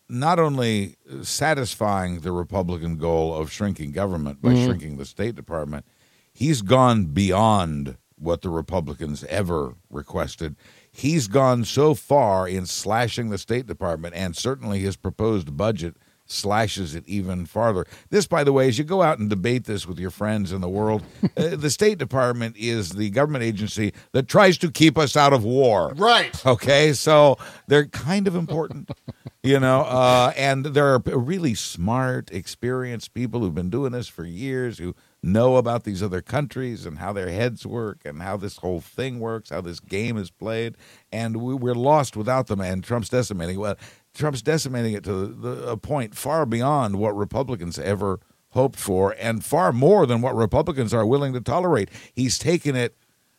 not 0.08 0.38
only 0.38 0.94
satisfying 1.22 2.20
the 2.20 2.30
Republican 2.32 2.96
goal 2.96 3.34
of 3.34 3.50
shrinking 3.50 3.90
government 3.92 4.40
by 4.40 4.50
Mm-hmm. 4.50 4.64
shrinking 4.64 4.96
the 4.98 5.04
State 5.04 5.34
Department, 5.34 5.84
he's 6.32 6.62
gone 6.62 7.06
beyond 7.06 7.96
what 8.18 8.42
the 8.42 8.48
Republicans 8.50 9.24
ever 9.24 9.74
requested. 9.90 10.54
He's 10.96 11.28
gone 11.28 11.64
so 11.64 11.92
far 11.92 12.48
in 12.48 12.64
slashing 12.64 13.28
the 13.28 13.36
State 13.36 13.66
Department, 13.66 14.14
and 14.14 14.34
certainly 14.34 14.78
his 14.78 14.96
proposed 14.96 15.54
budget 15.54 15.94
slashes 16.24 16.94
it 16.94 17.06
even 17.06 17.44
farther. 17.44 17.84
This, 18.08 18.26
by 18.26 18.44
the 18.44 18.52
way, 18.54 18.66
as 18.66 18.78
you 18.78 18.84
go 18.84 19.02
out 19.02 19.18
and 19.18 19.28
debate 19.28 19.64
this 19.66 19.86
with 19.86 19.98
your 19.98 20.10
friends 20.10 20.52
in 20.52 20.62
the 20.62 20.70
world, 20.70 21.02
uh, 21.36 21.56
the 21.56 21.68
State 21.68 21.98
Department 21.98 22.56
is 22.56 22.92
the 22.92 23.10
government 23.10 23.44
agency 23.44 23.92
that 24.12 24.26
tries 24.26 24.56
to 24.56 24.70
keep 24.70 24.96
us 24.96 25.18
out 25.18 25.34
of 25.34 25.44
war. 25.44 25.92
Right. 25.96 26.46
Okay, 26.46 26.94
so 26.94 27.36
they're 27.66 27.88
kind 27.88 28.26
of 28.26 28.34
important, 28.34 28.90
you 29.42 29.60
know, 29.60 29.82
uh, 29.82 30.32
and 30.34 30.64
there 30.64 30.94
are 30.94 31.02
really 31.04 31.54
smart, 31.54 32.30
experienced 32.32 33.12
people 33.12 33.40
who've 33.40 33.54
been 33.54 33.68
doing 33.68 33.92
this 33.92 34.08
for 34.08 34.24
years 34.24 34.78
who 34.78 34.94
know 35.22 35.56
about 35.56 35.84
these 35.84 36.02
other 36.02 36.22
countries 36.22 36.86
and 36.86 36.98
how 36.98 37.12
their 37.12 37.28
heads 37.28 37.66
work 37.66 38.02
and 38.04 38.22
how 38.22 38.36
this 38.36 38.58
whole 38.58 38.80
thing 38.80 39.18
works, 39.18 39.50
how 39.50 39.60
this 39.60 39.80
game 39.80 40.16
is 40.16 40.30
played, 40.30 40.76
and 41.10 41.36
we, 41.38 41.54
we're 41.54 41.74
lost 41.74 42.16
without 42.16 42.46
them. 42.46 42.60
And 42.60 42.84
Trump's 42.84 43.08
decimating. 43.08 43.58
Well, 43.58 43.76
Trump's 44.14 44.42
decimating 44.42 44.94
it 44.94 45.04
to 45.04 45.26
the, 45.26 45.68
a 45.68 45.76
point 45.76 46.14
far 46.14 46.46
beyond 46.46 46.98
what 46.98 47.16
Republicans 47.16 47.78
ever 47.78 48.20
hoped 48.50 48.78
for, 48.78 49.14
and 49.20 49.44
far 49.44 49.72
more 49.72 50.06
than 50.06 50.22
what 50.22 50.34
Republicans 50.34 50.94
are 50.94 51.04
willing 51.04 51.34
to 51.34 51.40
tolerate. 51.40 51.90
He's 52.14 52.38
taken 52.38 52.74
it 52.74 52.96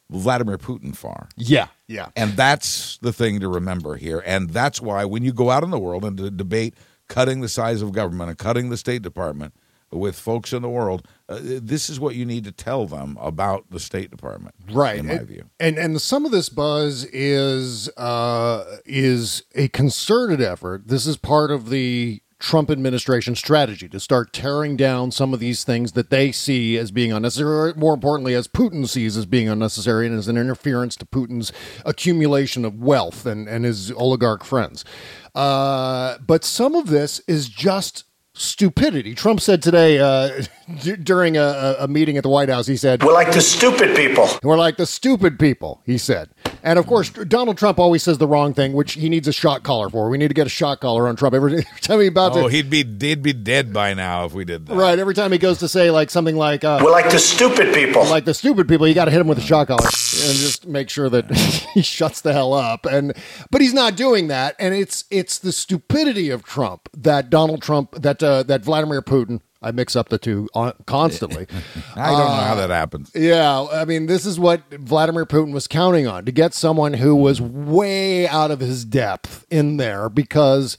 Vladimir 0.09 0.57
Putin 0.57 0.95
far. 0.95 1.28
Yeah. 1.36 1.67
Yeah. 1.88 2.09
And 2.15 2.34
that's 2.34 2.97
the 2.99 3.11
thing 3.11 3.39
to 3.39 3.47
remember 3.47 3.95
here. 3.95 4.21
And 4.25 4.51
that's 4.51 4.80
why 4.82 5.05
when 5.05 5.23
you 5.23 5.34
go 5.34 5.49
out 5.49 5.63
in 5.63 5.69
the 5.69 5.80
world 5.80 6.05
and 6.05 6.17
to 6.17 6.30
debate 6.30 6.75
cutting 7.07 7.41
the 7.41 7.49
size 7.49 7.82
of 7.82 7.91
government 7.91 8.30
and 8.30 8.38
cutting 8.38 8.69
the 8.69 8.78
State 8.78 9.01
Department 9.01 9.53
with 9.91 10.19
folks 10.19 10.53
in 10.53 10.61
the 10.61 10.69
world, 10.69 11.07
uh, 11.29 11.39
this 11.41 11.89
is 11.89 11.99
what 11.99 12.15
you 12.15 12.25
need 12.25 12.43
to 12.43 12.51
tell 12.51 12.85
them 12.85 13.17
about 13.21 13.65
the 13.69 13.79
State 13.79 14.11
Department. 14.11 14.55
right 14.71 14.99
In 14.99 15.07
my 15.07 15.13
and, 15.13 15.27
view. 15.27 15.49
and 15.59 15.77
and 15.77 16.01
some 16.01 16.25
of 16.25 16.31
this 16.31 16.49
buzz 16.49 17.05
is 17.05 17.89
uh 17.97 18.77
is 18.85 19.43
a 19.55 19.67
concerted 19.69 20.41
effort 20.41 20.88
this 20.88 21.05
is 21.07 21.17
part 21.17 21.51
of 21.51 21.69
the 21.69 22.21
Trump 22.39 22.69
administration 22.69 23.35
strategy 23.35 23.89
to 23.89 23.99
start 23.99 24.31
tearing 24.31 24.77
down 24.77 25.09
some 25.09 25.33
of 25.33 25.39
these 25.39 25.63
things 25.63 25.93
that 25.93 26.11
they 26.11 26.31
see 26.31 26.77
as 26.77 26.91
being 26.91 27.11
unnecessary, 27.11 27.71
or 27.71 27.73
more 27.73 27.95
importantly, 27.95 28.35
as 28.35 28.47
Putin 28.47 28.88
sees 28.88 29.17
as 29.17 29.25
being 29.25 29.49
unnecessary 29.49 30.05
and 30.05 30.15
as 30.15 30.27
an 30.27 30.38
interference 30.38 30.95
to 30.97 31.05
Putin's 31.05 31.51
accumulation 31.83 32.63
of 32.63 32.79
wealth 32.79 33.25
and, 33.25 33.47
and 33.47 33.65
his 33.65 33.91
oligarch 33.93 34.43
friends. 34.43 34.85
Uh, 35.33 36.19
but 36.19 36.43
some 36.43 36.75
of 36.75 36.88
this 36.88 37.21
is 37.27 37.49
just 37.49 38.03
stupidity. 38.38 39.15
Trump 39.15 39.39
said 39.41 39.61
today 39.61 39.99
uh, 39.99 40.43
d- 40.81 40.95
during 40.95 41.38
a, 41.38 41.75
a 41.79 41.88
meeting 41.88 42.17
at 42.17 42.23
the 42.23 42.29
White 42.29 42.49
House, 42.49 42.67
he 42.67 42.77
said, 42.77 43.03
We're 43.03 43.13
like 43.13 43.33
the 43.33 43.41
stupid 43.41 43.95
people. 43.95 44.29
we're 44.43 44.57
like 44.57 44.77
the 44.77 44.85
stupid 44.85 45.39
people, 45.39 45.81
he 45.85 45.97
said. 45.97 46.29
And 46.63 46.79
of 46.79 46.88
course, 46.88 47.09
Donald 47.09 47.57
Trump 47.57 47.79
always 47.79 48.03
says 48.03 48.17
the 48.17 48.27
wrong 48.27 48.53
thing, 48.53 48.73
which 48.73 48.93
he 48.93 49.09
needs 49.09 49.27
a 49.27 49.31
shot 49.31 49.63
collar 49.63 49.89
for. 49.89 50.09
We 50.09 50.17
need 50.17 50.27
to 50.29 50.33
get 50.33 50.47
a 50.47 50.49
shot 50.49 50.81
collar 50.81 51.07
on 51.07 51.15
Trump 51.15 51.33
every 51.35 51.53
every 51.57 51.65
time 51.81 51.99
he's 51.99 52.09
about 52.09 52.35
Oh, 52.35 52.43
to. 52.43 52.47
he'd 52.49 52.69
be 52.69 52.83
he'd 52.99 53.21
be 53.23 53.31
dead 53.33 53.71
by 53.73 53.93
now 53.93 54.25
if 54.25 54.33
we 54.33 54.43
did 54.43 54.65
that. 54.65 54.75
Right, 54.75 54.97
every 54.99 55.13
time 55.13 55.31
he 55.31 55.38
goes 55.38 55.59
to 55.59 55.67
say 55.69 55.91
like 55.91 56.09
something 56.09 56.35
like 56.35 56.63
uh, 56.63 56.79
We're 56.83 56.91
like 56.91 57.09
the 57.11 57.19
stupid 57.19 57.73
people. 57.73 58.03
like 58.05 58.25
the 58.25 58.33
stupid 58.33 58.67
people, 58.67 58.88
you 58.88 58.93
got 58.95 59.05
to 59.05 59.11
hit 59.11 59.21
him 59.21 59.27
with 59.27 59.38
a 59.38 59.41
shot 59.41 59.67
collar 59.67 59.83
and 59.85 60.35
just 60.38 60.67
make 60.67 60.89
sure 60.89 61.09
that 61.09 61.31
he 61.73 61.81
shuts 61.81 62.21
the 62.21 62.33
hell 62.33 62.53
up. 62.53 62.85
And 62.85 63.13
but 63.51 63.61
he's 63.61 63.73
not 63.73 63.95
doing 63.95 64.27
that, 64.27 64.55
and 64.59 64.73
it's 64.73 65.05
it's 65.09 65.39
the 65.39 65.51
stupidity 65.51 66.29
of 66.31 66.43
Trump 66.43 66.89
that 66.97 67.29
Donald 67.29 67.61
Trump 67.61 67.93
that 68.01 68.21
uh, 68.28 68.43
that 68.43 68.63
Vladimir 68.63 69.01
Putin. 69.01 69.41
I 69.59 69.71
mix 69.71 69.95
up 69.95 70.09
the 70.09 70.19
two 70.19 70.47
uh, 70.53 70.73
constantly. 70.86 71.47
I 71.95 72.11
don't 72.11 72.19
know 72.19 72.25
how 72.28 72.53
uh, 72.53 72.55
that 72.55 72.69
happens. 72.69 73.11
Yeah, 73.15 73.65
I 73.71 73.86
mean, 73.86 74.05
this 74.05 74.23
is 74.23 74.39
what 74.39 74.61
Vladimir 74.71 75.25
Putin 75.25 75.51
was 75.51 75.67
counting 75.67 76.05
on 76.05 76.25
to 76.25 76.32
get 76.32 76.53
someone 76.53 76.93
who 76.93 77.15
was 77.15 77.41
way 77.41 78.28
out 78.28 78.51
of 78.51 78.59
his 78.59 78.86
depth 78.86 79.47
in 79.49 79.78
there 79.78 80.09
because 80.09 80.78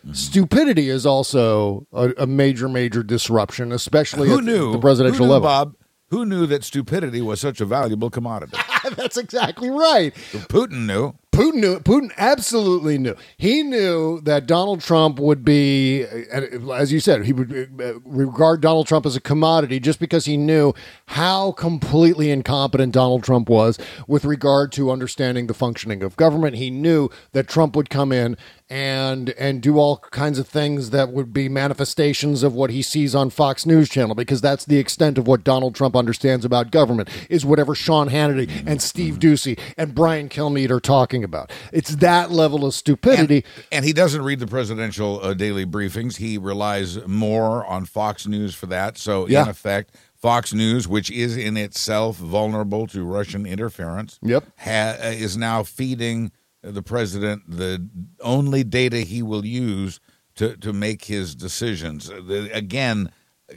mm-hmm. 0.00 0.12
stupidity 0.12 0.90
is 0.90 1.06
also 1.06 1.86
a, 1.90 2.12
a 2.18 2.26
major, 2.26 2.68
major 2.68 3.02
disruption, 3.02 3.72
especially 3.72 4.28
Who 4.28 4.38
at 4.38 4.44
knew 4.44 4.72
the 4.72 4.78
presidential 4.78 5.24
who 5.24 5.28
knew, 5.28 5.32
level. 5.32 5.48
Bob? 5.48 5.74
Who 6.10 6.24
knew 6.26 6.46
that 6.46 6.64
stupidity 6.64 7.22
was 7.22 7.40
such 7.40 7.60
a 7.60 7.66
valuable 7.66 8.10
commodity? 8.10 8.58
That's 8.96 9.16
exactly 9.16 9.70
right. 9.70 10.14
Putin 10.14 10.86
knew. 10.86 11.14
Putin 11.38 11.60
knew. 11.60 11.78
Putin 11.78 12.10
absolutely 12.16 12.98
knew. 12.98 13.14
He 13.36 13.62
knew 13.62 14.20
that 14.22 14.48
Donald 14.48 14.80
Trump 14.80 15.20
would 15.20 15.44
be, 15.44 16.02
as 16.02 16.92
you 16.92 16.98
said, 16.98 17.26
he 17.26 17.32
would 17.32 17.80
uh, 17.80 18.00
regard 18.00 18.60
Donald 18.60 18.88
Trump 18.88 19.06
as 19.06 19.14
a 19.14 19.20
commodity 19.20 19.78
just 19.78 20.00
because 20.00 20.24
he 20.24 20.36
knew 20.36 20.74
how 21.06 21.52
completely 21.52 22.32
incompetent 22.32 22.92
Donald 22.92 23.22
Trump 23.22 23.48
was 23.48 23.78
with 24.08 24.24
regard 24.24 24.72
to 24.72 24.90
understanding 24.90 25.46
the 25.46 25.54
functioning 25.54 26.02
of 26.02 26.16
government. 26.16 26.56
He 26.56 26.70
knew 26.70 27.08
that 27.30 27.46
Trump 27.46 27.76
would 27.76 27.88
come 27.88 28.10
in 28.10 28.36
and 28.70 29.30
and 29.30 29.62
do 29.62 29.78
all 29.78 29.96
kinds 30.10 30.38
of 30.38 30.46
things 30.46 30.90
that 30.90 31.10
would 31.10 31.32
be 31.32 31.48
manifestations 31.48 32.42
of 32.42 32.54
what 32.54 32.70
he 32.70 32.82
sees 32.82 33.14
on 33.14 33.30
Fox 33.30 33.64
News 33.64 33.88
channel 33.88 34.14
because 34.14 34.40
that's 34.40 34.64
the 34.64 34.76
extent 34.78 35.16
of 35.18 35.26
what 35.26 35.44
Donald 35.44 35.74
Trump 35.74 35.96
understands 35.96 36.44
about 36.44 36.70
government 36.70 37.08
is 37.30 37.44
whatever 37.44 37.74
Sean 37.74 38.08
Hannity 38.10 38.50
and 38.66 38.82
Steve 38.82 39.18
Doocy 39.18 39.58
and 39.76 39.94
Brian 39.94 40.28
Kilmeade 40.28 40.70
are 40.70 40.80
talking 40.80 41.24
about. 41.24 41.50
It's 41.72 41.96
that 41.96 42.30
level 42.30 42.64
of 42.64 42.74
stupidity. 42.74 43.44
And, 43.56 43.64
and 43.72 43.84
he 43.84 43.92
doesn't 43.92 44.22
read 44.22 44.38
the 44.40 44.46
presidential 44.46 45.20
uh, 45.22 45.34
daily 45.34 45.64
briefings. 45.64 46.16
He 46.16 46.36
relies 46.38 47.06
more 47.06 47.64
on 47.66 47.86
Fox 47.86 48.26
News 48.26 48.54
for 48.54 48.66
that. 48.66 48.98
So 48.98 49.26
Yeah. 49.28 49.42
in 49.44 49.48
effect, 49.48 49.94
Fox 50.14 50.52
News, 50.52 50.88
which 50.88 51.10
is 51.10 51.36
in 51.36 51.56
itself 51.56 52.16
vulnerable 52.16 52.86
to 52.88 53.04
Russian 53.04 53.46
interference, 53.46 54.18
Yep. 54.22 54.44
ha- 54.58 54.96
uh, 55.00 55.06
is 55.10 55.36
now 55.36 55.62
feeding 55.62 56.32
the 56.62 56.82
president 56.82 57.42
the 57.48 57.88
only 58.20 58.64
data 58.64 58.98
he 58.98 59.22
will 59.22 59.44
use 59.46 60.00
to, 60.36 60.56
to 60.58 60.72
make 60.72 61.04
his 61.04 61.34
decisions. 61.34 62.08
The- 62.08 62.50
again, 62.52 63.10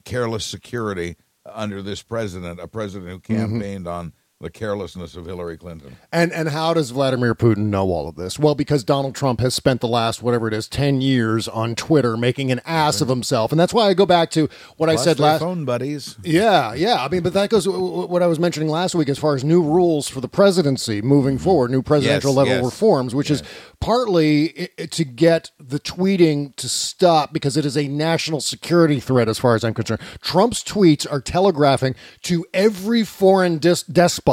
careless 0.05 0.45
security 0.45 1.15
under 1.45 1.81
this 1.81 2.01
president, 2.03 2.59
a 2.59 2.67
president 2.67 3.09
who 3.11 3.19
Mm-hmm. 3.19 3.35
campaigned 3.53 3.87
on 3.87 4.13
the 4.41 4.49
carelessness 4.49 5.15
of 5.15 5.25
Hillary 5.25 5.57
Clinton. 5.57 5.97
And 6.11 6.31
and 6.33 6.49
how 6.49 6.73
does 6.73 6.89
Vladimir 6.89 7.35
Putin 7.35 7.67
know 7.67 7.85
all 7.89 8.07
of 8.07 8.15
this? 8.15 8.39
Well, 8.39 8.55
because 8.55 8.83
Donald 8.83 9.15
Trump 9.15 9.39
has 9.39 9.53
spent 9.53 9.81
the 9.81 9.87
last 9.87 10.23
whatever 10.23 10.47
it 10.47 10.53
is 10.53 10.67
ten 10.67 11.01
years 11.01 11.47
on 11.47 11.75
Twitter 11.75 12.17
making 12.17 12.51
an 12.51 12.59
ass 12.65 13.01
of 13.01 13.07
himself, 13.07 13.51
and 13.51 13.59
that's 13.59 13.73
why 13.73 13.87
I 13.87 13.93
go 13.93 14.05
back 14.05 14.31
to 14.31 14.49
what 14.77 14.89
I 14.89 14.95
said 14.95 15.19
last. 15.19 15.39
phone 15.39 15.65
buddies. 15.65 16.17
Yeah, 16.23 16.73
yeah. 16.73 17.03
I 17.03 17.07
mean, 17.07 17.21
but 17.21 17.33
that 17.33 17.49
goes 17.49 17.67
what 17.67 18.23
I 18.23 18.27
was 18.27 18.39
mentioning 18.39 18.69
last 18.69 18.95
week 18.95 19.09
as 19.09 19.19
far 19.19 19.35
as 19.35 19.43
new 19.43 19.61
rules 19.61 20.07
for 20.07 20.21
the 20.21 20.27
presidency 20.27 21.01
moving 21.01 21.35
mm-hmm. 21.35 21.43
forward, 21.43 21.71
new 21.71 21.81
presidential 21.81 22.31
Yes, 22.31 22.37
level 22.37 22.55
yes. 22.55 22.65
reforms, 22.65 23.15
which 23.15 23.31
is 23.31 23.43
partly 23.79 24.69
to 24.77 25.03
get 25.05 25.51
the 25.59 25.79
tweeting 25.79 26.55
to 26.55 26.67
stop 26.67 27.33
because 27.33 27.57
it 27.57 27.65
is 27.65 27.77
a 27.77 27.87
national 27.87 28.41
security 28.41 28.99
threat, 28.99 29.27
as 29.29 29.39
far 29.39 29.55
as 29.55 29.63
I'm 29.63 29.73
concerned. 29.73 30.01
Trump's 30.21 30.63
tweets 30.63 31.11
are 31.11 31.21
telegraphing 31.21 31.95
to 32.23 32.45
every 32.53 33.03
foreign 33.03 33.57
dis- 33.57 33.83
despot. 33.83 34.30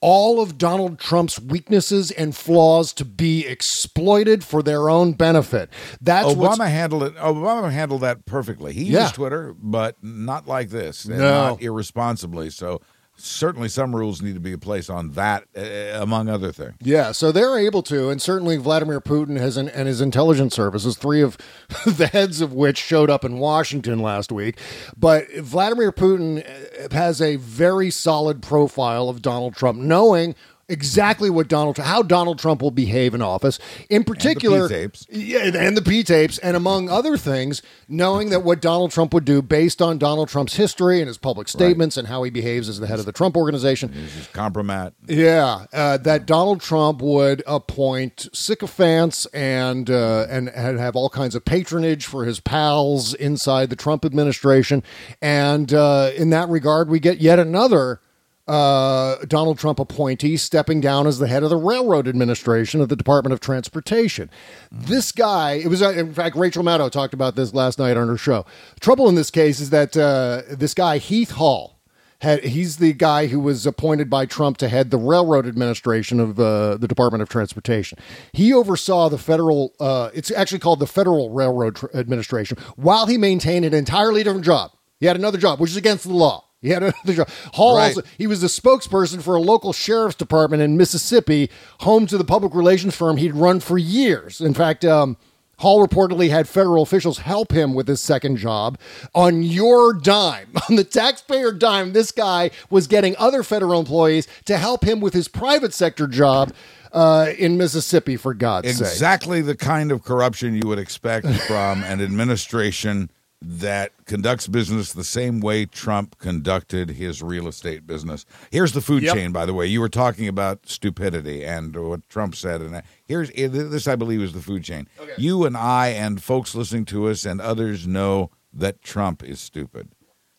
All 0.00 0.40
of 0.40 0.58
Donald 0.58 0.98
Trump's 0.98 1.38
weaknesses 1.40 2.10
and 2.10 2.34
flaws 2.34 2.92
to 2.94 3.04
be 3.04 3.46
exploited 3.46 4.42
for 4.42 4.60
their 4.60 4.90
own 4.90 5.12
benefit. 5.12 5.70
That's 6.00 6.26
Obama 6.26 6.68
handled 6.68 7.04
it. 7.04 7.16
Obama 7.16 7.70
handled 7.70 8.00
that 8.00 8.26
perfectly. 8.26 8.72
He 8.72 8.82
Yeah. 8.84 9.02
used 9.02 9.14
Twitter, 9.14 9.54
but 9.56 9.96
not 10.02 10.48
like 10.48 10.70
this, 10.70 11.06
No. 11.06 11.16
not 11.50 11.62
irresponsibly. 11.62 12.50
So 12.50 12.80
certainly, 13.16 13.68
some 13.68 13.94
rules 13.94 14.22
need 14.22 14.34
to 14.34 14.40
be 14.40 14.52
in 14.52 14.60
place 14.60 14.90
on 14.90 15.10
that, 15.12 15.44
uh, 15.56 16.00
among 16.02 16.28
other 16.28 16.52
things. 16.52 16.74
Yeah, 16.80 17.12
so 17.12 17.32
they're 17.32 17.58
able 17.58 17.82
to, 17.84 18.10
and 18.10 18.20
certainly 18.20 18.56
Vladimir 18.56 19.00
Putin 19.00 19.38
has 19.38 19.56
an, 19.56 19.68
and 19.68 19.88
his 19.88 20.00
intelligence 20.00 20.54
services, 20.54 20.96
three 20.96 21.20
of 21.20 21.36
the 21.86 22.06
heads 22.06 22.40
of 22.40 22.52
which 22.52 22.78
showed 22.78 23.10
up 23.10 23.24
in 23.24 23.38
Washington 23.38 24.00
last 24.00 24.32
week. 24.32 24.58
But 24.96 25.30
Vladimir 25.36 25.92
Putin 25.92 26.92
has 26.92 27.20
a 27.20 27.36
very 27.36 27.90
solid 27.90 28.42
profile 28.42 29.08
of 29.08 29.22
Donald 29.22 29.54
Trump, 29.54 29.78
knowing 29.78 30.34
exactly 30.68 31.28
what 31.28 31.48
Donald 31.48 31.78
how 31.78 32.02
Donald 32.02 32.38
Trump 32.38 32.62
will 32.62 32.70
behave 32.70 33.14
in 33.14 33.22
office. 33.22 33.58
In 33.90 34.04
particular, 34.04 34.68
P-tapes. 34.68 35.06
yeah, 35.10 35.50
and 35.54 35.76
the 35.76 35.82
P 35.82 36.02
tapes, 36.02 36.38
and 36.38 36.56
among 36.56 36.88
other 36.88 37.16
things, 37.16 37.62
knowing 37.88 38.30
that 38.30 38.42
what 38.42 38.60
Donald 38.60 38.90
Trump 38.90 39.12
would 39.14 39.24
do 39.24 39.42
based 39.42 39.82
on 39.82 39.98
Donald 39.98 40.28
Trump's 40.28 40.56
history 40.56 41.00
and 41.00 41.08
his 41.08 41.18
public 41.18 41.48
statements 41.48 41.96
and 41.96 42.08
how 42.08 42.22
he 42.22 42.30
behaves 42.30 42.68
as 42.68 42.80
the 42.80 42.86
head 42.86 42.98
of 42.98 43.04
the 43.04 43.12
Trump 43.12 43.36
organization. 43.36 43.90
This 43.92 44.16
is 44.16 44.28
compromat. 44.28 44.92
Yeah, 45.06 45.66
uh, 45.72 45.98
that 45.98 46.26
Donald 46.26 46.60
Trump 46.60 47.02
would 47.02 47.42
appoint 47.46 48.28
sycophants 48.32 49.26
and 49.26 49.90
uh, 49.90 50.26
and 50.28 50.48
and 50.48 50.78
have 50.78 50.96
all 50.96 51.10
kinds 51.10 51.34
of 51.34 51.44
patronage 51.44 52.06
for 52.06 52.24
his 52.24 52.40
pals 52.40 53.14
inside 53.14 53.70
the 53.70 53.76
Trump 53.76 54.04
administration, 54.04 54.82
and 55.20 55.72
uh, 55.72 56.10
in 56.16 56.30
that 56.30 56.48
regard, 56.48 56.88
we 56.88 57.00
get 57.00 57.18
yet 57.18 57.38
another. 57.38 58.00
Uh, 58.48 59.16
Donald 59.26 59.56
Trump 59.56 59.78
appointee 59.78 60.36
stepping 60.36 60.80
down 60.80 61.06
as 61.06 61.20
the 61.20 61.28
head 61.28 61.44
of 61.44 61.50
the 61.50 61.56
railroad 61.56 62.08
administration 62.08 62.80
of 62.80 62.88
the 62.88 62.96
Department 62.96 63.32
of 63.32 63.38
Transportation. 63.38 64.28
This 64.70 65.12
guy, 65.12 65.52
it 65.52 65.68
was, 65.68 65.80
uh, 65.80 65.90
in 65.90 66.12
fact, 66.12 66.34
Rachel 66.34 66.64
Maddow 66.64 66.90
talked 66.90 67.14
about 67.14 67.36
this 67.36 67.54
last 67.54 67.78
night 67.78 67.96
on 67.96 68.08
her 68.08 68.16
show. 68.16 68.44
The 68.74 68.80
trouble 68.80 69.08
in 69.08 69.14
this 69.14 69.30
case 69.30 69.60
is 69.60 69.70
that 69.70 69.96
uh, 69.96 70.42
this 70.50 70.74
guy, 70.74 70.98
Heath 70.98 71.30
Hall, 71.30 71.78
had, 72.18 72.42
he's 72.44 72.78
the 72.78 72.92
guy 72.92 73.26
who 73.28 73.38
was 73.38 73.64
appointed 73.64 74.10
by 74.10 74.26
Trump 74.26 74.56
to 74.58 74.68
head 74.68 74.90
the 74.90 74.98
railroad 74.98 75.46
administration 75.46 76.18
of 76.18 76.38
uh, 76.38 76.76
the 76.76 76.88
Department 76.88 77.22
of 77.22 77.28
Transportation. 77.28 77.98
He 78.32 78.52
oversaw 78.52 79.08
the 79.08 79.18
federal, 79.18 79.72
uh, 79.78 80.10
it's 80.14 80.30
actually 80.32 80.60
called 80.60 80.80
the 80.80 80.86
Federal 80.86 81.30
Railroad 81.30 81.76
Tr- 81.76 81.86
Administration, 81.94 82.58
while 82.76 83.06
he 83.06 83.18
maintained 83.18 83.64
an 83.64 83.74
entirely 83.74 84.22
different 84.24 84.44
job. 84.44 84.72
He 84.98 85.06
had 85.06 85.16
another 85.16 85.38
job, 85.38 85.60
which 85.60 85.70
is 85.70 85.76
against 85.76 86.04
the 86.04 86.14
law. 86.14 86.48
He 86.62 86.70
had 86.70 86.82
another 86.82 87.12
job. 87.12 87.28
Hall 87.54 87.76
Right. 87.76 87.88
also, 87.88 88.02
he 88.16 88.26
was 88.26 88.40
the 88.40 88.46
spokesperson 88.46 89.20
for 89.20 89.34
a 89.34 89.40
local 89.40 89.72
sheriff's 89.72 90.14
department 90.14 90.62
in 90.62 90.76
Mississippi, 90.76 91.50
home 91.80 92.06
to 92.06 92.16
the 92.16 92.24
public 92.24 92.54
relations 92.54 92.94
firm 92.96 93.16
he'd 93.18 93.34
run 93.34 93.60
for 93.60 93.76
years. 93.76 94.40
In 94.40 94.54
fact, 94.54 94.84
um, 94.84 95.16
Hall 95.58 95.86
reportedly 95.86 96.30
had 96.30 96.48
federal 96.48 96.82
officials 96.82 97.18
help 97.18 97.52
him 97.52 97.74
with 97.74 97.86
his 97.86 98.00
second 98.00 98.36
job 98.36 98.78
on 99.14 99.42
your 99.42 99.92
dime, 99.92 100.48
on 100.68 100.76
the 100.76 100.84
taxpayer 100.84 101.52
dime. 101.52 101.92
This 101.92 102.10
guy 102.10 102.50
was 102.70 102.86
getting 102.86 103.14
other 103.18 103.42
federal 103.42 103.78
employees 103.78 104.26
to 104.46 104.56
help 104.56 104.84
him 104.84 105.00
with 105.00 105.14
his 105.14 105.28
private 105.28 105.72
sector 105.74 106.06
job 106.06 106.52
uh, 106.92 107.30
in 107.38 107.56
Mississippi, 107.56 108.16
for 108.16 108.34
God's 108.34 108.68
sake. 108.76 108.80
Exactly 108.80 109.40
the 109.40 109.56
kind 109.56 109.90
of 109.92 110.04
corruption 110.04 110.54
you 110.54 110.66
would 110.66 110.78
expect 110.78 111.26
from 111.46 111.82
an 111.84 112.00
administration 112.00 113.08
that 113.44 113.92
conducts 114.06 114.46
business 114.46 114.92
the 114.92 115.02
same 115.04 115.40
way 115.40 115.66
Trump 115.66 116.16
conducted 116.18 116.90
his 116.90 117.22
real 117.22 117.48
estate 117.48 117.86
business. 117.86 118.24
Here's 118.50 118.72
the 118.72 118.80
food 118.80 119.02
Yep. 119.02 119.14
chain, 119.14 119.32
by 119.32 119.44
the 119.46 119.52
way. 119.54 119.66
You 119.66 119.80
were 119.80 119.88
talking 119.88 120.28
about 120.28 120.68
stupidity 120.68 121.44
and 121.44 121.74
what 121.74 122.08
Trump 122.08 122.36
said, 122.36 122.60
and 122.60 122.82
here's 123.04 123.30
this. 123.32 123.88
I 123.88 123.96
believe 123.96 124.20
is 124.22 124.32
the 124.32 124.40
food 124.40 124.62
chain. 124.64 124.86
You 125.18 125.44
and 125.44 125.56
I 125.56 125.88
and 125.88 126.22
folks 126.22 126.54
listening 126.54 126.84
to 126.86 127.08
us 127.08 127.24
and 127.26 127.40
others 127.40 127.86
know 127.86 128.30
that 128.52 128.80
Trump 128.80 129.24
is 129.24 129.40
stupid. 129.40 129.88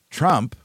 Trump 0.09 0.55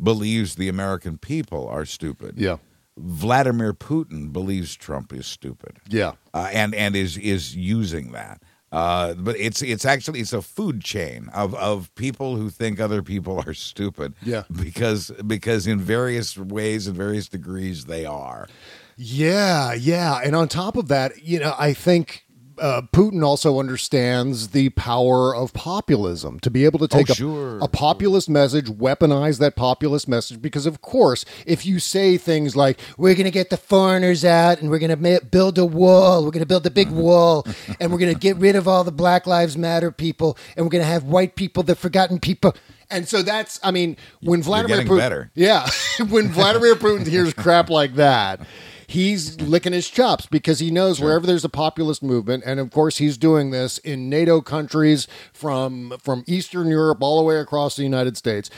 believes 0.00 0.54
the 0.54 0.68
American 0.68 1.18
people 1.18 1.66
are 1.66 1.84
stupid. 1.84 2.34
Yeah. 2.38 2.58
Vladimir 2.96 3.72
Putin 3.74 4.32
believes 4.32 4.74
Trump 4.76 5.12
is 5.12 5.26
stupid 5.26 5.78
Yeah. 5.88 6.12
uh, 6.34 6.48
and 6.52 6.74
and 6.74 6.94
is 6.96 7.16
is 7.16 7.54
using 7.56 8.12
that. 8.12 8.42
Uh, 8.70 9.14
but 9.14 9.34
it's 9.38 9.62
it's 9.62 9.84
actually 9.84 10.20
it's 10.20 10.32
a 10.32 10.42
food 10.42 10.82
chain 10.82 11.30
of 11.32 11.54
of 11.54 11.94
people 11.94 12.36
who 12.36 12.50
think 12.50 12.78
other 12.78 13.02
people 13.02 13.42
are 13.46 13.54
stupid. 13.54 14.14
Yeah. 14.22 14.42
because 14.60 15.10
because 15.26 15.66
in 15.66 15.80
various 15.80 16.36
ways 16.36 16.86
and 16.86 16.96
various 16.96 17.28
degrees 17.28 17.86
they 17.86 18.04
are. 18.04 18.48
Yeah, 18.96 19.74
yeah. 19.74 20.20
And 20.24 20.34
on 20.34 20.48
top 20.48 20.76
of 20.76 20.88
that, 20.88 21.22
you 21.22 21.38
know, 21.38 21.54
I 21.58 21.72
think 21.72 22.26
uh, 22.60 22.82
Putin 22.92 23.24
also 23.24 23.58
understands 23.58 24.48
the 24.48 24.70
power 24.70 25.34
of 25.34 25.52
populism 25.52 26.38
to 26.40 26.50
be 26.50 26.64
able 26.64 26.78
to 26.80 26.88
take 26.88 27.08
Oh, 27.10 27.12
a, 27.12 27.16
sure. 27.16 27.58
a 27.60 27.68
populist 27.68 28.28
message, 28.28 28.66
weaponize 28.66 29.38
that 29.38 29.56
populist 29.56 30.08
message. 30.08 30.42
Because, 30.42 30.66
of 30.66 30.80
course, 30.82 31.24
if 31.46 31.64
you 31.64 31.78
say 31.78 32.16
things 32.18 32.56
like, 32.56 32.78
we're 32.96 33.14
going 33.14 33.24
to 33.24 33.30
get 33.30 33.50
the 33.50 33.56
foreigners 33.56 34.24
out 34.24 34.60
and 34.60 34.70
we're 34.70 34.78
going 34.78 34.90
to 34.90 34.96
ma- 34.96 35.26
build 35.30 35.58
a 35.58 35.64
wall, 35.66 36.24
we're 36.24 36.30
going 36.30 36.40
to 36.42 36.46
build 36.46 36.66
a 36.66 36.70
big 36.70 36.90
wall, 36.90 37.46
and 37.80 37.90
we're 37.92 37.98
going 37.98 38.12
to 38.12 38.18
get 38.18 38.36
rid 38.36 38.56
of 38.56 38.66
all 38.68 38.84
the 38.84 38.92
Black 38.92 39.26
Lives 39.26 39.56
Matter 39.56 39.90
people, 39.92 40.36
and 40.56 40.64
we're 40.66 40.70
going 40.70 40.84
to 40.84 40.90
have 40.90 41.04
white 41.04 41.36
people, 41.36 41.62
the 41.62 41.74
forgotten 41.76 42.18
people. 42.18 42.54
And 42.90 43.06
so 43.06 43.20
that's, 43.22 43.60
I 43.62 43.70
mean, 43.70 43.96
when 44.22 44.42
Vladimir 44.42 44.82
Putin, 44.82 44.96
better. 44.98 45.30
yeah, 45.34 45.68
when 46.08 46.28
Vladimir 46.30 46.74
Putin 46.74 47.06
hears 47.06 47.34
crap 47.34 47.68
like 47.68 47.94
that, 47.96 48.40
he's 48.88 49.38
licking 49.40 49.74
his 49.74 49.88
chops 49.88 50.26
because 50.26 50.58
he 50.58 50.70
knows 50.70 50.98
wherever 50.98 51.26
there's 51.26 51.44
a 51.44 51.48
populist 51.48 52.02
movement, 52.02 52.42
and 52.44 52.58
of 52.58 52.70
course 52.72 52.96
he's 52.96 53.16
doing 53.16 53.50
this 53.50 53.78
in 53.78 54.08
NATO 54.08 54.40
countries 54.40 55.06
from 55.32 55.94
from 56.02 56.24
Eastern 56.26 56.66
Europe 56.66 56.98
all 57.02 57.18
the 57.18 57.24
way 57.24 57.36
across 57.36 57.76
the 57.76 57.84
United 57.84 58.16
States. 58.16 58.50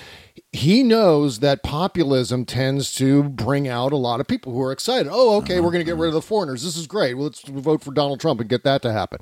He 0.53 0.83
knows 0.83 1.41
that 1.41 1.63
populism 1.63 2.45
tends 2.45 2.95
to 2.95 3.25
bring 3.25 3.69
out 3.69 3.93
a 3.93 3.97
lot 3.97 4.21
of 4.21 4.27
people 4.27 4.53
who 4.53 4.63
are 4.63 4.73
excited. 4.73 5.09
Oh, 5.13 5.37
okay, 5.39 5.61
we're 5.61 5.71
going 5.71 5.85
to 5.85 5.89
get 5.89 5.97
rid 5.97 6.09
of 6.09 6.15
the 6.15 6.23
foreigners. 6.23 6.65
This 6.65 6.77
is 6.77 6.87
great. 6.87 7.15
Well, 7.15 7.25
let's 7.25 7.43
vote 7.43 7.85
for 7.85 7.93
Donald 7.93 8.21
Trump 8.21 8.41
and 8.41 8.49
get 8.49 8.65
that 8.65 8.83
to 8.83 8.93
happen. 8.93 9.19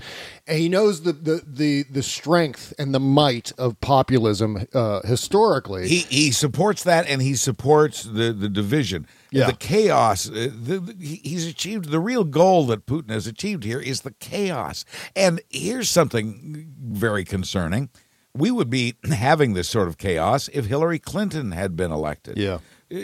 And 0.46 0.58
he 0.58 0.68
knows 0.68 1.02
the 1.02 1.12
the 1.12 1.42
the, 1.46 1.82
the 1.84 2.02
strength 2.02 2.72
and 2.78 2.94
the 2.94 3.00
might 3.00 3.52
of 3.58 3.80
populism 3.80 4.66
uh, 4.74 5.00
historically. 5.06 5.88
He 5.88 5.98
he 6.00 6.30
supports 6.32 6.84
that 6.84 7.08
and 7.08 7.22
he 7.22 7.34
supports 7.34 8.04
the 8.04 8.32
the 8.32 8.48
division. 8.48 9.06
Yeah. 9.30 9.46
The 9.46 9.52
chaos. 9.52 10.28
Uh, 10.30 10.50
the, 10.54 10.78
the, 10.80 10.94
he's 11.04 11.46
achieved 11.46 11.90
the 11.90 12.00
real 12.00 12.24
goal 12.24 12.66
that 12.66 12.86
Putin 12.86 13.10
has 13.10 13.26
achieved 13.26 13.64
here 13.64 13.80
is 13.80 14.00
the 14.00 14.12
chaos. 14.12 14.84
And 15.14 15.40
here's 15.50 15.90
something 15.90 16.72
very 16.80 17.24
concerning. 17.24 17.90
We 18.34 18.50
would 18.50 18.70
be 18.70 18.94
having 19.12 19.54
this 19.54 19.68
sort 19.68 19.88
of 19.88 19.98
chaos 19.98 20.48
if 20.52 20.66
Hillary 20.66 20.98
Clinton 20.98 21.52
had 21.52 21.76
been 21.76 21.90
elected. 21.92 22.38
Yeah. 22.38 22.58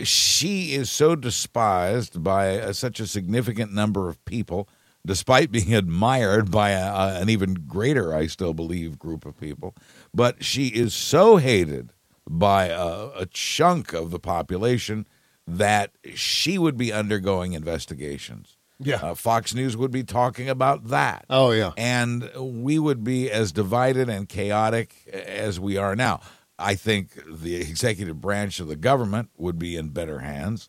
She 0.05 0.73
is 0.75 0.91
so 0.91 1.15
despised 1.15 2.23
by 2.23 2.59
uh, 2.59 2.73
such 2.73 3.01
a 3.01 3.07
significant 3.07 3.73
number 3.75 4.09
of 4.09 4.23
people, 4.25 4.67
despite 5.07 5.51
being 5.53 5.75
admired 5.83 6.51
by 6.51 6.71
a, 6.71 6.87
a- 6.91 7.21
an 7.21 7.29
even 7.29 7.53
greater, 7.67 8.15
I 8.15 8.27
still 8.29 8.55
believe, 8.55 8.99
group 8.99 9.27
of 9.27 9.39
people. 9.39 9.75
But 10.15 10.43
she 10.43 10.69
is 10.69 10.95
so 10.95 11.37
hated 11.37 11.91
by 12.27 12.69
a, 12.69 13.09
a 13.15 13.27
chunk 13.31 13.93
of 13.93 14.11
the 14.11 14.19
population 14.19 15.07
that 15.47 15.91
she 16.15 16.59
would 16.59 16.77
be 16.77 16.93
undergoing 16.93 17.53
investigations. 17.53 18.57
Yeah. 18.81 18.97
Uh, 18.97 19.15
Fox 19.15 19.55
News 19.55 19.77
would 19.77 19.91
be 19.93 20.03
talking 20.03 20.49
about 20.49 20.89
that. 20.89 21.25
Oh, 21.31 21.53
yeah. 21.53 21.73
And 21.77 22.29
we 22.37 22.79
would 22.79 23.05
be 23.05 23.31
as 23.31 23.53
divided 23.53 24.09
and 24.09 24.29
chaotic 24.29 24.95
as 25.13 25.61
we 25.61 25.77
are 25.77 25.95
now. 25.95 26.21
I 26.59 26.75
think 26.75 27.11
the 27.27 27.57
executive 27.57 28.21
branch 28.21 28.61
of 28.61 28.69
the 28.69 28.77
government 28.77 29.31
would 29.37 29.59
be 29.59 29.77
in 29.77 29.89
better 29.91 30.21
hands, 30.21 30.69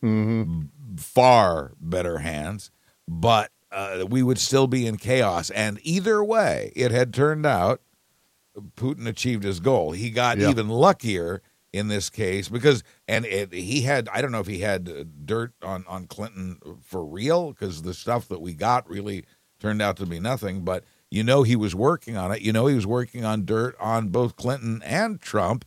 far 0.98 1.72
better 1.80 2.20
hands, 2.20 2.72
but 3.08 3.52
uh, 3.72 4.06
we 4.10 4.24
would 4.24 4.40
still 4.40 4.68
be 4.68 4.88
in 4.88 4.98
chaos. 4.98 5.50
And 5.52 5.80
either 5.84 6.24
way, 6.24 6.72
it 6.76 6.92
had 6.92 7.14
turned 7.14 7.46
out 7.46 7.82
Putin 8.78 9.06
achieved 9.08 9.44
his 9.44 9.60
goal. 9.60 9.92
He 9.92 10.10
got 10.10 10.38
Yeah. 10.38 10.50
even 10.50 10.70
luckier 10.70 11.42
in 11.76 11.88
this 11.88 12.10
case 12.10 12.50
because, 12.50 12.84
and 13.08 13.26
it, 13.26 13.54
he 13.54 13.82
had, 13.82 14.10
I 14.12 14.22
don't 14.22 14.32
know 14.32 14.40
if 14.40 14.48
he 14.48 14.60
had 14.60 14.90
uh, 14.90 15.04
dirt 15.26 15.54
on, 15.62 15.86
on 15.88 16.08
Clinton 16.08 16.60
for 16.84 17.06
real 17.06 17.52
because 17.52 17.82
the 17.82 17.94
stuff 17.94 18.28
that 18.30 18.42
we 18.42 18.54
got 18.54 18.90
really 18.90 19.26
turned 19.60 19.82
out 19.82 19.98
to 19.98 20.06
be 20.06 20.20
nothing, 20.20 20.64
but 20.64 20.84
you 21.10 21.24
know 21.24 21.44
he 21.44 21.56
was 21.56 21.76
working 21.76 22.18
on 22.18 22.32
it. 22.32 22.42
You 22.42 22.54
know 22.54 22.68
he 22.68 22.76
was 22.76 22.88
working 22.88 23.24
on 23.24 23.46
dirt 23.46 23.76
on 23.80 24.10
both 24.10 24.36
Clinton 24.36 24.82
and 24.84 25.22
Trump 25.22 25.66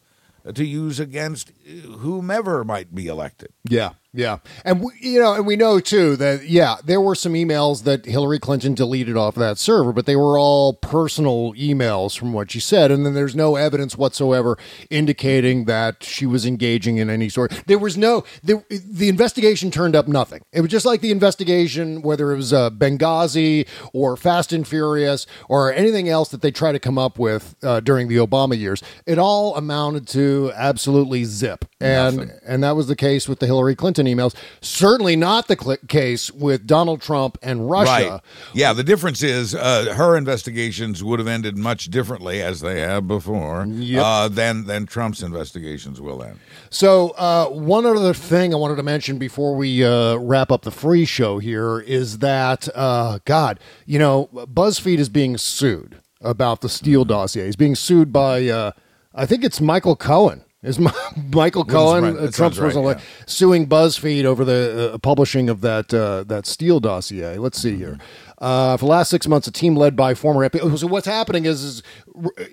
to 0.55 0.64
use 0.64 0.98
against 1.01 1.51
uh, 1.51 1.89
whomever 1.98 2.64
might 2.64 2.94
be 2.94 3.06
elected. 3.06 3.52
Yeah, 3.68 3.93
yeah, 4.14 4.39
and 4.64 4.80
we, 4.80 4.93
you 5.01 5.20
know, 5.20 5.35
and 5.35 5.47
we 5.47 5.55
know 5.55 5.80
too 5.80 6.16
that 6.16 6.48
yeah, 6.48 6.76
there 6.85 7.01
were 7.01 7.14
some 7.14 7.35
emails 7.35 7.85
that 7.85 8.06
Hillary 8.06 8.39
Clinton 8.39 8.72
deleted 8.74 9.16
off 9.16 9.35
that 9.35 9.59
server, 9.59 9.93
but 9.93 10.06
they 10.06 10.16
were 10.16 10.39
all 10.39 10.72
personal 10.72 11.52
emails 11.55 12.18
from 12.18 12.32
what 12.32 12.51
she 12.51 12.59
said, 12.59 12.90
and 12.90 13.05
then 13.05 13.12
there's 13.12 13.36
no 13.36 13.56
evidence 13.56 13.98
whatsoever 13.98 14.56
indicating 14.89 15.66
that 15.66 16.02
she 16.02 16.24
was 16.24 16.47
engaging 16.47 16.97
in 16.97 17.10
any 17.10 17.28
sort. 17.28 17.62
There 17.66 17.78
was 17.78 17.98
no 17.98 18.24
the 18.43 18.64
the 18.70 19.10
investigation 19.10 19.70
turned 19.70 19.94
up 19.94 20.09
nothing. 20.09 20.40
It 20.52 20.62
was 20.62 20.70
just 20.70 20.86
like 20.86 21.02
the 21.02 21.10
investigation, 21.10 22.01
whether 22.01 22.32
it 22.32 22.36
was 22.36 22.52
uh, 22.52 22.70
Benghazi 22.70 23.68
or 23.93 24.16
Fast 24.16 24.55
and 24.55 24.66
Furious 24.66 25.26
or 25.51 25.70
anything 25.72 26.09
else 26.09 26.30
that 26.30 26.40
they 26.40 26.51
try 26.51 26.72
to 26.72 26.78
come 26.78 26.97
up 26.97 27.18
with 27.18 27.56
uh, 27.62 27.80
during 27.80 28.09
the 28.09 28.16
Obama 28.16 28.59
years. 28.59 28.82
It 29.05 29.18
all 29.18 29.55
amounted 29.55 30.09
to 30.09 30.51
absolutely 30.55 31.24
zip, 31.24 31.66
and 31.78 32.16
Nothing. 32.16 32.32
and 32.47 32.62
that 32.62 32.74
was 32.74 32.86
the 32.86 32.97
case 32.97 33.28
with 33.28 33.40
the 33.40 33.47
Hillary 33.47 33.76
Clinton 33.76 33.97
emails. 34.06 34.34
Certainly 34.60 35.16
not 35.16 35.48
the 35.48 35.56
cl- 35.60 35.76
case 35.88 36.30
with 36.30 36.66
Donald 36.66 37.00
Trump 37.00 37.38
and 37.42 37.68
Russia. 37.70 37.90
Right. 38.10 38.20
Yeah, 38.54 38.72
the 38.72 38.84
difference 38.84 39.22
is 39.22 39.54
uh, 39.54 39.94
her 39.96 40.16
investigations 40.16 41.02
would 41.02 41.18
have 41.18 41.28
ended 41.28 41.56
much 41.56 41.86
differently, 41.86 42.42
as 42.42 42.60
they 42.60 42.80
have 42.80 43.06
before, 43.08 43.66
Yep. 43.68 44.02
uh, 44.04 44.28
than 44.28 44.66
than 44.66 44.86
Trump's 44.86 45.22
investigations 45.22 46.00
will 46.00 46.22
end. 46.22 46.38
So, 46.70 47.10
uh, 47.10 47.46
one 47.46 47.86
other 47.86 48.12
thing 48.14 48.52
I 48.52 48.56
wanted 48.56 48.76
to 48.76 48.82
mention 48.82 49.18
before 49.18 49.56
we 49.56 49.84
uh, 49.84 50.16
wrap 50.16 50.50
up 50.52 50.62
the 50.62 50.70
free 50.70 51.04
show 51.04 51.38
here 51.38 51.80
is 51.80 52.18
that, 52.18 52.68
uh, 52.74 53.18
God, 53.24 53.58
you 53.86 53.98
know, 53.98 54.28
BuzzFeed 54.32 54.98
is 54.98 55.08
being 55.08 55.38
sued 55.38 55.96
about 56.20 56.60
the 56.60 56.68
Steele 56.68 57.04
dossier. 57.04 57.46
He's 57.46 57.56
being 57.56 57.74
sued 57.74 58.12
by, 58.12 58.46
uh, 58.48 58.72
I 59.14 59.24
think 59.24 59.44
it's 59.44 59.60
Michael 59.60 59.96
Cohen. 59.96 60.44
Is 60.62 60.78
Mi- 60.78 60.90
Michael 61.32 61.64
Cohen, 61.64 62.02
right. 62.02 62.14
uh, 62.14 62.18
Trump's 62.18 62.36
sounds 62.36 62.59
right, 62.59 62.66
personal, 62.66 62.90
yeah. 62.90 63.01
suing 63.26 63.68
BuzzFeed 63.68 64.24
over 64.24 64.44
the 64.44 64.93
uh, 64.94 64.98
publishing 64.98 65.48
of 65.48 65.60
that 65.60 65.94
uh, 65.94 66.24
that 66.24 66.47
Steele 66.47 66.80
dossier? 66.80 67.39
Let's 67.39 67.60
see 67.60 67.76
here. 67.76 67.98
Uh, 68.39 68.76
for 68.76 68.86
the 68.86 68.90
last 68.90 69.10
six 69.10 69.28
months, 69.28 69.47
a 69.47 69.52
team 69.52 69.76
led 69.76 69.94
by 69.94 70.14
former 70.14 70.48
FBI. 70.48 70.78
So 70.78 70.86
what's 70.86 71.06
happening 71.06 71.44
is, 71.44 71.62
is 71.62 71.82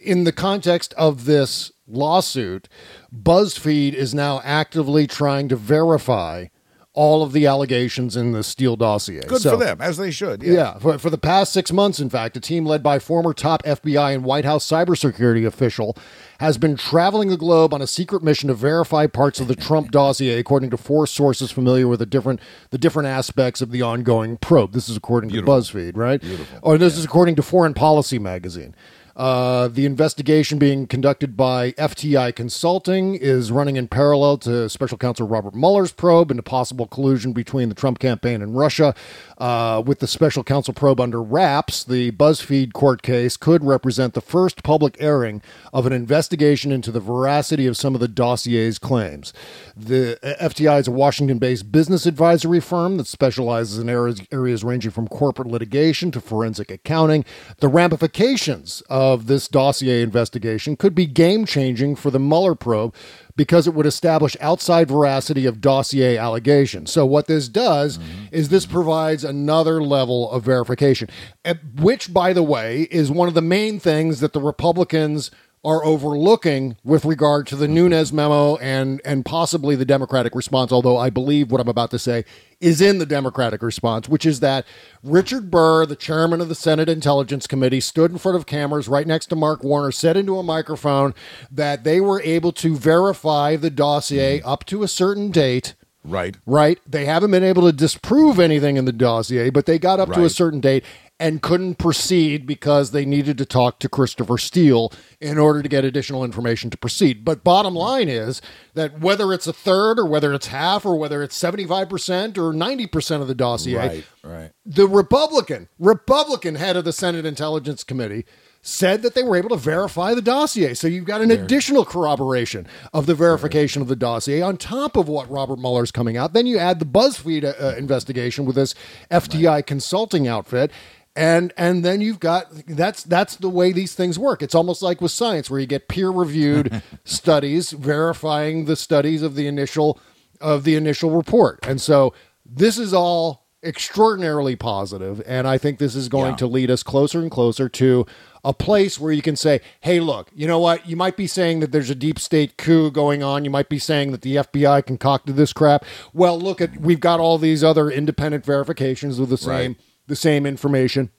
in 0.03 0.23
the 0.23 0.31
context 0.31 0.93
of 0.95 1.25
this 1.25 1.71
lawsuit, 1.87 2.67
BuzzFeed 3.13 3.93
is 3.93 4.13
now 4.13 4.41
actively 4.43 5.07
trying 5.07 5.49
to 5.49 5.55
verify 5.55 6.47
all 6.95 7.21
of 7.23 7.33
the 7.33 7.45
allegations 7.45 8.15
in 8.15 8.31
the 8.31 8.41
Steele 8.43 8.75
dossier. 8.75 9.21
Good 9.27 9.41
So- 9.41 9.51
for 9.57 9.63
them, 9.63 9.79
as 9.81 9.97
they 9.97 10.09
should. 10.11 10.41
yeah, 10.41 10.53
Yeah. 10.53 10.77
for, 10.79 10.97
for 10.97 11.09
the 11.09 11.17
past 11.17 11.53
six 11.53 11.71
months, 11.71 11.99
in 11.99 12.09
fact, 12.09 12.35
a 12.37 12.39
team 12.39 12.65
led 12.65 12.81
by 12.81 12.99
former 12.99 13.33
top 13.33 13.61
FBI 13.63 14.13
and 14.13 14.23
White 14.23 14.45
House 14.45 14.65
cybersecurity 14.65 15.45
official 15.45 15.95
has 16.39 16.57
been 16.57 16.75
traveling 16.75 17.29
the 17.29 17.37
globe 17.37 17.73
on 17.73 17.81
a 17.81 17.87
secret 17.87 18.23
mission 18.23 18.47
to 18.47 18.53
verify 18.53 19.07
parts 19.07 19.39
of 19.39 19.47
the 19.47 19.55
Trump 19.55 19.91
dossier, 19.91 20.39
according 20.39 20.69
to 20.69 20.77
four 20.77 21.05
sources 21.05 21.51
familiar 21.51 21.87
with 21.87 21.99
the 21.99 22.05
different 22.05 22.39
the 22.71 22.77
different 22.77 23.07
aspects 23.07 23.61
of 23.61 23.71
the 23.71 23.81
ongoing 23.81 24.37
probe. 24.37 24.71
This 24.73 24.89
is 24.89 24.97
according 24.97 25.29
to 25.31 25.41
BuzzFeed, 25.41 25.95
right? 25.95 26.21
Beautiful. 26.21 26.59
Or 26.61 26.77
this 26.77 26.97
is 26.97 27.05
according 27.05 27.35
to 27.35 27.41
Foreign 27.43 27.73
Policy 27.73 28.19
magazine. 28.19 28.73
Uh, 29.15 29.69
the 29.69 29.85
investigation 29.85 30.59
being 30.59 30.87
conducted 30.87 31.37
by 31.37 31.71
FTI 31.73 32.35
Consulting 32.35 33.15
is 33.15 33.49
running 33.49 33.77
in 33.77 33.87
parallel 33.87 34.37
to 34.39 34.67
Special 34.67 34.97
Counsel 34.97 35.25
Robert 35.25 35.55
Mueller's 35.55 35.93
probe 35.93 36.31
into 36.31 36.43
possible 36.43 36.85
collusion 36.85 37.31
between 37.31 37.69
the 37.69 37.75
Trump 37.75 37.99
campaign 37.99 38.41
and 38.41 38.57
Russia. 38.57 38.93
Uh, 39.37 39.81
with 39.85 39.99
the 39.99 40.07
Special 40.07 40.43
Counsel 40.43 40.73
probe 40.73 40.99
under 40.99 41.21
wraps, 41.21 41.83
the 41.83 42.11
BuzzFeed 42.11 42.73
court 42.73 43.01
case 43.03 43.37
could 43.37 43.63
represent 43.63 44.15
the 44.15 44.21
first 44.21 44.63
public 44.63 44.97
airing 44.99 45.41
of 45.71 45.85
an 45.85 45.93
investigation 45.93 46.73
into 46.73 46.91
the 46.91 46.99
veracity 46.99 47.67
of 47.67 47.77
some 47.77 47.95
of 47.95 48.01
the 48.01 48.09
dossier's 48.09 48.77
claims. 48.77 49.31
The 49.77 50.19
uh, 50.23 50.49
FTI 50.49 50.81
is 50.81 50.87
a 50.89 50.91
Washington 50.91 51.37
based 51.37 51.71
business 51.71 52.05
advisory 52.05 52.59
firm 52.59 52.97
that 52.97 53.07
specializes 53.07 53.77
in 53.79 53.87
areas, 53.87 54.21
areas 54.33 54.63
ranging 54.63 54.91
from 54.91 55.07
corporate 55.07 55.47
litigation 55.47 56.11
to 56.11 56.19
forensic 56.19 56.69
accounting. 56.69 57.23
The 57.59 57.69
ramifications 57.69 58.83
of 58.89 59.04
this 59.13 59.47
dossier 59.47 60.01
investigation 60.01 60.75
could 60.75 60.95
be 60.95 61.05
game 61.05 61.45
changing 61.45 61.95
for 61.95 62.11
the 62.11 62.19
Mueller 62.19 62.55
probe 62.55 62.93
because 63.35 63.67
it 63.67 63.73
would 63.73 63.85
establish 63.85 64.37
outside 64.39 64.87
veracity 64.87 65.45
of 65.45 65.61
dossier 65.61 66.17
allegations. 66.17 66.91
So, 66.91 67.05
what 67.05 67.27
this 67.27 67.49
does 67.49 67.99
is 68.31 68.49
this 68.49 68.65
provides 68.65 69.23
another 69.23 69.81
level 69.81 70.31
of 70.31 70.43
verification, 70.43 71.09
eh, 71.43 71.55
which, 71.75 72.13
by 72.13 72.33
the 72.33 72.43
way, 72.43 72.83
is 72.91 73.11
one 73.11 73.27
of 73.27 73.33
the 73.33 73.41
main 73.41 73.79
things 73.79 74.19
that 74.21 74.33
the 74.33 74.41
Republicans 74.41 75.31
are 75.65 75.83
overlooking 75.83 76.77
with 76.83 77.03
regard 77.03 77.47
to 77.47 77.55
the 77.55 77.67
Nunes 77.67 78.13
memo 78.13 78.55
and 78.57 79.01
and 79.03 79.25
possibly 79.25 79.75
the 79.75 79.83
Democratic 79.83 80.35
response. 80.35 80.71
Although 80.71 80.97
I 80.97 81.09
believe 81.09 81.51
what 81.51 81.59
I'm 81.59 81.67
about 81.67 81.89
to 81.91 81.99
say 81.99 82.23
is 82.61 82.79
in 82.79 82.99
the 82.99 83.05
Democratic 83.05 83.61
response, 83.61 84.07
which 84.07 84.25
is 84.25 84.39
that 84.39 84.65
Richard 85.03 85.49
Burr, 85.51 85.85
the 85.85 85.95
chairman 85.95 86.39
of 86.39 86.49
the 86.49 86.55
Senate 86.55 86.87
Intelligence 86.87 87.47
Committee, 87.47 87.81
stood 87.81 88.11
in 88.11 88.17
front 88.17 88.37
of 88.37 88.45
cameras 88.45 88.87
right 88.87 89.07
next 89.07 89.25
to 89.27 89.35
Mark 89.35 89.63
Warner, 89.63 89.91
said 89.91 90.15
into 90.15 90.37
a 90.37 90.43
microphone 90.43 91.13
that 91.51 91.83
they 91.83 91.99
were 91.99 92.21
able 92.21 92.51
to 92.53 92.77
verify 92.77 93.55
the 93.55 93.71
dossier 93.71 94.41
up 94.43 94.65
to 94.65 94.83
a 94.83 94.87
certain 94.87 95.31
date. 95.31 95.73
Right. 96.05 96.37
Right. 96.45 96.79
They 96.87 97.05
haven't 97.05 97.31
been 97.31 97.43
able 97.43 97.63
to 97.63 97.71
disprove 97.71 98.39
anything 98.39 98.77
in 98.77 98.85
the 98.85 98.91
dossier, 98.91 99.49
but 99.49 99.65
they 99.65 99.79
got 99.79 99.99
up 99.99 100.11
to 100.13 100.23
a 100.23 100.29
certain 100.29 100.59
date 100.59 100.83
and 101.19 101.41
couldn't 101.41 101.75
proceed 101.75 102.45
because 102.45 102.91
they 102.91 103.05
needed 103.05 103.37
to 103.37 103.45
talk 103.45 103.79
to 103.79 103.87
Christopher 103.87 104.37
Steele 104.37 104.91
in 105.21 105.37
order 105.37 105.63
to 105.63 105.69
get 105.69 105.85
additional 105.85 106.23
information 106.25 106.69
to 106.69 106.77
proceed. 106.77 107.23
But 107.23 107.43
bottom 107.43 107.73
line 107.73 108.09
is 108.09 108.41
that 108.73 108.99
whether 108.99 109.31
it's 109.33 109.47
a 109.47 109.53
third 109.53 109.97
or 109.97 110.05
whether 110.05 110.33
it's 110.33 110.47
half 110.47 110.85
or 110.85 110.97
whether 110.97 111.23
it's 111.23 111.41
75% 111.41 112.37
or 112.37 112.51
90% 112.53 113.21
of 113.21 113.27
the 113.27 113.35
dossier, 113.35 113.77
Right. 113.77 114.05
Right. 114.23 114.51
the 114.65 114.87
Republican, 114.87 115.69
Republican 115.79 116.55
head 116.55 116.75
of 116.75 116.83
the 116.83 116.93
Senate 116.93 117.25
Intelligence 117.25 117.83
Committee 117.83 118.25
said 118.67 119.03
that 119.03 119.13
they 119.13 119.21
were 119.21 119.35
able 119.35 119.49
to 119.49 119.55
verify 119.55 120.15
the 120.15 120.23
dossier. 120.23 120.73
So 120.73 120.87
you've 120.87 121.05
got 121.05 121.21
an 121.21 121.29
additional 121.29 121.85
corroboration 121.85 122.65
of 122.93 123.05
the 123.05 123.13
verification 123.13 123.83
of 123.83 123.87
the 123.87 123.95
dossier 123.95 124.41
on 124.41 124.57
top 124.57 124.97
of 124.97 125.07
what 125.07 125.29
Robert 125.29 125.59
Mueller's 125.59 125.91
coming 125.91 126.17
out. 126.17 126.33
Then 126.33 126.47
you 126.47 126.57
add 126.57 126.79
the 126.79 126.85
BuzzFeed 126.85 127.43
uh, 127.43 127.53
uh, 127.63 127.75
investigation 127.77 128.43
with 128.43 128.55
this 128.55 128.73
FTI 129.11 129.63
consulting 129.63 130.27
outfit. 130.27 130.71
And 131.15 131.53
and 131.55 131.85
then 131.85 132.01
you've 132.01 132.19
got 132.19 132.47
that's 132.67 133.03
that's 133.03 133.37
the 133.37 133.49
way 133.49 133.71
these 133.71 133.93
things 133.93 134.17
work. 134.19 134.41
It's 134.41 134.55
almost 134.55 134.81
like 134.81 134.99
with 134.99 135.11
science 135.11 135.49
where 135.49 135.59
you 135.59 135.67
get 135.67 135.87
peer 135.87 136.09
reviewed 136.09 136.81
studies 137.05 137.71
verifying 137.71 138.65
the 138.65 138.75
studies 138.75 139.21
of 139.21 139.35
the 139.35 139.47
initial 139.47 139.99
of 140.41 140.63
the 140.63 140.75
initial 140.75 141.11
report. 141.11 141.59
And 141.65 141.79
so 141.79 142.13
this 142.45 142.77
is 142.77 142.93
all 142.93 143.44
extraordinarily 143.65 144.55
positive, 144.55 145.21
and 145.25 145.47
I 145.47 145.57
think 145.57 145.79
this 145.79 145.95
is 145.95 146.07
going 146.09 146.31
Yeah. 146.31 146.37
to 146.37 146.47
lead 146.47 146.69
us 146.71 146.83
closer 146.83 147.19
and 147.19 147.31
closer 147.31 147.67
to 147.69 148.05
a 148.43 148.53
place 148.53 148.99
where 148.99 149.11
you 149.11 149.21
can 149.23 149.35
say, 149.35 149.59
hey, 149.81 149.99
look, 149.99 150.29
you 150.35 150.45
know 150.47 150.59
what? 150.59 150.87
You 150.87 150.95
might 150.95 151.17
be 151.17 151.25
saying 151.27 151.61
that 151.61 151.71
there's 151.71 151.89
a 151.89 151.95
deep 151.95 152.19
state 152.19 152.57
coup 152.57 152.91
going 152.91 153.23
on. 153.23 153.43
You 153.43 153.49
might 153.49 153.69
be 153.69 153.79
saying 153.79 154.11
that 154.11 154.21
the 154.21 154.35
FBI 154.37 154.85
concocted 154.85 155.35
this 155.35 155.51
crap. 155.51 155.83
Well, 156.13 156.39
look 156.39 156.61
at 156.61 156.79
we've 156.79 156.99
got 156.99 157.19
all 157.19 157.37
these 157.39 157.63
other 157.63 157.89
independent 157.89 158.45
verifications 158.45 159.17
of 159.19 159.29
the 159.29 159.37
same 159.37 159.71
Right. 159.71 159.75
the 160.07 160.15
same 160.15 160.45
information, 160.45 161.09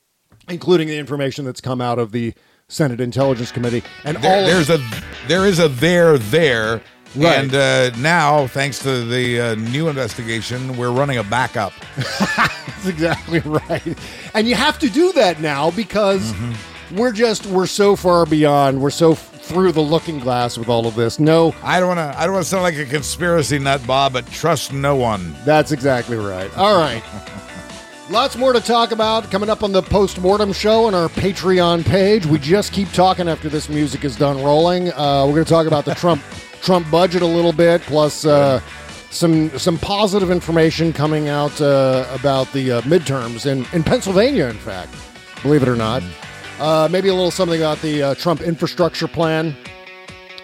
including 0.48 0.86
the 0.88 0.96
information 0.98 1.44
that's 1.44 1.60
come 1.60 1.80
out 1.80 1.98
of 1.98 2.12
the 2.12 2.32
Senate 2.68 3.00
Intelligence 3.00 3.50
Committee. 3.50 3.82
And 4.04 4.16
There- 4.18 4.32
all 4.32 4.40
of- 4.40 4.46
there's 4.46 4.70
a 4.70 4.80
there 5.28 5.46
is 5.46 5.58
a 5.58 5.68
there 5.68 6.18
there. 6.18 6.80
Right. 7.16 7.38
And 7.38 7.54
uh, 7.54 7.90
now, 7.98 8.46
thanks 8.46 8.78
to 8.80 9.04
the 9.04 9.40
uh, 9.40 9.54
new 9.56 9.88
investigation, 9.88 10.76
we're 10.76 10.90
running 10.92 11.18
a 11.18 11.24
backup. 11.24 11.72
That's 12.36 12.86
exactly 12.86 13.40
right. 13.40 13.98
And 14.34 14.46
you 14.46 14.54
have 14.54 14.78
to 14.80 14.90
do 14.90 15.12
that 15.12 15.40
now 15.40 15.70
because 15.70 16.32
Mm-hmm. 16.32 16.96
we're 16.96 17.12
just 17.12 17.46
we're 17.46 17.66
so 17.66 17.96
far 17.96 18.26
beyond. 18.26 18.80
We're 18.80 18.90
so 18.90 19.12
f- 19.12 19.32
through 19.42 19.72
the 19.72 19.80
looking 19.80 20.18
glass 20.18 20.58
with 20.58 20.68
all 20.68 20.86
of 20.86 20.94
this. 20.96 21.18
No, 21.18 21.54
I 21.62 21.78
don't 21.80 21.88
want 21.96 21.98
to. 22.12 22.20
I 22.20 22.24
don't 22.24 22.32
want 22.34 22.44
to 22.44 22.50
sound 22.50 22.62
like 22.64 22.76
a 22.76 22.84
conspiracy 22.84 23.58
nut, 23.58 23.86
Bob, 23.86 24.12
but 24.12 24.26
trust 24.30 24.72
no 24.72 24.96
one. 24.96 25.34
that's 25.44 25.72
exactly 25.72 26.16
right. 26.16 26.54
All 26.56 26.78
right. 26.78 27.02
Lots 28.08 28.36
more 28.36 28.52
to 28.52 28.60
talk 28.60 28.92
about 28.92 29.32
coming 29.32 29.50
up 29.50 29.64
on 29.64 29.72
the 29.72 29.82
post-mortem 29.82 30.52
show 30.52 30.84
on 30.84 30.94
our 30.94 31.08
Patreon 31.08 31.84
page. 31.84 32.24
We 32.24 32.38
just 32.38 32.72
keep 32.72 32.88
talking 32.92 33.28
after 33.28 33.48
this 33.48 33.68
music 33.68 34.04
is 34.04 34.14
done 34.14 34.40
rolling. 34.44 34.92
Uh, 34.92 35.24
we're 35.26 35.32
going 35.34 35.44
to 35.44 35.50
talk 35.50 35.66
about 35.66 35.84
the 35.86 35.94
Trump 35.96 36.22
Trump 36.66 36.90
budget 36.90 37.22
a 37.22 37.26
little 37.26 37.52
bit, 37.52 37.80
plus 37.82 38.26
uh, 38.26 38.60
some 39.10 39.56
some 39.56 39.78
positive 39.78 40.32
information 40.32 40.92
coming 40.92 41.28
out 41.28 41.60
uh, 41.60 42.04
about 42.12 42.52
the 42.52 42.72
uh, 42.72 42.80
midterms 42.80 43.46
in 43.46 43.64
in 43.72 43.84
Pennsylvania. 43.84 44.46
In 44.48 44.58
fact, 44.58 44.92
believe 45.44 45.62
it 45.62 45.68
or 45.68 45.76
not, 45.76 46.02
uh, 46.58 46.88
maybe 46.90 47.08
a 47.08 47.14
little 47.14 47.30
something 47.30 47.60
about 47.60 47.80
the 47.82 48.02
uh, 48.02 48.14
Trump 48.16 48.40
infrastructure 48.40 49.06
plan, 49.06 49.56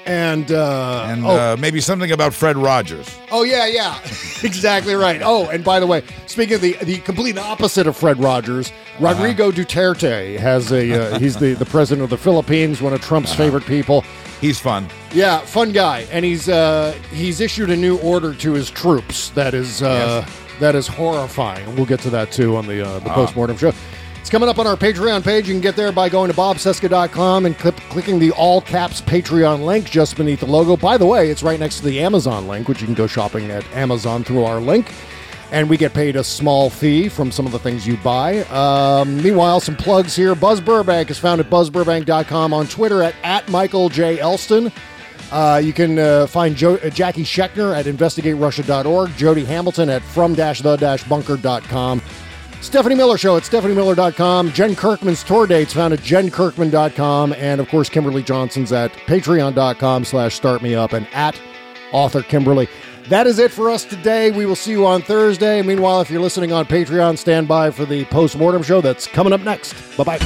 and 0.07 0.51
uh, 0.51 1.07
And 1.09 1.25
oh, 1.25 1.31
uh, 1.31 1.57
maybe 1.59 1.81
something 1.81 2.13
about 2.13 2.35
Fred 2.35 2.57
Rogers. 2.57 3.09
Oh 3.31 3.43
yeah, 3.45 3.67
yeah, 3.67 3.99
exactly 4.43 4.95
right. 4.95 5.21
Oh, 5.33 5.49
and 5.49 5.63
by 5.63 5.79
the 5.79 5.87
way, 5.87 6.03
speaking 6.27 6.57
of 6.57 6.61
the 6.61 6.73
the 6.83 6.99
complete 6.99 7.39
opposite 7.39 7.87
of 7.87 7.97
Fred 7.97 8.19
Rogers, 8.19 8.73
Rodrigo 8.99 9.51
Duterte 9.53 10.39
has 10.39 10.73
a 10.73 11.15
uh, 11.15 11.19
he's 11.21 11.37
the 11.37 11.55
the 11.55 11.67
president 11.67 12.05
of 12.05 12.11
the 12.11 12.19
Philippines, 12.19 12.83
one 12.83 12.93
of 12.93 13.01
Trump's 13.01 13.35
favorite 13.35 13.65
people. 13.65 14.03
He's 14.41 14.59
fun. 14.59 14.89
Yeah, 15.13 15.39
fun 15.39 15.71
guy, 15.71 16.01
and 16.11 16.25
he's 16.25 16.49
uh, 16.49 16.93
he's 17.13 17.41
issued 17.41 17.71
a 17.71 17.77
new 17.77 17.99
order 17.99 18.35
to 18.35 18.53
his 18.53 18.71
troops 18.71 19.31
that 19.31 19.55
is 19.55 19.83
uh, 19.83 20.27
that 20.59 20.75
is 20.75 20.89
horrifying. 20.89 21.77
We'll 21.77 21.87
get 21.87 22.01
to 22.01 22.11
that 22.11 22.33
too 22.33 22.57
on 22.57 22.67
the 22.67 22.85
uh, 22.85 22.99
the 22.99 23.11
postmortem 23.11 23.57
show. 23.57 23.73
It's 24.23 24.31
coming 24.31 24.49
up 24.49 24.61
on 24.61 24.69
our 24.69 24.77
Patreon 24.77 25.25
page. 25.25 25.49
You 25.49 25.55
can 25.55 25.61
get 25.61 25.75
there 25.75 25.91
by 25.91 26.09
going 26.09 26.31
to 26.31 26.37
bobcesca.com 26.37 27.45
and 27.45 27.59
clip, 27.59 27.75
clicking 27.91 28.21
the 28.21 28.31
all 28.31 28.61
caps 28.61 29.01
Patreon 29.01 29.65
link 29.65 29.91
just 29.91 30.17
beneath 30.17 30.39
the 30.39 30.47
logo. 30.47 30.77
By 30.77 30.97
the 30.97 31.05
way, 31.05 31.29
it's 31.29 31.43
right 31.43 31.59
next 31.59 31.79
to 31.79 31.87
the 31.87 32.01
Amazon 32.01 32.47
link, 32.47 32.69
which 32.69 32.81
you 32.81 32.87
can 32.87 32.95
go 32.95 33.09
shopping 33.09 33.51
at 33.51 33.69
Amazon 33.73 34.23
through 34.23 34.45
our 34.45 34.61
link. 34.61 34.93
And 35.51 35.69
we 35.69 35.77
get 35.77 35.93
paid 35.93 36.15
a 36.15 36.23
small 36.23 36.71
fee 36.71 37.09
from 37.09 37.33
some 37.33 37.47
of 37.47 37.53
the 37.53 37.59
things 37.59 37.85
you 37.85 37.97
buy. 37.97 38.43
Um, 38.45 39.21
meanwhile, 39.21 39.59
some 39.59 39.75
plugs 39.75 40.15
here. 40.15 40.37
Buzz 40.37 40.61
Burbank 40.61 41.11
is 41.11 41.19
found 41.19 41.41
at 41.41 41.51
buzzburbank.com 41.51 42.55
on 42.55 42.69
Twitter 42.69 43.03
at, 43.03 43.17
at 43.25 43.49
Michael 43.49 43.89
J. 43.89 44.21
Elston. 44.21 44.71
Uh, 45.33 45.61
you 45.65 45.73
can 45.73 45.99
uh, 45.99 46.29
find 46.29 46.55
jo- 46.55 46.77
uh, 46.77 46.91
Jackie 46.91 47.25
Schechner 47.25 47.77
at 47.77 47.87
investigaterussia.org, 47.87 49.17
Jody 49.17 49.45
Hamilton 49.45 49.91
at 49.91 50.03
from-the-bunker.com. 50.03 52.03
Stephanie 52.63 52.95
Miller 52.95 53.19
Show 53.19 53.37
at 53.37 53.43
stephaniemiller.com. 53.43 54.53
Jen 54.53 54.75
Kirkman's 54.75 55.23
tour 55.23 55.47
dates 55.47 55.75
found 55.75 55.93
at 55.93 56.01
jenkirkman.com. 56.01 57.35
And, 57.35 57.61
of 57.61 57.69
course, 57.69 57.89
Kimberly 57.89 58.23
Johnson's 58.23 58.73
at 58.73 58.93
patreon.com 58.93 60.05
slash 60.05 60.41
startmeup 60.41 60.93
and 60.95 61.07
at 61.13 61.39
author 61.93 62.23
Kimberly. 62.23 62.69
That 63.09 63.27
is 63.27 63.39
it 63.39 63.51
for 63.51 63.69
us 63.69 63.85
today. 63.85 64.31
We 64.31 64.47
will 64.47 64.57
see 64.57 64.71
you 64.71 64.87
on 64.87 65.03
Thursday. 65.03 65.61
Meanwhile, 65.61 66.01
if 66.03 66.11
you're 66.11 66.23
listening 66.23 66.53
on 66.53 66.65
Patreon, 66.65 67.19
stand 67.19 67.49
by 67.49 67.71
for 67.71 67.85
the 67.85 68.05
post-mortem 68.07 68.63
show 68.63 68.81
that's 68.81 69.07
coming 69.07 69.33
up 69.33 69.41
next. 69.43 69.75
Bye-bye. 69.99 70.19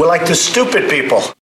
We're 0.00 0.08
like 0.08 0.26
the 0.26 0.34
stupid 0.34 0.88
people. 0.88 1.22